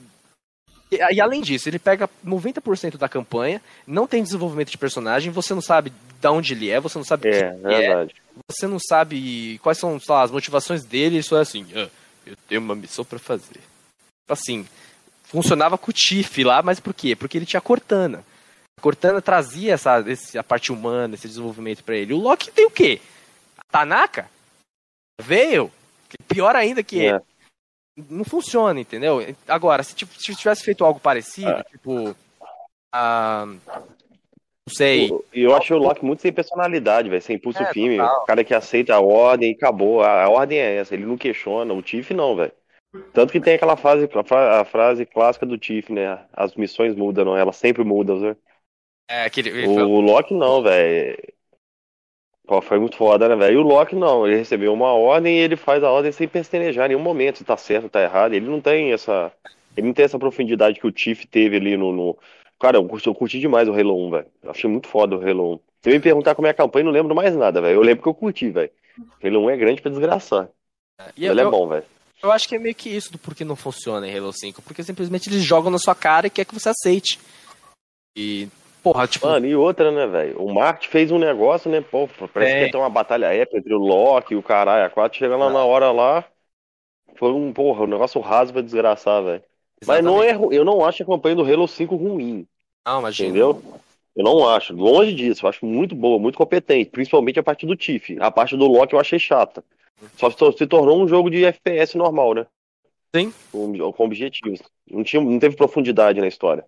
E, 0.90 0.96
e 1.14 1.20
além 1.20 1.40
disso, 1.40 1.68
ele 1.68 1.78
pega 1.78 2.08
90% 2.24 2.96
da 2.98 3.08
campanha, 3.08 3.62
não 3.86 4.06
tem 4.06 4.22
desenvolvimento 4.22 4.70
de 4.70 4.76
personagem, 4.78 5.32
você 5.32 5.54
não 5.54 5.62
sabe 5.62 5.90
de 6.20 6.28
onde 6.28 6.52
ele 6.52 6.68
é, 6.68 6.78
você 6.78 6.98
não 6.98 7.04
sabe 7.04 7.28
É, 7.28 7.40
quem 7.40 7.74
é, 7.74 7.78
verdade. 7.78 8.14
você 8.46 8.66
não 8.66 8.78
sabe 8.78 9.58
quais 9.62 9.78
são 9.78 9.98
lá, 10.08 10.22
as 10.22 10.30
motivações 10.30 10.84
dele, 10.84 11.16
isso 11.18 11.34
é 11.34 11.40
assim, 11.40 11.66
"Ah, 11.74 11.88
eu 12.26 12.36
tenho 12.46 12.60
uma 12.60 12.74
missão 12.74 13.04
pra 13.04 13.18
fazer. 13.18 13.60
Assim, 14.28 14.66
funcionava 15.24 15.78
com 15.78 15.90
o 15.90 15.94
Tiff 15.94 16.44
lá, 16.44 16.62
mas 16.62 16.78
por 16.78 16.92
quê? 16.92 17.16
Porque 17.16 17.38
ele 17.38 17.46
tinha 17.46 17.58
a 17.58 17.62
Cortana. 17.62 18.22
A 18.78 18.82
Cortana 18.82 19.22
trazia 19.22 19.72
essa, 19.72 19.98
esse, 20.06 20.36
a 20.36 20.44
parte 20.44 20.70
humana, 20.70 21.14
esse 21.14 21.26
desenvolvimento 21.26 21.82
pra 21.82 21.96
ele. 21.96 22.12
O 22.12 22.18
Loki 22.18 22.50
tem 22.50 22.66
o 22.66 22.70
quê? 22.70 23.00
A 23.58 23.62
Tanaka? 23.72 24.28
Veio? 25.20 25.72
Pior 26.28 26.54
ainda 26.56 26.82
que 26.82 27.06
É. 27.06 27.20
Não 28.08 28.24
funciona, 28.24 28.80
entendeu? 28.80 29.18
Agora, 29.46 29.82
se, 29.82 29.94
tipo, 29.94 30.14
se 30.18 30.34
tivesse 30.34 30.64
feito 30.64 30.82
algo 30.84 30.98
parecido, 30.98 31.50
É. 31.50 31.62
tipo. 31.64 32.16
ah, 32.94 33.44
o 34.66 34.70
sei. 34.74 35.10
E 35.32 35.42
eu 35.42 35.54
achei 35.54 35.76
o 35.76 35.78
Loki 35.78 36.02
muito 36.04 36.22
sem 36.22 36.32
personalidade, 36.32 37.10
velho, 37.10 37.20
sem 37.20 37.38
pulso 37.38 37.62
É, 37.62 37.72
firme. 37.72 37.98
total. 37.98 38.22
O 38.22 38.24
cara 38.24 38.44
que 38.44 38.54
aceita 38.54 38.94
a 38.94 39.00
ordem 39.00 39.50
e 39.50 39.54
acabou. 39.54 40.02
A, 40.02 40.24
a 40.24 40.28
ordem 40.30 40.58
é 40.58 40.76
essa, 40.76 40.94
ele 40.94 41.04
não 41.04 41.18
questiona. 41.18 41.74
O 41.74 41.82
Tiff 41.82 42.14
não, 42.14 42.34
velho. 42.34 42.52
Tanto 43.12 43.30
que 43.32 43.40
tem 43.40 43.54
aquela 43.54 43.76
frase, 43.76 44.08
a, 44.14 44.24
fra- 44.24 44.60
a 44.60 44.64
frase 44.64 45.04
clássica 45.06 45.44
do 45.46 45.58
Tiff, 45.58 45.92
né? 45.92 46.18
As 46.32 46.54
missões 46.54 46.94
mudam, 46.94 47.24
não, 47.26 47.36
elas 47.36 47.56
sempre 47.56 47.84
mudam, 47.84 48.18
né? 48.20 48.36
É, 49.10 49.24
aquele. 49.24 49.66
O 49.66 50.00
Loki 50.00 50.32
não, 50.32 50.62
velho. 50.62 51.18
Pô, 52.46 52.60
foi 52.60 52.78
muito 52.78 52.96
foda, 52.96 53.28
né, 53.28 53.36
velho? 53.36 53.54
E 53.54 53.56
o 53.56 53.62
Loki 53.62 53.94
não, 53.94 54.26
ele 54.26 54.36
recebeu 54.36 54.72
uma 54.72 54.92
ordem 54.92 55.36
e 55.38 55.40
ele 55.40 55.56
faz 55.56 55.82
a 55.84 55.90
ordem 55.90 56.10
sem 56.10 56.26
pestanejar 56.26 56.86
em 56.86 56.88
nenhum 56.90 57.00
momento, 57.02 57.38
se 57.38 57.44
tá 57.44 57.56
certo 57.56 57.84
ou 57.84 57.90
tá 57.90 58.02
errado. 58.02 58.34
Ele 58.34 58.46
não 58.48 58.60
tem 58.60 58.92
essa. 58.92 59.32
Ele 59.76 59.86
não 59.86 59.94
tem 59.94 60.04
essa 60.04 60.18
profundidade 60.18 60.78
que 60.80 60.86
o 60.86 60.92
Tiff 60.92 61.26
teve 61.26 61.56
ali 61.56 61.76
no. 61.76 61.92
no- 61.92 62.18
Cara, 62.58 62.76
eu 62.76 62.84
curti, 62.86 63.06
eu 63.08 63.14
curti 63.14 63.40
demais 63.40 63.68
o 63.68 63.72
Halo 63.72 64.06
1, 64.06 64.10
velho. 64.10 64.26
Achei 64.46 64.68
muito 64.70 64.86
foda 64.88 65.16
o 65.16 65.20
Halo 65.28 65.54
1. 65.54 65.60
Se 65.82 65.90
eu 65.90 65.94
me 65.94 66.00
perguntar 66.00 66.34
como 66.34 66.46
é 66.46 66.50
a 66.50 66.54
campanha, 66.54 66.84
não 66.84 66.92
lembro 66.92 67.14
mais 67.14 67.34
nada, 67.34 67.60
velho. 67.60 67.74
Eu 67.76 67.82
lembro 67.82 68.02
que 68.02 68.08
eu 68.08 68.14
curti, 68.14 68.50
velho. 68.50 68.70
Halo 69.22 69.40
1 69.46 69.50
é 69.50 69.56
grande 69.56 69.80
pra 69.82 69.90
desgraçar. 69.90 70.48
E 71.16 71.24
eu, 71.24 71.32
Ele 71.32 71.40
é 71.40 71.44
eu- 71.44 71.50
bom, 71.50 71.66
velho. 71.66 71.84
eu 72.22 72.30
acho 72.30 72.48
que 72.48 72.54
é 72.54 72.58
meio 72.58 72.74
que 72.74 72.88
isso 72.88 73.10
do 73.10 73.18
porquê 73.18 73.44
não 73.44 73.56
funciona 73.56 74.06
em 74.06 74.16
Halo 74.16 74.32
5. 74.32 74.62
Porque 74.62 74.82
simplesmente 74.84 75.28
eles 75.28 75.42
jogam 75.42 75.70
na 75.70 75.78
sua 75.78 75.94
cara 75.94 76.26
e 76.26 76.30
quer 76.30 76.44
que 76.44 76.54
você 76.54 76.68
aceite. 76.68 77.18
E, 78.16 78.46
porra, 78.82 79.06
tipo. 79.06 79.26
Mano, 79.26 79.46
e 79.46 79.54
outra, 79.54 79.90
né, 79.90 80.06
velho? 80.06 80.42
O 80.42 80.52
Mark 80.52 80.84
fez 80.84 81.10
um 81.10 81.18
negócio, 81.18 81.70
né? 81.70 81.80
Pô, 81.80 82.08
parece 82.32 82.52
É. 82.52 82.58
que 82.58 82.64
ia 82.66 82.70
ter 82.70 82.76
uma 82.78 82.90
batalha 82.90 83.26
épica 83.32 83.58
entre 83.58 83.74
o 83.74 83.78
Loki 83.78 84.34
e 84.34 84.36
o 84.36 84.42
caralho. 84.42 84.84
A 84.86 84.90
4 84.90 85.18
chega 85.18 85.36
lá 85.36 85.50
na 85.50 85.64
hora 85.64 85.90
lá. 85.92 86.24
Foi 87.16 87.30
um, 87.32 87.52
porra, 87.52 87.84
um 87.84 87.86
negócio 87.86 88.20
raso 88.20 88.52
pra 88.52 88.62
desgraçar, 88.62 89.22
velho. 89.22 89.42
Mas 89.86 90.04
não 90.04 90.22
é, 90.22 90.32
eu 90.50 90.64
não 90.64 90.84
acho 90.84 91.02
a 91.02 91.06
campanha 91.06 91.36
do 91.36 91.42
Halo 91.44 91.66
5 91.66 91.96
ruim, 91.96 92.46
Não, 92.86 93.00
imagina. 93.00 93.28
entendeu? 93.28 93.62
Eu 94.14 94.24
não 94.24 94.48
acho, 94.48 94.74
longe 94.74 95.12
disso, 95.14 95.44
eu 95.44 95.48
acho 95.48 95.64
muito 95.64 95.94
boa, 95.94 96.18
muito 96.18 96.36
competente, 96.38 96.90
principalmente 96.90 97.38
a 97.38 97.42
parte 97.42 97.66
do 97.66 97.74
Tiff. 97.74 98.16
A 98.20 98.30
parte 98.30 98.56
do 98.56 98.66
Loki 98.66 98.94
eu 98.94 99.00
achei 99.00 99.18
chata. 99.18 99.64
Só 100.16 100.30
se, 100.30 100.36
tor- 100.36 100.52
se 100.52 100.66
tornou 100.66 101.02
um 101.02 101.08
jogo 101.08 101.30
de 101.30 101.44
FPS 101.44 101.96
normal, 101.96 102.34
né? 102.34 102.46
Sim. 103.14 103.32
Com, 103.50 103.92
com 103.92 104.04
objetivos. 104.04 104.60
Não, 104.90 105.02
tinha, 105.02 105.22
não 105.22 105.38
teve 105.38 105.56
profundidade 105.56 106.20
na 106.20 106.28
história. 106.28 106.64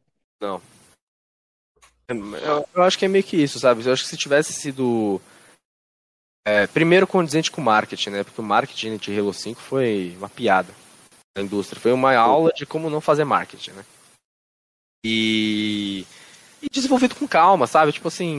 Eu, 2.08 2.68
eu 2.74 2.82
acho 2.82 2.98
que 2.98 3.04
é 3.04 3.08
meio 3.08 3.24
que 3.24 3.36
isso, 3.36 3.58
sabe? 3.58 3.84
Eu 3.84 3.92
acho 3.92 4.02
que 4.02 4.08
se 4.08 4.16
tivesse 4.16 4.52
sido. 4.52 5.20
é, 6.46 6.66
primeiro 6.66 7.06
condizente 7.06 7.50
com 7.50 7.60
o 7.60 7.64
marketing, 7.64 8.10
né? 8.10 8.24
Porque 8.24 8.40
o 8.40 8.44
marketing 8.44 8.96
de 8.96 9.18
Halo 9.18 9.32
5 9.32 9.60
foi 9.60 10.14
uma 10.18 10.28
piada 10.28 10.72
da 11.36 11.42
indústria. 11.42 11.80
Foi 11.80 11.92
uma 11.92 12.14
aula 12.14 12.52
de 12.52 12.66
como 12.66 12.90
não 12.90 13.00
fazer 13.00 13.24
marketing, 13.24 13.72
né? 13.72 13.84
E. 15.04 16.06
E 16.62 16.68
desenvolvido 16.70 17.14
com 17.14 17.28
calma, 17.28 17.66
sabe? 17.66 17.92
Tipo 17.92 18.08
assim. 18.08 18.36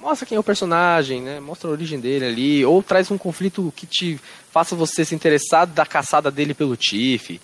Mostra 0.00 0.26
quem 0.26 0.36
é 0.36 0.40
o 0.40 0.44
personagem, 0.44 1.20
né? 1.20 1.40
Mostra 1.40 1.68
a 1.68 1.72
origem 1.72 1.98
dele 2.00 2.24
ali. 2.24 2.64
Ou 2.64 2.82
traz 2.82 3.10
um 3.10 3.18
conflito 3.18 3.72
que 3.76 3.86
te 3.86 4.18
faça 4.50 4.76
você 4.76 5.04
se 5.04 5.14
interessar 5.14 5.66
da 5.66 5.84
caçada 5.84 6.30
dele 6.30 6.54
pelo 6.54 6.76
Tiff 6.76 7.40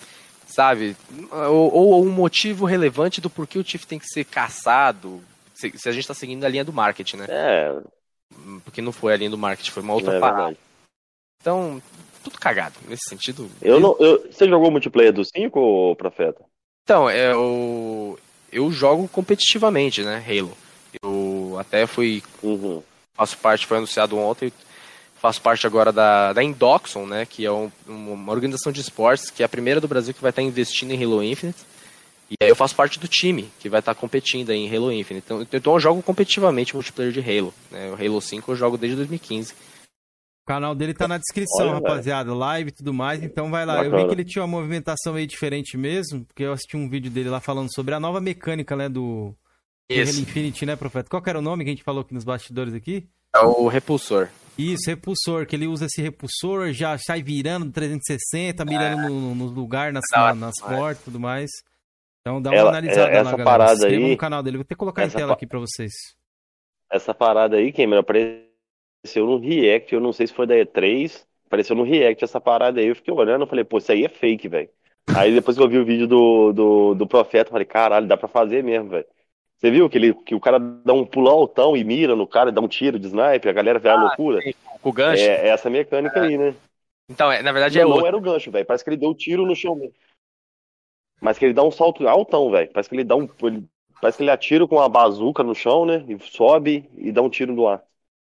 sabe? 0.55 0.95
Ou, 1.31 1.73
ou 1.73 2.05
um 2.05 2.11
motivo 2.11 2.65
relevante 2.65 3.19
do 3.19 3.29
porquê 3.29 3.59
o 3.59 3.63
Tiff 3.63 3.85
tem 3.85 3.99
que 3.99 4.07
ser 4.07 4.23
caçado. 4.23 5.21
Se, 5.53 5.71
se 5.77 5.89
a 5.89 5.91
gente 5.91 6.07
tá 6.07 6.13
seguindo 6.13 6.43
a 6.43 6.49
linha 6.49 6.63
do 6.63 6.73
marketing, 6.73 7.17
né? 7.17 7.25
É, 7.29 7.75
Porque 8.63 8.81
não 8.81 8.91
foi 8.91 9.13
a 9.13 9.17
linha 9.17 9.29
do 9.29 9.37
marketing, 9.37 9.71
foi 9.71 9.83
uma 9.83 9.93
outra 9.93 10.15
é 10.15 10.19
parada. 10.19 10.37
verdade. 10.43 10.59
Então, 11.41 11.81
tudo 12.23 12.39
cagado 12.39 12.75
nesse 12.87 13.07
sentido. 13.09 13.49
Eu 13.61 13.79
não, 13.79 13.95
eu- 13.99 14.31
você 14.31 14.47
jogou 14.47 14.71
multiplayer 14.71 15.13
do 15.13 15.23
5, 15.23 15.59
ô 15.59 15.95
Profeta? 15.95 16.43
Então, 16.83 17.09
é, 17.09 17.31
eu, 17.33 18.17
eu 18.51 18.71
jogo 18.71 19.07
competitivamente, 19.07 20.03
né? 20.03 20.23
Halo. 20.27 20.55
Eu 21.03 21.57
até 21.59 21.85
fui. 21.85 22.23
Uhum. 22.41 22.81
Faço 23.15 23.37
parte, 23.37 23.65
foi 23.65 23.77
anunciado 23.77 24.17
ontem. 24.17 24.51
Faço 25.15 25.41
parte 25.41 25.65
agora 25.65 25.91
da, 25.91 26.33
da 26.33 26.43
Indoxon, 26.43 27.05
né? 27.05 27.25
Que 27.25 27.45
é 27.45 27.51
um- 27.51 27.71
uma 27.87 28.31
organização 28.31 28.71
de 28.71 28.81
esportes, 28.81 29.29
que 29.31 29.41
é 29.41 29.45
a 29.45 29.49
primeira 29.49 29.81
do 29.81 29.87
Brasil 29.87 30.13
que 30.13 30.21
vai 30.21 30.29
estar 30.29 30.41
investindo 30.41 30.91
em 30.91 31.03
Halo 31.03 31.23
Infinite. 31.23 31.57
E 32.29 32.35
aí 32.43 32.49
eu 32.49 32.55
faço 32.55 32.75
parte 32.75 32.99
do 32.99 33.07
time 33.07 33.49
que 33.59 33.69
vai 33.69 33.79
estar 33.79 33.93
competindo 33.95 34.49
aí 34.49 34.57
em 34.57 34.75
Halo 34.75 34.91
Infinite. 34.91 35.23
Então, 35.25 35.41
então 35.41 35.73
eu 35.73 35.79
jogo 35.79 36.01
competitivamente 36.03 36.73
multiplayer 36.75 37.11
de 37.13 37.19
Halo. 37.21 37.53
Né? 37.71 37.89
O 37.91 37.93
Halo 37.95 38.21
5 38.21 38.51
eu 38.51 38.55
jogo 38.55 38.77
desde 38.77 38.95
2015. 38.97 39.53
O 39.53 40.47
canal 40.47 40.75
dele 40.75 40.93
tá 40.93 41.07
na 41.07 41.17
descrição, 41.17 41.65
Olha, 41.67 41.73
velho. 41.75 41.83
rapaziada. 41.87 42.33
Live 42.33 42.69
e 42.69 42.73
tudo 42.73 42.93
mais, 42.93 43.23
então 43.23 43.49
vai 43.49 43.65
lá. 43.65 43.77
Eu 43.77 43.83
vi 43.85 43.89
Bacana. 43.91 44.07
que 44.09 44.13
ele 44.15 44.25
tinha 44.25 44.43
uma 44.43 44.47
movimentação 44.59 45.13
meio 45.13 45.25
diferente 45.25 45.75
mesmo, 45.77 46.23
porque 46.25 46.43
eu 46.43 46.51
assisti 46.53 46.77
um 46.77 46.87
vídeo 46.89 47.09
dele 47.09 47.29
lá 47.29 47.39
falando 47.39 47.73
sobre 47.73 47.95
a 47.95 47.99
nova 47.99 48.21
mecânica, 48.21 48.75
né, 48.75 48.87
do, 48.87 49.33
Halo 49.89 50.01
Esse 50.01 50.21
Infinity, 50.21 50.65
né, 50.65 50.75
Profeta? 50.75 51.09
Qual 51.09 51.21
que 51.21 51.29
era 51.29 51.39
o 51.39 51.41
nome 51.41 51.63
que 51.63 51.69
a 51.71 51.73
gente 51.73 51.83
falou 51.83 52.01
aqui 52.01 52.13
nos 52.13 52.23
bastidores 52.23 52.73
aqui? 52.75 53.07
é 53.35 53.39
o 53.39 53.67
Repulsor. 53.67 54.29
Isso, 54.57 54.89
repulsor, 54.89 55.45
que 55.45 55.55
ele 55.55 55.67
usa 55.67 55.85
esse 55.85 56.01
repulsor, 56.01 56.71
já 56.71 56.97
sai 56.97 57.21
virando 57.21 57.69
360, 57.71 58.63
mirando 58.65 59.09
no, 59.09 59.35
no 59.35 59.45
lugar, 59.47 59.91
nas, 59.91 60.03
na- 60.11 60.33
nas 60.33 60.55
portas 60.61 61.01
e 61.01 61.05
tudo 61.05 61.19
mais. 61.19 61.49
Então 62.21 62.41
dá 62.41 62.49
uma 62.51 62.57
Ela- 62.57 62.69
analisada 62.69 63.09
é- 63.09 63.13
lá, 63.15 63.19
essa 63.19 63.31
galera. 63.31 63.43
parada 63.43 63.87
aí- 63.87 64.09
no 64.11 64.17
canal 64.17 64.41
dele. 64.41 64.57
Vou 64.57 64.63
até 64.63 64.75
colocar 64.75 65.05
em 65.05 65.09
tela 65.09 65.33
aqui 65.33 65.45
pra 65.45 65.59
vocês. 65.59 65.91
Essa 66.91 67.13
parada 67.13 67.57
aí, 67.57 67.71
Cameron, 67.73 67.99
apareceu 68.01 69.25
no 69.25 69.39
React, 69.39 69.93
eu 69.93 69.99
não 70.01 70.13
sei 70.13 70.27
se 70.27 70.33
foi 70.33 70.47
da 70.47 70.55
E3, 70.55 71.25
apareceu 71.47 71.75
no 71.75 71.83
React 71.83 72.23
essa 72.23 72.39
parada 72.39 72.79
aí, 72.79 72.87
eu 72.87 72.95
fiquei 72.95 73.13
olhando, 73.13 73.41
eu 73.41 73.47
falei, 73.47 73.63
pô, 73.65 73.77
isso 73.77 73.91
aí 73.91 74.05
é 74.05 74.09
fake, 74.09 74.47
velho. 74.47 74.69
Aí 75.15 75.33
depois 75.33 75.55
que 75.57 75.61
eu 75.63 75.69
vi 75.69 75.77
o 75.77 75.85
vídeo 75.85 76.07
do, 76.07 76.51
do, 76.53 76.95
do 76.95 77.07
Profeta, 77.07 77.49
eu 77.49 77.51
falei, 77.51 77.65
caralho, 77.65 78.07
dá 78.07 78.17
pra 78.17 78.27
fazer 78.27 78.63
mesmo, 78.63 78.89
velho. 78.89 79.05
Você 79.57 79.71
viu 79.71 79.89
que, 79.89 79.97
ele, 79.97 80.13
que 80.13 80.35
o 80.35 80.39
cara 80.39 80.59
dá 80.59 80.93
um 80.93 81.05
pulão 81.05 81.33
altão 81.33 81.75
e 81.77 81.83
mira 81.83 82.15
no 82.15 82.27
cara, 82.27 82.51
dá 82.51 82.61
um 82.61 82.67
tiro 82.67 82.99
de 82.99 83.07
sniper, 83.07 83.49
a 83.49 83.53
galera 83.53 83.79
vê 83.79 83.89
a 83.89 83.95
loucura? 83.95 84.41
Com 84.81 84.89
o 84.89 84.93
gancho. 84.93 85.23
É, 85.23 85.47
é 85.47 85.49
essa 85.49 85.69
mecânica 85.69 86.21
aí, 86.21 86.37
né? 86.37 86.53
Então, 87.09 87.31
é, 87.31 87.41
na 87.41 87.51
verdade 87.51 87.79
é 87.79 87.83
não, 87.83 87.89
não 87.89 87.95
outro. 87.97 88.07
era 88.07 88.17
o 88.17 88.21
gancho, 88.21 88.51
velho, 88.51 88.65
parece 88.65 88.83
que 88.83 88.89
ele 88.89 88.97
deu 88.97 89.09
um 89.09 89.13
tiro 89.15 89.45
no 89.45 89.55
chão 89.55 89.75
mesmo. 89.75 89.93
Mas 91.21 91.37
que 91.37 91.45
ele 91.45 91.53
dá 91.53 91.63
um 91.63 91.71
salto 91.71 92.07
altão, 92.07 92.51
velho, 92.51 92.69
parece 92.71 92.89
que 92.89 92.95
ele 92.95 93.03
dá 93.03 93.15
um... 93.15 93.27
ele- 93.43 93.63
parece 94.01 94.17
que 94.17 94.23
ele 94.23 94.31
atira 94.31 94.67
com 94.67 94.75
uma 94.75 94.89
bazuca 94.89 95.41
no 95.43 95.55
chão, 95.55 95.85
né, 95.85 96.03
e 96.07 96.19
sobe 96.19 96.89
e 96.97 97.11
dá 97.11 97.21
um 97.21 97.29
tiro 97.29 97.53
no 97.53 97.67
ar. 97.67 97.81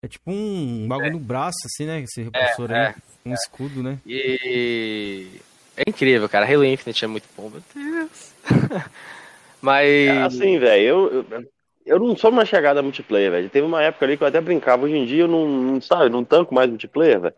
É 0.05 0.09
tipo 0.09 0.33
um 0.33 0.89
bagulho 0.89 1.13
no 1.13 1.21
braço, 1.21 1.59
assim, 1.65 1.87
né? 1.87 2.01
Esse 2.01 2.23
repulsor 2.23 2.73
aí. 2.73 2.77
é, 2.79 2.95
um 3.25 3.33
escudo, 3.33 3.83
né? 3.85 3.99
E 4.05 5.29
é 5.77 5.89
incrível, 5.89 6.29
cara. 6.29 6.45
Halo 6.45 6.65
Infinite 6.65 7.05
é 7.05 7.09
muito 7.09 7.29
bom, 7.37 7.49
meu 7.49 7.63
Deus. 7.73 8.33
Mas. 9.63 10.11
Assim, 10.27 10.59
velho, 10.59 10.83
eu, 10.85 11.13
eu, 11.31 11.45
eu 11.87 11.99
não 11.99 12.17
sou 12.17 12.31
uma 12.31 12.45
chegada 12.45 12.81
a 12.81 12.83
multiplayer, 12.83 13.31
velho. 13.31 13.49
Teve 13.49 13.67
uma 13.67 13.83
época 13.83 14.05
ali 14.05 14.17
que 14.17 14.23
eu 14.25 14.27
até 14.29 14.41
brincava. 14.41 14.85
Hoje 14.85 14.97
em 14.97 15.05
dia 15.07 15.23
eu 15.23 15.29
não, 15.29 15.47
não 15.49 15.81
sabe, 15.81 16.11
não 16.11 16.25
tanco 16.25 16.55
mais 16.55 16.69
multiplayer, 16.69 17.21
velho. 17.21 17.35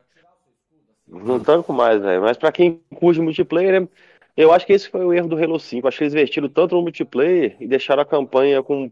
Não 1.06 1.38
tanco 1.38 1.72
mais, 1.72 2.00
velho. 2.00 2.22
Mas 2.22 2.36
pra 2.36 2.50
quem 2.50 2.80
curte 2.96 3.20
multiplayer, 3.20 3.80
né, 3.82 3.88
eu 4.36 4.52
acho 4.52 4.64
que 4.66 4.72
esse 4.72 4.88
foi 4.88 5.04
o 5.04 5.12
erro 5.12 5.28
do 5.28 5.36
Halo 5.36 5.60
5. 5.60 5.86
Acho 5.86 5.98
que 5.98 6.04
eles 6.04 6.14
investiram 6.14 6.48
tanto 6.48 6.74
no 6.74 6.82
multiplayer 6.82 7.56
e 7.60 7.68
deixaram 7.68 8.02
a 8.02 8.06
campanha 8.06 8.62
com 8.62 8.90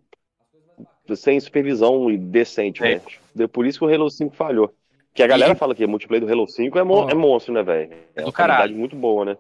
sem 1.17 1.41
supervisão 1.41 2.11
e 2.11 2.17
decente, 2.17 2.83
É. 2.83 2.89
velho. 2.99 3.03
É 3.41 3.47
por 3.47 3.67
isso 3.67 3.79
que 3.79 3.85
o 3.85 3.89
Halo 3.93 4.11
5 4.11 4.37
falhou. 4.37 4.73
Que 5.15 5.23
a 5.23 5.27
galera 5.27 5.53
E- 5.53 5.57
fala 5.57 5.75
que 5.75 5.85
o 5.85 5.89
multiplayer 5.89 6.25
do 6.25 6.31
Halo 6.33 6.47
5 6.49 6.79
é, 6.79 6.85
mon 6.85 7.05
Ó. 7.07 7.11
é 7.11 7.15
monstro, 7.15 7.53
né, 7.53 7.63
velho? 7.63 7.93
É 8.15 8.23
É 8.23 8.25
do 8.25 8.33
caralho. 8.33 8.75
muito 8.77 8.95
boa, 8.97 9.25
né? 9.25 9.37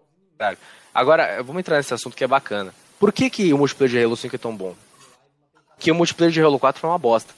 Agora, 0.92 1.42
vamos 1.42 1.60
entrar 1.60 1.76
nesse 1.76 1.94
assunto 1.94 2.16
que 2.16 2.24
é 2.24 2.26
bacana. 2.26 2.74
Por 3.02 3.12
que, 3.12 3.28
que 3.28 3.52
o 3.52 3.58
multiplayer 3.58 3.90
de 3.90 4.04
Halo 4.04 4.16
5 4.16 4.36
é 4.36 4.38
tão 4.38 4.56
bom? 4.56 4.76
Que 5.76 5.90
o 5.90 5.94
multiplayer 5.94 6.32
de 6.32 6.40
Halo 6.40 6.56
4 6.56 6.80
foi 6.80 6.88
uma 6.88 6.98
bosta. 6.98 7.34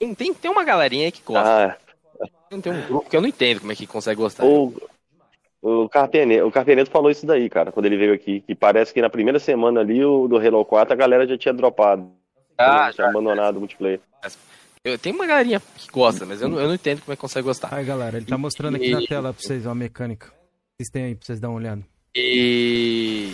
Tem, 0.00 0.12
tem, 0.12 0.34
tem 0.34 0.50
uma 0.50 0.64
galerinha 0.64 1.04
aí 1.04 1.12
que 1.12 1.22
gosta. 1.22 1.78
Ah, 2.18 2.26
Tem 2.50 2.72
um 2.72 2.86
grupo 2.88 3.08
que 3.08 3.16
eu 3.16 3.20
não 3.20 3.28
entendo 3.28 3.60
como 3.60 3.70
é 3.70 3.76
que 3.76 3.86
consegue 3.86 4.20
gostar. 4.20 4.44
O, 4.44 4.74
o, 5.62 5.84
o 5.84 5.88
Carpenedo 5.88 6.90
falou 6.90 7.08
isso 7.08 7.24
daí, 7.24 7.48
cara, 7.48 7.70
quando 7.70 7.86
ele 7.86 7.96
veio 7.96 8.12
aqui. 8.14 8.40
Que 8.40 8.52
parece 8.52 8.92
que 8.92 9.00
na 9.00 9.08
primeira 9.08 9.38
semana 9.38 9.78
ali, 9.78 10.04
o 10.04 10.26
do 10.26 10.38
Halo 10.38 10.64
4, 10.64 10.92
a 10.92 10.96
galera 10.96 11.24
já 11.24 11.38
tinha 11.38 11.54
dropado. 11.54 12.10
Ah, 12.58 12.90
tinha 12.92 13.06
abandonado 13.06 13.58
o 13.58 13.60
multiplayer. 13.60 14.00
Eu, 14.82 14.98
tem 14.98 15.12
uma 15.12 15.24
galerinha 15.24 15.62
que 15.76 15.88
gosta, 15.88 16.26
mas 16.26 16.42
eu 16.42 16.48
não, 16.48 16.58
eu 16.58 16.66
não 16.66 16.74
entendo 16.74 17.02
como 17.02 17.12
é 17.12 17.16
que 17.16 17.20
consegue 17.20 17.46
gostar. 17.46 17.72
Aí, 17.72 17.84
galera, 17.84 18.16
ele 18.16 18.26
tá 18.26 18.36
mostrando 18.36 18.74
aqui 18.74 18.90
na 18.90 19.06
tela 19.06 19.32
pra 19.32 19.40
vocês 19.40 19.66
ó, 19.66 19.70
a 19.70 19.74
mecânica. 19.74 20.32
Vocês 20.76 20.90
têm 20.92 21.04
aí 21.04 21.14
pra 21.14 21.26
vocês 21.26 21.38
dar 21.38 21.50
uma 21.50 21.58
olhada. 21.58 21.82
E. 22.12 23.32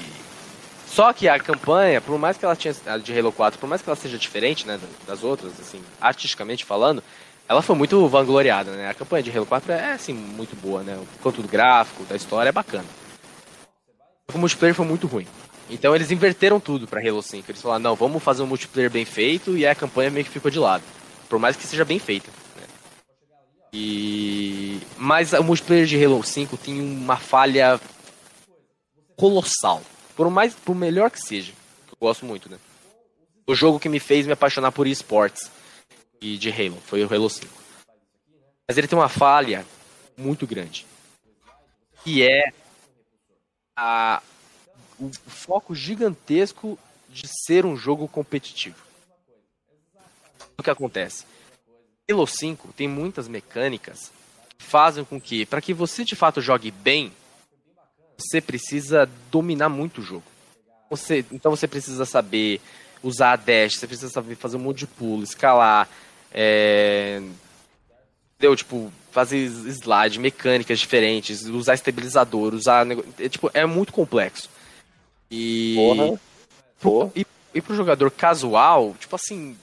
Só 0.93 1.11
que 1.15 1.27
a 1.27 1.39
campanha, 1.39 2.03
por 2.03 2.19
mais 2.19 2.37
que 2.37 2.45
ela 2.45 2.55
tinha. 2.55 2.75
A 2.85 2.99
de 2.99 3.19
Halo 3.19 3.33
4, 3.33 3.59
por 3.59 3.67
mais 3.67 3.81
que 3.81 3.89
ela 3.89 3.97
seja 3.97 4.19
diferente, 4.19 4.67
né, 4.67 4.79
das 5.07 5.25
outras, 5.25 5.59
assim, 5.59 5.83
artisticamente 5.99 6.67
falando, 6.67 7.03
ela 7.49 7.63
foi 7.63 7.75
muito 7.75 8.07
vangloriada, 8.09 8.73
né? 8.73 8.91
A 8.91 8.95
campanha 8.95 9.23
de 9.23 9.35
Halo 9.35 9.47
4 9.47 9.73
é, 9.73 9.93
assim, 9.93 10.13
muito 10.13 10.55
boa, 10.55 10.83
né? 10.83 11.01
Quanto 11.23 11.41
do 11.41 11.49
gráfico, 11.49 12.05
da 12.05 12.15
história, 12.15 12.51
é 12.51 12.53
bacana. 12.53 12.85
O 14.35 14.39
multiplayer 14.39 14.75
foi 14.75 14.85
muito 14.85 15.07
ruim. 15.07 15.27
Então 15.71 15.97
eles 15.97 16.11
inverteram 16.11 16.61
tudo 16.61 16.87
pra 16.87 17.01
Halo 17.01 17.23
5. 17.23 17.51
Eles 17.51 17.63
falaram, 17.63 17.83
não, 17.83 17.95
vamos 17.95 18.23
fazer 18.23 18.43
um 18.43 18.47
multiplayer 18.47 18.91
bem 18.91 19.07
feito 19.07 19.57
e 19.57 19.67
a 19.67 19.75
campanha 19.75 20.11
meio 20.11 20.27
que 20.27 20.31
ficou 20.31 20.51
de 20.51 20.59
lado. 20.59 20.85
Por 21.27 21.39
mais 21.39 21.57
que 21.57 21.67
seja 21.67 21.87
bem 21.87 21.99
feita. 21.99 22.31
né? 22.55 22.67
E. 23.73 24.79
Mas 24.99 25.33
o 25.33 25.43
multiplayer 25.43 25.87
de 25.87 26.05
Halo 26.05 26.23
5 26.23 26.55
tem 26.59 26.79
uma 26.83 27.17
falha 27.17 27.81
colossal. 29.17 29.81
Por 30.23 30.31
mais, 30.31 30.55
por 30.55 30.77
melhor 30.77 31.11
que 31.11 31.21
seja. 31.21 31.53
que 31.85 31.95
Eu 31.95 31.97
gosto 32.01 32.25
muito, 32.25 32.49
né? 32.49 32.57
O 33.45 33.57
jogo 33.57 33.81
que 33.81 33.89
me 33.89 33.99
fez 33.99 34.25
me 34.25 34.33
apaixonar 34.33 34.71
por 34.71 34.87
esportes. 34.87 35.51
de 36.21 36.49
Halo, 36.49 36.81
foi 36.87 37.05
o 37.05 37.13
Halo 37.13 37.29
5. 37.29 37.53
Mas 38.69 38.79
ele 38.79 38.87
tem 38.87 38.97
uma 38.97 39.09
falha 39.09 39.67
muito 40.17 40.47
grande. 40.47 40.87
Que 42.05 42.23
é 42.23 42.53
a, 43.77 44.23
o 45.01 45.11
foco 45.27 45.75
gigantesco 45.75 46.79
de 47.09 47.27
ser 47.27 47.67
um 47.67 47.77
jogo 47.77 48.07
competitivo. 48.07 48.79
O 50.57 50.63
que 50.63 50.71
acontece? 50.71 51.27
Halo 52.09 52.29
5 52.29 52.75
tem 52.75 52.87
muitas 52.87 53.27
mecânicas 53.27 54.13
que 54.57 54.65
fazem 54.65 55.05
com 55.05 55.21
que, 55.21 55.45
para 55.45 55.61
que 55.61 55.75
você 55.75 56.05
de 56.05 56.15
fato 56.15 56.41
jogue 56.41 56.71
bem, 56.71 57.13
você 58.23 58.41
precisa 58.41 59.09
dominar 59.31 59.69
muito 59.69 60.01
o 60.01 60.05
jogo. 60.05 60.25
Você, 60.91 61.25
então 61.33 61.51
você 61.51 61.67
precisa 61.67 62.05
saber 62.05 62.61
usar 63.03 63.33
a 63.33 63.37
dash, 63.37 63.77
você 63.77 63.87
precisa 63.87 64.11
saber 64.11 64.37
fazer 64.37 64.57
um 64.57 64.61
monte 64.61 64.81
de 64.81 64.87
pulo, 64.87 65.23
escalar, 65.23 65.89
é, 66.33 67.21
entendeu? 68.37 68.57
Tipo, 68.57 68.93
fazer 69.11 69.37
slide, 69.39 70.19
mecânicas 70.19 70.79
diferentes, 70.79 71.47
usar 71.47 71.75
estabilizador, 71.75 72.55
usar. 72.55 72.87
É, 73.19 73.29
tipo, 73.29 73.51
é 73.55 73.65
muito 73.67 73.93
complexo. 73.93 74.49
E. 75.31 75.75
Porra. 75.77 76.21
Pro, 76.81 77.13
e, 77.15 77.27
e 77.55 77.61
pro 77.61 77.77
jogador 77.77 78.11
casual, 78.11 78.95
tipo 78.99 79.15
assim. 79.15 79.57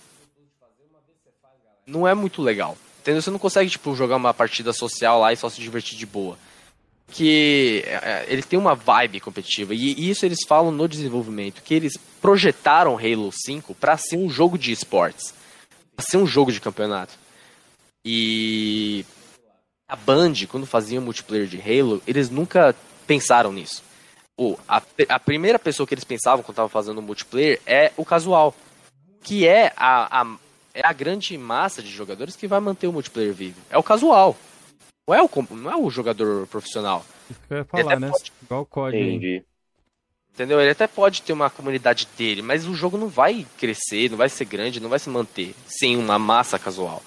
Não 1.86 2.08
é 2.08 2.14
muito 2.14 2.42
legal. 2.42 2.78
Entendeu? 3.02 3.22
Você 3.22 3.32
não 3.32 3.40
consegue, 3.40 3.70
tipo, 3.70 3.96
jogar 3.96 4.18
uma 4.18 4.34
partida 4.34 4.72
social 4.72 5.20
lá 5.20 5.34
e 5.34 5.38
só 5.38 5.50
se 5.50 5.60
divertir 5.60 5.98
de 5.98 6.06
boa. 6.06 6.38
Que 7.12 7.84
é, 7.86 8.26
ele 8.28 8.44
tem 8.44 8.58
uma 8.58 8.76
vibe 8.76 9.20
competitiva. 9.20 9.74
E, 9.74 10.10
isso 10.10 10.26
eles 10.26 10.40
falam 10.48 10.72
no 10.72 10.88
desenvolvimento. 10.88 11.62
Que 11.64 11.74
eles 11.74 11.98
projetaram 12.22 12.98
Halo 12.98 13.32
5 13.32 13.74
para 13.76 13.98
ser 13.98 14.18
um 14.18 14.30
jogo 14.30 14.58
de 14.58 14.72
esportes. 14.72 15.34
Pra 15.96 16.06
ser 16.06 16.18
um 16.18 16.28
jogo 16.28 16.52
de 16.52 16.62
campeonato. 16.62 17.14
E 18.06 19.06
a 19.88 19.96
Band, 19.96 20.34
quando 20.48 20.66
fazia 20.66 21.02
multiplayer 21.02 21.48
de 21.48 21.60
Halo, 21.60 22.02
eles 22.06 22.30
nunca 22.30 22.76
pensaram 23.08 23.52
nisso. 23.52 23.84
O, 24.38 24.58
a, 24.68 24.82
a 25.10 25.20
primeira 25.20 25.60
pessoa 25.60 25.86
que 25.86 25.94
eles 25.94 26.06
pensavam 26.06 26.44
quando 26.44 26.54
estavam 26.54 26.70
fazendo 26.70 27.02
multiplayer 27.02 27.60
é 27.66 27.92
o 27.98 28.06
casual, 28.06 28.56
que 29.22 29.46
é 29.46 29.74
a, 29.76 30.22
a, 30.22 30.36
é 30.74 30.88
a 30.88 30.94
grande 30.94 31.38
massa 31.38 31.82
de 31.82 31.90
jogadores 31.90 32.36
que 32.36 32.48
vai 32.48 32.60
manter 32.60 32.88
o 32.88 32.94
multiplayer 32.94 33.34
vivo. 33.34 33.60
É 33.70 33.78
o 33.78 33.84
casual. 33.84 34.38
Não 35.10 35.16
é 35.16 35.24
o, 35.24 35.30
não 35.56 35.72
é 35.72 35.76
o 35.76 35.90
jogador 35.90 36.46
profissional. 36.46 37.04
Isso 37.28 37.40
que 37.48 37.54
eu 37.54 37.58
ia 37.58 37.66
falar, 37.66 38.00
né? 38.00 38.10
Pode... 38.12 38.32
Igual 38.44 38.62
o 38.62 38.66
COD. 38.68 38.96
Entendi. 38.96 39.44
Entendeu? 40.36 40.62
Ele 40.62 40.70
até 40.70 40.86
pode 40.86 41.24
ter 41.24 41.34
uma 41.34 41.50
comunidade 41.50 42.08
dele, 42.16 42.44
mas 42.44 42.68
o 42.68 42.76
jogo 42.76 42.96
não 42.96 43.08
vai 43.08 43.44
crescer, 43.58 44.12
não 44.12 44.18
vai 44.18 44.30
ser 44.30 44.46
grande, 44.46 44.80
não 44.80 44.88
vai 44.88 45.00
se 45.00 45.10
manter 45.10 45.56
sem 45.66 45.98
uma 45.98 46.20
massa 46.20 46.60
casual. 46.60 47.02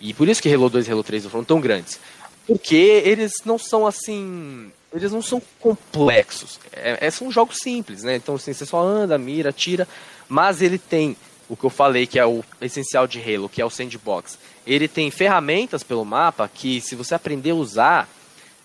E 0.00 0.12
por 0.12 0.28
isso 0.28 0.42
que 0.42 0.52
Halo 0.52 0.68
2 0.68 0.88
e 0.88 0.90
Halo 0.90 1.04
3 1.04 1.26
foram 1.26 1.44
tão 1.44 1.60
grandes. 1.60 2.00
Porque 2.48 2.74
eles 2.74 3.34
não 3.44 3.58
são 3.58 3.86
assim. 3.86 4.72
Eles 4.92 5.12
não 5.12 5.22
são 5.22 5.40
complexos. 5.60 6.58
É, 6.72 7.06
é, 7.06 7.10
são 7.12 7.30
jogos 7.30 7.58
simples, 7.62 8.02
né? 8.02 8.16
Então 8.16 8.34
assim, 8.34 8.52
você 8.52 8.66
só 8.66 8.82
anda, 8.82 9.16
mira, 9.16 9.52
tira. 9.52 9.86
Mas 10.28 10.60
ele 10.60 10.78
tem 10.78 11.16
o 11.48 11.56
que 11.56 11.64
eu 11.64 11.70
falei 11.70 12.06
que 12.06 12.18
é 12.18 12.26
o 12.26 12.44
essencial 12.60 13.06
de 13.06 13.20
Halo, 13.20 13.48
que 13.48 13.60
é 13.60 13.64
o 13.64 13.70
sandbox. 13.70 14.38
Ele 14.66 14.88
tem 14.88 15.10
ferramentas 15.10 15.82
pelo 15.82 16.04
mapa 16.04 16.48
que, 16.52 16.80
se 16.80 16.94
você 16.94 17.14
aprender 17.14 17.50
a 17.50 17.54
usar, 17.54 18.08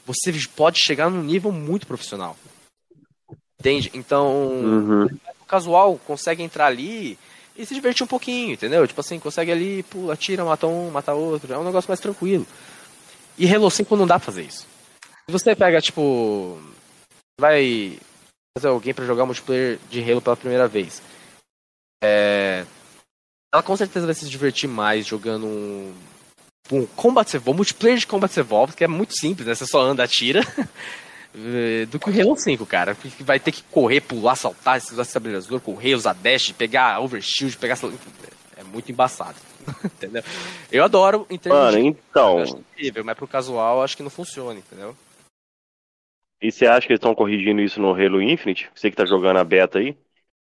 você 0.06 0.34
pode 0.56 0.80
chegar 0.80 1.10
num 1.10 1.24
nível 1.24 1.52
muito 1.52 1.86
profissional. 1.86 2.36
Entende? 3.60 3.92
Então, 3.94 4.48
uhum. 4.48 5.06
o 5.06 5.46
casual 5.46 6.00
consegue 6.06 6.42
entrar 6.42 6.66
ali 6.66 7.18
e 7.56 7.66
se 7.66 7.76
divertir 7.76 8.04
um 8.04 8.08
pouquinho, 8.08 8.54
entendeu? 8.54 8.88
Tipo 8.88 9.02
assim, 9.02 9.20
consegue 9.20 9.52
ali, 9.52 9.84
pula, 9.84 10.16
tira, 10.16 10.44
mata 10.44 10.66
um, 10.66 10.90
mata 10.90 11.14
outro. 11.14 11.54
É 11.54 11.58
um 11.58 11.64
negócio 11.64 11.90
mais 11.90 12.00
tranquilo. 12.00 12.48
E 13.38 13.54
Halo 13.54 13.70
5 13.70 13.96
não 13.96 14.08
dá 14.08 14.16
pra 14.16 14.26
fazer 14.26 14.44
isso. 14.44 14.66
Se 15.26 15.32
você 15.32 15.56
pega, 15.56 15.80
tipo. 15.80 16.60
Vai 17.40 17.98
fazer 18.58 18.68
alguém 18.68 18.94
para 18.94 19.06
jogar 19.06 19.26
multiplayer 19.26 19.80
de 19.90 20.02
Halo 20.02 20.22
pela 20.22 20.36
primeira 20.36 20.68
vez. 20.68 21.02
É, 22.04 22.66
ela 23.54 23.62
com 23.62 23.76
certeza 23.76 24.06
vai 24.06 24.16
se 24.16 24.30
divertir 24.30 24.68
mais 24.68 25.06
jogando 25.06 25.46
um, 25.46 25.94
um 26.72 26.86
Combat 26.86 27.36
Evolved, 27.36 27.58
multiplayer 27.58 27.98
de 27.98 28.08
Combat 28.08 28.40
Evolved, 28.40 28.76
que 28.76 28.84
é 28.84 28.88
muito 28.88 29.14
simples, 29.14 29.48
né? 29.48 29.54
Você 29.54 29.68
só 29.68 29.82
anda, 29.82 30.04
atira. 30.04 30.42
Do 31.90 31.98
que 31.98 32.10
o 32.10 32.22
Halo 32.22 32.36
5, 32.36 32.66
cara. 32.66 32.94
Porque 32.94 33.24
vai 33.24 33.40
ter 33.40 33.54
que 33.54 33.64
correr, 33.64 34.02
pular, 34.02 34.36
saltar, 34.36 34.78
usar 34.78 35.02
estabilizador, 35.02 35.62
correr, 35.62 35.96
usar 35.96 36.14
dash, 36.14 36.52
pegar 36.52 37.00
overshield, 37.00 37.58
pegar. 37.58 37.78
É 38.58 38.64
muito 38.64 38.92
embaçado. 38.92 39.38
entendeu? 39.86 40.24
Eu 40.72 40.84
adoro 40.84 41.26
em 41.30 41.38
termos 41.38 41.60
Mano, 41.60 41.78
de... 41.78 41.88
então. 41.88 42.44
Incrível, 42.44 43.04
mas 43.06 43.16
pro 43.16 43.28
casual 43.28 43.82
acho 43.82 43.96
que 43.96 44.04
não 44.04 44.10
funciona, 44.10 44.60
entendeu? 44.60 44.96
E 46.42 46.52
você 46.52 46.66
acha 46.66 46.88
que 46.88 46.94
eles 46.94 46.98
estão 46.98 47.14
corrigindo 47.14 47.62
isso 47.62 47.80
no 47.80 47.94
Halo 47.94 48.22
Infinite? 48.22 48.70
Você 48.76 48.90
que 48.90 48.98
tá 48.98 49.06
jogando 49.06 49.38
a 49.38 49.44
beta 49.44 49.80
aí? 49.80 49.96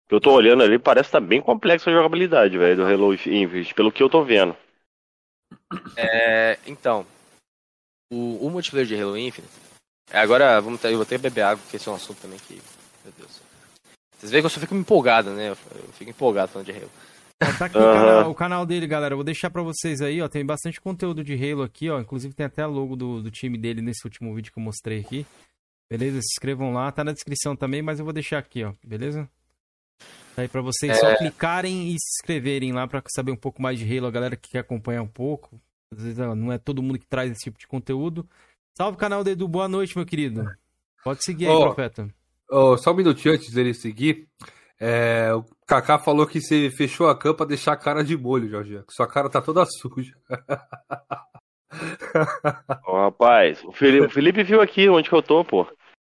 Eu 0.10 0.22
tô 0.22 0.32
olhando 0.32 0.64
ali, 0.64 0.78
parece 0.78 1.10
que 1.10 1.14
tá 1.14 1.20
bem 1.20 1.42
complexa 1.42 1.90
a 1.90 1.94
jogabilidade, 1.94 2.58
velho, 2.58 2.76
do 2.76 2.86
Halo 2.86 3.14
Infinite, 3.14 3.74
pelo 3.74 3.92
que 3.92 4.04
eu 4.04 4.10
tô 4.10 4.24
vendo. 4.24 4.56
É, 5.98 6.60
então, 6.68 7.06
o, 8.12 8.46
o 8.46 8.50
multiplayer 8.50 8.88
de 8.88 9.02
Halo 9.02 9.18
Infinite 9.18 9.66
agora, 10.12 10.60
vamos 10.62 10.80
ter, 10.80 10.92
eu 10.92 10.98
vou 10.98 11.06
ter 11.06 11.18
que 11.18 11.24
beber 11.24 11.42
água, 11.42 11.62
porque 11.64 11.78
esse 11.78 11.88
é 11.88 11.92
um 11.92 11.96
assunto 11.96 12.22
também 12.22 12.40
que. 12.40 12.62
Meu 13.04 13.14
Deus. 13.18 13.42
Vocês 14.18 14.32
veem 14.32 14.42
que 14.42 14.46
eu 14.46 14.50
só 14.50 14.60
fico 14.60 14.76
empolgado, 14.76 15.32
né? 15.32 15.50
Eu, 15.50 15.56
fico 15.94 16.10
empolgado 16.10 16.52
falando 16.52 16.66
de 16.66 16.72
Halo. 16.72 16.92
Tá 17.60 17.66
aqui 17.66 17.78
uhum. 17.78 17.84
o, 17.84 17.94
canal, 17.94 18.32
o, 18.32 18.36
canal, 18.36 18.66
dele, 18.66 18.88
galera. 18.88 19.14
Eu 19.14 19.18
vou 19.18 19.24
deixar 19.24 19.50
pra 19.50 19.62
vocês 19.62 20.02
aí, 20.02 20.22
ó. 20.22 20.28
Tem 20.28 20.46
bastante 20.46 20.80
conteúdo 20.80 21.24
de 21.24 21.34
Halo 21.34 21.64
aqui, 21.64 21.90
ó. 21.90 22.00
Inclusive 22.00 22.34
tem 22.34 22.46
até 22.46 22.62
a 22.62 22.68
logo 22.68 22.96
do, 22.96 23.22
do 23.22 23.30
time 23.30 23.58
dele 23.58 23.82
nesse 23.82 24.06
último 24.06 24.34
vídeo 24.34 24.52
que 24.54 24.60
eu 24.60 24.64
mostrei 24.64 25.02
aqui. 25.02 25.26
Beleza? 25.90 26.22
Se 26.22 26.34
inscrevam 26.36 26.74
lá. 26.74 26.92
Tá 26.92 27.04
na 27.04 27.12
descrição 27.12 27.56
também, 27.56 27.82
mas 27.82 28.00
eu 28.00 28.06
vou 28.06 28.14
deixar 28.14 28.38
aqui, 28.38 28.64
ó. 28.64 28.74
Beleza? 28.84 29.30
Tá 30.36 30.42
aí 30.42 30.48
pra 30.50 30.62
vocês 30.62 30.92
é... 30.92 30.96
só 30.96 31.16
clicarem 31.16 31.88
e 31.88 31.92
se 31.92 32.20
inscreverem 32.20 32.74
lá 32.74 32.86
pra 32.88 33.02
saber 33.08 33.32
um 33.32 33.38
pouco 33.38 33.62
mais 33.62 33.80
de 33.80 33.98
Halo. 33.98 34.08
A 34.08 34.12
galera 34.12 34.36
que 34.36 34.50
quer 34.50 34.60
acompanhar 34.60 35.02
um 35.02 35.08
pouco. 35.08 35.60
Às 35.94 36.04
vezes 36.04 36.18
não 36.18 36.52
é 36.52 36.58
todo 36.58 36.84
mundo 36.84 37.00
que 37.00 37.08
traz 37.08 37.32
esse 37.32 37.46
tipo 37.46 37.58
de 37.58 37.68
conteúdo. 37.68 38.28
Salve 38.78 38.98
canal 38.98 39.24
do 39.24 39.30
Edu, 39.30 39.48
boa 39.48 39.70
noite, 39.70 39.96
meu 39.96 40.06
querido. 40.06 40.46
Pode 41.04 41.24
seguir 41.24 41.48
aí, 41.48 41.54
oh, 41.54 41.62
profeta. 41.62 42.10
Oh, 42.50 42.78
só 42.78 42.92
um 42.92 42.96
minutinho 42.96 43.34
antes 43.34 43.54
dele 43.54 43.74
seguir. 43.74 44.28
É, 44.78 45.34
o 45.34 45.46
Kaká 45.66 45.98
falou 45.98 46.28
que 46.28 46.42
você 46.42 46.70
fechou 46.70 47.08
a 47.08 47.18
cama 47.18 47.36
pra 47.36 47.46
deixar 47.46 47.72
a 47.72 47.78
cara 47.78 48.04
de 48.04 48.18
molho, 48.18 48.50
Jorge. 48.50 48.84
Que 48.86 48.94
sua 48.94 49.08
cara 49.08 49.30
tá 49.30 49.42
toda 49.42 49.64
suja. 49.80 50.14
oh, 52.86 52.98
rapaz, 52.98 53.64
o 53.64 53.72
Felipe, 53.72 54.08
o 54.08 54.10
Felipe, 54.10 54.44
viu 54.44 54.60
aqui 54.60 54.90
onde 54.90 55.08
que 55.08 55.16
eu 55.16 55.24
tô, 55.24 55.46
pô. 55.46 55.66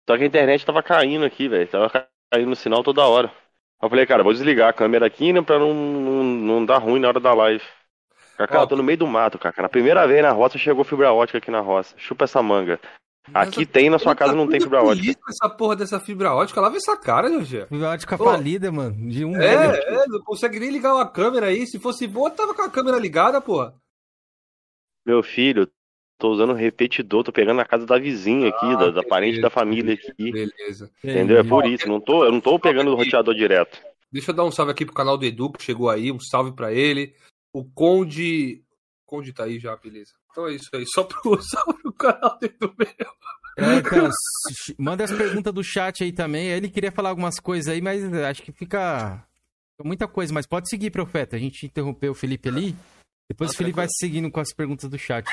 Só 0.08 0.16
que 0.16 0.22
a 0.22 0.26
internet 0.26 0.64
tava 0.64 0.82
caindo 0.82 1.26
aqui, 1.26 1.48
velho. 1.48 1.68
Tava 1.68 2.08
caindo 2.32 2.52
o 2.52 2.56
sinal 2.56 2.82
toda 2.82 3.06
hora. 3.06 3.30
Eu 3.82 3.90
falei, 3.90 4.06
cara, 4.06 4.22
vou 4.22 4.32
desligar 4.32 4.70
a 4.70 4.72
câmera 4.72 5.06
aqui 5.06 5.32
né, 5.32 5.42
pra 5.42 5.58
não, 5.58 5.74
não, 5.74 6.24
não 6.24 6.64
dar 6.64 6.78
ruim 6.78 7.00
na 7.00 7.08
hora 7.08 7.20
da 7.20 7.34
live. 7.34 7.62
Cacá, 8.36 8.60
eu 8.60 8.66
tô 8.66 8.76
no 8.76 8.82
meio 8.82 8.98
do 8.98 9.06
mato, 9.06 9.38
Cacá. 9.38 9.62
Na 9.62 9.68
primeira 9.68 10.06
vez 10.06 10.22
na 10.22 10.30
roça 10.30 10.58
chegou 10.58 10.84
fibra 10.84 11.12
ótica 11.12 11.38
aqui 11.38 11.50
na 11.50 11.60
roça. 11.60 11.94
Chupa 11.98 12.24
essa 12.24 12.42
manga. 12.42 12.78
Aqui 13.34 13.60
Mas 13.60 13.68
tem, 13.68 13.90
na 13.90 13.98
sua 13.98 14.14
casa 14.14 14.32
tá 14.32 14.36
não 14.36 14.46
tem 14.46 14.60
fibra 14.60 14.82
ótica. 14.82 15.18
essa 15.28 15.48
porra 15.48 15.74
dessa 15.74 15.98
fibra 15.98 16.32
ótica, 16.32 16.60
lava 16.60 16.76
essa 16.76 16.96
cara, 16.96 17.28
Jorge. 17.28 17.66
Fibra 17.66 17.90
ótica 17.90 18.16
Pô. 18.16 18.24
falida, 18.24 18.70
mano. 18.70 19.10
De 19.10 19.24
um 19.24 19.36
É, 19.36 19.78
é, 19.78 20.06
não 20.06 20.20
consegue 20.22 20.60
nem 20.60 20.70
ligar 20.70 20.94
uma 20.94 21.08
câmera 21.08 21.46
aí. 21.46 21.66
Se 21.66 21.78
fosse 21.78 22.06
boa, 22.06 22.30
tava 22.30 22.54
com 22.54 22.62
a 22.62 22.70
câmera 22.70 22.98
ligada, 22.98 23.40
porra. 23.40 23.74
Meu 25.04 25.22
filho, 25.22 25.68
tô 26.18 26.30
usando 26.30 26.52
repetidor, 26.52 27.24
tô 27.24 27.32
pegando 27.32 27.58
na 27.58 27.64
casa 27.64 27.86
da 27.86 27.98
vizinha 27.98 28.48
aqui, 28.48 28.66
ah, 28.66 28.76
da, 28.76 28.90
da 28.90 29.02
parente 29.02 29.40
da 29.40 29.50
família 29.50 29.94
aqui. 29.94 30.32
Beleza. 30.32 30.90
Entendeu? 31.02 31.38
É 31.38 31.44
por 31.44 31.66
isso, 31.66 31.88
não 31.88 32.00
tô, 32.00 32.24
eu 32.24 32.32
não 32.32 32.40
tô 32.40 32.58
pegando 32.58 32.90
o 32.90 32.94
roteador 32.94 33.34
direto. 33.34 33.80
Deixa 34.10 34.30
eu 34.30 34.34
dar 34.34 34.44
um 34.44 34.50
salve 34.50 34.72
aqui 34.72 34.84
pro 34.84 34.94
canal 34.94 35.18
do 35.18 35.24
Edu, 35.24 35.50
que 35.52 35.62
chegou 35.62 35.90
aí, 35.90 36.10
um 36.10 36.20
salve 36.20 36.52
para 36.52 36.72
ele. 36.72 37.14
O 37.52 37.64
Conde. 37.64 38.62
O 39.04 39.06
Conde 39.06 39.32
tá 39.32 39.44
aí 39.44 39.58
já, 39.58 39.76
beleza. 39.76 40.12
Então 40.30 40.46
é 40.46 40.54
isso 40.54 40.68
aí. 40.72 40.84
Só 40.86 41.04
pro, 41.04 41.40
só 41.42 41.62
pro 41.64 41.92
canal 41.92 42.38
do 42.38 42.74
meu. 42.78 43.06
É, 43.58 43.80
cara, 43.80 44.10
manda 44.78 45.02
as 45.04 45.12
perguntas 45.12 45.52
do 45.52 45.64
chat 45.64 46.04
aí 46.04 46.12
também. 46.12 46.48
Ele 46.48 46.68
queria 46.68 46.92
falar 46.92 47.08
algumas 47.08 47.40
coisas 47.40 47.72
aí, 47.72 47.80
mas 47.80 48.02
acho 48.12 48.42
que 48.42 48.52
fica 48.52 49.26
muita 49.82 50.06
coisa. 50.06 50.32
Mas 50.32 50.46
pode 50.46 50.68
seguir, 50.68 50.90
profeta. 50.90 51.36
A 51.36 51.38
gente 51.38 51.66
interrompeu 51.66 52.12
o 52.12 52.14
Felipe 52.14 52.48
ali. 52.48 52.76
Depois 53.28 53.50
o 53.50 53.56
Felipe 53.56 53.76
vai 53.76 53.88
seguindo 53.88 54.30
com 54.30 54.40
as 54.40 54.52
perguntas 54.52 54.88
do 54.88 54.98
chat. 54.98 55.26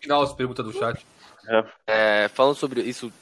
Final, 0.00 0.22
as 0.22 0.32
perguntas 0.32 0.64
do 0.64 0.72
chat. 0.72 1.04
É, 1.86 2.28
falando 2.28 2.56
sobre 2.56 2.82
isso, 2.82 3.12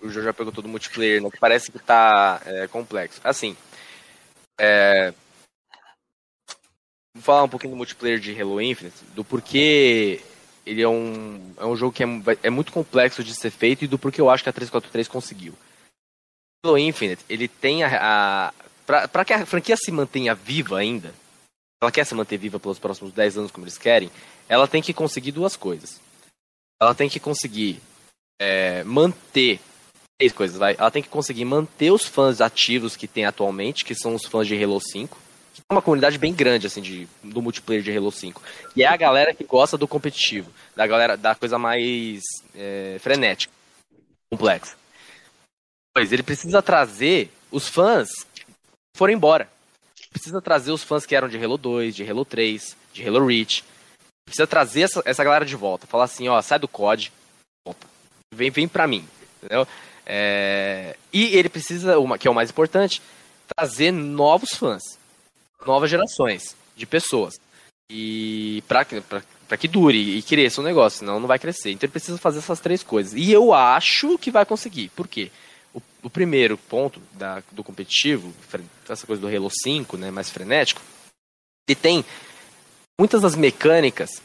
o 0.00 0.08
Jorge 0.08 0.22
já 0.22 0.32
perguntou 0.32 0.62
do 0.62 0.68
multiplayer, 0.68 1.22
né, 1.22 1.30
que 1.30 1.38
parece 1.38 1.70
que 1.70 1.78
tá 1.78 2.40
é, 2.46 2.66
complexo. 2.66 3.20
Assim, 3.24 3.56
é, 4.58 5.12
Vou 7.18 7.22
falar 7.22 7.42
um 7.42 7.48
pouquinho 7.48 7.72
do 7.72 7.76
multiplayer 7.76 8.20
de 8.20 8.40
Halo 8.40 8.60
Infinite, 8.62 8.96
do 9.12 9.24
porquê 9.24 10.20
ele 10.64 10.80
é 10.80 10.88
um, 10.88 11.52
é 11.56 11.66
um 11.66 11.74
jogo 11.74 11.92
que 11.92 12.04
é, 12.04 12.06
é 12.44 12.50
muito 12.50 12.70
complexo 12.70 13.24
de 13.24 13.34
ser 13.34 13.50
feito 13.50 13.84
e 13.84 13.88
do 13.88 13.98
porquê 13.98 14.20
eu 14.20 14.30
acho 14.30 14.44
que 14.44 14.48
a 14.48 14.52
343 14.52 15.08
conseguiu. 15.08 15.52
Halo 16.64 16.78
Infinite, 16.78 17.24
ele 17.28 17.48
tem 17.48 17.82
a. 17.82 17.90
a 17.90 18.54
para 18.86 19.24
que 19.24 19.32
a 19.32 19.44
franquia 19.44 19.76
se 19.76 19.90
mantenha 19.90 20.34
viva 20.34 20.78
ainda, 20.78 21.12
ela 21.80 21.92
quer 21.92 22.04
se 22.04 22.14
manter 22.14 22.36
viva 22.36 22.58
pelos 22.58 22.78
próximos 22.78 23.12
10 23.12 23.38
anos 23.38 23.50
como 23.50 23.64
eles 23.64 23.78
querem, 23.78 24.10
ela 24.48 24.66
tem 24.66 24.82
que 24.82 24.92
conseguir 24.92 25.32
duas 25.32 25.56
coisas. 25.56 26.00
Ela 26.80 26.94
tem 26.94 27.08
que 27.08 27.20
conseguir 27.20 27.80
é, 28.40 28.82
manter 28.84 29.60
três 30.18 30.32
coisas, 30.32 30.58
vai. 30.58 30.74
Ela 30.78 30.90
tem 30.90 31.02
que 31.02 31.08
conseguir 31.08 31.44
manter 31.44 31.92
os 31.92 32.04
fãs 32.04 32.40
ativos 32.40 32.96
que 32.96 33.06
tem 33.06 33.24
atualmente, 33.24 33.84
que 33.84 33.94
são 33.94 34.14
os 34.14 34.24
fãs 34.24 34.46
de 34.46 34.62
Halo 34.62 34.80
5, 34.80 35.16
que 35.54 35.60
é 35.60 35.72
uma 35.72 35.82
comunidade 35.82 36.18
bem 36.18 36.34
grande 36.34 36.66
assim 36.66 36.82
de 36.82 37.08
do 37.22 37.40
multiplayer 37.40 37.82
de 37.82 37.96
Halo 37.96 38.10
5, 38.10 38.42
e 38.74 38.82
é 38.82 38.86
a 38.86 38.96
galera 38.96 39.34
que 39.34 39.44
gosta 39.44 39.78
do 39.78 39.88
competitivo, 39.88 40.50
da 40.74 40.86
galera 40.86 41.16
da 41.16 41.34
coisa 41.34 41.58
mais 41.58 42.22
é, 42.54 42.96
frenética, 43.00 43.52
complexa. 44.30 44.76
Pois 45.94 46.12
ele 46.12 46.22
precisa 46.22 46.62
trazer 46.62 47.30
os 47.50 47.68
fãs 47.68 48.08
que 48.34 48.44
foram 48.96 49.14
embora. 49.14 49.48
Precisa 50.10 50.40
trazer 50.40 50.72
os 50.72 50.82
fãs 50.82 51.04
que 51.04 51.14
eram 51.14 51.28
de 51.28 51.42
Halo 51.42 51.58
2, 51.58 51.94
de 51.94 52.08
Halo 52.08 52.24
3, 52.24 52.76
de 52.92 53.06
Halo 53.06 53.26
Reach. 53.26 53.64
Precisa 54.24 54.46
trazer 54.46 54.82
essa, 54.82 55.02
essa 55.04 55.24
galera 55.24 55.44
de 55.44 55.56
volta. 55.56 55.86
Falar 55.86 56.04
assim, 56.04 56.28
ó, 56.28 56.40
sai 56.42 56.58
do 56.58 56.68
COD, 56.68 57.12
volta. 57.64 57.86
Vem, 58.34 58.50
vem 58.50 58.68
pra 58.68 58.86
mim. 58.86 59.06
Entendeu? 59.36 59.66
É... 60.04 60.96
E 61.12 61.36
ele 61.36 61.48
precisa, 61.48 61.98
uma, 61.98 62.18
que 62.18 62.26
é 62.26 62.30
o 62.30 62.34
mais 62.34 62.50
importante, 62.50 63.02
trazer 63.56 63.92
novos 63.92 64.50
fãs. 64.50 64.82
Novas 65.66 65.90
gerações 65.90 66.56
de 66.76 66.86
pessoas. 66.86 67.38
E 67.90 68.62
pra, 68.68 68.84
pra, 68.84 69.22
pra 69.48 69.56
que 69.56 69.66
dure 69.66 69.96
e 69.96 70.22
cresça 70.22 70.60
o 70.60 70.64
negócio, 70.64 71.00
senão 71.00 71.18
não 71.18 71.26
vai 71.26 71.38
crescer. 71.38 71.70
Então 71.70 71.86
ele 71.86 71.92
precisa 71.92 72.18
fazer 72.18 72.38
essas 72.38 72.60
três 72.60 72.82
coisas. 72.82 73.14
E 73.14 73.32
eu 73.32 73.52
acho 73.52 74.18
que 74.18 74.30
vai 74.30 74.44
conseguir. 74.44 74.90
Por 74.90 75.08
quê? 75.08 75.30
O, 76.02 76.10
primeiro 76.10 76.56
ponto 76.56 77.00
da, 77.12 77.42
do 77.52 77.64
competitivo, 77.64 78.32
essa 78.88 79.06
coisa 79.06 79.20
do 79.20 79.28
Halo 79.28 79.50
5, 79.50 79.96
né, 79.96 80.10
mais 80.10 80.30
frenético, 80.30 80.80
ele 81.68 81.76
tem 81.76 82.04
muitas 82.98 83.22
das 83.22 83.34
mecânicas 83.34 84.22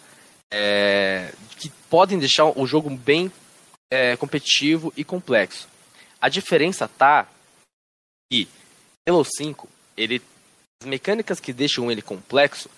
é, 0.51 1.33
que 1.57 1.69
podem 1.89 2.19
deixar 2.19 2.45
o 2.45 2.65
jogo 2.65 2.89
bem 2.89 3.31
é, 3.91 4.15
competitivo 4.17 4.93
e 4.95 5.03
complexo. 5.03 5.67
A 6.21 6.29
diferença 6.29 6.87
tá 6.87 7.27
que 8.31 8.47
Halo 9.07 9.25
5, 9.25 9.67
ele, 9.97 10.21
as 10.81 10.87
mecânicas 10.87 11.39
que 11.39 11.51
deixam 11.51 11.91
ele 11.91 12.01
complexo 12.01 12.69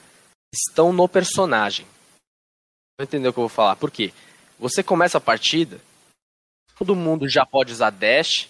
estão 0.54 0.92
no 0.92 1.08
personagem. 1.08 1.86
Não 2.98 3.04
entendeu 3.04 3.32
o 3.32 3.34
que 3.34 3.40
eu 3.40 3.44
vou 3.44 3.50
falar? 3.50 3.76
Por 3.76 3.92
quê? 3.92 4.14
Você 4.58 4.82
começa 4.82 5.18
a 5.18 5.22
partida, 5.22 5.80
todo 6.78 6.96
mundo 6.96 7.28
já 7.28 7.46
pode 7.46 7.72
usar 7.72 7.90
dash, 7.90 8.50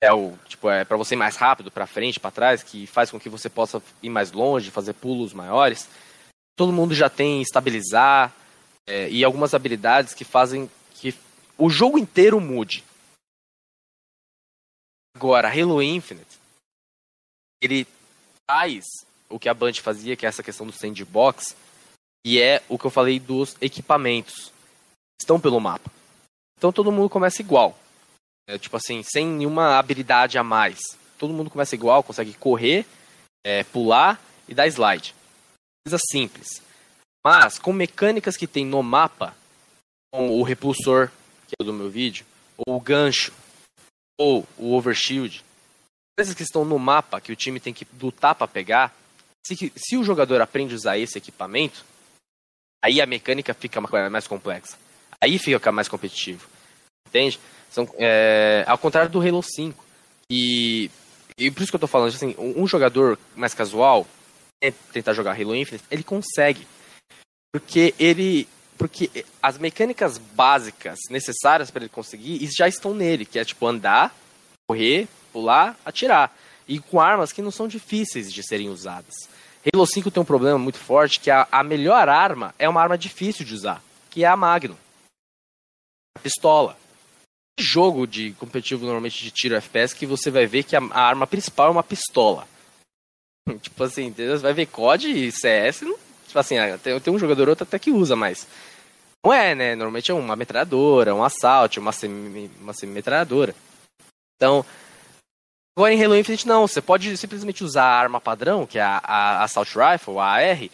é 0.00 0.12
o 0.12 0.36
tipo 0.46 0.68
é 0.68 0.84
para 0.84 0.96
você 0.96 1.14
ir 1.14 1.18
mais 1.18 1.36
rápido 1.36 1.70
para 1.70 1.86
frente, 1.86 2.20
para 2.20 2.30
trás, 2.30 2.62
que 2.62 2.86
faz 2.86 3.10
com 3.10 3.18
que 3.18 3.28
você 3.28 3.48
possa 3.48 3.82
ir 4.02 4.10
mais 4.10 4.32
longe, 4.32 4.70
fazer 4.70 4.94
pulos 4.94 5.32
maiores. 5.32 5.88
Todo 6.56 6.72
mundo 6.72 6.94
já 6.94 7.08
tem 7.08 7.42
estabilizar 7.42 8.34
é, 8.86 9.08
e 9.10 9.24
algumas 9.24 9.54
habilidades 9.54 10.14
que 10.14 10.24
fazem 10.24 10.70
que 10.94 11.14
o 11.58 11.68
jogo 11.68 11.98
inteiro 11.98 12.40
mude. 12.40 12.84
Agora, 15.14 15.48
Halo 15.48 15.82
Infinite, 15.82 16.38
ele 17.62 17.86
traz 18.46 18.84
o 19.28 19.38
que 19.38 19.48
a 19.48 19.54
Band 19.54 19.74
fazia, 19.74 20.16
que 20.16 20.26
é 20.26 20.28
essa 20.28 20.42
questão 20.42 20.66
do 20.66 20.72
sandbox, 20.72 21.56
e 22.24 22.40
é 22.40 22.62
o 22.68 22.78
que 22.78 22.84
eu 22.84 22.90
falei 22.90 23.18
dos 23.18 23.56
equipamentos. 23.60 24.52
Estão 25.20 25.40
pelo 25.40 25.60
mapa. 25.60 25.90
Então 26.58 26.72
todo 26.72 26.92
mundo 26.92 27.08
começa 27.08 27.40
igual. 27.40 27.76
É, 28.48 28.58
tipo 28.58 28.76
assim, 28.76 29.02
sem 29.02 29.26
nenhuma 29.26 29.78
habilidade 29.78 30.38
a 30.38 30.44
mais. 30.44 30.78
Todo 31.18 31.34
mundo 31.34 31.50
começa 31.50 31.74
igual, 31.74 32.02
consegue 32.02 32.34
correr, 32.34 32.86
é, 33.44 33.64
pular 33.64 34.20
e 34.48 34.54
dar 34.54 34.66
slide. 34.68 35.14
Coisa 35.86 35.98
simples. 36.10 36.62
Mas 37.24 37.58
com 37.58 37.72
mecânicas 37.72 38.36
que 38.36 38.46
tem 38.46 38.64
no 38.64 38.82
mapa, 38.82 39.36
como 40.12 40.38
o 40.38 40.42
repulsor, 40.42 41.10
que 41.48 41.54
é 41.60 41.64
do 41.64 41.72
meu 41.72 41.90
vídeo, 41.90 42.24
ou 42.56 42.76
o 42.76 42.80
gancho, 42.80 43.32
ou 44.18 44.46
o 44.56 44.74
overshield, 44.74 45.44
coisas 46.16 46.34
que 46.34 46.42
estão 46.42 46.64
no 46.64 46.78
mapa 46.78 47.20
que 47.20 47.32
o 47.32 47.36
time 47.36 47.60
tem 47.60 47.74
que 47.74 47.86
lutar 48.00 48.34
para 48.34 48.48
pegar, 48.48 48.94
se, 49.46 49.72
se 49.76 49.96
o 49.96 50.04
jogador 50.04 50.40
aprende 50.40 50.72
a 50.72 50.76
usar 50.76 50.98
esse 50.98 51.18
equipamento, 51.18 51.84
aí 52.82 53.00
a 53.00 53.06
mecânica 53.06 53.54
fica 53.54 53.80
mais 53.80 54.26
complexa. 54.26 54.78
Aí 55.20 55.38
fica 55.38 55.72
mais 55.72 55.88
competitivo. 55.88 56.48
Entende? 57.08 57.38
São, 57.76 57.86
é, 57.98 58.64
ao 58.66 58.78
contrário 58.78 59.10
do 59.10 59.20
Halo 59.20 59.42
5. 59.42 59.84
E, 60.30 60.90
e 61.36 61.50
por 61.50 61.62
isso 61.62 61.70
que 61.70 61.76
eu 61.76 61.80
tô 61.80 61.86
falando, 61.86 62.08
assim, 62.08 62.34
um, 62.38 62.66
jogador 62.66 63.18
mais 63.34 63.52
casual, 63.52 64.06
tentar 64.94 65.12
jogar 65.12 65.32
Halo 65.32 65.54
Infinite, 65.54 65.84
ele 65.90 66.02
consegue. 66.02 66.66
Porque 67.52 67.94
ele. 67.98 68.48
Porque 68.78 69.26
as 69.42 69.58
mecânicas 69.58 70.16
básicas 70.16 70.98
necessárias 71.10 71.70
para 71.70 71.82
ele 71.82 71.90
conseguir 71.90 72.46
já 72.46 72.66
estão 72.66 72.94
nele, 72.94 73.26
que 73.26 73.38
é 73.38 73.44
tipo 73.44 73.66
andar, 73.66 74.14
correr, 74.66 75.06
pular, 75.30 75.76
atirar. 75.84 76.34
E 76.66 76.78
com 76.78 76.98
armas 76.98 77.30
que 77.30 77.42
não 77.42 77.50
são 77.50 77.68
difíceis 77.68 78.32
de 78.32 78.42
serem 78.42 78.70
usadas. 78.70 79.14
Halo 79.70 79.86
5 79.86 80.10
tem 80.10 80.22
um 80.22 80.26
problema 80.26 80.58
muito 80.58 80.78
forte, 80.78 81.20
que 81.20 81.30
a, 81.30 81.46
a 81.52 81.62
melhor 81.62 82.08
arma 82.08 82.54
é 82.58 82.66
uma 82.66 82.80
arma 82.80 82.96
difícil 82.96 83.44
de 83.44 83.52
usar, 83.52 83.82
que 84.08 84.24
é 84.24 84.26
a 84.26 84.36
Magnum. 84.36 84.76
A 86.16 86.20
pistola 86.20 86.78
jogo 87.58 88.06
de 88.06 88.32
competitivo 88.32 88.84
normalmente 88.84 89.22
de 89.22 89.30
tiro 89.30 89.56
FPS 89.56 89.94
que 89.94 90.06
você 90.06 90.30
vai 90.30 90.46
ver 90.46 90.62
que 90.62 90.76
a, 90.76 90.80
a 90.90 91.00
arma 91.00 91.26
principal 91.26 91.68
é 91.68 91.70
uma 91.70 91.82
pistola. 91.82 92.46
tipo 93.60 93.82
assim, 93.82 94.06
entendeu? 94.06 94.36
Você 94.36 94.42
vai 94.42 94.52
ver 94.52 94.66
COD 94.66 95.10
e 95.10 95.32
CS, 95.32 95.82
não, 95.82 95.96
tipo 96.26 96.38
assim, 96.38 96.58
ah, 96.58 96.78
tem, 96.78 96.98
tem 97.00 97.14
um 97.14 97.18
jogador 97.18 97.48
outro 97.48 97.64
até 97.64 97.78
que 97.78 97.90
usa, 97.90 98.16
mas 98.16 98.46
não 99.24 99.32
é, 99.32 99.54
né? 99.54 99.74
Normalmente 99.74 100.10
é 100.10 100.14
uma 100.14 100.36
metralhadora, 100.36 101.14
um 101.14 101.24
assalto, 101.24 101.80
uma 101.80 101.92
semi, 101.92 102.50
uma 102.60 102.72
semi-metralhadora. 102.72 103.54
Então, 104.36 104.64
agora 105.76 105.92
em 105.92 106.04
Halo 106.04 106.16
Infinite 106.16 106.46
não, 106.46 106.66
você 106.66 106.80
pode 106.80 107.16
simplesmente 107.16 107.64
usar 107.64 107.84
a 107.84 107.98
arma 107.98 108.20
padrão, 108.20 108.66
que 108.66 108.78
é 108.78 108.82
a, 108.82 108.98
a 108.98 109.44
Assault 109.44 109.72
Rifle, 109.76 110.18
a 110.18 110.24
AR, 110.24 110.70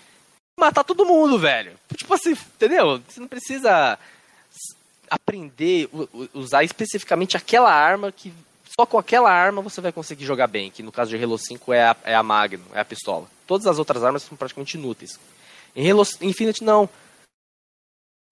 matar 0.59 0.85
todo 0.85 1.07
mundo, 1.07 1.39
velho. 1.39 1.79
Tipo 1.97 2.15
assim, 2.15 2.33
entendeu? 2.33 3.01
Você 3.09 3.21
não 3.21 3.29
precisa 3.29 3.99
aprender, 5.13 5.91
usar 6.33 6.65
especificamente 6.65 7.37
aquela 7.37 7.71
arma 7.71 8.11
que 8.11 8.33
só 8.65 8.87
com 8.87 8.99
aquela 8.99 9.31
arma 9.31 9.61
você 9.61 9.81
vai 9.83 9.93
conseguir 9.93 10.25
jogar 10.25 10.47
bem, 10.47 10.71
que 10.71 10.83
no 10.83 10.91
caso 10.91 11.11
de 11.11 11.23
Halo 11.23 11.37
5 11.37 11.73
é 11.75 11.83
a, 11.83 11.97
é 12.05 12.15
a 12.15 12.23
Magnum, 12.23 12.65
é 12.73 12.81
a 12.81 12.85
pistola. 12.85 13.29
Todas 13.47 13.67
as 13.67 13.79
outras 13.79 14.03
armas 14.03 14.23
são 14.23 14.37
praticamente 14.37 14.79
inúteis. 14.79 15.21
Em 15.77 15.91
Halo 15.91 16.03
Infinite, 16.23 16.65
não. 16.65 16.89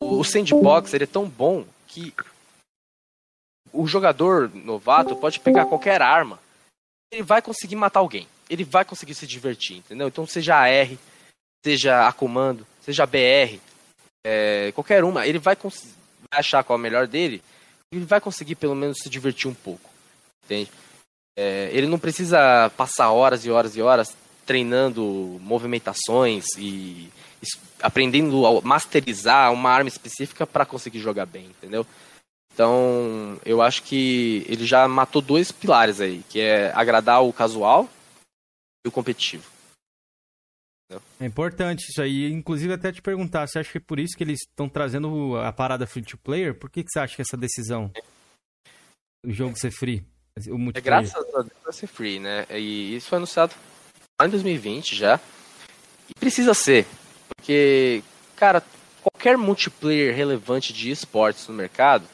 O, 0.02 0.24
sandbox 0.24 0.94
ele 0.94 1.04
é 1.04 1.06
tão 1.06 1.28
bom 1.28 1.66
que 1.86 2.14
o 3.70 3.86
jogador 3.86 4.50
novato 4.54 5.14
pode 5.14 5.38
pegar 5.38 5.66
qualquer 5.66 6.00
arma, 6.00 6.40
ele 7.12 7.22
vai 7.22 7.42
conseguir 7.42 7.76
matar 7.76 8.00
alguém, 8.00 8.26
ele 8.48 8.64
vai 8.64 8.84
conseguir 8.84 9.14
se 9.14 9.26
divertir, 9.26 9.76
entendeu? 9.76 10.08
Então 10.08 10.26
seja 10.26 10.56
a 10.56 10.68
R, 10.68 10.98
seja 11.62 12.08
a 12.08 12.12
comando, 12.14 12.66
seja 12.80 13.02
a 13.02 13.06
BR, 13.06 13.60
é, 14.24 14.72
qualquer 14.72 15.04
uma, 15.04 15.26
ele 15.26 15.38
vai 15.38 15.54
conseguir 15.54 15.99
achar 16.32 16.62
qual 16.62 16.76
é 16.76 16.80
o 16.80 16.82
melhor 16.82 17.06
dele, 17.06 17.42
ele 17.92 18.04
vai 18.04 18.20
conseguir 18.20 18.54
pelo 18.54 18.74
menos 18.74 18.98
se 18.98 19.08
divertir 19.08 19.48
um 19.48 19.54
pouco. 19.54 19.90
Entende? 20.44 20.70
É, 21.36 21.70
ele 21.72 21.86
não 21.86 21.98
precisa 21.98 22.70
passar 22.76 23.10
horas 23.10 23.44
e 23.44 23.50
horas 23.50 23.76
e 23.76 23.82
horas 23.82 24.16
treinando 24.46 25.38
movimentações 25.40 26.46
e 26.58 27.10
aprendendo 27.80 28.46
a 28.46 28.60
masterizar 28.60 29.52
uma 29.52 29.70
arma 29.70 29.88
específica 29.88 30.46
para 30.46 30.66
conseguir 30.66 30.98
jogar 30.98 31.26
bem, 31.26 31.46
entendeu? 31.46 31.86
Então, 32.52 33.40
eu 33.44 33.62
acho 33.62 33.82
que 33.84 34.44
ele 34.48 34.66
já 34.66 34.86
matou 34.86 35.22
dois 35.22 35.50
pilares 35.50 36.00
aí, 36.00 36.22
que 36.28 36.40
é 36.40 36.72
agradar 36.74 37.22
o 37.22 37.32
casual 37.32 37.88
e 38.84 38.88
o 38.88 38.92
competitivo. 38.92 39.44
É 41.20 41.24
importante 41.24 41.88
isso 41.88 42.02
aí. 42.02 42.30
Inclusive, 42.32 42.72
até 42.72 42.90
te 42.90 43.00
perguntar, 43.00 43.46
você 43.46 43.58
acha 43.58 43.70
que 43.70 43.78
é 43.78 43.80
por 43.80 44.00
isso 44.00 44.16
que 44.16 44.24
eles 44.24 44.40
estão 44.40 44.68
trazendo 44.68 45.36
a 45.38 45.52
parada 45.52 45.86
free 45.86 46.02
to 46.02 46.18
player? 46.18 46.54
Por 46.54 46.68
que, 46.68 46.82
que 46.82 46.90
você 46.90 46.98
acha 46.98 47.14
que 47.14 47.22
essa 47.22 47.36
decisão 47.36 47.90
o 49.24 49.30
jogo 49.30 49.56
ser 49.56 49.70
free? 49.70 50.04
O 50.48 50.70
é 50.74 50.80
graças 50.80 51.14
a 51.14 51.42
Deus 51.42 51.52
vai 51.62 51.72
ser 51.72 51.86
free, 51.86 52.18
né? 52.18 52.46
E 52.50 52.96
isso 52.96 53.08
foi 53.08 53.16
anunciado 53.16 53.54
lá 54.20 54.26
em 54.26 54.30
2020 54.30 54.96
já. 54.96 55.20
E 56.08 56.14
precisa 56.18 56.54
ser. 56.54 56.86
Porque, 57.28 58.02
cara, 58.36 58.62
qualquer 59.02 59.36
multiplayer 59.36 60.14
relevante 60.14 60.72
de 60.72 60.90
esportes 60.90 61.46
no 61.48 61.54
mercado 61.54 62.06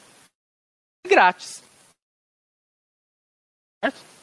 é 1.05 1.09
grátis. 1.09 1.63
Certo? 3.83 4.16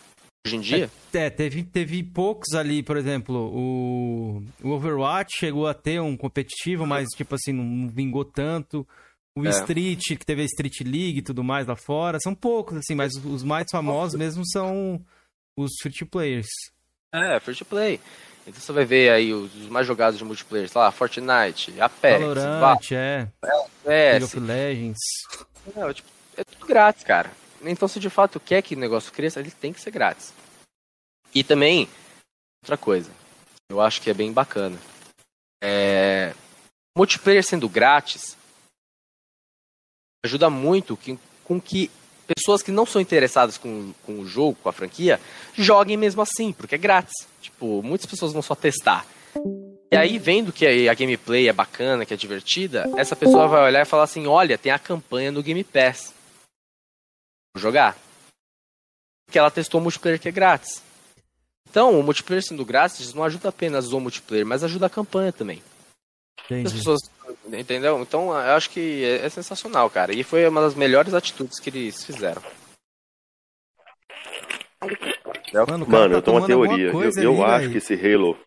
Hoje 0.46 0.56
em 0.56 0.60
dia? 0.60 0.90
É, 1.14 1.30
teve, 1.30 1.62
teve 1.62 2.02
poucos 2.02 2.54
ali, 2.54 2.82
por 2.82 2.98
exemplo, 2.98 3.50
o, 3.50 4.42
o 4.62 4.70
Overwatch 4.72 5.38
chegou 5.38 5.66
a 5.66 5.72
ter 5.72 6.00
um 6.00 6.16
competitivo, 6.18 6.86
mas 6.86 7.08
tipo 7.16 7.34
assim, 7.34 7.52
não 7.52 7.88
vingou 7.88 8.26
tanto. 8.26 8.86
O 9.34 9.46
é. 9.46 9.50
Street, 9.50 10.02
que 10.18 10.26
teve 10.26 10.42
a 10.42 10.44
Street 10.44 10.80
League 10.82 11.18
e 11.18 11.22
tudo 11.22 11.42
mais 11.42 11.66
lá 11.66 11.74
fora, 11.74 12.20
são 12.20 12.34
poucos, 12.34 12.76
assim, 12.76 12.94
mas 12.94 13.14
os 13.14 13.42
mais 13.42 13.66
famosos 13.70 14.18
mesmo 14.18 14.46
são 14.46 15.02
os 15.56 15.72
free 15.80 15.92
to 15.92 16.06
players. 16.06 16.48
É, 17.10 17.40
free 17.40 17.54
to 17.54 17.64
play. 17.64 17.98
Então 18.46 18.60
você 18.60 18.72
vai 18.72 18.84
ver 18.84 19.10
aí 19.10 19.32
os, 19.32 19.54
os 19.54 19.68
mais 19.68 19.86
jogados 19.86 20.18
de 20.18 20.24
multiplayer, 20.24 20.68
sei 20.68 20.78
lá, 20.78 20.90
Fortnite, 20.92 21.80
Apex, 21.80 22.20
Valorant, 22.20 22.92
é. 22.92 23.28
League 23.86 24.24
of. 24.24 24.40
Legends. 24.40 25.00
Não, 25.74 25.92
tipo, 25.92 26.08
é 26.36 26.44
tudo 26.44 26.66
grátis, 26.66 27.02
cara. 27.02 27.30
Então 27.70 27.88
se 27.88 27.98
de 28.00 28.10
fato 28.10 28.38
quer 28.40 28.62
que 28.62 28.74
o 28.74 28.78
negócio 28.78 29.12
cresça, 29.12 29.40
ele 29.40 29.50
tem 29.50 29.72
que 29.72 29.80
ser 29.80 29.90
grátis. 29.90 30.32
E 31.34 31.42
também, 31.42 31.88
outra 32.62 32.76
coisa, 32.76 33.10
eu 33.70 33.80
acho 33.80 34.00
que 34.00 34.10
é 34.10 34.14
bem 34.14 34.32
bacana. 34.32 34.78
É, 35.62 36.34
multiplayer 36.96 37.42
sendo 37.42 37.68
grátis 37.68 38.36
ajuda 40.24 40.48
muito 40.48 40.96
que- 40.96 41.18
com 41.44 41.60
que 41.60 41.90
pessoas 42.26 42.62
que 42.62 42.70
não 42.70 42.86
são 42.86 43.00
interessadas 43.00 43.58
com, 43.58 43.92
com 44.04 44.20
o 44.20 44.26
jogo, 44.26 44.56
com 44.62 44.68
a 44.68 44.72
franquia, 44.72 45.20
joguem 45.54 45.96
mesmo 45.96 46.22
assim, 46.22 46.52
porque 46.52 46.74
é 46.74 46.78
grátis. 46.78 47.26
Tipo, 47.42 47.82
muitas 47.82 48.06
pessoas 48.06 48.32
vão 48.32 48.40
só 48.40 48.54
testar. 48.54 49.06
E 49.92 49.96
aí, 49.96 50.18
vendo 50.18 50.52
que 50.52 50.88
a 50.88 50.94
gameplay 50.94 51.48
é 51.48 51.52
bacana, 51.52 52.06
que 52.06 52.14
é 52.14 52.16
divertida, 52.16 52.90
essa 52.96 53.14
pessoa 53.14 53.46
vai 53.46 53.62
olhar 53.64 53.82
e 53.82 53.84
falar 53.88 54.04
assim: 54.04 54.26
olha, 54.26 54.56
tem 54.56 54.72
a 54.72 54.78
campanha 54.78 55.30
no 55.30 55.42
Game 55.42 55.62
Pass. 55.62 56.13
Jogar. 57.54 57.96
Porque 59.26 59.38
ela 59.38 59.50
testou 59.50 59.80
o 59.80 59.82
multiplayer 59.82 60.20
que 60.20 60.28
é 60.28 60.32
grátis. 60.32 60.82
Então, 61.68 61.98
o 61.98 62.02
multiplayer 62.02 62.42
sendo 62.42 62.64
grátis 62.64 63.12
não 63.14 63.24
ajuda 63.24 63.48
apenas 63.48 63.92
o 63.92 64.00
multiplayer, 64.00 64.46
mas 64.46 64.62
ajuda 64.62 64.86
a 64.86 64.90
campanha 64.90 65.32
também. 65.32 65.62
As 66.38 66.50
Entendi. 66.50 66.74
pessoas. 66.74 67.00
Entendeu? 67.46 68.00
Então, 68.00 68.28
eu 68.28 68.54
acho 68.54 68.70
que 68.70 69.04
é, 69.04 69.24
é 69.24 69.28
sensacional, 69.28 69.88
cara. 69.88 70.12
E 70.12 70.22
foi 70.22 70.46
uma 70.46 70.60
das 70.60 70.74
melhores 70.74 71.14
atitudes 71.14 71.58
que 71.58 71.70
eles 71.70 72.04
fizeram. 72.04 72.42
Mano, 75.66 75.86
cara 75.86 75.98
Mano, 75.98 76.10
tá 76.10 76.18
eu 76.18 76.22
tenho 76.22 76.36
uma 76.36 76.46
teoria. 76.46 76.86
Eu, 76.86 76.92
coisa 76.92 77.22
eu 77.22 77.44
ali, 77.44 77.54
acho 77.54 77.70
que 77.70 77.78
esse 77.78 77.94
Halo. 77.94 78.38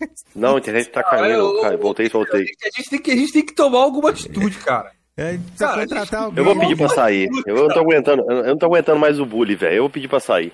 Não, 0.34 0.56
a 0.56 0.58
internet 0.58 0.90
tá 0.90 1.02
caindo. 1.02 1.60
Cai, 1.60 1.76
voltei, 1.76 2.08
voltei. 2.08 2.42
A 2.42 2.76
gente, 2.76 2.90
tem 2.90 3.02
que, 3.02 3.10
a 3.10 3.16
gente 3.16 3.32
tem 3.32 3.46
que 3.46 3.54
tomar 3.54 3.80
alguma 3.80 4.10
atitude, 4.10 4.56
cara. 4.58 4.92
É, 5.18 5.36
Cara, 5.58 5.80
contratar 5.80 6.22
alguém. 6.22 6.38
Eu 6.38 6.44
vou 6.44 6.58
pedir 6.60 6.76
pra 6.76 6.88
sair. 6.88 7.28
Eu 7.44 7.56
não 7.56 7.68
tô 7.68 7.80
aguentando, 7.80 8.22
eu 8.30 8.44
não 8.44 8.56
tô 8.56 8.66
aguentando 8.66 9.00
mais 9.00 9.18
o 9.18 9.26
bully, 9.26 9.56
velho. 9.56 9.74
Eu 9.74 9.82
vou 9.82 9.90
pedir 9.90 10.06
pra 10.06 10.20
sair. 10.20 10.52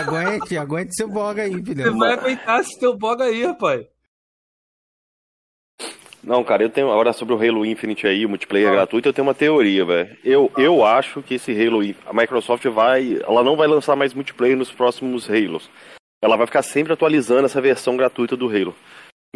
Aguente, 0.00 0.58
aguente 0.58 0.96
seu 0.96 1.08
boga 1.08 1.42
aí, 1.42 1.52
Você 1.52 1.62
filhão. 1.62 1.96
vai 1.96 2.12
aguentar 2.14 2.60
esse 2.60 2.76
teu 2.80 2.96
boga 2.96 3.24
aí, 3.24 3.44
rapaz. 3.44 3.86
Não, 6.24 6.42
cara, 6.42 6.64
eu 6.64 6.70
tenho. 6.70 6.90
Agora 6.90 7.12
sobre 7.12 7.34
o 7.34 7.36
Halo 7.38 7.64
Infinite 7.64 8.04
aí, 8.06 8.26
o 8.26 8.28
multiplayer 8.28 8.72
gratuito, 8.72 9.08
eu 9.08 9.12
tenho 9.12 9.26
uma 9.28 9.34
teoria, 9.34 9.84
velho. 9.84 10.16
Eu, 10.24 10.50
eu 10.56 10.84
acho 10.84 11.22
que 11.22 11.34
esse 11.34 11.52
Halo. 11.52 11.82
A 12.04 12.12
Microsoft 12.12 12.64
vai. 12.66 13.20
Ela 13.22 13.44
não 13.44 13.56
vai 13.56 13.68
lançar 13.68 13.94
mais 13.94 14.12
multiplayer 14.12 14.56
nos 14.56 14.72
próximos 14.72 15.30
Halos. 15.30 15.70
Ela 16.20 16.36
vai 16.36 16.46
ficar 16.46 16.62
sempre 16.62 16.92
atualizando 16.92 17.44
essa 17.44 17.60
versão 17.60 17.96
gratuita 17.96 18.36
do 18.36 18.48
Halo. 18.48 18.74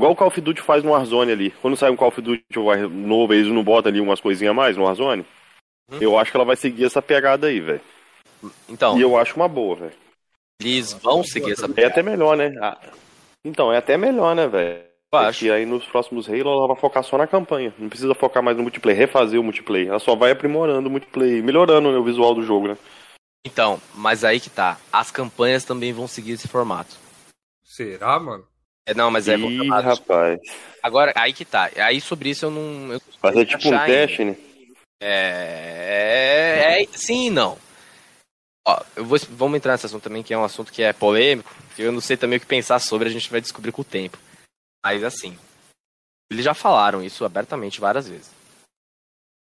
Igual 0.00 0.12
o 0.12 0.16
Call 0.16 0.28
of 0.28 0.40
Duty 0.40 0.62
faz 0.62 0.82
no 0.82 0.92
Warzone 0.92 1.30
ali. 1.30 1.50
Quando 1.60 1.76
sai 1.76 1.90
um 1.90 1.96
Call 1.96 2.08
of 2.08 2.22
Duty 2.22 2.42
novo, 2.90 3.34
eles 3.34 3.52
não 3.52 3.62
botam 3.62 3.90
ali 3.92 4.00
umas 4.00 4.18
coisinhas 4.18 4.52
a 4.52 4.54
mais 4.54 4.74
no 4.74 4.84
Warzone. 4.84 5.26
Eu 6.00 6.18
acho 6.18 6.30
que 6.30 6.38
ela 6.38 6.46
vai 6.46 6.56
seguir 6.56 6.86
essa 6.86 7.02
pegada 7.02 7.48
aí, 7.48 7.60
velho. 7.60 7.82
Então, 8.66 8.96
E 8.98 9.02
eu 9.02 9.18
acho 9.18 9.36
uma 9.36 9.46
boa, 9.46 9.76
velho. 9.76 9.92
eles 10.58 10.94
vão 10.94 11.22
seguir 11.22 11.52
essa 11.52 11.68
É 11.76 11.84
até 11.84 12.02
melhor, 12.02 12.34
né? 12.34 12.50
Ah, 12.62 12.78
Então, 13.44 13.70
é 13.70 13.76
até 13.76 13.98
melhor, 13.98 14.34
né, 14.34 14.48
velho? 14.48 14.82
Eu 15.12 15.18
acho. 15.18 15.40
Porque 15.40 15.50
aí 15.50 15.66
nos 15.66 15.84
próximos 15.84 16.26
Halo 16.30 16.48
ela 16.48 16.68
vai 16.68 16.76
focar 16.76 17.04
só 17.04 17.18
na 17.18 17.26
campanha. 17.26 17.74
Não 17.78 17.90
precisa 17.90 18.14
focar 18.14 18.42
mais 18.42 18.56
no 18.56 18.62
multiplayer, 18.62 19.00
refazer 19.00 19.38
o 19.38 19.44
multiplayer. 19.44 19.88
Ela 19.88 19.98
só 19.98 20.16
vai 20.16 20.30
aprimorando 20.30 20.88
o 20.88 20.90
multiplayer, 20.90 21.44
melhorando 21.44 21.92
né, 21.92 21.98
o 21.98 22.04
visual 22.04 22.34
do 22.34 22.42
jogo, 22.42 22.68
né? 22.68 22.78
Então, 23.46 23.78
mas 23.94 24.24
aí 24.24 24.40
que 24.40 24.48
tá. 24.48 24.78
As 24.90 25.10
campanhas 25.10 25.62
também 25.62 25.92
vão 25.92 26.08
seguir 26.08 26.32
esse 26.32 26.48
formato. 26.48 26.96
Será, 27.62 28.18
mano? 28.18 28.46
É, 28.86 28.94
não, 28.94 29.10
mas 29.10 29.28
é 29.28 29.36
Ih, 29.36 29.58
formato. 29.58 29.86
rapaz. 29.88 30.40
Agora, 30.82 31.12
aí 31.14 31.32
que 31.32 31.44
tá. 31.44 31.70
Aí 31.76 32.00
sobre 32.00 32.30
isso 32.30 32.46
eu 32.46 32.50
não. 32.50 32.94
Eu 32.94 33.02
Vai 33.20 33.32
ser 33.34 33.46
tipo 33.46 33.68
um 33.68 33.74
achar 33.74 33.82
ainda. 33.82 33.94
teste, 34.06 34.24
né? 34.24 34.36
É, 35.02 36.82
é, 36.82 36.86
sim 36.96 37.26
e 37.26 37.30
não. 37.30 37.58
Ó, 38.66 38.82
eu 38.96 39.04
vou, 39.04 39.18
vamos 39.30 39.56
entrar 39.56 39.72
nesse 39.72 39.86
assunto 39.86 40.02
também, 40.02 40.22
que 40.22 40.34
é 40.34 40.38
um 40.38 40.44
assunto 40.44 40.72
que 40.72 40.82
é 40.82 40.92
polêmico, 40.92 41.54
que 41.74 41.82
eu 41.82 41.92
não 41.92 42.00
sei 42.00 42.16
também 42.16 42.36
o 42.36 42.40
que 42.40 42.46
pensar 42.46 42.78
sobre, 42.78 43.08
a 43.08 43.12
gente 43.12 43.30
vai 43.30 43.40
descobrir 43.40 43.72
com 43.72 43.82
o 43.82 43.84
tempo. 43.84 44.18
Mas 44.84 45.02
assim, 45.02 45.38
eles 46.30 46.44
já 46.44 46.52
falaram 46.54 47.02
isso 47.02 47.24
abertamente 47.24 47.80
várias 47.80 48.06
vezes. 48.08 48.30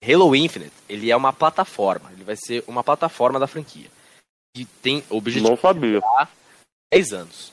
Halo 0.02 0.34
Infinite, 0.34 0.72
ele 0.88 1.10
é 1.10 1.16
uma 1.16 1.32
plataforma, 1.32 2.10
ele 2.12 2.24
vai 2.24 2.36
ser 2.36 2.64
uma 2.66 2.82
plataforma 2.84 3.38
da 3.38 3.47
franquia. 3.47 3.90
E 4.56 4.64
tem 4.64 5.05
objetivo 5.10 5.51
Não 5.51 5.56
sabia. 5.56 6.01
10 6.92 7.12
anos. 7.12 7.52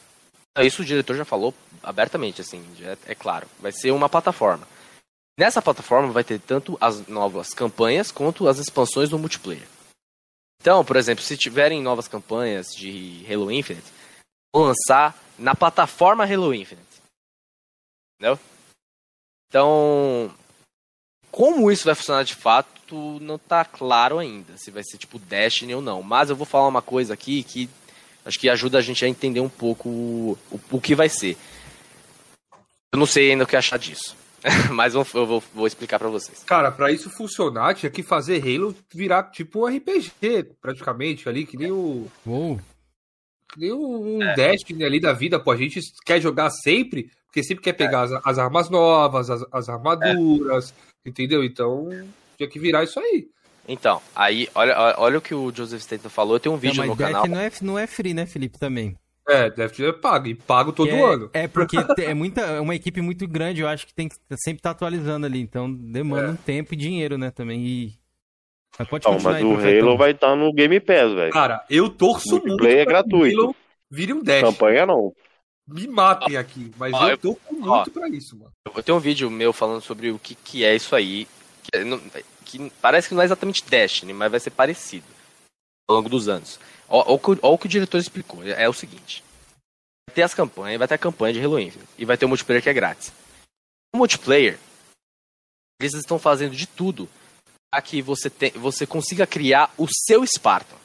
Isso 0.65 0.81
o 0.81 0.85
diretor 0.85 1.15
já 1.15 1.25
falou 1.25 1.53
abertamente, 1.83 2.41
assim, 2.41 2.65
é, 2.81 2.97
é 3.11 3.15
claro. 3.15 3.47
Vai 3.59 3.71
ser 3.71 3.91
uma 3.91 4.09
plataforma. 4.09 4.67
Nessa 5.37 5.61
plataforma 5.61 6.11
vai 6.11 6.23
ter 6.23 6.39
tanto 6.39 6.77
as 6.81 7.07
novas 7.07 7.53
campanhas 7.53 8.11
quanto 8.11 8.47
as 8.47 8.57
expansões 8.57 9.09
do 9.09 9.19
multiplayer. 9.19 9.67
Então, 10.59 10.83
por 10.83 10.95
exemplo, 10.95 11.23
se 11.23 11.37
tiverem 11.37 11.81
novas 11.81 12.07
campanhas 12.07 12.67
de 12.75 13.23
Halo 13.31 13.51
Infinite, 13.51 13.85
vão 14.53 14.65
lançar 14.65 15.15
na 15.37 15.53
plataforma 15.53 16.23
Halo 16.23 16.53
Infinite. 16.53 16.87
Entendeu? 18.15 18.39
Então, 19.47 20.35
como 21.31 21.71
isso 21.71 21.85
vai 21.85 21.93
funcionar 21.93 22.23
de 22.23 22.33
fato, 22.33 23.19
não 23.21 23.37
tá 23.37 23.63
claro 23.63 24.17
ainda. 24.17 24.57
Se 24.57 24.71
vai 24.71 24.83
ser 24.83 24.97
tipo 24.97 25.19
Destiny 25.19 25.75
ou 25.75 25.81
não. 25.81 26.01
Mas 26.01 26.29
eu 26.29 26.35
vou 26.35 26.45
falar 26.45 26.67
uma 26.67 26.81
coisa 26.81 27.13
aqui 27.13 27.43
que 27.43 27.69
acho 28.27 28.39
que 28.39 28.49
ajuda 28.49 28.77
a 28.77 28.81
gente 28.81 29.03
a 29.03 29.07
entender 29.07 29.39
um 29.39 29.49
pouco 29.49 29.89
o, 29.89 30.37
o, 30.51 30.59
o 30.71 30.81
que 30.81 30.93
vai 30.93 31.09
ser. 31.09 31.37
Eu 32.93 32.99
não 32.99 33.05
sei 33.05 33.31
ainda 33.31 33.45
o 33.45 33.47
que 33.47 33.55
achar 33.55 33.79
disso. 33.79 34.15
Mas 34.73 34.93
eu 34.93 35.03
vou, 35.03 35.25
vou, 35.25 35.43
vou 35.53 35.67
explicar 35.67 35.99
pra 35.99 36.09
vocês. 36.09 36.43
Cara, 36.43 36.71
pra 36.71 36.91
isso 36.91 37.09
funcionar, 37.09 37.73
tinha 37.73 37.89
que 37.89 38.03
fazer 38.03 38.41
Halo 38.41 38.75
virar 38.93 39.23
tipo 39.31 39.65
um 39.65 39.77
RPG, 39.77 40.55
praticamente, 40.61 41.27
ali, 41.27 41.45
que 41.45 41.57
nem 41.57 41.71
o. 41.71 42.07
Uou. 42.25 42.59
Que 43.51 43.59
nem 43.61 43.73
um 43.73 44.21
É. 44.21 44.35
Destiny 44.35 44.83
ali 44.83 44.99
da 44.99 45.13
vida, 45.13 45.39
pô. 45.39 45.51
A 45.51 45.57
gente 45.57 45.79
quer 46.05 46.21
jogar 46.21 46.49
sempre, 46.49 47.09
porque 47.25 47.43
sempre 47.43 47.63
quer 47.63 47.73
pegar 47.73 48.03
as, 48.03 48.11
as 48.25 48.37
armas 48.37 48.69
novas, 48.69 49.29
as, 49.29 49.43
as 49.51 49.69
armaduras, 49.69 50.73
entendeu? 51.05 51.43
Então, 51.43 51.89
tinha 52.37 52.49
que 52.49 52.59
virar 52.59 52.83
isso 52.83 52.99
aí. 52.99 53.27
Então, 53.67 54.01
aí, 54.15 54.47
olha, 54.55 54.95
olha 54.97 55.17
o 55.17 55.21
que 55.21 55.35
o 55.35 55.51
Joseph 55.53 55.81
Stanton 55.81 56.09
falou. 56.09 56.35
Eu 56.35 56.39
tenho 56.39 56.53
um 56.53 56.55
Não, 56.55 56.61
vídeo 56.61 56.77
mas 56.77 56.87
no 56.89 56.95
Death 56.95 57.11
canal. 57.11 57.27
não 57.27 57.39
é, 57.39 57.51
não 57.61 57.79
é 57.79 57.85
free, 57.87 58.13
né, 58.13 58.25
Felipe, 58.25 58.57
também. 58.57 58.95
É, 59.27 59.49
Destiny 59.49 59.89
é 59.89 59.91
pago, 59.91 60.27
e 60.27 60.35
pago 60.35 60.71
todo 60.71 60.89
é, 60.89 61.01
ano. 61.03 61.29
É, 61.33 61.49
porque 61.49 61.75
é 62.01 62.13
muita, 62.13 62.39
é 62.39 62.61
uma 62.61 62.73
equipe 62.73 63.01
muito 63.01 63.27
grande, 63.27 63.59
eu 63.59 63.67
acho 63.67 63.85
que 63.85 63.93
tem 63.93 64.07
que 64.07 64.15
sempre 64.37 64.59
estar 64.59 64.69
atualizando 64.71 65.25
ali, 65.25 65.41
então 65.41 65.69
demanda 65.69 66.27
É. 66.27 66.31
um 66.31 66.35
tempo 66.37 66.73
e 66.73 66.77
dinheiro, 66.77 67.17
né, 67.17 67.29
também. 67.29 67.61
E... 67.65 67.93
Mas 68.79 68.87
pode 68.87 69.05
Não, 69.05 69.13
continuar 69.15 69.33
mas 69.33 69.43
aí, 69.65 69.81
o. 69.81 69.83
Halo 69.85 69.97
vai 69.97 70.11
estar 70.11 70.33
no 70.33 70.53
Game 70.53 70.79
Pass, 70.79 71.11
velho. 71.13 71.33
Cara, 71.33 71.65
eu 71.69 71.89
torço 71.89 72.29
muito 72.31 72.47
Multiplayer 72.47 72.79
é 72.79 72.85
pra 72.85 73.03
que 73.03 73.09
o 73.09 73.09
gratuito. 73.09 73.41
Halo 73.41 73.55
vire 73.91 74.13
um 74.13 74.23
Destiny. 74.23 74.51
Campanha 74.53 74.85
não. 74.85 75.13
Me 75.67 75.85
matem 75.87 76.37
aqui, 76.37 76.71
mas 76.77 76.93
Ó, 76.93 77.03
eu 77.03 77.09
eu- 77.09 77.17
torço 77.17 77.39
muito 77.49 77.91
pra 77.91 78.07
isso, 78.07 78.37
mano. 78.37 78.51
Eu 78.73 78.81
tenho 78.83 78.97
um 78.97 79.01
vídeo 79.01 79.29
meu 79.29 79.51
falando 79.51 79.81
sobre 79.81 80.09
o 80.11 80.17
que, 80.17 80.35
que 80.35 80.63
é 80.63 80.73
isso 80.73 80.95
aí. 80.95 81.27
Que, 82.47 82.69
parece 82.81 83.09
que 83.09 83.13
não 83.13 83.21
é 83.21 83.25
exatamente 83.25 83.63
Destiny, 83.63 84.13
mas 84.13 84.31
vai 84.31 84.39
ser 84.39 84.51
parecido 84.51 85.05
ao 85.89 85.97
longo 85.97 86.09
dos 86.09 86.29
anos. 86.29 86.59
Ó 86.87 87.13
o 87.13 87.57
que 87.57 87.67
o- 87.67 87.69
diretor 87.69 87.97
explicou. 87.97 88.41
É, 88.43 88.63
é 88.63 88.69
o 88.69 88.73
seguinte. 88.73 89.23
Vai 90.09 90.15
ter 90.15 90.21
as 90.23 90.33
campanhas, 90.33 90.79
vai 90.79 90.87
ter 90.87 90.93
a 90.95 90.97
campanha 90.97 91.33
de 91.33 91.43
Halo. 91.43 91.59
E 91.97 92.05
vai 92.05 92.17
ter 92.17 92.25
o 92.25 92.29
multiplayer 92.29 92.63
que 92.63 92.69
é 92.69 92.73
grátis. 92.73 93.11
O 93.93 93.97
multiplayer, 93.97 94.57
eles 95.81 95.93
estão 95.93 96.17
fazendo 96.17 96.55
de 96.55 96.65
tudo 96.65 97.09
para 97.69 97.81
que 97.81 98.01
você, 98.01 98.29
te, 98.29 98.51
você 98.51 98.87
consiga 98.87 99.27
criar 99.27 99.73
o 99.77 99.85
seu 100.05 100.25
Spartan. 100.25 100.77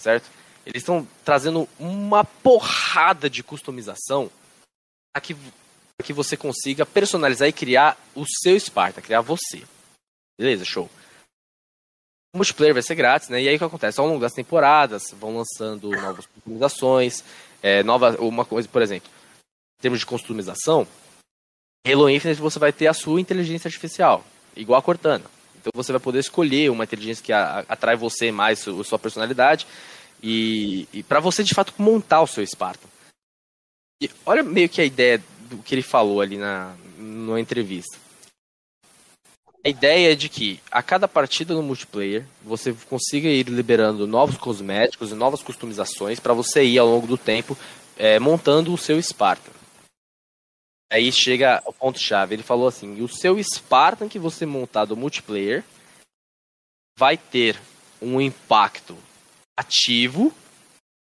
Certo? 0.00 0.30
Eles 0.64 0.82
estão 0.82 1.06
trazendo 1.24 1.68
uma 1.78 2.24
porrada 2.24 3.28
de 3.28 3.42
customização 3.42 4.30
para 5.12 5.20
que 5.20 5.36
que 6.04 6.12
você 6.12 6.36
consiga 6.36 6.86
personalizar 6.86 7.48
e 7.48 7.52
criar 7.52 7.98
o 8.14 8.24
seu 8.24 8.58
Sparta, 8.58 9.02
criar 9.02 9.20
você. 9.20 9.66
Beleza, 10.38 10.64
show. 10.64 10.88
O 12.34 12.38
multiplayer 12.38 12.74
vai 12.74 12.82
ser 12.82 12.94
grátis, 12.94 13.28
né? 13.28 13.42
E 13.42 13.48
aí 13.48 13.56
o 13.56 13.58
que 13.58 13.64
acontece? 13.64 13.98
Ao 14.00 14.06
longo 14.06 14.20
das 14.20 14.32
temporadas, 14.32 15.10
vão 15.12 15.36
lançando 15.36 15.90
novas 15.90 16.26
customizações, 16.26 17.24
é, 17.62 17.82
nova, 17.82 18.16
uma 18.20 18.44
coisa, 18.44 18.68
por 18.68 18.82
exemplo, 18.82 19.08
em 19.78 19.82
termos 19.82 20.00
de 20.00 20.06
customização, 20.06 20.86
Halo 21.86 22.08
Infinite 22.10 22.40
você 22.40 22.58
vai 22.58 22.72
ter 22.72 22.86
a 22.86 22.92
sua 22.94 23.20
inteligência 23.20 23.66
artificial, 23.68 24.24
igual 24.54 24.78
a 24.78 24.82
Cortana. 24.82 25.24
Então 25.56 25.70
você 25.74 25.90
vai 25.90 26.00
poder 26.00 26.18
escolher 26.18 26.70
uma 26.70 26.84
inteligência 26.84 27.24
que 27.24 27.32
a- 27.32 27.64
atrai 27.68 27.96
você 27.96 28.30
mais, 28.30 28.58
su- 28.58 28.84
sua 28.84 28.98
personalidade, 28.98 29.66
e, 30.22 30.86
e 30.92 31.02
para 31.02 31.20
você 31.20 31.42
de 31.42 31.54
fato 31.54 31.72
montar 31.78 32.20
o 32.20 32.26
seu 32.26 32.46
Spartan. 32.46 32.88
E 34.02 34.10
olha 34.26 34.42
meio 34.42 34.68
que 34.68 34.80
a 34.80 34.84
ideia 34.84 35.22
do 35.48 35.58
que 35.58 35.74
ele 35.74 35.82
falou 35.82 36.20
ali 36.20 36.36
na, 36.36 36.76
na 36.98 37.40
entrevista. 37.40 37.96
A 39.64 39.68
ideia 39.68 40.12
é 40.12 40.14
de 40.14 40.28
que 40.28 40.60
a 40.70 40.82
cada 40.82 41.08
partida 41.08 41.52
no 41.54 41.62
multiplayer 41.62 42.26
você 42.42 42.72
consiga 42.88 43.28
ir 43.28 43.48
liberando 43.48 44.06
novos 44.06 44.36
cosméticos 44.36 45.10
e 45.10 45.14
novas 45.14 45.42
customizações 45.42 46.20
para 46.20 46.32
você 46.32 46.64
ir 46.64 46.78
ao 46.78 46.86
longo 46.86 47.06
do 47.06 47.18
tempo 47.18 47.56
é, 47.96 48.18
montando 48.18 48.72
o 48.72 48.78
seu 48.78 49.02
Spartan. 49.02 49.52
Aí 50.90 51.12
chega 51.12 51.62
o 51.66 51.72
ponto-chave. 51.72 52.34
Ele 52.34 52.42
falou 52.42 52.68
assim: 52.68 53.02
o 53.02 53.08
seu 53.08 53.42
Spartan 53.42 54.08
que 54.08 54.18
você 54.18 54.46
montar 54.46 54.84
do 54.84 54.96
multiplayer 54.96 55.64
vai 56.96 57.16
ter 57.16 57.60
um 58.00 58.20
impacto 58.20 58.96
ativo 59.56 60.32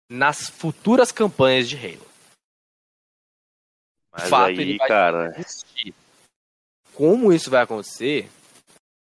nas 0.10 0.50
futuras 0.50 1.12
campanhas 1.12 1.70
de 1.70 1.78
Halo. 1.78 2.08
Mas 4.12 4.30
fato, 4.30 4.60
aí, 4.60 4.78
cara. 4.80 5.34
existir. 5.38 5.94
Como 6.94 7.32
isso 7.32 7.52
vai 7.52 7.62
acontecer, 7.62 8.30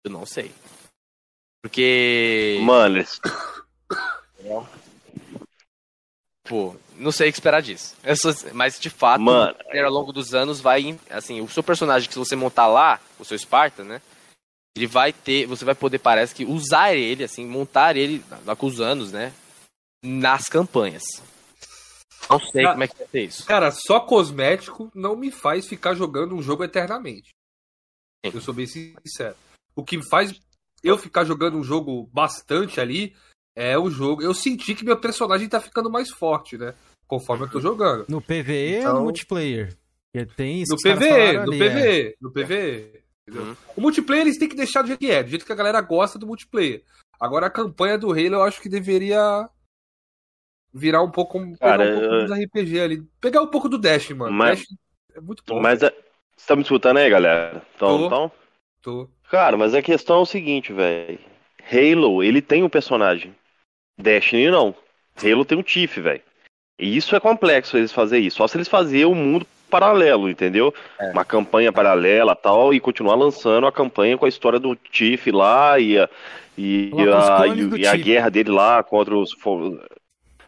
eu 0.04 0.10
não 0.10 0.26
sei. 0.26 0.52
Porque. 1.62 2.58
Mano, 2.62 3.02
Pô, 6.46 6.76
não 6.96 7.10
sei 7.10 7.30
o 7.30 7.32
que 7.32 7.38
esperar 7.38 7.62
disso. 7.62 7.96
Eu 8.04 8.14
sou- 8.16 8.34
mas 8.52 8.78
de 8.78 8.90
fato, 8.90 9.20
Mano. 9.22 9.56
ao 9.82 9.90
longo 9.90 10.12
dos 10.12 10.34
anos 10.34 10.60
vai. 10.60 10.98
Assim, 11.08 11.40
o 11.40 11.48
seu 11.48 11.62
personagem 11.62 12.06
que 12.06 12.12
se 12.12 12.18
você 12.18 12.36
montar 12.36 12.66
lá, 12.66 13.00
o 13.18 13.24
seu 13.24 13.38
Sparta, 13.38 13.82
né? 13.82 14.02
Ele 14.76 14.86
vai 14.86 15.12
ter. 15.12 15.46
Você 15.46 15.64
vai 15.64 15.74
poder, 15.74 15.98
parece 16.00 16.34
que, 16.34 16.44
usar 16.44 16.94
ele, 16.94 17.24
assim, 17.24 17.46
montar 17.46 17.96
ele 17.96 18.22
lá 18.44 18.54
com 18.54 18.66
os 18.66 18.80
anos, 18.80 19.10
né? 19.12 19.32
Nas 20.04 20.44
campanhas. 20.48 21.04
Não 22.28 22.38
sei 22.40 22.66
Ah. 22.66 22.72
como 22.72 22.84
é 22.84 22.88
que 22.88 22.96
vai 22.98 23.06
ser 23.08 23.24
isso. 23.24 23.46
Cara, 23.46 23.70
só 23.70 24.00
cosmético 24.00 24.90
não 24.94 25.16
me 25.16 25.30
faz 25.30 25.66
ficar 25.66 25.94
jogando 25.94 26.34
um 26.34 26.42
jogo 26.42 26.62
eternamente. 26.64 27.30
Sim. 28.24 28.32
Eu 28.34 28.40
sou 28.42 28.52
bem 28.52 28.66
sincero. 28.66 29.36
O 29.76 29.84
que 29.84 30.00
faz 30.08 30.38
eu 30.82 30.96
ficar 30.98 31.24
jogando 31.24 31.56
um 31.58 31.62
jogo 31.64 32.08
bastante 32.12 32.80
ali 32.80 33.14
é 33.56 33.76
o 33.78 33.90
jogo. 33.90 34.22
Eu 34.22 34.34
senti 34.34 34.74
que 34.74 34.84
meu 34.84 34.98
personagem 34.98 35.48
tá 35.48 35.60
ficando 35.60 35.90
mais 35.90 36.10
forte, 36.10 36.56
né? 36.58 36.74
Conforme 37.06 37.44
eu 37.44 37.50
tô 37.50 37.60
jogando. 37.60 38.04
No 38.08 38.20
PVE 38.20 38.76
ou 38.76 38.80
Então- 38.80 38.94
no 38.94 39.02
multiplayer? 39.04 39.76
Porque 40.12 40.26
tem 40.36 40.62
isso 40.62 40.72
No 40.74 40.80
PVE, 40.80 41.32
no 41.32 41.42
ali, 41.42 41.62
é. 41.62 41.68
PVE, 41.70 42.16
no 42.20 42.32
PVE. 42.32 43.04
Uhum. 43.30 43.56
O 43.76 43.80
multiplayer 43.80 44.24
eles 44.26 44.38
têm 44.38 44.48
que 44.48 44.54
deixar 44.56 44.82
do 44.82 44.88
jeito 44.88 45.00
que 45.00 45.10
é, 45.10 45.22
do 45.22 45.28
jeito 45.30 45.44
que 45.46 45.52
a 45.52 45.56
galera 45.56 45.80
gosta 45.80 46.18
do 46.18 46.26
multiplayer. 46.26 46.84
Agora 47.18 47.46
a 47.46 47.50
campanha 47.50 47.98
do 47.98 48.10
Halo 48.12 48.34
eu 48.34 48.42
acho 48.42 48.60
que 48.60 48.68
deveria 48.68 49.48
virar 50.72 51.02
um 51.02 51.10
pouco, 51.10 51.38
Cara, 51.58 51.84
pegar 51.84 51.96
um 51.96 52.00
pouco 52.00 52.14
eu- 52.14 52.26
dos 52.26 52.38
RPG 52.38 52.80
ali. 52.80 53.02
Pegar 53.20 53.42
um 53.42 53.46
pouco 53.48 53.68
do 53.68 53.78
Dash, 53.78 54.10
mano. 54.10 54.32
Mas- 54.32 54.60
Dash 54.60 54.66
é 55.14 55.20
muito 55.20 55.42
bom. 55.46 55.60
Mas 55.60 55.82
é... 55.82 55.90
Você 56.36 56.46
tá 56.48 56.56
me 56.56 56.62
escutando 56.62 56.96
aí, 56.98 57.08
galera? 57.08 57.64
Então, 57.76 57.98
Tô. 57.98 58.06
então... 58.06 58.32
Tô. 58.84 59.08
Cara, 59.30 59.56
mas 59.56 59.74
a 59.74 59.80
questão 59.82 60.16
é 60.18 60.20
o 60.20 60.26
seguinte, 60.26 60.72
velho. 60.72 61.18
Halo, 61.72 62.22
ele 62.22 62.42
tem 62.42 62.62
um 62.62 62.68
personagem. 62.68 63.34
Destiny 63.98 64.50
não. 64.50 64.74
Halo 65.16 65.44
tem 65.44 65.56
um 65.56 65.62
Tiff, 65.62 66.00
velho. 66.00 66.20
E 66.78 66.96
isso 66.96 67.16
é 67.16 67.20
complexo 67.20 67.76
eles 67.78 67.90
fazer 67.92 68.18
isso. 68.18 68.36
Só 68.36 68.46
se 68.46 68.56
eles 68.58 68.68
fazerem 68.68 69.06
um 69.06 69.14
mundo 69.14 69.46
paralelo, 69.70 70.28
entendeu? 70.28 70.72
É. 71.00 71.10
Uma 71.12 71.24
campanha 71.24 71.72
paralela 71.72 72.36
tal, 72.36 72.74
e 72.74 72.78
continuar 72.78 73.14
lançando 73.14 73.66
a 73.66 73.72
campanha 73.72 74.18
com 74.18 74.26
a 74.26 74.28
história 74.28 74.58
do 74.60 74.76
Tiff 74.76 75.30
lá 75.30 75.78
e 75.80 75.98
a, 75.98 76.08
e, 76.58 76.90
a, 77.08 77.46
e- 77.46 77.80
e 77.80 77.86
a 77.86 77.96
guerra 77.96 78.28
dele 78.30 78.50
lá 78.50 78.82
contra 78.82 79.16
os. 79.16 79.30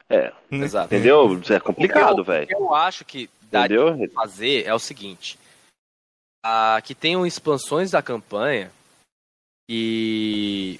É, 0.08 0.32
Exato. 0.52 0.94
entendeu? 0.94 1.40
É 1.50 1.58
complicado, 1.58 2.20
O 2.20 2.24
velho. 2.24 2.46
que 2.46 2.54
eu 2.54 2.74
acho 2.74 3.04
que 3.04 3.28
daria 3.50 3.80
Entendeu? 3.80 4.08
pra 4.10 4.22
fazer 4.22 4.64
é 4.66 4.74
o 4.74 4.78
seguinte: 4.78 5.38
ah, 6.48 6.80
que 6.80 6.94
tenham 6.94 7.26
expansões 7.26 7.90
da 7.90 8.00
campanha 8.00 8.70
e 9.68 10.78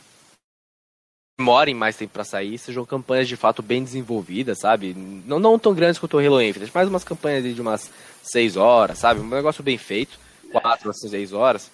demorem 1.36 1.74
mais 1.74 1.96
tempo 1.96 2.12
pra 2.12 2.22
sair, 2.22 2.56
sejam 2.56 2.86
campanhas 2.86 3.26
de 3.26 3.34
fato 3.36 3.62
bem 3.62 3.82
desenvolvidas, 3.82 4.60
sabe? 4.60 4.94
Não, 4.94 5.40
não 5.40 5.58
tão 5.58 5.74
grandes 5.74 5.98
quanto 5.98 6.16
o 6.16 6.20
Halo 6.20 6.40
Infinite, 6.40 6.70
mas 6.72 6.88
umas 6.88 7.02
campanhas 7.02 7.52
de 7.52 7.60
umas 7.60 7.90
6 8.22 8.56
horas, 8.56 8.98
sabe? 8.98 9.18
Um 9.18 9.26
negócio 9.28 9.64
bem 9.64 9.76
feito, 9.76 10.16
4 10.52 10.88
a 10.88 10.92
6 10.92 11.32
horas. 11.32 11.68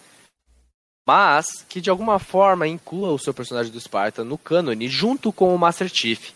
Mas 1.06 1.62
que 1.68 1.78
de 1.78 1.90
alguma 1.90 2.18
forma 2.18 2.66
inclua 2.66 3.12
o 3.12 3.18
seu 3.18 3.34
personagem 3.34 3.70
do 3.70 3.80
Sparta 3.80 4.24
no 4.24 4.38
cânone 4.38 4.88
junto 4.88 5.30
com 5.34 5.54
o 5.54 5.58
Master 5.58 5.90
Chief. 5.92 6.30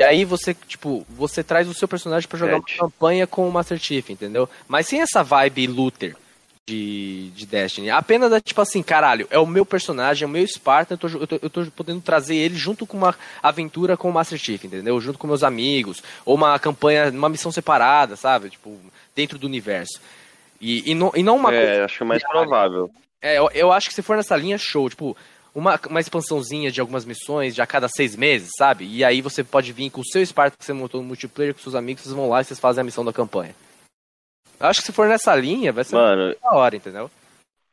E 0.00 0.04
aí 0.04 0.24
você, 0.24 0.54
tipo, 0.54 1.06
você 1.08 1.44
traz 1.44 1.68
o 1.68 1.74
seu 1.74 1.86
personagem 1.86 2.28
pra 2.28 2.38
jogar 2.38 2.56
uma 2.56 2.66
Sete. 2.66 2.78
campanha 2.78 3.28
com 3.28 3.48
o 3.48 3.52
Master 3.52 3.78
Chief, 3.78 4.10
entendeu? 4.10 4.48
Mas 4.66 4.88
sem 4.88 5.00
essa 5.00 5.22
vibe 5.22 5.68
looter 5.68 6.16
de, 6.68 7.30
de 7.30 7.46
Destiny. 7.46 7.88
Apenas 7.88 8.30
é 8.30 8.40
tipo 8.40 8.60
assim, 8.60 8.82
caralho, 8.82 9.26
é 9.30 9.38
o 9.38 9.46
meu 9.46 9.64
personagem, 9.64 10.24
é 10.24 10.26
o 10.26 10.30
meu 10.30 10.46
Spartan, 10.46 10.94
eu 10.94 10.98
tô, 10.98 11.08
eu, 11.08 11.26
tô, 11.26 11.38
eu 11.40 11.50
tô 11.50 11.64
podendo 11.74 12.00
trazer 12.02 12.36
ele 12.36 12.56
junto 12.56 12.86
com 12.86 12.98
uma 12.98 13.14
aventura 13.42 13.96
com 13.96 14.10
o 14.10 14.12
Master 14.12 14.38
Chief, 14.38 14.62
entendeu? 14.62 15.00
Junto 15.00 15.18
com 15.18 15.26
meus 15.26 15.42
amigos. 15.42 16.02
Ou 16.26 16.34
uma 16.34 16.58
campanha, 16.58 17.10
uma 17.10 17.30
missão 17.30 17.50
separada, 17.50 18.16
sabe? 18.16 18.50
Tipo, 18.50 18.78
dentro 19.16 19.38
do 19.38 19.46
universo. 19.46 19.98
E, 20.60 20.90
e, 20.90 20.94
não, 20.94 21.10
e 21.14 21.22
não 21.22 21.36
uma 21.36 21.50
coisa 21.50 21.64
É, 21.64 21.84
acho 21.84 22.04
mais 22.04 22.22
provável. 22.22 22.90
é, 23.22 23.38
eu, 23.38 23.48
eu 23.54 23.72
acho 23.72 23.88
que 23.88 23.94
se 23.94 24.02
for 24.02 24.16
nessa 24.16 24.36
linha, 24.36 24.58
show. 24.58 24.90
Tipo, 24.90 25.16
uma, 25.54 25.80
uma 25.88 26.00
expansãozinha 26.00 26.70
de 26.70 26.80
algumas 26.80 27.06
missões 27.06 27.54
de 27.54 27.62
a 27.62 27.66
cada 27.66 27.88
seis 27.88 28.14
meses, 28.14 28.50
sabe? 28.58 28.84
E 28.84 29.02
aí 29.02 29.22
você 29.22 29.42
pode 29.42 29.72
vir 29.72 29.88
com 29.88 30.02
o 30.02 30.06
seu 30.06 30.24
Sparta 30.24 30.56
que 30.58 30.64
você 30.64 30.74
montou 30.74 31.00
no 31.00 31.06
multiplayer 31.06 31.54
com 31.54 31.60
seus 31.60 31.74
amigos, 31.74 32.02
vocês 32.02 32.14
vão 32.14 32.28
lá 32.28 32.42
e 32.42 32.44
vocês 32.44 32.60
fazem 32.60 32.82
a 32.82 32.84
missão 32.84 33.04
da 33.04 33.12
campanha. 33.12 33.54
Acho 34.60 34.80
que 34.80 34.86
se 34.86 34.92
for 34.92 35.08
nessa 35.08 35.34
linha, 35.36 35.72
vai 35.72 35.84
ser 35.84 35.94
Mano, 35.94 36.34
da 36.42 36.50
hora, 36.52 36.76
entendeu? 36.76 37.10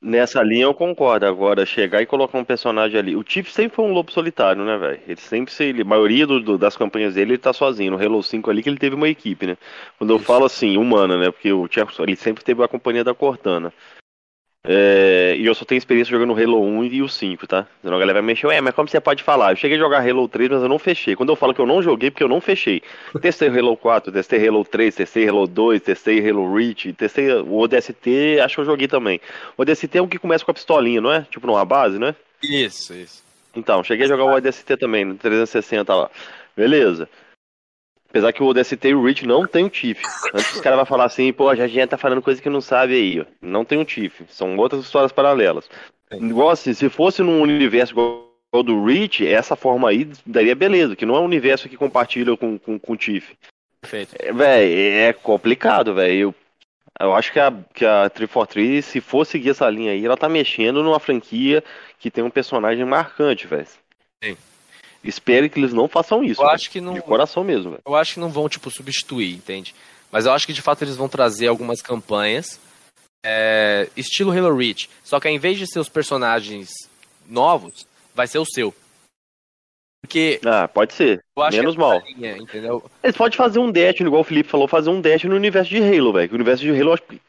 Nessa 0.02 0.44
linha 0.44 0.66
eu 0.66 0.74
concordo. 0.74 1.26
Agora, 1.26 1.66
chegar 1.66 2.02
e 2.02 2.06
colocar 2.06 2.38
um 2.38 2.44
personagem 2.44 3.00
ali. 3.00 3.16
O 3.16 3.24
Tiff 3.24 3.52
sempre 3.52 3.76
foi 3.76 3.86
um 3.86 3.92
lobo 3.94 4.12
solitário, 4.12 4.64
né, 4.64 4.78
velho? 4.78 5.00
Ele 5.08 5.20
sempre, 5.20 5.52
se, 5.52 5.64
ele, 5.64 5.82
a 5.82 5.86
maioria 5.86 6.28
do- 6.28 6.40
do- 6.40 6.58
das 6.60 6.78
campanhas 6.78 7.16
dele, 7.16 7.32
ele 7.32 7.38
tá 7.40 7.52
sozinho. 7.54 7.92
No 7.92 7.98
Halo 8.04 8.22
5 8.22 8.52
ali 8.52 8.62
que 8.62 8.70
ele 8.70 8.78
teve 8.78 8.96
uma 8.96 9.10
equipe, 9.10 9.48
né? 9.48 9.58
Quando 9.98 10.12
eu 10.14 10.20
falo 10.20 10.46
assim, 10.46 10.78
humana, 10.78 11.18
né? 11.18 11.32
Porque 11.32 11.52
o 11.52 11.68
Tiff, 11.68 12.00
ele 12.02 12.16
sempre 12.16 12.44
teve 12.44 12.64
a 12.64 12.68
companhia 12.68 13.04
da 13.04 13.16
Cortana. 13.16 13.74
É, 14.68 15.36
e 15.38 15.46
eu 15.46 15.54
só 15.54 15.64
tenho 15.64 15.78
experiência 15.78 16.12
jogando 16.12 16.34
o 16.34 16.42
Halo 16.42 16.62
1 16.62 16.86
e 16.86 17.02
o 17.02 17.10
5, 17.10 17.46
tá? 17.48 17.68
Senão 17.82 17.96
a 17.96 18.00
galera 18.00 18.20
vai 18.20 18.28
mexer, 18.28 18.48
ué, 18.48 18.60
mas 18.62 18.74
como 18.74 18.88
você 18.88 19.00
pode 19.00 19.24
falar? 19.24 19.52
Eu 19.52 19.56
cheguei 19.56 19.78
a 19.78 19.80
jogar 19.80 20.08
Halo 20.08 20.28
3, 20.28 20.50
mas 20.50 20.62
eu 20.64 20.70
não 20.70 20.80
fechei. 20.80 21.16
Quando 21.16 21.30
eu 21.30 21.36
falo 21.36 21.54
que 21.54 21.62
eu 21.62 21.66
não 21.66 21.82
joguei, 21.82 22.10
porque 22.10 22.24
eu 22.24 22.28
não 22.28 22.42
fechei. 22.42 22.82
Testei 23.22 23.50
o 23.50 23.58
Halo 23.58 23.78
4, 23.78 24.12
testei 24.12 24.48
Halo 24.48 24.66
3, 24.66 24.96
testei 24.96 25.28
Halo 25.28 25.48
2, 25.48 25.82
testei 25.82 26.30
Halo 26.30 26.56
Reach, 26.56 26.94
testei 26.94 27.32
o 27.32 27.58
ODST, 27.58 28.40
acho 28.44 28.56
que 28.56 28.62
eu 28.62 28.66
joguei 28.66 28.88
também. 28.88 29.22
O 29.58 29.62
ODST 29.62 29.98
é 29.98 30.02
um 30.02 30.08
que 30.08 30.20
começa 30.20 30.44
com 30.44 30.52
a 30.52 30.54
pistolinha, 30.54 31.02
não 31.02 31.12
é? 31.12 31.26
Tipo 31.30 31.48
numa 31.48 31.64
base, 31.66 32.00
não 32.00 32.08
é? 32.08 32.16
Isso, 32.44 32.94
isso. 32.94 33.24
Então, 33.56 33.84
cheguei 33.84 34.06
a 34.06 34.10
jogar 34.10 34.26
o 34.26 34.36
ODST 34.36 34.78
também, 34.78 35.06
no 35.06 35.16
360 35.16 35.94
lá. 35.94 36.10
Beleza. 36.56 37.08
Apesar 38.16 38.32
que 38.32 38.42
o 38.42 38.46
ODST 38.46 38.88
e 38.88 38.96
o 38.96 39.04
Reach 39.04 39.28
não 39.28 39.46
tem 39.46 39.66
o 39.66 39.70
Tiff. 39.70 40.02
Antes 40.34 40.56
os 40.56 40.62
caras 40.62 40.78
vão 40.78 40.86
falar 40.86 41.04
assim, 41.04 41.34
pô, 41.34 41.50
a 41.50 41.56
gente 41.68 41.86
tá 41.86 41.98
falando 41.98 42.22
coisa 42.22 42.42
que 42.42 42.50
não 42.50 42.62
sabe 42.62 42.94
aí, 42.94 43.20
ó. 43.20 43.26
Não 43.42 43.66
tem 43.66 43.78
o 43.78 43.84
Tiff. 43.84 44.24
São 44.30 44.56
outras 44.56 44.86
histórias 44.86 45.12
paralelas. 45.12 45.70
Igual 46.10 46.50
assim, 46.50 46.74
se 46.74 46.88
fosse 46.88 47.22
num 47.22 47.42
universo 47.42 47.92
igual 47.92 48.32
ao 48.54 48.64
do 48.64 48.86
Reach, 48.86 49.28
essa 49.28 49.58
forma 49.58 49.90
aí 49.90 50.10
daria 50.26 50.56
beleza, 50.56 50.96
que 50.96 51.06
não 51.06 51.18
é 51.18 51.20
um 51.20 51.26
universo 51.26 51.68
que 51.68 51.76
compartilha 51.76 52.38
com, 52.38 52.58
com, 52.58 52.80
com 52.80 52.94
o 52.94 52.96
Tiff. 52.96 53.36
Perfeito. 53.82 54.16
É, 54.18 54.32
véi, 54.32 55.10
é 55.10 55.12
complicado, 55.12 55.94
velho. 55.94 56.14
Eu, 56.18 56.36
eu 57.02 57.14
acho 57.14 57.34
que 57.34 57.40
a, 57.42 57.54
que 57.74 57.86
a 57.86 58.10
343, 58.10 58.86
se 58.86 59.02
for 59.02 59.26
seguir 59.26 59.50
essa 59.50 59.70
linha 59.70 59.92
aí, 59.92 60.06
ela 60.06 60.16
tá 60.16 60.30
mexendo 60.30 60.82
numa 60.82 61.02
franquia 61.02 61.62
que 62.00 62.10
tem 62.10 62.24
um 62.24 62.30
personagem 62.30 62.86
marcante, 62.86 63.46
velho. 63.46 63.68
Sim. 64.24 64.38
Espero 65.06 65.50
que 65.50 65.60
eles 65.60 65.72
não 65.74 65.88
façam 65.88 66.24
isso. 66.24 66.42
Eu 66.42 66.46
velho. 66.46 66.56
acho 66.56 66.70
que 66.72 66.82
não. 66.82 66.94
De 66.94 67.02
coração 67.02 67.44
mesmo, 67.44 67.72
velho. 67.72 67.82
Eu 67.86 67.96
acho 67.96 68.16
que 68.16 68.20
não 68.20 68.30
vão, 68.30 68.50
tipo, 68.50 68.70
substituir, 68.72 69.34
entende? 69.36 69.74
Mas 70.12 70.26
eu 70.26 70.32
acho 70.32 70.46
que 70.48 70.54
de 70.54 70.62
fato 70.62 70.84
eles 70.84 70.96
vão 70.96 71.08
trazer 71.10 71.48
algumas 71.48 71.82
campanhas. 71.82 72.60
é, 73.26 73.90
estilo 73.98 74.32
Halo 74.32 74.56
Reach. 74.56 74.88
Só 75.04 75.20
que 75.20 75.28
ao 75.28 75.34
invés 75.34 75.58
de 75.58 75.66
ser 75.66 75.80
os 75.80 75.90
personagens 75.90 76.70
novos, 77.28 77.86
vai 78.14 78.28
ser 78.28 78.38
o 78.40 78.46
seu. 78.46 78.74
Porque 80.02 80.40
Ah, 80.46 80.68
pode 80.68 80.94
ser. 80.94 81.24
eu 81.36 81.44
acho 81.44 81.58
Menos 81.58 81.76
que 81.76 81.82
é 81.82 81.84
mal. 81.84 82.02
linha, 82.06 82.38
entendeu? 82.38 82.84
Eles 83.04 83.18
podem 83.18 83.36
fazer 83.38 83.58
um 83.60 83.72
dash, 83.72 84.00
igual 84.00 84.22
o 84.22 84.24
Felipe 84.24 84.50
falou, 84.50 84.68
fazer 84.68 84.90
um 84.92 85.02
dash 85.02 85.24
no 85.24 85.36
universo 85.36 85.70
de 85.72 85.78
Halo, 85.82 86.14
velho. 86.14 86.32
O 86.32 86.36
universo 86.36 86.64
de 86.64 86.70
Halo, 86.80 86.94
acho 86.94 87.02
que, 87.04 87.20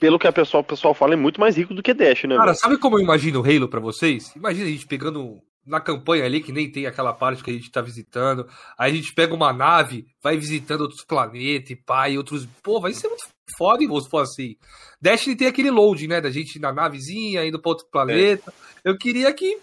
pelo 0.00 0.18
que 0.18 0.26
a 0.26 0.32
pessoa, 0.32 0.60
o 0.62 0.64
pessoal 0.64 0.92
fala, 0.94 1.12
é 1.14 1.16
muito 1.16 1.40
mais 1.40 1.56
rico 1.56 1.72
do 1.72 1.82
que 1.82 1.94
dash, 1.94 2.24
né, 2.24 2.36
Cara, 2.36 2.54
sabe 2.54 2.78
como 2.78 2.98
eu 2.98 3.02
imagino 3.02 3.40
o 3.40 3.44
Halo 3.44 3.68
pra 3.68 3.78
vocês? 3.78 4.34
Imagina 4.34 4.66
a 4.66 4.70
gente 4.70 4.86
pegando 4.86 5.40
na 5.66 5.80
campanha 5.80 6.24
ali, 6.24 6.40
que 6.40 6.52
nem 6.52 6.70
tem 6.70 6.86
aquela 6.86 7.12
parte 7.12 7.42
que 7.42 7.50
a 7.50 7.54
gente 7.54 7.70
tá 7.70 7.80
visitando. 7.80 8.48
Aí 8.78 8.92
a 8.92 8.94
gente 8.94 9.12
pega 9.12 9.34
uma 9.34 9.52
nave, 9.52 10.06
vai 10.22 10.36
visitando 10.36 10.82
outros 10.82 11.04
planetas 11.04 11.70
e 11.70 11.76
pá, 11.76 12.08
e 12.08 12.16
outros. 12.16 12.46
Pô, 12.62 12.80
vai 12.80 12.92
ser 12.92 13.08
muito 13.08 13.24
foda, 13.58 13.82
hein, 13.82 14.00
se 14.00 14.08
for 14.08 14.22
assim. 14.22 14.56
Destiny 15.00 15.36
tem 15.36 15.48
aquele 15.48 15.70
load, 15.70 16.06
né? 16.06 16.20
Da 16.20 16.30
gente 16.30 16.56
ir 16.56 16.60
na 16.60 16.72
navezinha, 16.72 17.44
indo 17.44 17.60
pra 17.60 17.70
outro 17.70 17.86
planeta. 17.90 18.52
Eu 18.84 18.96
queria 18.96 19.32
que 19.34 19.58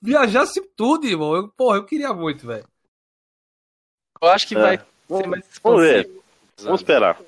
viajasse 0.00 0.60
tudo, 0.76 1.06
irmão. 1.06 1.34
Eu, 1.34 1.48
porra, 1.48 1.78
eu 1.78 1.84
queria 1.84 2.12
muito, 2.12 2.46
velho. 2.46 2.64
Eu 4.20 4.28
acho 4.28 4.46
que 4.46 4.54
É. 4.54 4.60
vai 4.60 4.78
ser 5.08 5.26
mais 5.26 5.44
Vamos 5.62 5.80
ver. 5.80 6.10
Vamos 6.62 6.80
esperar. 6.80 7.20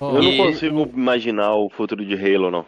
Eu 0.00 0.22
não 0.22 0.36
consigo 0.36 0.82
imaginar 0.94 1.54
o 1.54 1.68
futuro 1.68 2.04
de 2.04 2.14
Halo, 2.14 2.50
não. 2.50 2.66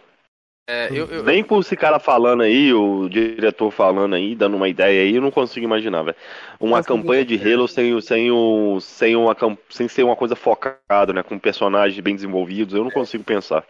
É, 0.66 0.88
eu, 0.90 1.06
eu, 1.06 1.22
Nem 1.22 1.44
com 1.44 1.60
esse 1.60 1.76
cara 1.76 1.98
falando 1.98 2.42
aí, 2.42 2.72
o 2.72 3.06
diretor 3.08 3.70
falando 3.70 4.14
aí, 4.14 4.34
dando 4.34 4.56
uma 4.56 4.68
ideia 4.68 5.02
aí, 5.02 5.14
eu 5.14 5.20
não 5.20 5.30
consigo 5.30 5.66
imaginar, 5.66 6.02
velho. 6.02 6.16
Uma 6.58 6.78
Mas 6.78 6.86
campanha 6.86 7.22
de 7.22 7.36
Halo 7.36 7.68
sem, 7.68 8.00
sem, 8.00 8.30
o, 8.30 8.80
sem, 8.80 9.14
uma, 9.14 9.36
sem 9.68 9.88
ser 9.88 10.04
uma 10.04 10.16
coisa 10.16 10.34
focada, 10.34 11.12
né? 11.12 11.22
Com 11.22 11.38
personagens 11.38 12.00
bem 12.00 12.14
desenvolvidos, 12.14 12.74
eu 12.74 12.82
não 12.82 12.90
consigo 12.90 13.22
pensar. 13.22 13.62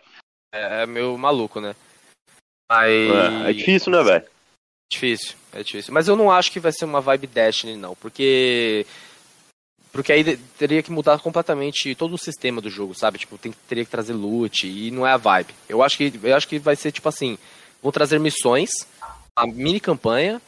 é, 0.55 0.83
é 0.83 0.87
meio 0.87 1.19
maluco, 1.19 1.61
né? 1.61 1.75
Mas. 2.71 2.91
É, 2.91 3.51
é 3.51 3.53
difícil, 3.53 3.91
né, 3.91 4.03
velho? 4.03 4.25
Difícil, 4.93 5.35
é 5.53 5.63
difícil. 5.65 5.93
Mas 5.93 6.07
eu 6.07 6.15
não 6.15 6.31
acho 6.31 6.53
que 6.53 6.61
vai 6.61 6.71
ser 6.71 6.85
uma 6.85 7.01
vibe 7.01 7.27
Destiny, 7.27 7.77
não. 7.77 7.97
Porque. 7.97 8.87
Porque 9.95 10.13
aí 10.13 10.37
teria 10.59 10.83
que 10.83 10.91
mudar 10.91 11.21
completamente 11.21 11.95
todo 11.95 12.17
o 12.17 12.19
sistema 12.19 12.61
do 12.61 12.69
jogo, 12.69 12.97
sabe? 12.97 13.17
Tipo, 13.17 13.39
tem, 13.39 13.55
teria 13.69 13.85
que 13.85 13.91
trazer 13.93 14.13
loot 14.13 14.67
e 14.67 14.91
não 14.91 15.07
é 15.07 15.13
a 15.13 15.17
vibe. 15.17 15.55
Eu 15.69 15.85
acho 15.85 15.97
que, 15.97 16.13
eu 16.21 16.35
acho 16.35 16.49
que 16.49 16.59
vai 16.59 16.75
ser 16.75 16.91
tipo 16.91 17.09
assim: 17.09 17.39
vão 17.81 17.93
trazer 17.93 18.19
missões, 18.19 18.71
a 19.37 19.47
mini 19.47 19.79
campanha, 19.79 20.43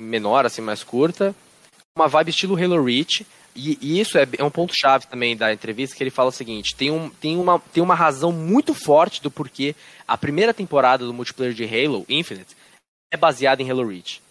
menor, 0.00 0.46
assim, 0.46 0.62
mais 0.62 0.82
curta, 0.82 1.36
uma 1.94 2.08
vibe 2.08 2.30
estilo 2.30 2.56
Halo 2.56 2.82
Reach. 2.82 3.26
E, 3.54 3.78
e 3.82 4.00
isso 4.00 4.16
é, 4.16 4.26
é 4.38 4.42
um 4.42 4.50
ponto-chave 4.50 5.06
também 5.06 5.36
da 5.36 5.52
entrevista, 5.52 5.94
que 5.94 6.02
ele 6.02 6.10
fala 6.10 6.30
o 6.30 6.32
seguinte: 6.32 6.74
tem, 6.74 6.90
um, 6.90 7.10
tem, 7.10 7.36
uma, 7.36 7.58
tem 7.58 7.82
uma 7.82 7.94
razão 7.94 8.32
muito 8.32 8.72
forte 8.72 9.22
do 9.22 9.30
porquê 9.30 9.76
a 10.08 10.16
primeira 10.16 10.54
temporada 10.54 11.04
do 11.04 11.12
multiplayer 11.12 11.52
de 11.52 11.64
Halo 11.64 12.06
Infinite 12.08 12.56
é 13.12 13.16
baseada 13.18 13.62
em 13.62 13.70
Halo 13.70 13.86
Reach. 13.86 14.22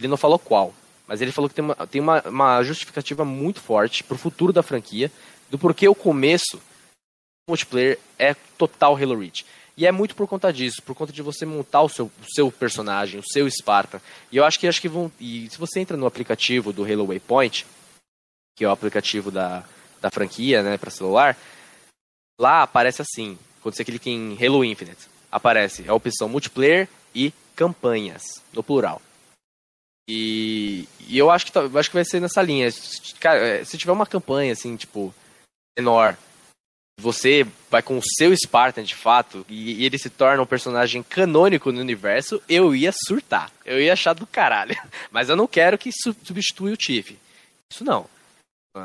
Ele 0.00 0.08
não 0.08 0.16
falou 0.16 0.38
qual, 0.38 0.74
mas 1.06 1.20
ele 1.20 1.32
falou 1.32 1.48
que 1.48 1.54
tem 1.54 1.64
uma, 1.64 1.74
tem 1.86 2.00
uma, 2.00 2.22
uma 2.22 2.62
justificativa 2.62 3.24
muito 3.24 3.60
forte 3.60 4.02
pro 4.02 4.18
futuro 4.18 4.52
da 4.52 4.62
franquia, 4.62 5.10
do 5.50 5.58
porquê 5.58 5.88
o 5.88 5.94
começo 5.94 6.56
do 6.56 7.50
multiplayer 7.50 7.98
é 8.18 8.34
total 8.56 8.96
Halo 8.96 9.18
Reach. 9.18 9.44
E 9.76 9.86
é 9.86 9.92
muito 9.92 10.14
por 10.14 10.28
conta 10.28 10.52
disso, 10.52 10.82
por 10.82 10.94
conta 10.94 11.12
de 11.12 11.20
você 11.20 11.44
montar 11.44 11.82
o 11.82 11.88
seu, 11.88 12.06
o 12.06 12.34
seu 12.34 12.50
personagem, 12.50 13.18
o 13.18 13.24
seu 13.24 13.50
Spartan. 13.50 14.00
E 14.30 14.36
eu 14.36 14.44
acho 14.44 14.58
que 14.58 14.68
acho 14.68 14.80
que 14.80 14.88
vão. 14.88 15.10
E 15.18 15.48
se 15.50 15.58
você 15.58 15.80
entra 15.80 15.96
no 15.96 16.06
aplicativo 16.06 16.72
do 16.72 16.84
Halo 16.84 17.06
Waypoint, 17.06 17.66
que 18.56 18.64
é 18.64 18.68
o 18.68 18.70
aplicativo 18.70 19.32
da, 19.32 19.64
da 20.00 20.10
franquia, 20.10 20.62
né, 20.62 20.78
para 20.78 20.90
celular, 20.90 21.36
lá 22.40 22.62
aparece 22.62 23.02
assim, 23.02 23.36
quando 23.60 23.74
você 23.74 23.84
clica 23.84 24.08
em 24.08 24.38
Halo 24.40 24.64
Infinite, 24.64 25.08
aparece 25.30 25.88
a 25.88 25.94
opção 25.94 26.28
multiplayer 26.28 26.88
e 27.12 27.32
campanhas, 27.56 28.22
no 28.52 28.62
plural. 28.62 29.02
E, 30.08 30.86
e 31.08 31.16
eu 31.18 31.30
acho 31.30 31.50
que 31.50 31.56
eu 31.58 31.78
acho 31.78 31.88
que 31.90 31.96
vai 31.96 32.04
ser 32.04 32.20
nessa 32.20 32.42
linha. 32.42 32.68
Cara, 33.20 33.38
é, 33.38 33.64
se 33.64 33.78
tiver 33.78 33.92
uma 33.92 34.06
campanha 34.06 34.52
assim, 34.52 34.76
tipo, 34.76 35.14
menor, 35.78 36.16
você 37.00 37.46
vai 37.70 37.82
com 37.82 37.96
o 37.98 38.02
seu 38.18 38.34
Spartan 38.36 38.82
de 38.84 38.94
fato 38.94 39.44
e, 39.48 39.80
e 39.82 39.84
ele 39.86 39.98
se 39.98 40.10
torna 40.10 40.42
um 40.42 40.46
personagem 40.46 41.02
canônico 41.02 41.72
no 41.72 41.80
universo, 41.80 42.40
eu 42.48 42.74
ia 42.74 42.92
surtar. 43.06 43.50
Eu 43.64 43.80
ia 43.80 43.92
achar 43.94 44.12
do 44.12 44.26
caralho. 44.26 44.76
Mas 45.10 45.28
eu 45.28 45.36
não 45.36 45.46
quero 45.46 45.78
que 45.78 45.90
su- 45.92 46.14
substitua 46.22 46.70
o 46.72 46.76
Tiff. 46.76 47.18
Isso 47.72 47.82
não. 47.84 48.06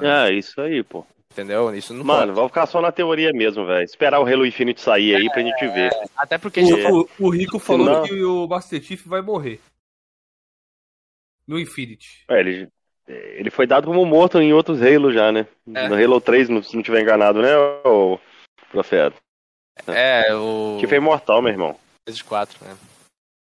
É, 0.01 0.33
isso 0.33 0.59
aí, 0.61 0.83
pô. 0.83 1.05
Entendeu? 1.31 1.73
Isso 1.75 1.93
não 1.93 2.03
Mano, 2.03 2.21
pode. 2.21 2.31
vamos 2.33 2.49
ficar 2.49 2.65
só 2.65 2.81
na 2.81 2.91
teoria 2.91 3.31
mesmo, 3.31 3.65
velho. 3.65 3.83
Esperar 3.83 4.19
o 4.19 4.25
Halo 4.25 4.45
Infinite 4.45 4.81
sair 4.81 5.15
aí 5.15 5.29
pra 5.29 5.43
gente 5.43 5.67
ver. 5.67 5.91
Até 6.17 6.37
porque 6.39 6.61
O, 6.61 6.65
já- 6.81 6.89
o- 6.89 7.09
o 7.19 7.29
Rico 7.29 7.59
falou 7.59 7.85
Senão- 7.87 8.03
que 8.03 8.23
o 8.23 8.47
Master 8.47 8.81
Chief 8.81 9.05
vai 9.05 9.21
morrer. 9.21 9.59
No 11.49 11.59
Infinity. 11.59 12.23
É, 12.29 12.39
ele, 12.39 12.69
ele 13.07 13.49
foi 13.49 13.65
dado 13.65 13.87
como 13.87 14.05
morto 14.05 14.39
em 14.39 14.53
outros 14.53 14.81
Halo 14.83 15.11
já, 15.11 15.31
né? 15.31 15.47
É. 15.73 15.89
No 15.89 15.95
Halo 15.95 16.21
3, 16.21 16.47
não- 16.47 16.61
se 16.61 16.75
não 16.75 16.83
tiver 16.83 17.01
enganado, 17.01 17.41
né, 17.41 17.57
ô 17.57 18.19
Profeta? 18.71 19.15
é 19.87 20.31
o 20.35 20.77
Que 20.79 20.85
foi 20.87 20.97
imortal, 20.97 21.41
meu 21.41 21.51
irmão. 21.51 21.75
4, 22.27 22.63
né? 22.65 22.77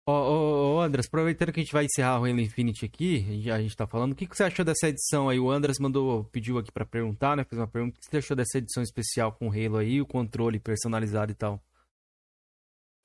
Ô, 0.09 0.13
ô, 0.13 0.77
ô, 0.77 0.81
Andras, 0.81 1.07
aproveitando 1.07 1.53
que 1.53 1.61
a 1.61 1.63
gente 1.63 1.73
vai 1.73 1.85
encerrar 1.87 2.21
o 2.21 2.25
Halo 2.27 2.39
Infinity 2.41 2.85
aqui, 2.85 3.17
a 3.17 3.33
gente- 3.33 3.51
a 3.51 3.61
gente 3.63 3.77
tá 3.77 3.87
falando, 3.87 4.13
o 4.13 4.15
que, 4.15 4.27
que 4.27 4.37
você 4.37 4.45
achou 4.45 4.65
dessa 4.65 4.89
edição 4.89 5.29
aí? 5.29 5.39
O 5.41 5.51
Andras 5.51 5.79
mandou, 5.79 6.25
pediu 6.25 6.59
aqui 6.59 6.71
pra 6.71 6.85
perguntar, 6.85 7.35
né? 7.37 7.45
Fez 7.45 7.59
uma 7.59 7.67
pergunta. 7.67 7.97
O 7.97 8.01
que 8.01 8.07
você 8.11 8.19
achou 8.19 8.37
dessa 8.37 8.59
edição 8.59 8.83
especial 8.83 9.33
com 9.33 9.49
o 9.49 9.51
Halo 9.51 9.79
aí, 9.79 10.01
o 10.03 10.07
controle 10.07 10.59
personalizado 10.61 11.33
e 11.33 11.35
tal? 11.35 11.61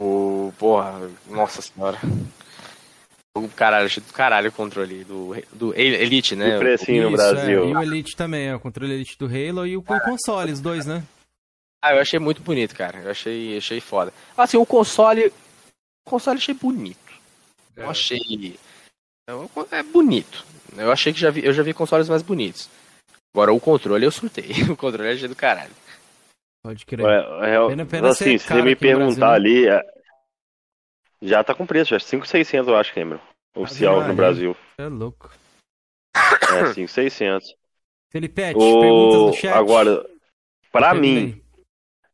O. 0.01 0.51
Porra, 0.59 1.09
nossa 1.27 1.61
senhora. 1.61 1.97
O 3.37 3.47
caralho, 3.47 3.85
achei 3.85 4.03
do 4.03 4.11
caralho 4.11 4.49
o 4.49 4.51
controle 4.53 5.03
do, 5.05 5.33
do 5.53 5.73
Elite, 5.79 6.35
né? 6.35 6.55
E 6.55 6.59
precinho 6.59 7.09
no 7.09 7.15
Isso, 7.15 7.23
é, 7.23 7.31
Brasil. 7.33 7.69
e 7.69 7.73
o 7.75 7.81
Elite 7.81 8.15
também, 8.15 8.47
é, 8.49 8.55
o 8.55 8.59
controle 8.59 8.93
Elite 8.93 9.17
do 9.17 9.25
Halo 9.25 9.65
e 9.65 9.77
o, 9.77 9.79
o 9.79 9.83
console, 10.01 10.51
os 10.51 10.59
dois, 10.59 10.85
né? 10.85 11.01
Ah, 11.81 11.95
eu 11.95 12.01
achei 12.01 12.19
muito 12.19 12.41
bonito, 12.41 12.75
cara. 12.75 12.99
Eu 12.99 13.09
achei, 13.11 13.57
achei 13.57 13.79
foda. 13.79 14.13
Assim, 14.37 14.57
o 14.57 14.65
console. 14.65 15.27
O 16.05 16.09
console 16.09 16.37
achei 16.37 16.53
bonito. 16.53 16.99
É. 17.77 17.83
Eu 17.83 17.89
achei. 17.89 18.59
eu- 19.27 19.49
É 19.71 19.81
bonito. 19.81 20.45
Eu 20.77 20.91
achei 20.91 21.13
que 21.13 21.19
já 21.19 21.31
vi, 21.31 21.43
eu 21.45 21.53
já 21.53 21.63
vi 21.63 21.73
consoles 21.73 22.09
mais 22.09 22.21
bonitos. 22.21 22.69
Agora 23.33 23.53
o 23.53 23.59
controle 23.61 24.05
eu 24.05 24.11
surtei. 24.11 24.51
O 24.69 24.75
controle 24.75 25.09
eu 25.09 25.13
achei 25.15 25.27
do 25.29 25.35
caralho. 25.35 25.71
Pode 26.63 26.85
crer. 26.85 27.05
É, 27.05 27.55
é, 27.55 27.67
Pena- 27.69 27.85
pena 27.85 28.09
assim, 28.09 28.37
ser 28.37 28.39
se 28.39 28.47
você 28.49 28.61
me 28.61 28.75
perguntar 28.75 29.15
Brasil, 29.15 29.33
ali, 29.33 29.67
é, 29.67 29.81
já 31.21 31.43
tá 31.43 31.53
com 31.53 31.65
preço, 31.65 31.91
já 31.91 31.99
5,600 31.99 32.67
eu 32.67 32.75
acho, 32.75 32.93
Cameron. 32.93 33.19
Oficial 33.55 33.95
Maria. 33.97 34.07
no 34.09 34.15
Brasil. 34.15 34.57
É 34.77 34.87
louco. 34.87 35.29
É, 36.15 36.73
5,600. 36.73 37.55
Felipete, 38.09 38.57
perguntas 38.59 39.19
O... 39.19 39.27
no 39.27 39.33
chat. 39.33 39.53
Agora, 39.53 40.05
pra 40.71 40.91
Termina 40.91 41.21
mim, 41.27 41.41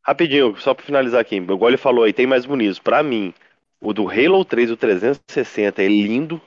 rapidinho, 0.01 0.55
só 0.57 0.73
pra 0.73 0.85
finalizar 0.85 1.21
aqui, 1.21 1.37
igual 1.37 1.69
ele 1.69 1.77
falou 1.77 2.03
aí, 2.03 2.13
tem 2.13 2.27
mais 2.27 2.45
bonitos. 2.45 2.79
Pra 2.79 3.01
mim, 3.01 3.33
o 3.81 3.93
do 3.93 4.09
Halo 4.09 4.45
3, 4.45 4.71
o 4.71 4.77
360, 4.77 5.81
é 5.81 5.87
lindo. 5.87 6.41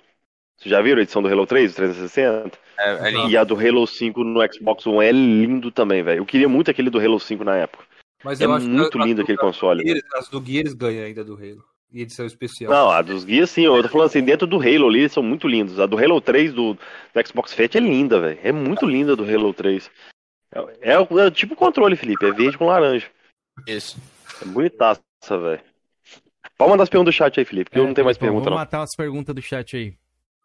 Vocês 0.57 0.71
já 0.71 0.81
viram 0.83 0.99
a 0.99 1.03
edição 1.03 1.23
do 1.23 1.29
Halo 1.29 1.47
3, 1.47 1.73
o 1.73 1.77
360? 1.77 2.59
É, 2.79 3.09
é 3.09 3.11
lindo. 3.11 3.31
E 3.31 3.37
a 3.37 3.45
do 3.45 3.55
Halo 3.55 3.87
5 3.87 4.23
no 4.23 4.41
Xbox 4.53 4.87
One 4.87 5.05
é 5.05 5.13
lindo 5.13 5.71
também, 5.71 6.03
velho. 6.03 6.19
Eu 6.21 6.27
queria 6.27 6.49
muito 6.49 6.71
aquele 6.71 6.91
do 6.91 6.99
Halo 7.01 7.19
5 7.19 7.43
na 7.43 7.57
época. 7.57 7.85
Mas 8.23 8.41
É 8.41 8.45
eu 8.45 8.53
acho 8.53 8.69
muito 8.69 8.99
que 8.99 9.05
lindo 9.05 9.23
aquele 9.23 9.39
console. 9.39 9.83
Gears, 9.83 10.03
as 10.15 10.29
do 10.29 10.45
Gears 10.45 10.75
ganham 10.75 11.05
ainda 11.05 11.25
do 11.25 11.35
Halo. 11.35 11.65
Edição 11.93 12.25
especial. 12.25 12.71
Não, 12.71 12.91
a 12.91 13.03
dos 13.03 13.25
guias 13.25 13.51
sim, 13.51 13.63
eu 13.63 13.83
tô 13.83 13.89
falando 13.89 14.07
assim, 14.07 14.23
dentro 14.23 14.47
do 14.47 14.57
Halo 14.57 14.89
ali, 14.89 15.01
eles 15.01 15.13
são 15.13 15.23
muito 15.23 15.49
lindos. 15.49 15.81
A 15.81 15.87
do 15.87 15.99
Halo 15.99 16.21
3 16.21 16.53
do, 16.53 16.75
do 16.75 17.27
Xbox 17.27 17.53
Fat 17.53 17.75
é 17.75 17.81
linda, 17.81 18.21
velho. 18.21 18.39
É 18.43 18.53
muito 18.53 18.87
linda 18.87 19.17
do 19.17 19.25
Halo 19.25 19.53
3. 19.53 19.91
É, 20.53 20.93
é, 20.93 21.27
é 21.27 21.31
tipo 21.31 21.57
controle, 21.57 21.97
Felipe, 21.97 22.25
é 22.25 22.33
verde 22.33 22.57
com 22.57 22.67
laranja. 22.67 23.09
Isso. 23.67 23.99
É 24.41 24.45
bonitaça, 24.45 25.03
velho. 25.29 25.61
Pode 26.57 26.71
mandar 26.71 26.83
as 26.85 26.89
perguntas 26.89 27.15
do 27.15 27.17
chat 27.17 27.39
aí, 27.41 27.45
Felipe, 27.45 27.71
que 27.71 27.79
eu 27.79 27.87
não 27.87 27.95
tenho 27.95 28.05
mais 28.05 28.17
Bom, 28.17 28.27
pergunta, 28.27 28.45
Vamos 28.45 28.57
não. 28.57 28.65
matar 28.65 28.83
as 28.83 28.95
perguntas 28.97 29.35
do 29.35 29.43
chat 29.43 29.77
aí. 29.77 29.95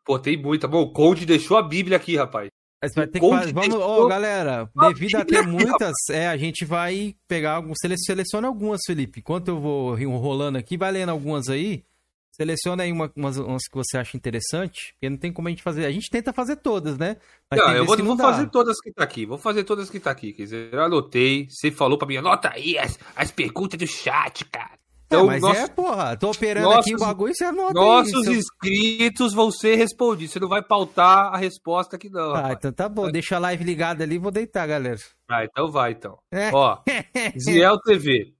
Pô, 0.05 0.17
tem 0.17 0.37
muita. 0.37 0.67
Bom, 0.67 0.81
o 0.81 0.91
Conde 0.91 1.25
deixou 1.25 1.57
a 1.57 1.61
Bíblia 1.61 1.97
aqui, 1.97 2.15
rapaz. 2.15 2.49
Vai 2.95 3.07
ter 3.07 3.19
que 3.19 3.25
fazer. 3.39 3.53
Vamos, 3.53 3.75
ô, 3.75 4.07
galera, 4.07 4.69
devido 4.93 5.15
a 5.15 5.25
ter 5.25 5.47
muitas, 5.47 5.93
é, 6.11 6.27
a 6.27 6.37
gente 6.37 6.63
vai 6.65 7.15
pegar 7.27 7.53
algumas. 7.53 7.77
sele- 7.81 7.97
Seleciona 7.97 8.47
algumas, 8.47 8.81
Felipe. 8.85 9.19
Enquanto 9.21 9.47
eu 9.47 9.59
vou 9.59 9.95
rolando 10.17 10.57
aqui, 10.57 10.77
vai 10.77 10.91
lendo 10.91 11.09
algumas 11.09 11.49
aí. 11.49 11.83
Seleciona 12.31 12.83
aí 12.83 12.91
uma- 12.91 13.09
umas, 13.15 13.37
umas 13.37 13.63
que 13.63 13.75
você 13.75 13.97
acha 13.97 14.17
interessante, 14.17 14.93
porque 14.93 15.09
não 15.09 15.15
tem 15.17 15.31
como 15.31 15.47
a 15.47 15.51
gente 15.51 15.63
fazer. 15.63 15.85
A 15.85 15.91
gente 15.91 16.09
tenta 16.11 16.33
fazer 16.33 16.57
todas, 16.57 16.97
né? 16.97 17.15
Mas 17.49 17.59
não, 17.61 17.71
eu 17.77 17.85
vou, 17.85 17.95
que 17.95 18.01
vou 18.03 18.15
não 18.17 18.23
fazer 18.23 18.49
todas 18.49 18.77
que 18.81 18.91
tá 18.91 19.03
aqui. 19.05 19.25
Vou 19.25 19.37
fazer 19.37 19.63
todas 19.63 19.89
que 19.89 19.99
tá 20.01 20.11
aqui. 20.11 20.33
Quer 20.33 20.43
dizer, 20.43 20.73
eu 20.73 20.81
anotei. 20.81 21.47
Você 21.49 21.71
falou 21.71 21.97
pra 21.97 22.05
mim, 22.07 22.17
anota 22.17 22.51
aí 22.53 22.77
as, 22.77 22.99
as 23.15 23.31
perguntas 23.31 23.79
do 23.79 23.87
chat, 23.87 24.43
cara. 24.45 24.71
É, 25.11 25.15
Então, 25.15 25.27
mas 25.27 25.41
nosso- 25.41 25.59
é, 25.61 25.67
porra, 25.67 26.17
tô 26.17 26.31
operando 26.31 26.67
nossos- 26.67 26.91
aqui 26.91 26.95
o 26.95 26.99
bagulho 27.05 27.31
e 27.31 27.35
você 27.35 27.43
anota 27.43 27.73
nossos 27.73 28.23
seu- 28.25 28.33
inscritos 28.33 29.33
vão 29.33 29.51
ser 29.51 29.75
respondidos. 29.75 30.33
Você 30.33 30.39
não 30.39 30.49
vai 30.49 30.63
pautar 30.63 31.33
a 31.33 31.37
resposta 31.37 31.95
aqui, 31.95 32.09
não. 32.09 32.31
Ah, 32.33 32.37
rapaz. 32.37 32.55
então 32.57 32.73
tá 32.73 32.89
bom. 32.89 33.11
Deixa 33.11 33.35
a 33.35 33.39
live 33.39 33.63
ligada 33.63 34.03
ali 34.03 34.15
e 34.15 34.19
vou 34.19 34.31
deitar, 34.31 34.67
galera. 34.67 34.97
Ah, 35.29 35.45
então 35.45 35.71
vai, 35.71 35.91
então. 35.91 36.17
É. 36.31 36.49
Ó, 36.51 36.79
Ziel 37.37 37.79
TV. 37.81 38.33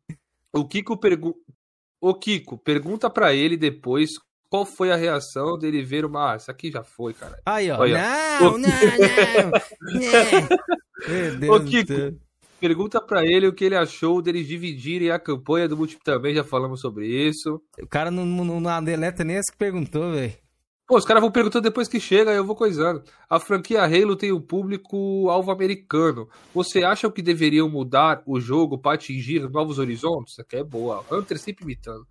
O 0.56 0.66
Kiko 0.68 0.98
pergunta. 1.00 1.38
O 2.02 2.14
Kiko, 2.16 2.58
pergunta 2.58 3.10
pra 3.10 3.34
ele 3.34 3.58
depois 3.58 4.12
qual 4.50 4.66
foi 4.66 4.92
a 4.92 4.96
reação 4.96 5.58
dele 5.58 5.84
ver 5.84 6.04
uma. 6.06 6.34
Ah, 6.34 6.36
isso 6.36 6.50
aqui 6.50 6.72
já 6.72 6.84
foi, 6.84 7.14
cara. 7.14 7.40
Aí, 7.46 7.70
ó. 7.70 7.80
Olha. 7.80 8.02
Não, 8.42 8.48
Ô, 8.48 8.58
não, 8.58 8.60
não. 8.60 8.68
É. 8.70 9.50
Meu 11.08 11.36
Deus 11.38 11.56
Ô, 11.56 11.64
Kiko. 11.64 11.94
Pergunta 12.60 13.02
pra 13.02 13.26
ele 13.26 13.48
o 13.48 13.54
que 13.54 13.66
ele 13.66 13.76
achou 13.76 14.22
deles 14.22 14.48
dividirem 14.48 15.12
a 15.12 15.20
campanha 15.20 15.68
do 15.68 15.78
multiplayer. 15.78 16.20
Também 16.20 16.36
já 16.36 16.44
falamos 16.44 16.80
sobre 16.80 17.08
isso. 17.08 17.62
O 17.82 17.88
cara 17.88 18.10
não, 18.10 18.26
não, 18.26 18.60
não 18.60 18.84
deleta 18.84 19.24
nem 19.24 19.38
essa 19.38 19.52
que 19.52 19.58
perguntou, 19.58 20.14
velho. 20.14 20.34
Pô, 20.88 20.98
os 20.98 21.06
caras 21.06 21.22
vão 21.22 21.32
perguntando 21.32 21.64
depois 21.64 21.88
que 21.88 22.00
chega, 22.00 22.32
eu 22.32 22.46
vou 22.46 22.56
coisando. 22.56 23.04
A 23.28 23.40
franquia 23.40 23.84
Halo 23.84 24.16
tem 24.16 24.32
um 24.32 24.40
público 24.40 25.28
alvo 25.30 25.52
americano. 25.52 26.30
Você 26.54 26.84
acha 26.84 27.10
que 27.10 27.24
deveriam 27.24 27.68
mudar 27.68 28.22
o 28.26 28.40
jogo 28.40 28.78
para 28.78 28.94
atingir 28.94 29.50
novos 29.50 29.80
horizontes? 29.80 30.34
Isso 30.34 30.42
aqui 30.42 30.58
é 30.58 30.64
boa. 30.64 31.04
Hunter 31.12 31.40
sempre 31.40 31.64
imitando. 31.64 32.08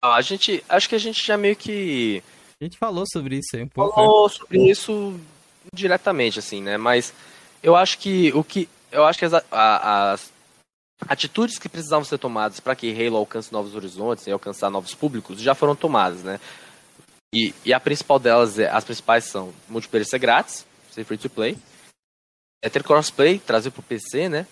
Ah, 0.00 0.14
a 0.14 0.20
gente. 0.20 0.64
Acho 0.68 0.88
que 0.88 0.94
a 0.94 0.98
gente 0.98 1.24
já 1.26 1.36
meio 1.36 1.56
que. 1.56 2.22
A 2.60 2.64
gente 2.64 2.78
falou 2.78 3.04
sobre 3.12 3.38
isso 3.38 3.56
aí 3.56 3.62
um 3.64 3.68
pouco. 3.68 3.94
falou 3.94 4.28
sobre 4.28 4.70
isso 4.70 5.18
diretamente, 5.74 6.38
assim, 6.38 6.62
né? 6.62 6.76
Mas 6.76 7.12
eu 7.60 7.74
acho 7.74 7.98
que 7.98 8.32
o 8.34 8.44
que. 8.44 8.68
Eu 8.92 9.04
acho 9.04 9.18
que 9.18 9.24
as, 9.24 9.32
a- 9.34 10.12
as 10.12 10.30
atitudes 11.08 11.58
que 11.58 11.68
precisavam 11.68 12.04
ser 12.04 12.18
tomadas 12.18 12.60
para 12.60 12.76
que 12.76 12.92
Halo 12.92 13.16
alcance 13.16 13.52
novos 13.52 13.74
horizontes 13.74 14.26
e 14.26 14.30
alcançar 14.30 14.70
novos 14.70 14.94
públicos 14.94 15.40
já 15.40 15.54
foram 15.54 15.74
tomadas, 15.74 16.22
né? 16.22 16.38
E, 17.34 17.54
e 17.64 17.72
a 17.72 17.80
principal 17.80 18.18
delas, 18.18 18.58
é, 18.58 18.68
as 18.70 18.84
principais 18.84 19.24
são 19.24 19.52
multiplayer 19.68 20.06
ser 20.06 20.18
grátis, 20.18 20.66
ser 20.90 21.02
free 21.04 21.16
to 21.16 21.30
play, 21.30 21.56
é 22.62 22.68
ter 22.68 22.82
crossplay, 22.84 23.38
trazer 23.38 23.70
para 23.70 23.80
o 23.80 23.84
PC, 23.84 24.28
né? 24.28 24.46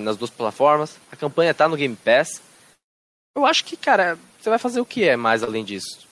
nas 0.00 0.16
duas 0.16 0.30
plataformas. 0.30 0.96
A 1.12 1.16
campanha 1.16 1.52
tá 1.54 1.68
no 1.68 1.76
Game 1.76 1.94
Pass. 1.94 2.40
Eu 3.36 3.44
acho 3.44 3.62
que, 3.64 3.76
cara, 3.76 4.18
você 4.40 4.48
vai 4.48 4.58
fazer 4.58 4.80
o 4.80 4.86
que 4.86 5.04
é 5.06 5.16
mais 5.16 5.42
além 5.44 5.64
disso? 5.64 6.06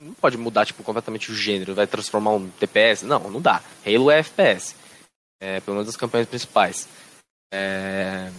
Não 0.00 0.14
pode 0.14 0.38
mudar, 0.38 0.64
tipo, 0.64 0.82
completamente 0.82 1.30
o 1.30 1.34
gênero, 1.34 1.74
vai 1.74 1.86
transformar 1.86 2.30
um 2.30 2.48
TPS. 2.50 3.02
Não, 3.02 3.28
não 3.30 3.40
dá. 3.42 3.62
Halo 3.84 4.10
é 4.10 4.20
FPS. 4.20 4.74
É, 5.42 5.58
pelo 5.60 5.76
menos 5.76 5.88
as 5.88 5.96
campanhas 5.96 6.28
principais. 6.28 6.88
É... 7.52 8.30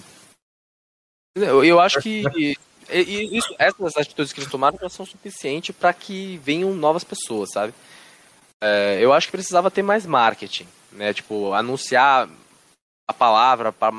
Eu, 1.35 1.65
eu 1.65 1.79
acho 1.81 1.99
que 1.99 2.23
isso, 2.89 3.53
essas 3.59 3.97
atitudes 3.97 4.31
que 4.31 4.39
eles 4.39 4.49
tomaram 4.49 4.77
já 4.79 4.87
são 4.87 5.05
suficientes 5.05 5.75
para 5.75 5.93
que 5.93 6.37
venham 6.37 6.73
novas 6.73 7.03
pessoas, 7.03 7.49
sabe? 7.51 7.73
É, 8.63 8.99
eu 9.01 9.11
acho 9.11 9.27
que 9.27 9.33
precisava 9.33 9.69
ter 9.69 9.81
mais 9.81 10.05
marketing, 10.05 10.67
né? 10.93 11.13
Tipo, 11.13 11.51
anunciar 11.51 12.29
a 13.13 13.17
palavra 13.17 13.71
para 13.71 13.91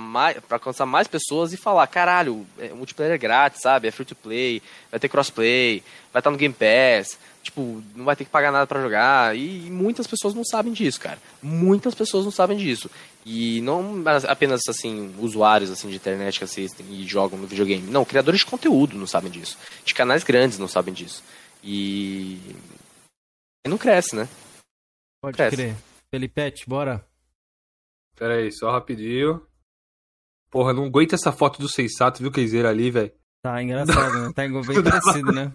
alcançar 0.50 0.84
mais 0.84 1.08
pessoas 1.08 1.52
e 1.52 1.56
falar, 1.56 1.86
caralho, 1.86 2.46
é, 2.58 2.68
multiplayer 2.72 3.14
é 3.14 3.18
grátis, 3.18 3.62
sabe? 3.62 3.88
É 3.88 3.90
free 3.90 4.04
to 4.04 4.14
play, 4.14 4.62
vai 4.90 5.00
ter 5.00 5.08
crossplay, 5.08 5.82
vai 6.12 6.20
estar 6.20 6.30
no 6.30 6.36
Game 6.36 6.54
Pass, 6.54 7.18
tipo, 7.42 7.82
não 7.94 8.04
vai 8.04 8.16
ter 8.16 8.24
que 8.24 8.30
pagar 8.30 8.50
nada 8.50 8.66
para 8.66 8.82
jogar. 8.82 9.36
E, 9.36 9.66
e, 9.66 9.70
muitas 9.70 10.06
pessoas 10.06 10.34
não 10.34 10.44
sabem 10.44 10.72
disso, 10.72 11.00
cara. 11.00 11.18
Muitas 11.42 11.94
pessoas 11.94 12.24
não 12.24 12.32
sabem 12.32 12.56
disso. 12.56 12.90
E 13.24 13.60
não 13.60 14.02
apenas 14.28 14.60
assim, 14.68 15.14
usuários 15.18 15.70
assim 15.70 15.88
de 15.88 15.96
internet 15.96 16.38
que 16.38 16.44
assistem 16.44 16.86
e 16.90 17.06
jogam 17.06 17.38
no 17.38 17.46
videogame. 17.46 17.90
Não, 17.90 18.04
criadores 18.04 18.40
de 18.40 18.46
conteúdo 18.46 18.96
não 18.96 19.06
sabem 19.06 19.30
disso. 19.30 19.58
De 19.84 19.94
canais 19.94 20.24
grandes 20.24 20.58
não 20.58 20.68
sabem 20.68 20.92
disso. 20.92 21.22
E, 21.62 22.38
e 23.64 23.68
não 23.68 23.78
cresce, 23.78 24.14
né? 24.16 24.28
Pode 25.22 25.36
cresce. 25.36 25.56
crer. 25.56 25.76
Felipete, 26.10 26.68
bora. 26.68 27.04
Pera 28.16 28.34
aí, 28.34 28.52
só 28.52 28.70
rapidinho. 28.70 29.44
Porra, 30.50 30.72
não 30.72 30.84
aguenta 30.84 31.16
essa 31.16 31.32
foto 31.32 31.60
do 31.60 31.68
Sensato, 31.68 32.22
viu, 32.22 32.30
Keizeira 32.30 32.70
ali, 32.70 32.90
velho? 32.90 33.12
Tá 33.44 33.62
engraçado, 33.62 34.22
né? 34.22 34.32
Tá 34.34 34.42
bem 34.42 34.62
parecido, 34.82 35.30
né? 35.30 35.52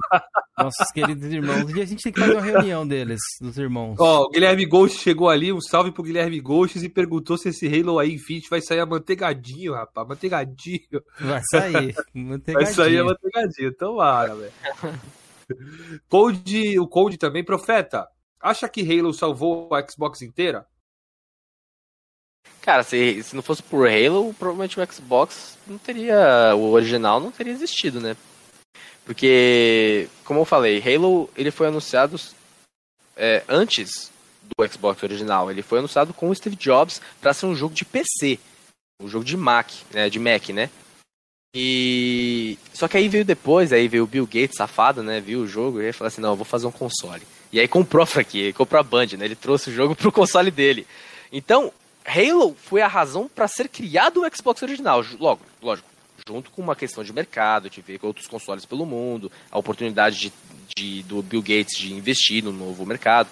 Nossos 0.55 0.91
queridos 0.93 1.25
irmãos. 1.31 1.63
Um 1.63 1.73
dia 1.73 1.81
a 1.81 1.85
gente 1.87 2.03
tem 2.03 2.13
que 2.13 2.19
fazer 2.19 2.33
uma 2.33 2.41
reunião 2.41 2.87
deles, 2.87 3.19
dos 3.41 3.57
irmãos. 3.57 3.95
Ó, 3.97 4.25
o 4.25 4.29
Guilherme 4.29 4.63
Ghost 4.67 4.99
chegou 4.99 5.27
ali, 5.27 5.51
um 5.51 5.59
salve 5.59 5.91
pro 5.91 6.03
Guilherme 6.03 6.39
Ghost 6.39 6.77
e 6.77 6.87
perguntou 6.87 7.35
se 7.35 7.49
esse 7.49 7.65
Halo 7.65 7.97
aí 7.97 8.13
Infinite 8.13 8.47
vai 8.47 8.61
sair 8.61 8.81
amanteigadinho, 8.81 9.73
rapaz. 9.73 10.07
Manteigadinho. 10.07 11.01
Vai 11.19 11.41
sair. 11.49 11.95
Manteigadinho. 12.13 12.53
Vai 12.53 12.65
sair 12.67 12.99
amanteigadinho, 12.99 13.73
tomara, 13.75 14.35
velho. 14.35 14.53
Code, 16.07 16.77
o 16.77 16.87
Code 16.87 17.17
também, 17.17 17.43
Profeta, 17.43 18.07
acha 18.39 18.69
que 18.69 18.81
Halo 18.81 19.13
salvou 19.13 19.73
a 19.73 19.83
Xbox 19.89 20.21
inteira? 20.21 20.67
Cara, 22.69 22.83
se, 22.83 23.23
se 23.23 23.35
não 23.35 23.41
fosse 23.41 23.63
por 23.63 23.89
Halo, 23.89 24.31
provavelmente 24.37 24.79
o 24.79 24.93
Xbox 24.93 25.57
não 25.65 25.79
teria. 25.79 26.53
O 26.55 26.69
original 26.69 27.19
não 27.19 27.31
teria 27.31 27.51
existido, 27.51 27.99
né? 27.99 28.15
Porque, 29.03 30.07
como 30.23 30.41
eu 30.41 30.45
falei, 30.45 30.79
Halo 30.79 31.27
ele 31.35 31.49
foi 31.49 31.65
anunciado 31.65 32.21
é, 33.17 33.43
antes 33.49 34.11
do 34.55 34.71
Xbox 34.71 35.01
original. 35.01 35.49
Ele 35.49 35.63
foi 35.63 35.79
anunciado 35.79 36.13
com 36.13 36.29
o 36.29 36.35
Steve 36.35 36.55
Jobs 36.55 37.01
para 37.19 37.33
ser 37.33 37.47
um 37.47 37.55
jogo 37.55 37.73
de 37.73 37.83
PC, 37.83 38.37
um 39.01 39.09
jogo 39.09 39.25
de 39.25 39.35
Mac, 39.35 39.71
né, 39.91 40.07
de 40.07 40.19
Mac, 40.19 40.49
né? 40.49 40.69
E 41.55 42.55
só 42.71 42.87
que 42.87 42.97
aí 42.97 43.09
veio 43.09 43.25
depois, 43.25 43.73
aí 43.73 43.87
veio 43.87 44.03
o 44.03 44.07
Bill 44.07 44.27
Gates 44.27 44.55
safado, 44.55 45.01
né? 45.01 45.19
Viu 45.19 45.39
o 45.39 45.47
jogo 45.47 45.81
e 45.81 45.91
falou 45.91 46.09
assim: 46.09 46.21
"Não, 46.21 46.33
eu 46.33 46.35
vou 46.35 46.45
fazer 46.45 46.67
um 46.67 46.71
console". 46.71 47.23
E 47.51 47.59
aí 47.59 47.67
comprou 47.67 48.03
a 48.03 48.05
franquia, 48.05 48.53
comprou 48.53 48.79
a 48.79 48.83
Band, 48.83 49.07
né? 49.17 49.25
Ele 49.25 49.35
trouxe 49.35 49.71
o 49.71 49.73
jogo 49.73 49.95
pro 49.97 50.11
console 50.11 50.51
dele. 50.51 50.85
Então, 51.31 51.73
Halo 52.09 52.55
foi 52.55 52.81
a 52.81 52.87
razão 52.87 53.29
para 53.29 53.47
ser 53.47 53.69
criado 53.69 54.21
o 54.21 54.35
Xbox 54.35 54.63
original. 54.63 55.05
Logo, 55.19 55.45
lógico, 55.61 55.87
junto 56.27 56.49
com 56.49 56.61
uma 56.61 56.75
questão 56.75 57.03
de 57.03 57.13
mercado, 57.13 57.69
de 57.69 57.81
ver 57.81 57.99
outros 58.01 58.25
consoles 58.25 58.65
pelo 58.65 58.85
mundo, 58.85 59.31
a 59.51 59.59
oportunidade 59.59 60.17
de, 60.17 60.33
de, 60.75 61.03
do 61.03 61.21
Bill 61.21 61.41
Gates 61.41 61.77
de 61.77 61.93
investir 61.93 62.43
no 62.43 62.51
novo 62.51 62.83
mercado. 62.83 63.29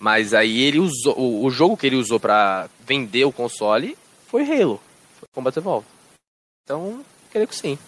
Mas 0.00 0.32
aí 0.32 0.62
ele 0.62 0.78
usou 0.78 1.18
o, 1.18 1.44
o 1.44 1.50
jogo 1.50 1.76
que 1.76 1.86
ele 1.86 1.96
usou 1.96 2.18
para 2.18 2.70
vender 2.80 3.24
o 3.24 3.32
console 3.32 3.98
foi 4.26 4.42
Halo, 4.42 4.80
foi 5.18 5.28
Combat 5.34 5.56
Evolved. 5.56 5.90
Então, 6.64 7.04
creio 7.30 7.48
que 7.48 7.56
sim. 7.56 7.78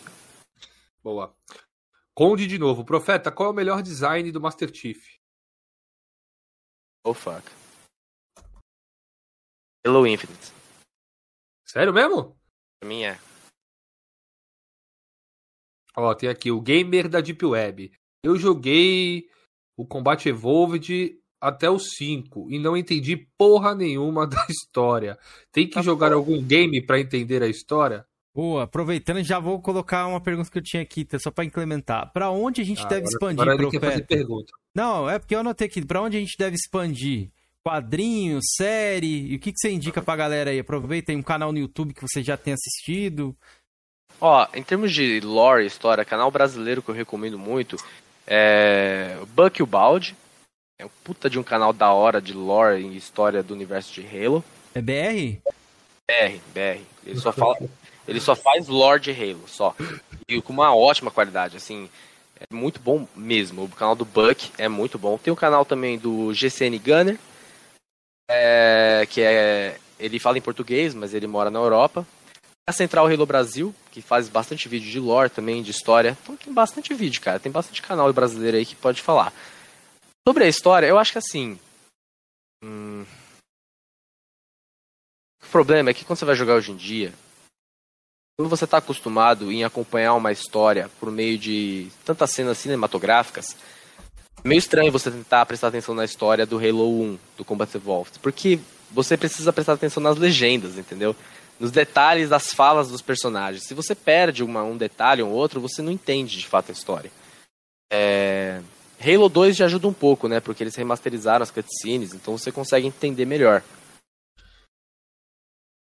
Boa. 1.02 1.32
Conde 2.14 2.46
de 2.46 2.58
novo, 2.58 2.84
Profeta, 2.84 3.30
qual 3.30 3.48
é 3.48 3.52
o 3.52 3.54
melhor 3.54 3.82
design 3.82 4.30
do 4.30 4.40
Master 4.40 4.70
Chief? 4.74 4.98
Oh 7.04 7.14
fuck. 7.14 7.59
Halo 9.86 10.06
Infinite. 10.06 10.52
Sério 11.66 11.92
mesmo? 11.92 12.36
Pra 12.78 12.88
mim 12.88 13.02
é. 13.02 13.18
Ó, 15.96 16.14
tem 16.14 16.28
aqui 16.28 16.50
o 16.50 16.60
Gamer 16.60 17.08
da 17.08 17.20
Deep 17.20 17.44
Web. 17.44 17.92
Eu 18.22 18.36
joguei 18.36 19.28
o 19.78 19.86
Combat 19.86 20.28
Evolved 20.28 21.18
até 21.40 21.70
o 21.70 21.78
5 21.78 22.50
e 22.50 22.58
não 22.58 22.76
entendi 22.76 23.16
porra 23.38 23.74
nenhuma 23.74 24.26
da 24.28 24.44
história. 24.50 25.18
Tem 25.50 25.66
que 25.66 25.74
tá 25.74 25.82
jogar 25.82 26.10
bom. 26.10 26.16
algum 26.16 26.42
game 26.42 26.84
para 26.84 27.00
entender 27.00 27.42
a 27.42 27.48
história? 27.48 28.04
Boa, 28.34 28.64
aproveitando, 28.64 29.24
já 29.24 29.40
vou 29.40 29.60
colocar 29.60 30.06
uma 30.06 30.20
pergunta 30.20 30.50
que 30.50 30.58
eu 30.58 30.62
tinha 30.62 30.82
aqui, 30.82 31.06
só 31.18 31.30
para 31.30 31.44
implementar. 31.44 32.12
Para 32.12 32.30
onde 32.30 32.60
a 32.60 32.64
gente 32.64 32.82
ah, 32.82 32.88
deve 32.88 33.00
agora, 33.00 33.12
expandir, 33.12 33.42
agora 33.42 33.56
profeta? 33.56 33.80
Quer 33.80 33.92
fazer 33.92 34.06
pergunta. 34.06 34.52
Não, 34.74 35.10
é 35.10 35.18
porque 35.18 35.34
eu 35.34 35.40
anotei 35.40 35.66
aqui, 35.66 35.84
para 35.84 36.02
onde 36.02 36.16
a 36.16 36.20
gente 36.20 36.36
deve 36.38 36.54
expandir? 36.54 37.32
Quadrinho, 37.64 38.38
série? 38.56 39.32
E 39.32 39.36
o 39.36 39.38
que, 39.38 39.52
que 39.52 39.58
você 39.58 39.70
indica 39.70 40.02
pra 40.02 40.16
galera 40.16 40.50
aí? 40.50 40.58
Aproveita, 40.58 41.06
tem 41.06 41.16
um 41.16 41.22
canal 41.22 41.52
no 41.52 41.58
YouTube 41.58 41.94
que 41.94 42.02
você 42.02 42.22
já 42.22 42.36
tem 42.36 42.54
assistido. 42.54 43.36
Ó, 44.20 44.46
em 44.54 44.62
termos 44.62 44.92
de 44.92 45.20
lore, 45.20 45.64
história, 45.66 46.04
canal 46.04 46.30
brasileiro 46.30 46.82
que 46.82 46.90
eu 46.90 46.94
recomendo 46.94 47.38
muito 47.38 47.76
é 48.26 49.18
Buck 49.34 49.62
Balde. 49.64 50.14
É 50.78 50.84
um 50.84 50.90
puta 51.04 51.28
de 51.28 51.38
um 51.38 51.42
canal 51.42 51.72
da 51.72 51.92
hora 51.92 52.20
de 52.20 52.32
lore 52.32 52.82
e 52.82 52.96
história 52.96 53.42
do 53.42 53.52
universo 53.52 53.92
de 53.92 54.06
Halo. 54.06 54.42
É 54.74 54.80
BR? 54.80 55.40
BR, 56.08 56.40
BR. 56.54 56.82
Ele 57.04 57.20
só 57.20 57.32
fala, 57.32 57.58
ele 58.06 58.20
só 58.20 58.34
faz 58.34 58.68
lore 58.68 59.00
de 59.00 59.10
Halo, 59.10 59.44
só. 59.46 59.74
E 60.28 60.40
com 60.40 60.52
uma 60.52 60.74
ótima 60.74 61.10
qualidade, 61.10 61.56
assim, 61.56 61.90
é 62.38 62.54
muito 62.54 62.80
bom 62.80 63.06
mesmo. 63.14 63.64
O 63.64 63.68
canal 63.68 63.94
do 63.94 64.04
Buck 64.04 64.50
é 64.56 64.68
muito 64.68 64.98
bom. 64.98 65.18
Tem 65.18 65.32
o 65.32 65.36
canal 65.36 65.64
também 65.64 65.98
do 65.98 66.32
GCN 66.32 66.78
Gunner, 66.78 67.18
é, 68.32 69.06
que 69.10 69.20
é 69.20 69.78
ele 69.98 70.18
fala 70.18 70.38
em 70.38 70.42
português, 70.42 70.94
mas 70.94 71.12
ele 71.12 71.26
mora 71.26 71.50
na 71.50 71.58
Europa. 71.58 72.06
A 72.66 72.72
Central 72.72 73.06
Halo 73.06 73.26
Brasil, 73.26 73.74
que 73.90 74.00
faz 74.00 74.28
bastante 74.28 74.68
vídeo 74.68 74.90
de 74.90 75.00
lore 75.00 75.28
também, 75.28 75.62
de 75.62 75.70
história. 75.70 76.16
Então 76.22 76.36
tem 76.36 76.52
bastante 76.52 76.94
vídeo, 76.94 77.20
cara. 77.20 77.40
Tem 77.40 77.50
bastante 77.50 77.82
canal 77.82 78.10
brasileiro 78.12 78.56
aí 78.56 78.64
que 78.64 78.76
pode 78.76 79.02
falar. 79.02 79.32
Sobre 80.26 80.44
a 80.44 80.48
história, 80.48 80.86
eu 80.86 80.98
acho 80.98 81.12
que 81.12 81.18
assim. 81.18 81.58
Hum... 82.62 83.04
O 85.42 85.50
problema 85.50 85.90
é 85.90 85.94
que 85.94 86.04
quando 86.04 86.18
você 86.18 86.24
vai 86.24 86.36
jogar 86.36 86.54
hoje 86.54 86.70
em 86.70 86.76
dia, 86.76 87.12
quando 88.38 88.48
você 88.48 88.64
está 88.64 88.78
acostumado 88.78 89.50
em 89.50 89.64
acompanhar 89.64 90.14
uma 90.14 90.30
história 90.30 90.88
por 91.00 91.10
meio 91.10 91.36
de 91.36 91.90
tantas 92.04 92.30
cenas 92.30 92.56
cinematográficas, 92.58 93.56
meio 94.44 94.58
estranho 94.58 94.92
você 94.92 95.10
tentar 95.10 95.44
prestar 95.46 95.68
atenção 95.68 95.94
na 95.94 96.04
história 96.04 96.46
do 96.46 96.58
Halo 96.58 97.02
1, 97.02 97.18
do 97.36 97.44
Combat 97.44 97.74
Evolved, 97.74 98.18
porque 98.20 98.58
você 98.90 99.16
precisa 99.16 99.52
prestar 99.52 99.74
atenção 99.74 100.02
nas 100.02 100.16
legendas, 100.16 100.76
entendeu? 100.76 101.14
Nos 101.58 101.70
detalhes 101.70 102.28
das 102.28 102.52
falas 102.52 102.88
dos 102.88 103.02
personagens. 103.02 103.64
Se 103.64 103.74
você 103.74 103.94
perde 103.94 104.42
uma, 104.42 104.62
um 104.62 104.76
detalhe 104.76 105.22
ou 105.22 105.30
outro, 105.30 105.60
você 105.60 105.82
não 105.82 105.92
entende 105.92 106.38
de 106.38 106.46
fato 106.46 106.70
a 106.70 106.72
história. 106.72 107.10
É... 107.92 108.62
Halo 109.02 109.28
2 109.28 109.56
já 109.56 109.66
ajuda 109.66 109.88
um 109.88 109.92
pouco, 109.92 110.28
né? 110.28 110.40
Porque 110.40 110.62
eles 110.62 110.74
remasterizaram 110.74 111.42
as 111.42 111.50
cutscenes, 111.50 112.12
então 112.12 112.36
você 112.36 112.52
consegue 112.52 112.86
entender 112.86 113.24
melhor. 113.24 113.62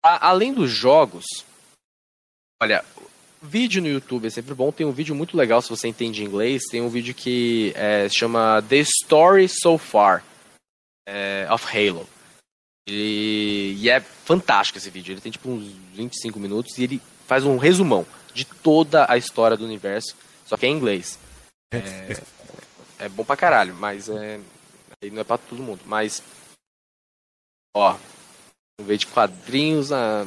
A, 0.03 0.29
além 0.29 0.53
dos 0.53 0.71
jogos, 0.71 1.25
olha, 2.61 2.83
Vídeo 3.41 3.81
no 3.81 3.87
YouTube 3.87 4.27
é 4.27 4.29
sempre 4.29 4.53
bom. 4.53 4.71
Tem 4.71 4.85
um 4.85 4.91
vídeo 4.91 5.15
muito 5.15 5.37
legal 5.37 5.61
se 5.61 5.69
você 5.69 5.87
entende 5.87 6.23
inglês. 6.23 6.63
Tem 6.69 6.81
um 6.81 6.89
vídeo 6.89 7.13
que 7.13 7.71
é, 7.75 8.09
chama 8.09 8.61
The 8.67 8.79
Story 8.79 9.47
So 9.47 9.77
Far 9.77 10.23
é, 11.07 11.47
of 11.49 11.65
Halo. 11.65 12.07
E, 12.87 13.89
é 13.89 13.99
fantástico 13.99 14.77
esse 14.77 14.89
vídeo. 14.89 15.13
Ele 15.13 15.21
tem 15.21 15.31
tipo 15.31 15.49
uns 15.49 15.71
25 15.93 16.39
minutos 16.39 16.77
e 16.77 16.83
ele 16.83 17.01
faz 17.25 17.45
um 17.45 17.57
resumão 17.57 18.05
de 18.33 18.45
toda 18.45 19.05
a 19.09 19.17
história 19.17 19.55
do 19.55 19.65
universo, 19.65 20.15
só 20.45 20.57
que 20.57 20.65
é 20.65 20.69
em 20.69 20.75
inglês. 20.75 21.19
É, 21.73 22.21
é 23.05 23.09
bom 23.09 23.23
pra 23.23 23.37
caralho, 23.37 23.73
mas 23.75 24.09
é, 24.09 24.39
não 25.11 25.21
é 25.21 25.23
pra 25.23 25.37
todo 25.37 25.63
mundo. 25.63 25.81
Mas, 25.85 26.23
ó, 27.75 27.95
um 28.79 28.83
vídeo 28.83 28.99
de 28.99 29.07
quadrinhos, 29.07 29.91
a 29.91 30.25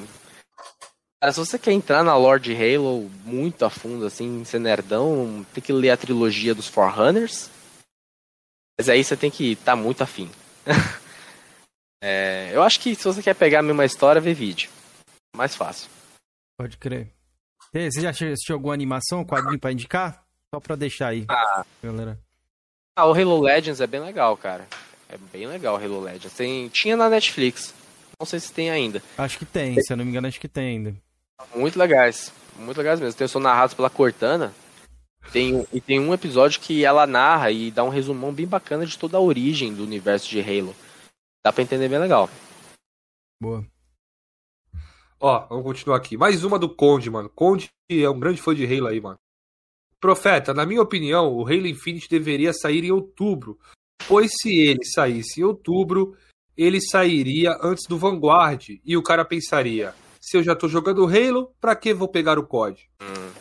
Cara, 1.22 1.32
se 1.32 1.38
você 1.38 1.56
quer 1.56 1.70
entrar 1.70 2.02
na 2.02 2.16
lore 2.16 2.42
de 2.42 2.52
Halo 2.52 3.08
muito 3.24 3.64
a 3.64 3.70
fundo, 3.70 4.04
assim, 4.04 4.44
ser 4.44 4.58
nerdão, 4.58 5.46
tem 5.54 5.62
que 5.62 5.72
ler 5.72 5.90
a 5.90 5.96
trilogia 5.96 6.52
dos 6.52 6.66
Forerunners. 6.66 7.48
Mas 8.76 8.88
aí 8.88 9.04
você 9.04 9.16
tem 9.16 9.30
que 9.30 9.52
estar 9.52 9.76
tá 9.76 9.76
muito 9.76 10.02
afim. 10.02 10.28
é, 12.02 12.50
eu 12.52 12.60
acho 12.60 12.80
que 12.80 12.96
se 12.96 13.04
você 13.04 13.22
quer 13.22 13.36
pegar 13.36 13.60
a 13.60 13.62
mesma 13.62 13.84
história, 13.84 14.20
vê 14.20 14.34
vídeo. 14.34 14.68
Mais 15.36 15.54
fácil. 15.54 15.88
Pode 16.58 16.76
crer. 16.76 17.08
Você 17.72 18.00
já 18.00 18.10
assistiu 18.10 18.56
alguma 18.56 18.74
animação, 18.74 19.24
quadrinho 19.24 19.60
pra 19.60 19.70
indicar? 19.70 20.24
Só 20.52 20.58
pra 20.58 20.74
deixar 20.74 21.10
aí, 21.10 21.24
ah. 21.28 21.64
galera. 21.80 22.18
Ah, 22.96 23.06
o 23.06 23.14
Halo 23.14 23.40
Legends 23.40 23.80
é 23.80 23.86
bem 23.86 24.00
legal, 24.00 24.36
cara. 24.36 24.66
É 25.08 25.16
bem 25.32 25.46
legal 25.46 25.76
o 25.76 25.78
Halo 25.78 26.00
Legends. 26.00 26.34
Tem, 26.34 26.68
tinha 26.68 26.96
na 26.96 27.08
Netflix. 27.08 27.72
Não 28.18 28.26
sei 28.26 28.40
se 28.40 28.52
tem 28.52 28.72
ainda. 28.72 29.00
Acho 29.16 29.38
que 29.38 29.46
tem, 29.46 29.80
se 29.80 29.92
eu 29.92 29.96
não 29.96 30.04
me 30.04 30.10
engano, 30.10 30.26
acho 30.26 30.40
que 30.40 30.48
tem 30.48 30.66
ainda. 30.66 30.96
Muito 31.54 31.78
legais. 31.78 32.32
Muito 32.56 32.78
legais 32.78 33.00
mesmo. 33.00 33.16
Tem, 33.16 33.28
são 33.28 33.40
narrados 33.40 33.74
pela 33.74 33.90
Cortana. 33.90 34.52
Tem, 35.32 35.66
e 35.72 35.80
tem 35.80 36.00
um 36.00 36.12
episódio 36.12 36.60
que 36.60 36.84
ela 36.84 37.06
narra 37.06 37.50
e 37.50 37.70
dá 37.70 37.84
um 37.84 37.88
resumão 37.88 38.32
bem 38.32 38.46
bacana 38.46 38.84
de 38.84 38.98
toda 38.98 39.16
a 39.16 39.20
origem 39.20 39.72
do 39.72 39.84
universo 39.84 40.28
de 40.28 40.40
Halo. 40.40 40.74
Dá 41.44 41.52
pra 41.52 41.62
entender 41.62 41.88
bem 41.88 41.98
legal. 41.98 42.28
Boa. 43.40 43.64
Ó, 45.20 45.46
vamos 45.46 45.64
continuar 45.64 45.96
aqui. 45.96 46.16
Mais 46.16 46.42
uma 46.42 46.59
do 46.59 46.68
Conde, 46.68 47.09
mano. 47.09 47.28
Conde 47.28 47.70
é 47.88 48.10
um 48.10 48.18
grande 48.18 48.42
fã 48.42 48.54
de 48.54 48.66
Halo 48.66 48.88
aí, 48.88 49.00
mano. 49.00 49.18
Profeta, 50.00 50.52
na 50.52 50.66
minha 50.66 50.82
opinião, 50.82 51.32
o 51.32 51.46
Halo 51.46 51.68
Infinite 51.68 52.09
deveria 52.09 52.52
sair 52.52 52.84
em 52.84 52.90
outubro. 52.90 53.56
Pois 54.09 54.32
se 54.40 54.59
ele 54.59 54.84
saísse 54.84 55.40
em 55.40 55.44
outubro, 55.44 56.16
ele 56.56 56.80
sairia 56.80 57.56
antes 57.62 57.86
do 57.88 57.96
Vanguard. 57.96 58.80
E 58.84 58.96
o 58.96 59.02
cara 59.02 59.24
pensaria: 59.24 59.94
se 60.22 60.36
eu 60.36 60.42
já 60.42 60.54
tô 60.54 60.68
jogando 60.68 61.04
Halo, 61.04 61.52
pra 61.60 61.74
que 61.74 61.92
vou 61.92 62.06
pegar 62.06 62.38
o 62.38 62.46
COD? 62.46 62.88
Hum. 63.02 63.32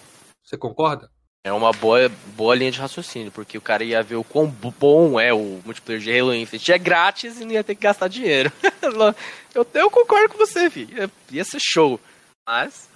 Você 0.43 0.57
concorda? 0.57 1.11
É 1.43 1.53
uma 1.53 1.71
boa, 1.71 2.09
boa 2.35 2.55
linha 2.55 2.71
de 2.71 2.79
raciocínio, 2.79 3.31
porque 3.31 3.57
o 3.57 3.61
cara 3.61 3.83
ia 3.83 4.01
ver 4.01 4.15
o 4.15 4.23
quão 4.23 4.47
bom 4.47 5.19
é 5.19 5.31
o 5.31 5.61
multiplayer 5.63 6.01
de 6.01 6.19
Halo 6.19 6.33
Infinite. 6.33 6.71
É 6.71 6.77
grátis 6.77 7.39
e 7.39 7.45
não 7.45 7.51
ia 7.51 7.63
ter 7.63 7.75
que 7.75 7.81
gastar 7.81 8.07
dinheiro. 8.07 8.51
eu, 9.53 9.65
eu 9.75 9.89
concordo 9.91 10.29
com 10.29 10.37
você, 10.39 10.69
filho. 10.69 11.09
Ia 11.31 11.43
ser 11.43 11.59
show. 11.61 11.99
Mas. 12.47 12.89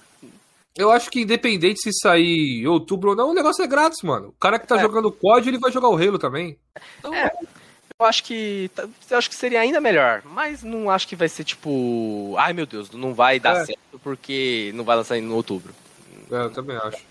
Eu 0.76 0.90
acho 0.90 1.08
que 1.08 1.22
independente 1.22 1.80
se 1.80 1.90
sair 1.92 2.62
em 2.62 2.66
outubro 2.66 3.10
ou 3.10 3.16
não, 3.16 3.30
o 3.30 3.34
negócio 3.34 3.64
é 3.64 3.66
grátis, 3.66 4.02
mano. 4.02 4.28
O 4.28 4.32
cara 4.32 4.58
que 4.58 4.66
tá 4.66 4.76
é. 4.76 4.80
jogando 4.80 5.10
COD, 5.12 5.48
ele 5.48 5.58
vai 5.58 5.72
jogar 5.72 5.88
o 5.88 5.96
Halo 5.96 6.18
também. 6.18 6.58
Então... 6.98 7.14
É, 7.14 7.30
eu 7.98 8.06
acho 8.06 8.24
que. 8.24 8.70
Eu 9.10 9.18
acho 9.18 9.28
que 9.28 9.36
seria 9.36 9.60
ainda 9.60 9.80
melhor. 9.80 10.22
Mas 10.24 10.62
não 10.62 10.90
acho 10.90 11.08
que 11.08 11.16
vai 11.16 11.28
ser 11.28 11.44
tipo. 11.44 12.34
Ai 12.38 12.52
meu 12.52 12.66
Deus, 12.66 12.90
não 12.90 13.14
vai 13.14 13.40
dar 13.40 13.62
é. 13.62 13.64
certo 13.66 13.98
porque 14.02 14.70
não 14.74 14.84
vai 14.84 14.96
lançar 14.96 15.18
em 15.18 15.28
outubro. 15.30 15.74
É, 16.30 16.44
eu 16.44 16.52
também 16.52 16.76
acho. 16.76 17.02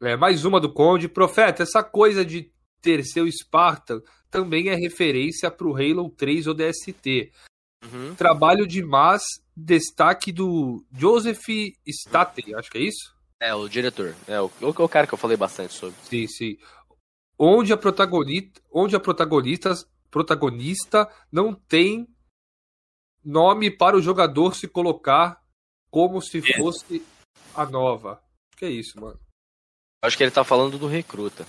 É, 0.00 0.16
mais 0.16 0.44
uma 0.44 0.60
do 0.60 0.72
Conde. 0.72 1.08
Profeta, 1.08 1.62
essa 1.62 1.82
coisa 1.82 2.24
de 2.24 2.50
ter 2.80 3.04
seu 3.04 3.30
Spartan 3.30 4.00
também 4.30 4.68
é 4.68 4.74
referência 4.74 5.50
para 5.50 5.66
o 5.66 5.74
Halo 5.74 6.10
3 6.10 6.46
ODST. 6.46 7.32
Uhum. 7.84 8.14
Trabalho 8.14 8.66
de 8.66 8.82
Mas, 8.82 9.22
destaque 9.56 10.32
do 10.32 10.84
Joseph 10.92 11.46
Staten, 11.86 12.54
acho 12.54 12.70
que 12.70 12.78
é 12.78 12.82
isso? 12.82 13.16
É, 13.40 13.54
o 13.54 13.68
diretor. 13.68 14.14
É 14.26 14.40
o, 14.40 14.50
o 14.60 14.88
cara 14.88 15.06
que 15.06 15.14
eu 15.14 15.18
falei 15.18 15.36
bastante 15.36 15.72
sobre. 15.72 15.94
Sim, 16.02 16.26
sim. 16.26 16.58
Onde 17.38 17.72
a 17.72 17.76
protagonista, 17.76 18.60
onde 18.72 18.96
a 18.96 19.00
protagonista, 19.00 19.72
protagonista 20.10 21.08
não 21.30 21.54
tem 21.54 22.08
nome 23.24 23.70
para 23.70 23.96
o 23.96 24.02
jogador 24.02 24.54
se 24.54 24.66
colocar 24.66 25.40
como 25.90 26.20
se 26.20 26.40
fosse 26.56 27.04
a 27.54 27.64
nova. 27.66 28.22
Que 28.56 28.64
é 28.64 28.70
isso, 28.70 29.00
mano? 29.00 29.18
Acho 30.02 30.16
que 30.16 30.22
ele 30.22 30.30
tá 30.30 30.44
falando 30.44 30.78
do 30.78 30.86
recruta. 30.86 31.46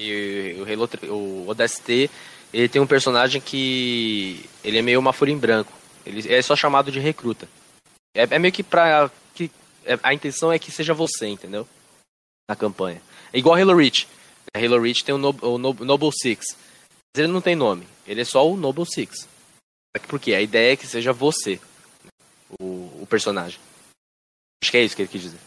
E 0.00 0.56
o 0.58 0.64
Halo, 0.64 0.88
o 1.10 1.48
ODST, 1.48 2.10
ele 2.52 2.68
tem 2.68 2.80
um 2.82 2.86
personagem 2.86 3.40
que 3.40 4.48
ele 4.62 4.78
é 4.78 4.82
meio 4.82 4.98
uma 4.98 5.12
folha 5.12 5.30
em 5.30 5.38
branco. 5.38 5.72
Ele 6.04 6.32
é 6.32 6.42
só 6.42 6.56
chamado 6.56 6.90
de 6.90 6.98
recruta. 6.98 7.48
É, 8.14 8.22
é 8.22 8.38
meio 8.38 8.52
que 8.52 8.62
pra 8.62 9.10
que 9.34 9.50
é, 9.84 9.98
a 10.02 10.12
intenção 10.12 10.52
é 10.52 10.58
que 10.58 10.70
seja 10.70 10.94
você, 10.94 11.26
entendeu? 11.26 11.66
Na 12.48 12.56
campanha. 12.56 13.00
É 13.32 13.38
igual 13.38 13.56
Halo 13.56 13.76
Reach. 13.76 14.08
Halo 14.54 14.80
Reach 14.80 15.04
tem 15.04 15.14
o, 15.14 15.18
no, 15.18 15.30
o 15.42 15.58
no, 15.58 15.72
Noble 15.74 16.10
Six. 16.12 16.56
Mas 17.14 17.24
ele 17.24 17.32
não 17.32 17.40
tem 17.40 17.56
nome. 17.56 17.86
Ele 18.06 18.20
é 18.20 18.24
só 18.24 18.48
o 18.48 18.56
Noble 18.56 18.86
Six. 18.86 19.28
Porque 20.08 20.34
a 20.34 20.40
ideia 20.40 20.72
é 20.72 20.76
que 20.76 20.86
seja 20.86 21.12
você, 21.12 21.60
o, 22.60 23.02
o 23.02 23.06
personagem. 23.08 23.60
Acho 24.62 24.70
que 24.70 24.76
é 24.76 24.84
isso 24.84 24.96
que 24.96 25.02
ele 25.02 25.08
quis 25.08 25.22
dizer. 25.22 25.40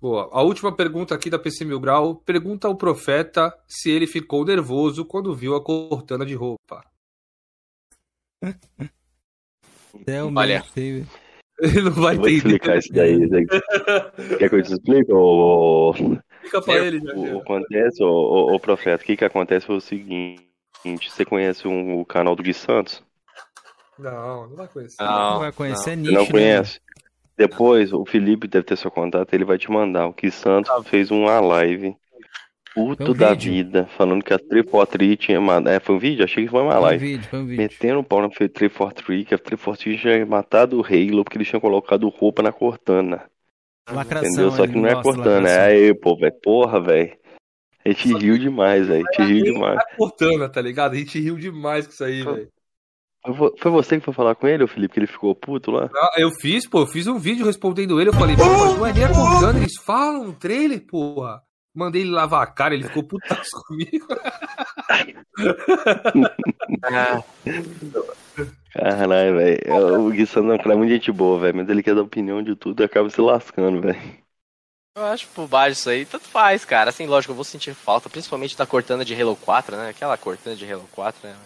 Boa. 0.00 0.28
A 0.32 0.42
última 0.42 0.74
pergunta 0.74 1.14
aqui 1.14 1.28
da 1.28 1.38
PC 1.38 1.64
Mil 1.64 1.80
Grau 1.80 2.14
pergunta 2.14 2.68
ao 2.68 2.76
profeta 2.76 3.56
se 3.66 3.90
ele 3.90 4.06
ficou 4.06 4.44
nervoso 4.44 5.04
quando 5.04 5.34
viu 5.34 5.56
a 5.56 5.62
cortana 5.62 6.24
de 6.24 6.34
roupa. 6.34 6.84
Olha. 10.34 10.64
Ele 11.60 11.82
não 11.82 11.90
vai 11.90 12.16
ter 12.16 12.30
explicar 12.30 12.78
isso 12.78 12.92
daí. 12.92 13.18
Quer 14.38 14.48
que 14.48 14.54
eu 14.54 14.62
te 14.62 14.72
explique? 14.72 15.12
Ou... 15.12 15.92
Fica 16.48 16.62
pra 16.62 16.74
é, 16.74 16.86
ele, 16.86 17.00
já. 17.00 17.14
O, 17.14 17.38
acontece, 17.38 18.02
o, 18.02 18.54
o, 18.54 18.58
profeta, 18.58 19.02
o 19.02 19.06
que 19.06 19.16
que 19.16 19.24
acontece 19.24 19.66
foi 19.66 19.76
o 19.76 19.80
seguinte: 19.80 20.40
você 21.08 21.24
conhece 21.24 21.68
um, 21.68 22.00
o 22.00 22.06
canal 22.06 22.34
do 22.34 22.42
Gui 22.42 22.54
Santos? 22.54 23.02
Não, 23.98 24.48
não 24.48 24.56
vai 24.56 24.68
conhecer. 24.68 25.02
Não, 25.02 25.30
não 25.32 25.38
vai 25.40 25.52
conhecer, 25.52 25.90
não. 25.90 25.92
é 25.92 25.96
nicho. 25.96 26.14
Não 26.14 26.22
né? 26.22 26.30
conhece? 26.30 26.80
Depois, 27.36 27.92
o 27.92 28.04
Felipe 28.04 28.48
deve 28.48 28.64
ter 28.64 28.76
seu 28.76 28.90
contato, 28.90 29.32
ele 29.32 29.44
vai 29.44 29.58
te 29.58 29.70
mandar. 29.70 30.06
O 30.06 30.12
que 30.12 30.30
Santos 30.30 30.70
ah. 30.70 30.82
fez 30.82 31.10
uma 31.10 31.38
live 31.38 31.96
puto 32.74 33.12
um 33.12 33.14
da 33.14 33.30
vídeo. 33.30 33.52
vida, 33.52 33.86
falando 33.96 34.24
que 34.24 34.32
a 34.32 34.38
343 34.38 35.18
tinha 35.18 35.40
matado. 35.40 35.68
É, 35.68 35.80
foi 35.80 35.94
um 35.96 35.98
vídeo? 35.98 36.24
Achei 36.24 36.44
que 36.44 36.50
foi 36.50 36.62
uma 36.62 36.72
foi 36.72 36.80
live. 36.80 37.04
Um 37.04 37.08
vídeo, 37.08 37.28
foi 37.28 37.38
um 37.40 37.46
vídeo. 37.46 37.62
Metendo 37.62 38.00
um 38.00 38.04
pau 38.04 38.22
na 38.22 38.28
343, 38.28 39.26
que 39.26 39.34
a 39.34 39.38
343 39.38 40.00
tinha 40.00 40.26
matado 40.26 40.80
o 40.80 40.84
Halo 40.84 41.24
porque 41.24 41.36
eles 41.36 41.48
tinham 41.48 41.60
colocado 41.60 42.08
roupa 42.08 42.42
na 42.42 42.52
Cortana. 42.52 43.28
Lacração, 43.90 44.30
Entendeu? 44.30 44.50
Só 44.50 44.66
que 44.66 44.76
não 44.76 44.88
é 44.88 45.02
Cortana, 45.02 45.48
é 45.48 45.66
aí, 45.66 45.94
pô, 45.94 46.16
velho. 46.16 46.34
Porra, 46.42 46.80
velho. 46.80 47.16
A 47.84 47.90
gente 47.90 48.12
riu 48.14 48.38
demais, 48.38 48.86
velho. 48.86 49.04
A 49.06 49.22
gente 49.22 49.32
riu 49.32 49.52
demais. 49.52 49.78
É 49.78 49.96
Cortana, 49.96 50.48
tá 50.48 50.60
ligado? 50.60 50.92
A 50.92 50.96
gente 50.96 51.18
riu 51.18 51.36
demais 51.36 51.86
com 51.86 51.92
isso 51.92 52.04
aí, 52.04 52.22
velho. 52.22 52.48
Foi 53.58 53.70
você 53.70 53.98
que 53.98 54.04
foi 54.04 54.14
falar 54.14 54.34
com 54.34 54.46
ele, 54.46 54.64
o 54.64 54.68
Felipe, 54.68 54.94
que 54.94 55.00
ele 55.00 55.06
ficou 55.06 55.34
puto 55.34 55.70
lá? 55.70 55.90
Ah, 55.94 56.14
eu 56.16 56.30
fiz, 56.30 56.66
pô, 56.66 56.80
eu 56.80 56.86
fiz 56.86 57.06
um 57.06 57.18
vídeo 57.18 57.44
respondendo 57.44 58.00
ele. 58.00 58.10
Eu 58.10 58.14
falei, 58.14 58.36
pô, 58.36 58.44
mas 58.44 58.78
não 58.78 58.86
é 58.86 58.92
nem 58.92 59.04
acordando, 59.04 59.58
eles 59.58 59.76
falam 59.84 60.24
no 60.24 60.32
trailer, 60.32 60.84
porra. 60.86 61.42
Mandei 61.74 62.02
ele 62.02 62.10
lavar 62.10 62.42
a 62.42 62.46
cara, 62.46 62.74
ele 62.74 62.84
ficou 62.84 63.04
putaço 63.04 63.50
comigo. 63.68 64.06
Caralho, 68.72 69.36
velho. 69.36 70.04
O 70.06 70.10
Gui 70.10 70.26
Sandro 70.26 70.54
é 70.54 70.74
muito 70.74 70.90
gente 70.90 71.10
boa, 71.10 71.40
velho. 71.40 71.56
Mas 71.56 71.68
ele 71.68 71.82
quer 71.82 71.94
dar 71.94 72.02
opinião 72.02 72.42
de 72.42 72.54
tudo 72.54 72.82
e 72.82 72.84
acaba 72.84 73.08
se 73.08 73.20
lascando, 73.20 73.80
velho. 73.80 74.18
Eu 74.96 75.04
acho 75.04 75.28
por 75.28 75.46
baixo 75.46 75.78
isso 75.78 75.90
aí, 75.90 76.04
tanto 76.04 76.24
faz, 76.24 76.64
cara. 76.64 76.90
Assim, 76.90 77.06
lógico, 77.06 77.30
eu 77.30 77.36
vou 77.36 77.44
sentir 77.44 77.72
falta, 77.72 78.10
principalmente 78.10 78.56
da 78.56 78.66
Cortana 78.66 79.04
de 79.04 79.20
Halo 79.20 79.36
4, 79.36 79.76
né? 79.76 79.90
Aquela 79.90 80.16
Cortana 80.16 80.56
de 80.56 80.70
Halo 80.70 80.88
4, 80.90 81.28
né? 81.28 81.36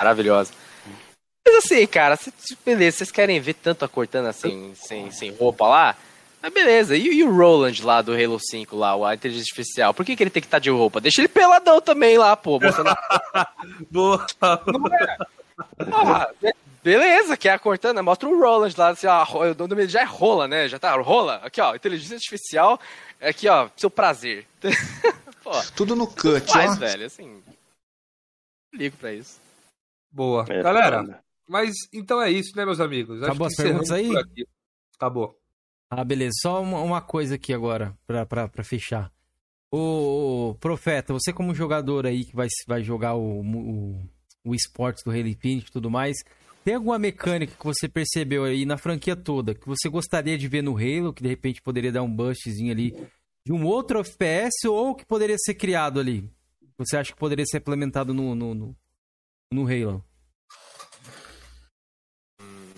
Maravilhosa. 0.00 0.52
Mas 1.46 1.64
assim, 1.64 1.86
cara, 1.86 2.16
se, 2.16 2.32
beleza, 2.64 2.98
vocês 2.98 3.10
querem 3.10 3.40
ver 3.40 3.54
tanto 3.54 3.84
a 3.84 3.88
Cortana 3.88 4.30
assim, 4.30 4.72
sem, 4.74 5.10
sem 5.10 5.30
roupa 5.32 5.66
lá? 5.66 5.96
Mas 6.40 6.52
beleza, 6.52 6.96
e, 6.96 7.08
e, 7.08 7.24
o 7.24 7.36
Roland 7.36 7.74
lá 7.82 8.00
do 8.00 8.14
Halo 8.14 8.38
5 8.40 8.76
lá, 8.76 8.94
o 8.94 9.12
inteligência 9.12 9.50
artificial? 9.50 9.92
Por 9.92 10.06
que, 10.06 10.16
que 10.16 10.22
ele 10.22 10.30
tem 10.30 10.40
que 10.40 10.46
estar 10.46 10.56
tá 10.58 10.62
de 10.62 10.70
roupa? 10.70 11.00
Deixa 11.00 11.20
ele 11.20 11.28
peladão 11.28 11.80
também 11.80 12.16
lá, 12.16 12.36
pô. 12.36 12.58
Mostrando... 12.58 12.96
Boa. 13.90 14.26
Não 14.66 14.86
é? 14.94 15.16
Ah, 15.92 16.30
beleza, 16.82 17.36
que 17.36 17.48
é 17.48 17.52
a 17.52 17.58
Cortana, 17.58 18.02
mostra 18.02 18.28
o 18.28 18.38
Roland 18.38 18.72
lá, 18.76 18.90
assim, 18.90 19.06
ó, 19.06 19.24
o 19.24 19.54
nome 19.54 19.74
dele 19.74 19.88
já 19.88 20.02
é 20.02 20.04
Rola, 20.04 20.46
né? 20.46 20.68
Já 20.68 20.78
tá, 20.78 20.94
Rola, 20.96 21.36
aqui 21.36 21.60
ó, 21.60 21.74
inteligência 21.74 22.16
artificial, 22.16 22.80
aqui 23.20 23.48
ó, 23.48 23.68
seu 23.76 23.90
prazer. 23.90 24.46
pô, 25.42 25.50
Tudo 25.76 25.96
no 25.96 26.06
cut, 26.06 26.50
faz, 26.52 26.72
ó. 26.72 26.74
velho, 26.76 27.06
assim, 27.06 27.42
ligo 28.72 28.96
pra 28.96 29.12
isso. 29.12 29.40
Boa. 30.10 30.44
É, 30.48 30.62
Galera, 30.62 31.22
mas 31.48 31.74
então 31.92 32.20
é 32.20 32.30
isso, 32.30 32.56
né, 32.56 32.64
meus 32.64 32.80
amigos? 32.80 33.22
Acabou 33.22 33.46
as 33.46 33.54
perguntas 33.54 33.90
aí? 33.90 34.10
Acabou. 34.94 35.38
Ah, 35.90 36.04
beleza. 36.04 36.32
Só 36.42 36.60
uma, 36.60 36.80
uma 36.80 37.00
coisa 37.00 37.36
aqui 37.36 37.52
agora, 37.52 37.96
pra, 38.06 38.26
pra, 38.26 38.48
pra 38.48 38.64
fechar. 38.64 39.10
O, 39.70 40.50
o, 40.50 40.54
Profeta, 40.54 41.12
você 41.12 41.32
como 41.32 41.54
jogador 41.54 42.06
aí 42.06 42.24
que 42.24 42.34
vai, 42.34 42.48
vai 42.66 42.82
jogar 42.82 43.14
o, 43.14 43.40
o, 43.40 44.08
o 44.44 44.54
esportes 44.54 45.02
do 45.04 45.10
Halo 45.10 45.28
Infinite 45.28 45.68
e 45.68 45.72
tudo 45.72 45.90
mais, 45.90 46.16
tem 46.64 46.74
alguma 46.74 46.98
mecânica 46.98 47.54
que 47.58 47.64
você 47.64 47.88
percebeu 47.88 48.44
aí 48.44 48.66
na 48.66 48.76
franquia 48.76 49.16
toda 49.16 49.54
que 49.54 49.66
você 49.66 49.88
gostaria 49.88 50.36
de 50.36 50.48
ver 50.48 50.62
no 50.62 50.76
Halo, 50.76 51.12
que 51.12 51.22
de 51.22 51.28
repente 51.28 51.62
poderia 51.62 51.92
dar 51.92 52.02
um 52.02 52.14
bustzinho 52.14 52.72
ali 52.72 52.94
de 53.46 53.52
um 53.52 53.64
outro 53.64 54.00
FPS 54.00 54.66
ou 54.66 54.94
que 54.94 55.06
poderia 55.06 55.36
ser 55.38 55.54
criado 55.54 55.98
ali? 55.98 56.28
Você 56.76 56.96
acha 56.96 57.12
que 57.12 57.18
poderia 57.18 57.46
ser 57.46 57.58
implementado 57.58 58.12
no, 58.12 58.34
no, 58.34 58.54
no, 58.54 58.76
no 59.52 59.62
Halo? 59.66 60.04
Hum, 62.40 62.74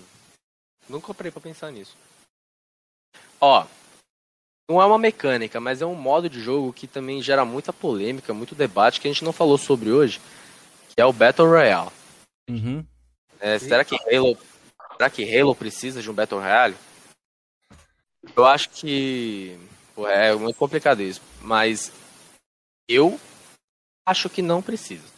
nunca 0.89 1.13
parei 1.13 1.33
pra 1.33 1.41
pensar 1.41 1.71
nisso. 1.71 1.97
Ó, 3.41 3.67
não 4.71 4.81
é 4.81 4.87
uma 4.87 4.99
mecânica, 4.99 5.59
mas 5.59 5.83
é 5.83 5.87
um 5.87 5.97
modo 5.97 6.31
de 6.31 6.41
jogo 6.41 6.73
que 6.73 6.87
também 6.87 7.21
gera 7.21 7.45
muita 7.45 7.73
polêmica, 7.73 8.33
muito 8.33 8.55
debate 8.55 9.01
que 9.01 9.09
a 9.09 9.13
gente 9.13 9.25
não 9.25 9.33
falou 9.33 9.59
sobre 9.59 9.91
hoje, 9.91 10.21
que 11.01 11.03
é 11.03 11.07
o 11.07 11.15
Battle 11.15 11.49
Royale. 11.49 11.91
Uhum. 12.51 12.85
É, 13.41 13.59
será 13.59 13.83
que 13.87 13.97
Halo, 13.97 14.37
será 14.93 15.09
que 15.09 15.39
Halo 15.39 15.55
precisa 15.55 16.03
de 16.03 16.11
um 16.11 16.13
Battle 16.13 16.39
Royale? 16.39 16.77
Eu 18.37 18.45
acho 18.45 18.69
que 18.69 19.59
pô, 19.95 20.07
é 20.07 20.35
muito 20.35 20.57
complicado 20.57 21.01
isso, 21.01 21.23
mas 21.41 21.91
eu 22.87 23.19
acho 24.07 24.29
que 24.29 24.43
não 24.43 24.61
precisa. 24.61 25.09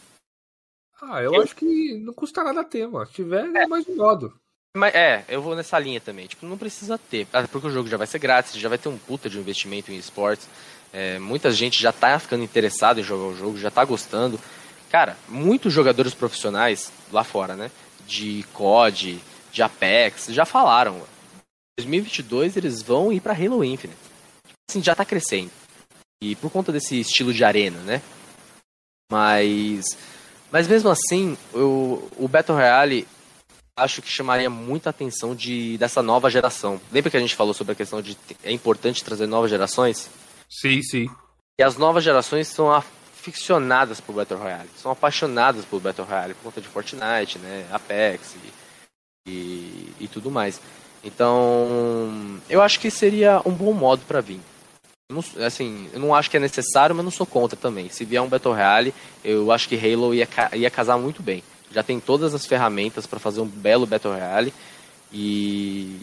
Ah, 1.01 1.21
eu, 1.21 1.33
eu... 1.33 1.41
acho 1.41 1.53
que 1.53 1.97
não 1.97 2.13
custa 2.13 2.45
nada 2.45 2.63
ter, 2.63 2.87
mano. 2.87 3.05
Se 3.05 3.11
tiver, 3.11 3.43
é 3.53 3.67
mais 3.67 3.85
um 3.85 3.97
modo. 3.97 4.33
Mas, 4.77 4.95
é, 4.95 5.25
eu 5.27 5.41
vou 5.41 5.53
nessa 5.53 5.77
linha 5.77 5.99
também. 5.99 6.27
Tipo, 6.27 6.45
não 6.45 6.57
precisa 6.57 6.97
ter. 6.97 7.27
Porque 7.51 7.67
o 7.67 7.71
jogo 7.71 7.89
já 7.89 7.97
vai 7.97 8.07
ser 8.07 8.19
grátis, 8.19 8.53
já 8.53 8.69
vai 8.69 8.77
ter 8.77 8.87
um 8.87 8.97
puta 8.97 9.29
de 9.29 9.37
investimento 9.37 9.91
em 9.91 9.97
esportes. 9.97 10.47
É, 10.93 11.19
muita 11.19 11.51
gente 11.51 11.81
já 11.81 11.91
tá 11.91 12.17
ficando 12.19 12.43
interessada 12.43 13.01
em 13.01 13.03
jogar 13.03 13.25
o 13.25 13.35
jogo, 13.35 13.57
já 13.57 13.69
tá 13.69 13.83
gostando. 13.83 14.39
Cara, 14.93 15.17
muitos 15.27 15.73
jogadores 15.73 16.13
profissionais 16.13 16.93
lá 17.11 17.23
fora, 17.23 17.55
né? 17.55 17.71
De 18.05 18.45
COD, 18.53 19.19
de 19.51 19.63
Apex, 19.63 20.27
já 20.29 20.45
falaram. 20.45 20.97
Em 21.79 21.81
2022 21.81 22.55
eles 22.57 22.83
vão 22.83 23.11
ir 23.11 23.19
para 23.19 23.33
Halo 23.33 23.63
Infinite. 23.63 23.97
Assim, 24.69 24.83
já 24.83 24.93
tá 24.93 25.03
crescendo. 25.03 25.49
E 26.21 26.35
por 26.35 26.51
conta 26.51 26.71
desse 26.71 26.99
estilo 26.99 27.33
de 27.33 27.43
arena, 27.43 27.79
né? 27.79 28.03
Mas. 29.11 29.97
Mas 30.51 30.67
mesmo 30.67 30.91
assim, 30.91 31.35
o, 31.51 32.07
o 32.15 32.27
Battle 32.27 32.55
Royale 32.55 33.07
acho 33.75 33.99
que 33.99 34.11
chamaria 34.11 34.47
muita 34.47 34.91
atenção 34.91 35.33
de, 35.33 35.75
dessa 35.79 36.03
nova 36.03 36.29
geração. 36.29 36.79
Lembra 36.91 37.09
que 37.09 37.17
a 37.17 37.19
gente 37.19 37.33
falou 37.33 37.55
sobre 37.55 37.73
a 37.73 37.75
questão 37.75 37.99
de 37.99 38.15
é 38.43 38.51
importante 38.51 39.03
trazer 39.03 39.25
novas 39.25 39.49
gerações? 39.49 40.07
Sim, 40.47 40.83
sim. 40.83 41.09
E 41.59 41.63
as 41.63 41.77
novas 41.77 42.03
gerações 42.03 42.47
são 42.47 42.71
aficionadas 43.29 44.01
por 44.01 44.13
Battle 44.13 44.39
Royale, 44.39 44.69
são 44.75 44.91
apaixonadas 44.91 45.65
por 45.65 45.79
Battle 45.79 46.05
Royale 46.05 46.33
por 46.33 46.43
conta 46.43 46.61
de 46.61 46.67
Fortnite, 46.67 47.39
né, 47.39 47.65
Apex 47.71 48.35
e, 48.35 49.29
e, 49.29 49.93
e 50.01 50.07
tudo 50.07 50.29
mais. 50.29 50.59
Então, 51.03 52.39
eu 52.49 52.61
acho 52.61 52.79
que 52.79 52.89
seria 52.89 53.41
um 53.45 53.51
bom 53.51 53.73
modo 53.73 54.03
para 54.07 54.21
vir. 54.21 54.39
Não, 55.11 55.23
assim, 55.45 55.89
eu 55.93 55.99
não 55.99 56.15
acho 56.15 56.29
que 56.29 56.37
é 56.37 56.39
necessário, 56.39 56.95
mas 56.95 57.03
não 57.03 57.11
sou 57.11 57.25
contra 57.25 57.57
também. 57.57 57.89
Se 57.89 58.05
vier 58.05 58.21
um 58.21 58.29
Battle 58.29 58.53
Royale, 58.53 58.93
eu 59.23 59.51
acho 59.51 59.67
que 59.67 59.75
Halo 59.75 60.13
ia, 60.13 60.27
ia 60.53 60.69
casar 60.69 60.97
muito 60.97 61.21
bem 61.21 61.43
já 61.73 61.83
tem 61.83 61.99
todas 61.99 62.33
as 62.33 62.45
ferramentas 62.45 63.07
para 63.07 63.19
fazer 63.19 63.41
um 63.41 63.47
belo 63.47 63.85
Battle 63.85 64.13
Royale 64.13 64.53
e, 65.11 65.99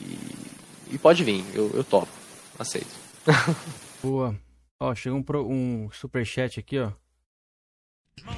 e 0.91 0.99
pode 0.99 1.23
vir, 1.23 1.45
eu, 1.55 1.71
eu 1.73 1.85
topo, 1.85 2.11
aceito. 2.59 2.91
Boa. 4.03 4.35
Ó, 4.81 4.95
chegou 4.95 5.19
um, 5.19 5.85
um 5.85 5.91
superchat 5.93 6.59
aqui, 6.59 6.79
ó. 6.79 6.91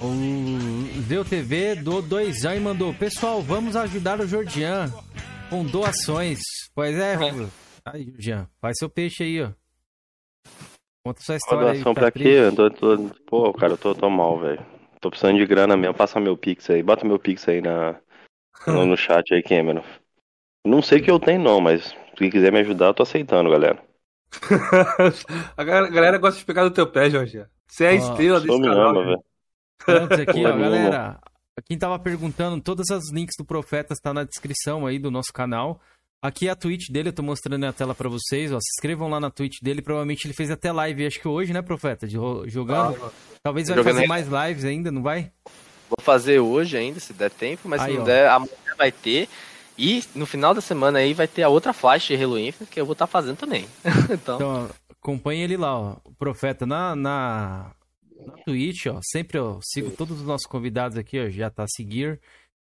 O 0.00 1.02
Zeu 1.02 1.24
TV 1.24 1.76
do 1.76 2.02
Doisão 2.02 2.54
e 2.54 2.60
mandou: 2.60 2.94
Pessoal, 2.94 3.42
vamos 3.42 3.76
ajudar 3.76 4.20
o 4.20 4.26
Jordian 4.26 4.90
com 5.50 5.64
doações. 5.64 6.40
Pois 6.74 6.96
é, 6.96 7.16
aí, 7.84 8.04
Jordian, 8.04 8.48
faz 8.60 8.76
seu 8.78 8.88
peixe 8.88 9.22
aí, 9.22 9.42
ó. 9.42 9.50
Conta 11.04 11.20
sua 11.22 11.36
história. 11.36 11.66
Uma 11.66 11.72
doação 11.72 11.90
aí, 11.90 11.94
tá 11.94 12.00
pra 12.00 12.10
quê? 12.10 12.28
Eu 12.28 12.54
tô, 12.54 12.70
tô, 12.70 13.10
pô, 13.26 13.52
cara, 13.52 13.72
eu 13.72 13.78
tô, 13.78 13.94
tô 13.94 14.08
mal, 14.08 14.38
velho. 14.38 14.64
Tô 15.00 15.10
precisando 15.10 15.36
de 15.36 15.46
grana 15.46 15.76
mesmo. 15.76 15.94
Passa 15.94 16.20
meu 16.20 16.36
Pix 16.36 16.70
aí. 16.70 16.82
Bota 16.82 17.04
meu 17.04 17.18
Pix 17.18 17.48
aí 17.48 17.60
na, 17.60 17.96
no, 18.66 18.86
no 18.86 18.96
chat 18.96 19.34
aí, 19.34 19.42
Cameron. 19.42 19.82
Não 20.64 20.80
sei 20.80 21.00
o 21.00 21.02
que 21.02 21.10
eu 21.10 21.18
tenho 21.18 21.42
não, 21.42 21.60
mas 21.60 21.94
se 22.16 22.30
quiser 22.30 22.52
me 22.52 22.60
ajudar, 22.60 22.86
eu 22.86 22.94
tô 22.94 23.02
aceitando, 23.02 23.50
galera. 23.50 23.82
a 25.56 25.64
galera 25.64 26.18
gosta 26.18 26.38
de 26.38 26.44
pegar 26.44 26.64
no 26.64 26.70
teu 26.70 26.86
pé, 26.86 27.10
Jorge. 27.10 27.44
Você 27.66 27.84
é 27.84 27.88
a 27.88 27.94
estrela 27.94 28.40
desse 28.40 28.58
me 28.58 28.66
canal. 28.66 28.90
Ama, 28.90 29.04
velho. 29.04 29.24
Antes 29.88 30.20
aqui, 30.20 30.44
ó, 30.44 30.56
galera. 30.56 31.18
Quem 31.66 31.78
tava 31.78 31.98
perguntando, 31.98 32.62
todos 32.62 32.88
os 32.90 33.12
links 33.12 33.34
do 33.38 33.44
Profeta 33.44 33.92
estão 33.92 34.14
tá 34.14 34.20
na 34.20 34.24
descrição 34.24 34.86
aí 34.86 34.98
do 34.98 35.10
nosso 35.10 35.32
canal. 35.32 35.80
Aqui 36.22 36.46
é 36.46 36.50
a 36.52 36.56
Twitch 36.56 36.88
dele, 36.88 37.08
eu 37.08 37.12
tô 37.12 37.22
mostrando 37.22 37.60
na 37.60 37.72
tela 37.72 37.94
para 37.94 38.08
vocês, 38.08 38.52
ó. 38.52 38.58
Se 38.60 38.68
inscrevam 38.76 39.08
lá 39.08 39.18
na 39.18 39.30
Twitch 39.30 39.60
dele, 39.60 39.82
provavelmente 39.82 40.24
ele 40.24 40.32
fez 40.34 40.50
até 40.50 40.70
live, 40.70 41.06
acho 41.06 41.20
que 41.20 41.26
hoje, 41.26 41.52
né, 41.52 41.60
Profeta? 41.60 42.06
De, 42.06 42.16
jogando. 42.46 42.96
Ah, 43.04 43.10
Talvez 43.42 43.68
vai 43.68 43.82
fazer 43.82 44.06
mais 44.06 44.28
lives 44.28 44.64
ainda, 44.64 44.92
não 44.92 45.02
vai? 45.02 45.32
Vou 45.88 45.98
fazer 46.00 46.38
hoje 46.38 46.76
ainda, 46.76 47.00
se 47.00 47.12
der 47.12 47.30
tempo, 47.30 47.68
mas 47.68 47.82
aí, 47.82 47.90
se 47.90 47.96
não 47.96 48.02
ó. 48.02 48.06
der, 48.06 48.28
amanhã 48.28 48.76
vai 48.78 48.92
ter. 48.92 49.28
E 49.76 50.04
no 50.14 50.24
final 50.24 50.54
da 50.54 50.60
semana 50.60 51.00
aí 51.00 51.12
vai 51.12 51.26
ter 51.26 51.42
a 51.42 51.48
outra 51.48 51.72
flash 51.72 52.04
de 52.04 52.14
Halo 52.14 52.38
Infinite 52.38 52.70
que 52.70 52.80
eu 52.80 52.86
vou 52.86 52.92
estar 52.92 53.06
tá 53.06 53.10
fazendo 53.10 53.36
também. 53.36 53.66
então, 54.10 54.36
então 54.36 54.70
acompanhe 54.90 55.42
ele 55.42 55.56
lá, 55.56 55.76
ó. 55.76 55.96
O 56.04 56.14
Profeta 56.14 56.64
na, 56.64 56.94
na, 56.94 57.72
na 58.26 58.32
Twitch, 58.44 58.86
ó. 58.86 59.00
Sempre 59.02 59.38
eu 59.38 59.60
sigo 59.62 59.90
todos 59.90 60.20
os 60.20 60.26
nossos 60.26 60.46
convidados 60.46 60.96
aqui, 60.96 61.20
ó. 61.20 61.28
Já 61.28 61.50
tá 61.50 61.64
a 61.64 61.68
seguir. 61.68 62.20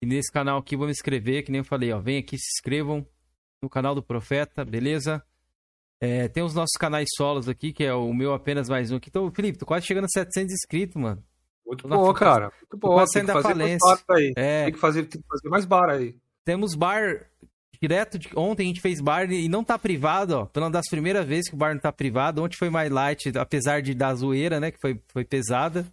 E 0.02 0.06
nesse 0.06 0.32
canal 0.32 0.58
aqui 0.58 0.76
vou 0.76 0.86
me 0.86 0.92
inscrever, 0.92 1.44
que 1.44 1.52
nem 1.52 1.60
eu 1.60 1.64
falei, 1.64 1.92
ó. 1.92 2.00
Vem 2.00 2.18
aqui, 2.18 2.36
se 2.38 2.48
inscrevam 2.56 3.06
no 3.62 3.70
canal 3.70 3.94
do 3.94 4.02
Profeta, 4.02 4.64
beleza? 4.64 5.22
É, 6.00 6.26
tem 6.26 6.42
os 6.42 6.52
nossos 6.52 6.76
canais 6.76 7.08
solos 7.16 7.48
aqui, 7.48 7.72
que 7.72 7.84
é 7.84 7.94
o 7.94 8.12
meu 8.12 8.34
apenas 8.34 8.68
mais 8.68 8.90
um 8.90 8.96
aqui. 8.96 9.08
Então, 9.08 9.30
Felipe, 9.30 9.58
tô 9.58 9.64
quase 9.64 9.86
chegando 9.86 10.06
a 10.06 10.08
700 10.08 10.52
inscritos, 10.52 11.00
mano. 11.00 11.22
Muito 11.64 11.86
bom, 11.86 12.08
na... 12.08 12.14
cara. 12.14 12.52
Muito 12.60 12.76
bom. 12.76 12.96
Da 12.96 13.40
falência. 13.40 13.98
Aí. 14.10 14.32
É... 14.36 14.64
Tem, 14.64 14.72
que 14.72 14.80
fazer, 14.80 15.04
tem 15.04 15.22
que 15.22 15.28
fazer 15.28 15.48
mais 15.48 15.64
bar 15.64 15.88
aí. 15.88 16.16
Temos 16.44 16.74
bar 16.74 17.30
direto. 17.82 18.18
De... 18.18 18.30
Ontem 18.36 18.62
a 18.62 18.66
gente 18.66 18.80
fez 18.80 19.00
bar 19.00 19.30
e 19.30 19.48
não 19.48 19.64
tá 19.64 19.76
privado, 19.76 20.38
ó. 20.38 20.46
Pela 20.46 20.70
das 20.70 20.88
primeiras 20.88 21.26
vezes 21.26 21.48
que 21.48 21.54
o 21.56 21.58
bar 21.58 21.74
não 21.74 21.80
tá 21.80 21.92
privado. 21.92 22.42
Ontem 22.42 22.56
foi 22.56 22.70
mais 22.70 22.90
light, 22.90 23.36
apesar 23.36 23.82
de 23.82 23.92
da 23.92 24.14
zoeira, 24.14 24.60
né? 24.60 24.70
Que 24.70 24.78
foi, 24.80 25.00
foi 25.08 25.24
pesada. 25.24 25.84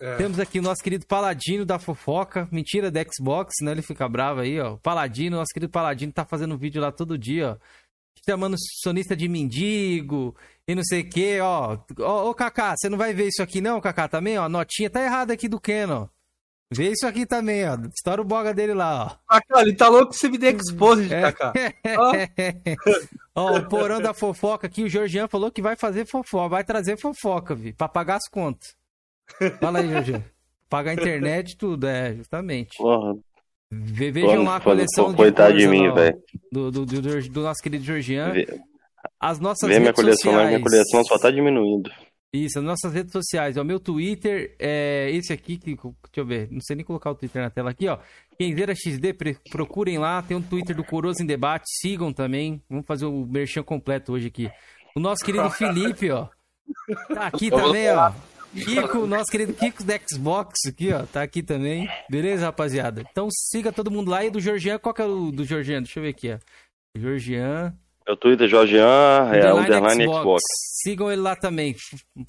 É. 0.00 0.16
Temos 0.16 0.40
aqui 0.40 0.58
o 0.58 0.62
nosso 0.62 0.82
querido 0.82 1.06
Paladino 1.06 1.66
da 1.66 1.78
fofoca. 1.78 2.48
Mentira 2.50 2.90
da 2.90 3.04
Xbox, 3.04 3.52
né? 3.62 3.72
Ele 3.72 3.82
fica 3.82 4.08
bravo 4.08 4.40
aí, 4.40 4.58
ó. 4.58 4.78
Paladino, 4.78 5.36
nosso 5.36 5.52
querido 5.52 5.70
Paladino, 5.70 6.10
tá 6.10 6.24
fazendo 6.24 6.56
vídeo 6.56 6.80
lá 6.80 6.90
todo 6.90 7.18
dia, 7.18 7.52
ó. 7.52 7.56
Chamando 8.26 8.56
sonista 8.82 9.16
de 9.16 9.28
mendigo 9.28 10.34
e 10.66 10.74
não 10.74 10.82
sei 10.82 11.00
o 11.02 11.08
que, 11.08 11.40
ó. 11.40 11.78
Ô, 11.98 12.30
ô, 12.30 12.34
Kaká, 12.34 12.74
você 12.76 12.88
não 12.88 12.98
vai 12.98 13.12
ver 13.14 13.28
isso 13.28 13.42
aqui 13.42 13.60
não, 13.60 13.80
Kaká, 13.80 14.08
também, 14.08 14.38
ó. 14.38 14.44
A 14.44 14.48
notinha 14.48 14.90
tá 14.90 15.02
errada 15.02 15.32
aqui 15.32 15.48
do 15.48 15.60
Ken, 15.60 15.86
ó. 15.90 16.08
Vê 16.72 16.90
isso 16.90 17.06
aqui 17.06 17.26
também, 17.26 17.68
ó. 17.68 17.76
Estoura 17.92 18.22
o 18.22 18.24
boga 18.24 18.54
dele 18.54 18.74
lá, 18.74 19.18
ó. 19.28 19.34
Kaká, 19.40 19.62
ele 19.62 19.74
tá 19.74 19.88
louco 19.88 20.10
que 20.10 20.16
você 20.16 20.28
me 20.28 20.38
dê 20.38 20.52
expose, 20.52 21.12
é. 21.12 21.32
Kaká. 21.32 21.52
ó, 23.34 23.56
o 23.56 23.68
porão 23.68 24.00
da 24.00 24.14
fofoca 24.14 24.68
aqui, 24.68 24.84
o 24.84 24.88
Georgian 24.88 25.26
falou 25.26 25.50
que 25.50 25.60
vai 25.60 25.74
fazer 25.74 26.06
fofoca, 26.06 26.48
vai 26.48 26.62
trazer 26.62 26.96
fofoca, 26.96 27.56
vi, 27.56 27.72
pra 27.72 27.88
pagar 27.88 28.16
as 28.16 28.28
contas. 28.28 28.76
Fala 29.60 29.80
aí, 29.80 29.90
Jorge. 29.90 30.24
Pagar 30.70 30.92
a 30.92 30.94
internet 30.94 31.56
tudo, 31.56 31.84
é, 31.84 32.14
justamente. 32.14 32.76
Porra. 32.76 33.16
Vejam 33.72 34.44
lá 34.44 34.56
a 34.56 34.60
coleção 34.60 35.10
de 35.10 35.16
coisa 35.16 35.52
de 35.52 35.66
mim, 35.66 35.92
velho. 35.92 36.22
Do, 36.52 36.70
do, 36.70 36.86
do, 36.86 37.02
do, 37.02 37.40
nosso 37.42 37.60
querido 37.60 37.84
Georgian. 37.84 38.32
As 39.18 39.40
nossas 39.40 39.68
Vê 39.68 39.74
redes 39.74 39.82
minha 39.82 39.92
coleção, 39.92 40.32
sociais. 40.32 40.48
Minha 40.48 40.62
coleção 40.62 41.04
só 41.04 41.18
tá 41.18 41.28
diminuindo. 41.28 41.90
Isso, 42.32 42.60
as 42.60 42.64
nossas 42.64 42.92
redes 42.92 43.12
sociais. 43.12 43.56
O 43.56 43.64
meu 43.64 43.80
Twitter 43.80 44.54
é 44.58 45.10
esse 45.10 45.32
aqui, 45.32 45.58
que, 45.58 45.74
deixa 45.74 45.90
eu 46.16 46.24
ver, 46.24 46.48
não 46.50 46.60
sei 46.60 46.76
nem 46.76 46.84
colocar 46.84 47.10
o 47.10 47.14
Twitter 47.14 47.42
na 47.42 47.50
tela 47.50 47.70
aqui, 47.70 47.88
ó. 47.88 47.98
Kenzeira 48.38 48.74
XD, 48.74 49.14
procurem 49.50 49.98
lá. 49.98 50.22
Tem 50.22 50.36
um 50.36 50.42
Twitter 50.42 50.76
do 50.76 50.84
Coroso 50.84 51.22
em 51.22 51.26
Debate, 51.26 51.64
sigam 51.66 52.12
também. 52.12 52.62
Vamos 52.70 52.86
fazer 52.86 53.06
o 53.06 53.26
merchan 53.26 53.62
completo 53.62 54.12
hoje 54.12 54.28
aqui. 54.28 54.50
O 54.94 55.00
nosso 55.00 55.24
querido 55.24 55.50
Felipe, 55.50 56.10
ó. 56.10 56.28
Tá 57.08 57.26
aqui 57.26 57.50
também, 57.50 57.90
ó. 57.90 58.12
Kiko, 58.52 59.06
nosso 59.06 59.30
querido 59.30 59.52
Kiko 59.52 59.84
da 59.84 59.98
Xbox 59.98 60.54
aqui, 60.66 60.92
ó, 60.92 61.04
tá 61.06 61.22
aqui 61.22 61.42
também. 61.42 61.88
Beleza, 62.08 62.46
rapaziada? 62.46 63.04
Então 63.10 63.28
siga 63.30 63.72
todo 63.72 63.90
mundo 63.90 64.10
lá. 64.10 64.24
E 64.24 64.30
do 64.30 64.40
Georgian, 64.40 64.78
qual 64.78 64.94
que 64.94 65.02
é 65.02 65.04
o 65.04 65.30
do 65.30 65.44
Georgian? 65.44 65.82
Deixa 65.82 65.98
eu 65.98 66.02
ver 66.04 66.10
aqui, 66.10 66.32
ó. 66.32 66.38
Georgian. 66.96 67.74
Meu 68.10 68.16
Twitter, 68.16 68.48
Georgian, 68.48 69.30
é 69.32 69.52
underline 69.52 70.02
Xbox. 70.02 70.18
Xbox. 70.18 70.42
Sigam 70.82 71.12
ele 71.12 71.22
lá 71.22 71.36
também. 71.36 71.76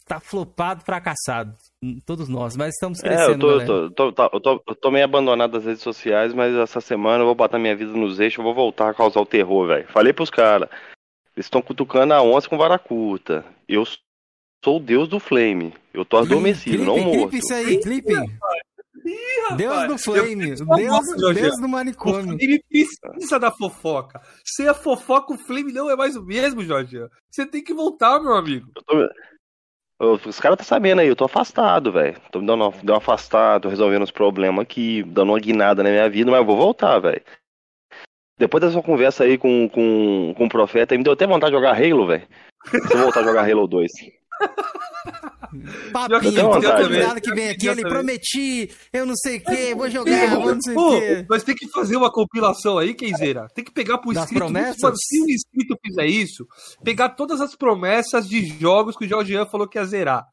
Tá 0.06 0.20
flopado, 0.20 0.84
fracassado. 0.86 1.56
Todos 2.06 2.30
nós, 2.30 2.56
mas 2.56 2.76
estamos 2.76 3.02
crescendo. 3.02 3.50
É, 3.50 3.64
eu 3.64 3.66
tô, 3.66 3.90
tô, 3.90 4.12
tô, 4.12 4.30
eu 4.32 4.40
tô, 4.40 4.64
eu 4.68 4.76
tô 4.76 4.92
meio 4.92 5.06
abandonado 5.06 5.54
das 5.54 5.66
redes 5.66 5.82
sociais, 5.82 6.36
mas 6.36 6.54
essa 6.54 6.80
semana 6.82 7.24
eu 7.24 7.26
vou 7.26 7.34
botar 7.34 7.58
minha 7.58 7.76
vida 7.76 7.94
nos 7.94 8.20
eixos, 8.20 8.38
eu 8.38 8.44
vou 8.44 8.54
voltar 8.54 8.92
a 8.92 8.94
causar 8.94 9.22
o 9.22 9.26
terror, 9.26 9.70
velho. 9.70 9.88
Falei 9.88 10.14
pros 10.14 10.30
caras. 10.30 10.70
Eles 11.36 11.48
estão 11.48 11.64
cutucando 11.64 12.14
a 12.14 12.22
onça 12.22 12.48
com 12.48 12.60
vara 12.60 12.78
curta. 12.78 13.44
Eu 13.68 13.84
sou 14.64 14.78
o 14.78 14.80
deus 14.80 15.08
do 15.08 15.20
flame. 15.20 15.74
Eu 15.92 16.06
tô 16.06 16.18
adormecido, 16.18 16.78
clipe, 16.78 16.86
não 16.86 17.00
morto. 17.00 17.30
Clipe 17.30 17.38
isso 17.38 17.54
aí, 17.56 17.80
clipe. 17.80 18.14
Deus 19.56 19.88
do 19.88 19.98
flame, 19.98 20.56
Deus, 20.56 20.62
Deus, 20.62 21.36
Deus 21.36 21.60
do 21.60 21.68
manicômio. 21.68 22.38
Ele 22.40 22.64
precisa 22.70 23.40
da 23.40 23.52
fofoca. 23.52 24.22
Sem 24.46 24.68
a 24.68 24.74
fofoca, 24.74 25.34
o 25.34 25.38
flame 25.38 25.72
não 25.72 25.90
é 25.90 25.96
mais 25.96 26.16
o 26.16 26.24
mesmo, 26.24 26.64
Jorge. 26.64 26.98
Você 27.30 27.46
tem 27.46 27.64
que 27.64 27.74
voltar, 27.74 28.20
meu 28.20 28.34
amigo. 28.34 28.72
Tô... 28.86 29.10
Os 30.28 30.40
caras 30.40 30.58
tá 30.58 30.64
sabendo 30.64 31.02
aí, 31.02 31.08
eu 31.08 31.16
tô 31.16 31.26
afastado, 31.26 31.92
velho. 31.92 32.20
Tô 32.32 32.40
me 32.40 32.48
dando, 32.48 32.72
dando 32.72 32.94
um 32.94 32.96
afastado, 32.96 33.70
resolvendo 33.70 34.02
os 34.04 34.12
problemas 34.12 34.64
aqui, 34.64 35.04
dando 35.04 35.30
uma 35.32 35.40
guinada 35.40 35.84
na 35.84 35.92
minha 35.92 36.10
vida, 36.10 36.32
mas 36.32 36.40
eu 36.40 36.46
vou 36.46 36.58
voltar, 36.58 36.98
velho. 36.98 37.22
depois 38.36 38.64
dessa 38.64 38.82
conversa 38.82 39.26
aí 39.26 39.38
com, 39.38 39.70
com, 39.70 40.34
com 40.36 40.46
o 40.46 40.50
Profeta, 40.50 40.98
me 40.98 41.04
deu 41.04 41.14
até 41.14 41.28
vontade 41.28 41.52
de 41.52 41.58
jogar 41.58 41.78
Halo, 41.78 42.08
velho. 42.08 42.28
Se 42.66 42.94
eu 42.94 43.00
voltar 43.00 43.20
a 43.20 43.24
jogar 43.24 43.48
Halo 43.48 43.68
2. 43.68 43.92
Papinho, 45.92 46.50
convidado 46.50 47.22
que 47.22 47.34
vem 47.34 47.50
aqui, 47.50 47.68
ele 47.68 47.82
prometi, 47.82 48.72
eu 48.94 49.06
não 49.06 49.16
sei 49.16 49.38
o 49.38 49.44
que, 49.44 49.76
vou 49.76 49.90
jogar, 49.90 50.36
vou 50.36 50.56
não 50.56 50.62
sei 50.62 50.76
o 50.76 51.28
que. 51.28 51.44
Tem 51.46 51.56
que 51.56 51.68
fazer 51.70 51.98
uma 51.98 52.12
compilação 52.12 52.78
aí, 52.78 52.94
Kenzeira. 52.94 53.48
Tem 53.54 53.64
que 53.64 53.72
pegar 53.72 53.98
pro 53.98 54.12
inscrito. 54.12 54.50
Mano, 54.50 54.74
se 54.96 55.22
o 55.22 55.30
inscrito 55.30 55.78
fizer 55.86 56.06
isso, 56.06 56.48
pegar 56.84 57.10
todas 57.10 57.42
as 57.42 57.56
promessas 57.56 58.28
de 58.28 58.46
jogos 58.60 58.96
que 58.96 59.06
o 59.06 59.10
Jorgian 59.10 59.46
falou 59.46 59.68
que 59.68 59.78
ia 59.78 59.86
zerar. 59.86 60.26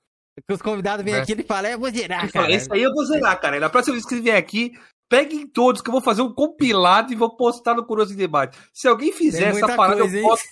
Que 0.47 0.55
os 0.55 0.63
convidados 0.63 1.05
vêm 1.05 1.15
é. 1.15 1.21
aqui 1.21 1.33
e 1.33 1.43
falam, 1.43 1.71
é, 1.71 1.75
eu 1.75 1.81
vou 1.81 1.91
zerar, 1.91 2.23
ele 2.23 2.33
cara. 2.33 2.45
Fala, 2.45 2.57
Esse 2.57 2.73
aí 2.73 2.83
eu 2.83 2.93
vou 2.93 3.05
zerar, 3.05 3.41
cara. 3.41 3.57
E 3.57 3.61
na 3.61 3.69
próxima 3.69 3.95
vez 3.95 4.07
que 4.07 4.15
ele 4.15 4.23
vier 4.23 4.37
aqui, 4.37 4.73
peguem 5.09 5.47
todos, 5.47 5.81
que 5.81 5.89
eu 5.89 5.93
vou 5.93 6.01
fazer 6.01 6.23
um 6.23 6.33
compilado 6.33 7.13
e 7.13 7.17
vou 7.17 7.35
postar 7.37 7.75
no 7.75 7.85
Curioso 7.85 8.15
Debate. 8.17 8.57
Se 8.73 8.87
alguém 8.87 9.11
fizer 9.11 9.49
essa 9.49 9.75
parada, 9.75 10.03
coisa, 10.03 10.17
eu 10.17 10.23
posto 10.29 10.49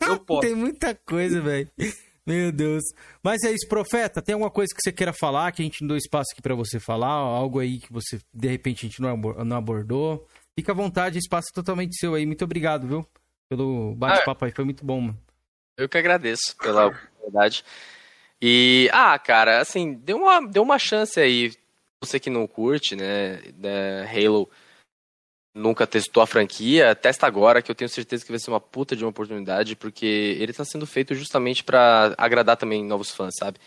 Eu 0.00 0.18
posto. 0.18 0.46
Tem 0.46 0.54
muita 0.54 0.94
coisa, 0.94 1.40
velho. 1.42 1.70
Meu 2.26 2.52
Deus. 2.52 2.82
Mas 3.22 3.42
é 3.42 3.50
isso, 3.52 3.66
profeta. 3.68 4.22
Tem 4.22 4.34
alguma 4.34 4.50
coisa 4.50 4.72
que 4.74 4.80
você 4.80 4.92
queira 4.92 5.12
falar, 5.12 5.50
que 5.52 5.62
a 5.62 5.64
gente 5.64 5.80
não 5.80 5.88
deu 5.88 5.96
espaço 5.96 6.30
aqui 6.32 6.40
para 6.40 6.54
você 6.54 6.78
falar? 6.78 7.08
Algo 7.08 7.58
aí 7.58 7.78
que 7.80 7.92
você, 7.92 8.20
de 8.32 8.48
repente, 8.48 8.86
a 8.86 8.88
gente 8.88 9.00
não 9.00 9.56
abordou? 9.56 10.26
Fica 10.58 10.72
à 10.72 10.74
vontade, 10.74 11.18
espaço 11.18 11.48
é 11.50 11.54
totalmente 11.54 11.96
seu 11.96 12.14
aí. 12.14 12.24
Muito 12.24 12.44
obrigado, 12.44 12.86
viu? 12.86 13.06
Pelo 13.48 13.94
bate-papo 13.96 14.44
aí. 14.44 14.52
Foi 14.52 14.64
muito 14.64 14.84
bom, 14.84 15.00
mano. 15.00 15.18
Eu 15.76 15.88
que 15.88 15.98
agradeço 15.98 16.56
pela 16.58 16.86
oportunidade. 16.86 17.64
E, 18.40 18.88
ah, 18.92 19.18
cara, 19.18 19.60
assim, 19.60 19.94
deu 19.94 20.18
uma, 20.18 20.46
deu 20.46 20.62
uma 20.62 20.78
chance 20.78 21.18
aí. 21.18 21.52
Você 22.00 22.20
que 22.20 22.28
não 22.28 22.46
curte, 22.46 22.96
né, 22.96 23.40
da 23.54 24.04
Halo 24.10 24.50
nunca 25.54 25.86
testou 25.86 26.22
a 26.22 26.26
franquia, 26.26 26.94
testa 26.94 27.26
agora, 27.26 27.60
que 27.60 27.70
eu 27.70 27.74
tenho 27.74 27.88
certeza 27.88 28.24
que 28.24 28.32
vai 28.32 28.38
ser 28.38 28.50
uma 28.50 28.60
puta 28.60 28.96
de 28.96 29.04
uma 29.04 29.10
oportunidade, 29.10 29.76
porque 29.76 30.36
ele 30.40 30.50
está 30.50 30.64
sendo 30.64 30.86
feito 30.86 31.14
justamente 31.14 31.62
para 31.62 32.14
agradar 32.16 32.56
também 32.56 32.84
novos 32.84 33.10
fãs, 33.10 33.34
sabe? 33.38 33.58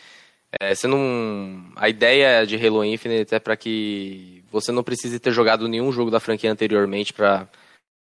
É, 0.59 0.73
você 0.73 0.87
não... 0.87 1.71
A 1.75 1.89
ideia 1.89 2.45
de 2.45 2.55
Halo 2.55 2.83
Infinite 2.83 3.35
é 3.35 3.39
para 3.39 3.57
que 3.57 4.43
você 4.51 4.71
não 4.71 4.83
precise 4.83 5.19
ter 5.19 5.31
jogado 5.31 5.67
nenhum 5.67 5.91
jogo 5.91 6.09
da 6.09 6.19
franquia 6.19 6.51
anteriormente 6.51 7.13
para 7.13 7.47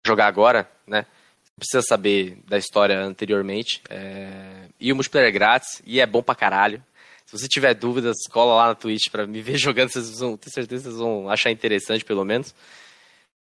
jogar 0.05 0.27
agora, 0.27 0.69
né? 0.87 1.05
Você 1.43 1.51
precisa 1.57 1.81
saber 1.81 2.37
da 2.47 2.57
história 2.57 2.99
anteriormente. 2.99 3.81
É... 3.89 4.69
E 4.79 4.91
o 4.91 4.95
multiplayer 4.95 5.29
é 5.29 5.31
grátis, 5.31 5.81
e 5.85 5.99
é 5.99 6.05
bom 6.05 6.23
pra 6.23 6.35
caralho. 6.35 6.83
Se 7.25 7.37
você 7.37 7.47
tiver 7.47 7.73
dúvidas, 7.75 8.15
cola 8.31 8.55
lá 8.55 8.67
na 8.69 8.75
Twitch 8.75 9.09
para 9.11 9.27
me 9.27 9.41
ver 9.41 9.57
jogando, 9.59 9.91
vocês 9.91 10.19
vão 10.19 10.37
ter 10.37 10.49
certeza 10.49 10.83
que 10.83 10.89
vocês 10.89 10.99
vão 10.99 11.29
achar 11.29 11.51
interessante, 11.51 12.05
pelo 12.05 12.23
menos. 12.25 12.55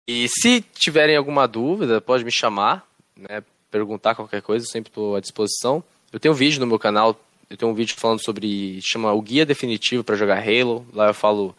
E 0.06 0.28
se 0.28 0.60
tiverem 0.60 1.16
alguma 1.16 1.46
dúvida, 1.48 2.00
pode 2.00 2.24
me 2.24 2.32
chamar, 2.32 2.86
né? 3.16 3.42
Perguntar 3.70 4.14
qualquer 4.14 4.42
coisa, 4.42 4.64
eu 4.64 4.70
sempre 4.70 4.90
estou 4.90 5.16
à 5.16 5.20
disposição. 5.20 5.82
Eu 6.12 6.20
tenho 6.20 6.32
um 6.32 6.36
vídeo 6.36 6.60
no 6.60 6.66
meu 6.66 6.78
canal, 6.78 7.18
eu 7.50 7.56
tenho 7.56 7.70
um 7.70 7.74
vídeo 7.74 7.96
falando 7.96 8.22
sobre. 8.22 8.80
chama 8.82 9.12
o 9.12 9.22
Guia 9.22 9.46
Definitivo 9.46 10.04
para 10.04 10.16
jogar 10.16 10.38
Halo. 10.38 10.86
Lá 10.92 11.08
eu 11.08 11.14
falo 11.14 11.56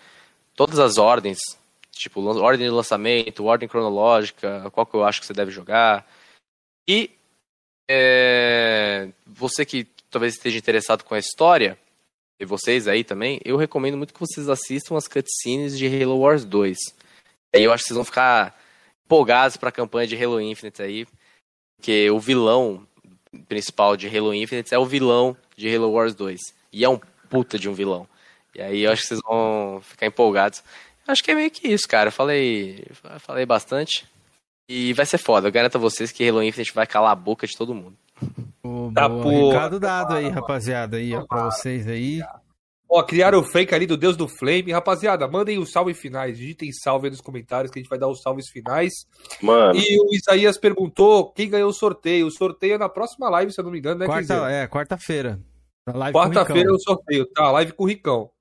todas 0.56 0.80
as 0.80 0.98
ordens, 0.98 1.40
tipo, 1.92 2.22
ordem 2.22 2.68
de 2.68 2.74
lançamento, 2.74 3.46
ordem 3.46 3.68
cronológica, 3.68 4.70
qual 4.72 4.86
que 4.86 4.96
eu 4.96 5.04
acho 5.04 5.20
que 5.20 5.26
você 5.26 5.34
deve 5.34 5.52
jogar. 5.52 6.08
E 6.88 7.10
é, 7.90 9.10
você 9.26 9.66
que 9.66 9.88
talvez 10.10 10.36
esteja 10.36 10.58
interessado 10.58 11.04
com 11.04 11.16
a 11.16 11.20
história, 11.20 11.78
e 12.40 12.46
vocês 12.46 12.88
aí 12.88 13.04
também, 13.04 13.42
eu 13.44 13.58
recomendo 13.58 13.98
muito 13.98 14.14
que 14.14 14.20
vocês 14.20 14.48
assistam 14.48 14.96
as 14.96 15.08
cutscenes 15.08 15.78
de 15.78 15.88
Halo 15.88 16.20
Wars 16.20 16.46
2 16.46 16.78
Aí 17.56 17.64
eu 17.64 17.72
acho 17.72 17.84
que 17.84 17.88
vocês 17.88 17.96
vão 17.96 18.04
ficar 18.04 18.54
empolgados 19.06 19.56
pra 19.56 19.72
campanha 19.72 20.06
de 20.06 20.22
Halo 20.22 20.42
Infinite 20.42 20.82
aí. 20.82 21.08
Porque 21.78 22.10
o 22.12 22.20
vilão 22.20 22.86
principal 23.48 23.96
de 23.96 24.08
Halo 24.08 24.34
Infinite 24.34 24.74
é 24.74 24.78
o 24.78 24.86
vilão 24.86 25.38
de 25.56 25.74
Halo 25.74 25.92
Wars 25.92 26.14
2. 26.14 26.40
E 26.74 26.84
é 26.84 26.90
um 26.90 27.00
puta 27.30 27.58
de 27.58 27.70
um 27.70 27.74
vilão. 27.74 28.08
E 28.54 28.62
aí 28.62 28.82
eu 28.82 28.92
acho 28.92 29.04
que 29.04 29.08
vocês 29.08 29.22
vão 29.24 29.80
ficar 29.82 30.06
empolgados. 30.06 30.64
Acho 31.08 31.24
que 31.24 31.32
é 31.32 31.36
meio 31.36 31.52
que 31.52 31.68
isso, 31.68 31.88
cara. 31.88 32.10
Eu 32.10 32.12
falei, 32.12 32.86
falei 33.20 33.46
bastante. 33.46 34.06
E 34.68 34.92
vai 34.94 35.06
ser 35.06 35.18
foda. 35.18 35.48
Eu 35.48 35.52
garanto 35.52 35.78
a 35.78 35.80
vocês 35.80 36.12
que 36.12 36.28
Halo 36.28 36.44
Infinite 36.44 36.74
vai 36.74 36.88
calar 36.88 37.12
a 37.12 37.16
boca 37.16 37.46
de 37.46 37.56
todo 37.56 37.76
mundo. 37.76 37.96
Oh, 38.64 38.92
tá 38.94 39.08
boa. 39.08 39.54
Recado 39.54 39.80
dado 39.80 40.16
aí, 40.16 40.28
rapaziada. 40.28 40.98
Aí, 40.98 41.14
ó, 41.14 41.26
pra 41.26 41.46
vocês 41.46 41.88
aí. 41.88 42.22
Ó, 42.96 43.04
criaram 43.04 43.40
o 43.40 43.44
fake 43.44 43.76
ali 43.76 43.86
do 43.86 43.98
Deus 43.98 44.16
do 44.16 44.26
Flame. 44.26 44.72
Rapaziada, 44.72 45.28
mandem 45.28 45.60
os 45.60 45.70
salve 45.70 45.94
finais. 45.94 46.38
Digitem 46.38 46.72
salve 46.72 47.08
aí 47.08 47.12
nos 47.12 47.20
comentários 47.20 47.70
que 47.70 47.78
a 47.78 47.82
gente 47.82 47.90
vai 47.90 48.00
dar 48.00 48.08
os 48.08 48.22
salves 48.22 48.50
finais. 48.50 48.94
Mano. 49.42 49.78
E 49.78 50.00
o 50.00 50.16
Isaías 50.16 50.58
perguntou 50.58 51.30
quem 51.34 51.50
ganhou 51.50 51.70
o 51.70 51.74
sorteio. 51.74 52.28
O 52.28 52.32
sorteio 52.32 52.76
é 52.76 52.78
na 52.78 52.88
próxima 52.88 53.30
live, 53.30 53.52
se 53.52 53.60
eu 53.60 53.66
não 53.66 53.72
me 53.72 53.80
engano, 53.80 54.00
né, 54.00 54.06
Quarta, 54.06 54.50
É, 54.50 54.66
quarta-feira. 54.66 55.42
Quarta-feira 56.14 56.70
é 56.70 56.72
o 56.72 56.80
sorteio, 56.80 57.26
tá? 57.26 57.52
Live 57.52 57.74
com 57.74 57.84
o 57.84 57.88
Ricão. 57.88 58.32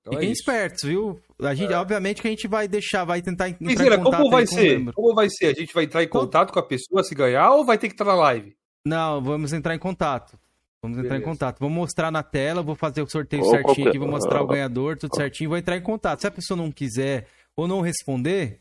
Então 0.00 0.14
Fiquem 0.14 0.30
é 0.30 0.32
espertos, 0.32 0.84
viu? 0.84 1.20
A 1.38 1.54
gente, 1.54 1.70
é. 1.70 1.76
Obviamente 1.76 2.22
que 2.22 2.28
a 2.28 2.30
gente 2.30 2.48
vai 2.48 2.66
deixar, 2.66 3.04
vai 3.04 3.20
tentar 3.20 3.50
entrar 3.50 3.68
Quisira, 3.68 3.96
em 3.96 4.02
contato 4.02 4.20
como 4.20 4.30
vai 4.30 4.46
ser? 4.46 4.92
Como 4.94 5.14
vai 5.14 5.28
ser? 5.28 5.46
A 5.48 5.54
gente 5.54 5.74
vai 5.74 5.84
entrar 5.84 6.02
em 6.02 6.08
contato 6.08 6.50
com 6.50 6.58
a 6.58 6.66
pessoa 6.66 7.04
se 7.04 7.14
ganhar 7.14 7.50
ou 7.50 7.62
vai 7.62 7.76
ter 7.76 7.88
que 7.88 7.94
estar 7.94 8.06
na 8.06 8.14
live? 8.14 8.56
Não, 8.86 9.22
vamos 9.22 9.52
entrar 9.52 9.74
em 9.74 9.78
contato. 9.78 10.38
Vamos 10.82 10.98
entrar 10.98 11.10
Beleza. 11.10 11.30
em 11.30 11.32
contato. 11.32 11.58
Vou 11.58 11.70
mostrar 11.70 12.10
na 12.10 12.22
tela, 12.22 12.62
vou 12.62 12.76
fazer 12.76 13.02
o 13.02 13.10
sorteio 13.10 13.42
Opa, 13.42 13.50
certinho 13.50 13.88
aqui, 13.88 13.98
vou 13.98 14.08
mostrar 14.08 14.42
o 14.42 14.46
ganhador, 14.46 14.96
tudo 14.96 15.14
certinho, 15.16 15.50
vou 15.50 15.58
entrar 15.58 15.76
em 15.76 15.82
contato. 15.82 16.20
Se 16.20 16.26
a 16.26 16.30
pessoa 16.30 16.56
não 16.56 16.70
quiser 16.70 17.26
ou 17.56 17.66
não 17.66 17.80
responder, 17.80 18.60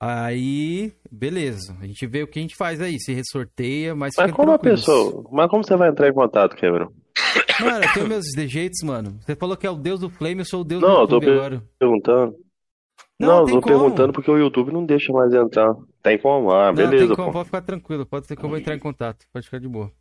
aí 0.00 0.92
beleza. 1.10 1.76
A 1.80 1.86
gente 1.86 2.04
vê 2.06 2.24
o 2.24 2.26
que 2.26 2.40
a 2.40 2.42
gente 2.42 2.56
faz 2.56 2.80
aí, 2.80 2.98
se 2.98 3.12
ressorteia, 3.12 3.94
mas 3.94 4.14
Mas 4.18 4.32
como 4.32 4.52
a 4.52 4.58
pessoa, 4.58 5.24
mas 5.30 5.48
como 5.48 5.62
você 5.62 5.76
vai 5.76 5.90
entrar 5.90 6.08
em 6.08 6.14
contato, 6.14 6.56
Cameron? 6.56 6.90
Mano, 7.60 7.84
eu 7.84 7.92
tenho 7.92 8.08
meus 8.08 8.24
jeitos, 8.50 8.82
mano. 8.82 9.18
Você 9.20 9.36
falou 9.36 9.56
que 9.56 9.66
é 9.66 9.70
o 9.70 9.76
deus 9.76 10.00
do 10.00 10.10
Flame, 10.10 10.40
eu 10.40 10.44
sou 10.44 10.62
o 10.62 10.64
deus 10.64 10.82
não, 10.82 10.94
do 10.94 11.00
YouTube 11.02 11.26
eu 11.26 11.32
tô 11.32 11.38
agora. 11.38 11.62
perguntando. 11.78 12.36
Não, 13.20 13.40
não 13.40 13.44
tô 13.44 13.60
como. 13.60 13.62
perguntando 13.62 14.12
porque 14.12 14.30
o 14.30 14.38
YouTube 14.38 14.72
não 14.72 14.84
deixa 14.84 15.12
mais 15.12 15.32
entrar. 15.32 15.76
Tem 16.02 16.18
como? 16.18 16.50
Ah, 16.50 16.72
beleza. 16.72 17.06
Não, 17.06 17.06
tem 17.08 17.16
como, 17.16 17.32
pode 17.32 17.44
ficar 17.44 17.60
tranquilo, 17.60 18.06
pode 18.06 18.26
ser 18.26 18.34
que 18.34 18.44
eu 18.44 18.48
vou 18.48 18.58
entrar 18.58 18.74
em 18.74 18.78
contato, 18.78 19.26
pode 19.32 19.44
ficar 19.44 19.60
de 19.60 19.68
boa. 19.68 19.92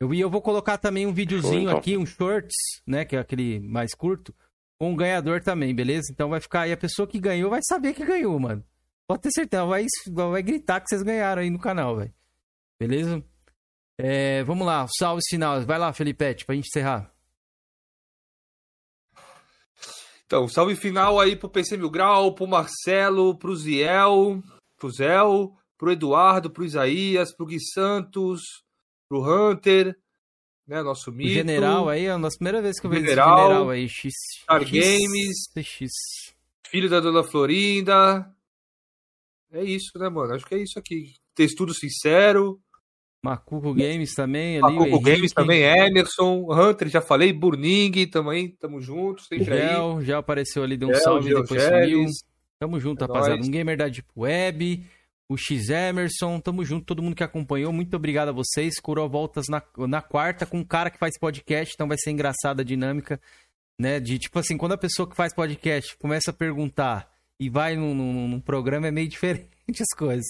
Eu, 0.00 0.14
e 0.14 0.20
eu 0.20 0.30
vou 0.30 0.40
colocar 0.40 0.78
também 0.78 1.06
um 1.06 1.12
videozinho 1.12 1.68
então. 1.68 1.76
aqui, 1.76 1.96
um 1.96 2.06
shorts, 2.06 2.56
né? 2.86 3.04
Que 3.04 3.16
é 3.16 3.18
aquele 3.18 3.60
mais 3.60 3.94
curto, 3.94 4.34
com 4.78 4.94
o 4.94 4.96
ganhador 4.96 5.42
também, 5.42 5.74
beleza? 5.74 6.10
Então 6.10 6.30
vai 6.30 6.40
ficar 6.40 6.62
aí, 6.62 6.72
a 6.72 6.76
pessoa 6.76 7.06
que 7.06 7.20
ganhou 7.20 7.50
vai 7.50 7.60
saber 7.62 7.92
que 7.92 8.04
ganhou, 8.04 8.38
mano. 8.40 8.64
Pode 9.06 9.22
ter 9.22 9.30
certeza, 9.30 9.66
vai, 9.66 9.84
vai 10.08 10.42
gritar 10.42 10.80
que 10.80 10.86
vocês 10.88 11.02
ganharam 11.02 11.42
aí 11.42 11.50
no 11.50 11.58
canal, 11.58 11.96
velho. 11.96 12.14
Beleza? 12.78 13.22
É, 13.98 14.42
vamos 14.44 14.66
lá, 14.66 14.86
salve 14.98 15.20
final. 15.28 15.60
Vai 15.66 15.78
lá, 15.78 15.92
Felipete, 15.92 16.46
pra 16.46 16.54
gente 16.54 16.68
encerrar. 16.68 17.12
Então, 20.24 20.48
salve 20.48 20.76
final 20.76 21.20
aí 21.20 21.36
pro 21.36 21.50
PC 21.50 21.76
Mil 21.76 21.90
Grau, 21.90 22.34
pro 22.34 22.46
Marcelo, 22.46 23.36
pro 23.36 23.54
Ziel, 23.54 24.42
pro 24.78 24.88
Zéu, 24.88 25.54
pro 25.76 25.92
Eduardo, 25.92 26.48
pro 26.48 26.64
Isaías, 26.64 27.34
pro 27.34 27.44
Gui 27.44 27.60
Santos, 27.60 28.40
pro 29.10 29.22
Hunter, 29.24 29.96
né? 30.66 30.80
Nosso 30.82 31.10
mito. 31.10 31.30
O 31.30 31.34
general 31.34 31.88
aí, 31.88 32.06
é 32.06 32.12
a 32.12 32.18
nossa 32.18 32.36
primeira 32.36 32.62
vez 32.62 32.78
que 32.78 32.86
eu 32.86 32.90
vejo 32.90 33.02
general, 33.02 33.28
esse 33.34 33.42
general 33.42 33.70
aí. 33.70 33.88
X, 33.88 34.14
Star 34.42 34.62
X, 34.62 34.70
Games. 34.70 35.36
X. 35.56 35.90
Filho 36.68 36.88
da 36.88 37.00
Dona 37.00 37.24
Florinda. 37.24 38.32
É 39.52 39.64
isso, 39.64 39.98
né, 39.98 40.08
mano? 40.08 40.32
Acho 40.32 40.46
que 40.46 40.54
é 40.54 40.58
isso 40.62 40.78
aqui. 40.78 41.14
Textudo 41.34 41.74
sincero. 41.74 42.60
Macuco 43.22 43.74
Games 43.74 44.14
também 44.14 44.62
ali. 44.62 44.76
Macuco 44.76 45.00
Games 45.00 45.32
também, 45.32 45.62
Emerson, 45.62 46.46
Hunter, 46.50 46.88
já 46.88 47.02
falei, 47.02 47.32
Burning 47.34 48.06
também, 48.06 48.48
tamo 48.48 48.80
junto, 48.80 49.20
sempre 49.22 49.44
Gel, 49.44 49.98
aí. 49.98 50.04
já 50.06 50.18
apareceu 50.18 50.62
ali, 50.62 50.74
deu 50.74 50.88
um 50.88 50.94
Gel, 50.94 51.02
salve, 51.02 51.28
Gel, 51.28 51.42
depois 51.42 51.62
sumiu. 51.62 52.06
Tamo 52.58 52.80
junto, 52.80 53.04
é 53.04 53.06
rapaziada. 53.06 53.36
Nóis. 53.36 53.48
Um 53.48 53.50
Gamer 53.50 53.76
da 53.76 53.88
Deep 53.88 54.08
Web 54.16 54.86
o 55.30 55.36
X 55.36 55.70
Emerson, 55.70 56.40
tamo 56.40 56.64
junto, 56.64 56.84
todo 56.84 57.00
mundo 57.00 57.14
que 57.14 57.22
acompanhou, 57.22 57.72
muito 57.72 57.94
obrigado 57.94 58.30
a 58.30 58.32
vocês. 58.32 58.80
Curou 58.80 59.08
voltas 59.08 59.46
na, 59.48 59.62
na 59.86 60.02
quarta 60.02 60.44
com 60.44 60.58
um 60.58 60.64
cara 60.64 60.90
que 60.90 60.98
faz 60.98 61.16
podcast, 61.16 61.72
então 61.72 61.86
vai 61.86 61.96
ser 61.96 62.10
engraçada 62.10 62.62
a 62.62 62.64
dinâmica, 62.64 63.20
né? 63.78 64.00
De 64.00 64.18
tipo 64.18 64.36
assim, 64.40 64.56
quando 64.56 64.72
a 64.72 64.76
pessoa 64.76 65.08
que 65.08 65.14
faz 65.14 65.32
podcast 65.32 65.96
começa 65.98 66.32
a 66.32 66.34
perguntar 66.34 67.08
e 67.38 67.48
vai 67.48 67.76
num, 67.76 67.94
num, 67.94 68.26
num 68.26 68.40
programa, 68.40 68.88
é 68.88 68.90
meio 68.90 69.06
diferente 69.08 69.48
as 69.80 69.96
coisas. 69.96 70.26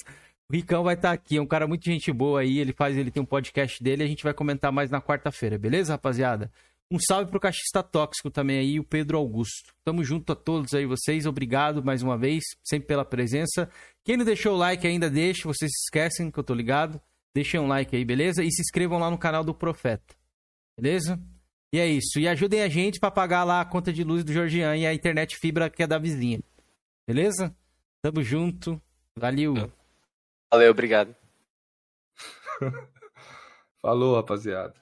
O 0.50 0.54
Ricão 0.54 0.84
vai 0.84 0.96
estar 0.96 1.08
tá 1.08 1.14
aqui, 1.14 1.38
é 1.38 1.40
um 1.40 1.46
cara 1.46 1.66
muito 1.66 1.82
gente 1.86 2.12
boa 2.12 2.42
aí, 2.42 2.58
ele 2.58 2.74
faz, 2.74 2.94
ele 2.94 3.10
tem 3.10 3.22
um 3.22 3.26
podcast 3.26 3.82
dele, 3.82 4.02
a 4.02 4.06
gente 4.06 4.22
vai 4.22 4.34
comentar 4.34 4.70
mais 4.70 4.90
na 4.90 5.00
quarta-feira, 5.00 5.56
beleza, 5.56 5.94
rapaziada? 5.94 6.52
Um 6.92 6.98
salve 6.98 7.30
pro 7.30 7.38
Cachista 7.38 7.84
Tóxico 7.84 8.32
também 8.32 8.58
aí, 8.58 8.80
o 8.80 8.84
Pedro 8.84 9.16
Augusto. 9.16 9.72
Tamo 9.84 10.02
junto 10.02 10.32
a 10.32 10.36
todos 10.36 10.74
aí 10.74 10.84
vocês, 10.86 11.24
obrigado 11.24 11.84
mais 11.84 12.02
uma 12.02 12.18
vez, 12.18 12.42
sempre 12.64 12.88
pela 12.88 13.04
presença. 13.04 13.70
Quem 14.04 14.16
não 14.16 14.24
deixou 14.24 14.54
o 14.54 14.58
like 14.58 14.84
ainda, 14.84 15.08
deixa, 15.08 15.46
vocês 15.46 15.70
esquecem 15.84 16.32
que 16.32 16.38
eu 16.38 16.42
tô 16.42 16.52
ligado. 16.52 17.00
Deixem 17.32 17.60
um 17.60 17.68
like 17.68 17.94
aí, 17.94 18.04
beleza? 18.04 18.42
E 18.42 18.50
se 18.50 18.60
inscrevam 18.60 18.98
lá 18.98 19.08
no 19.08 19.16
canal 19.16 19.44
do 19.44 19.54
Profeta, 19.54 20.16
beleza? 20.76 21.16
E 21.72 21.78
é 21.78 21.86
isso. 21.86 22.18
E 22.18 22.26
ajudem 22.26 22.62
a 22.62 22.68
gente 22.68 22.98
para 22.98 23.12
pagar 23.12 23.44
lá 23.44 23.60
a 23.60 23.64
conta 23.64 23.92
de 23.92 24.02
luz 24.02 24.24
do 24.24 24.32
Georgian 24.32 24.76
e 24.76 24.84
a 24.84 24.92
internet 24.92 25.36
fibra 25.36 25.70
que 25.70 25.84
é 25.84 25.86
da 25.86 25.96
vizinha. 25.96 26.40
Beleza? 27.06 27.54
Tamo 28.02 28.20
junto. 28.20 28.82
Valeu. 29.16 29.54
Valeu, 30.52 30.72
obrigado. 30.72 31.14
Falou, 33.80 34.16
rapaziada. 34.16 34.74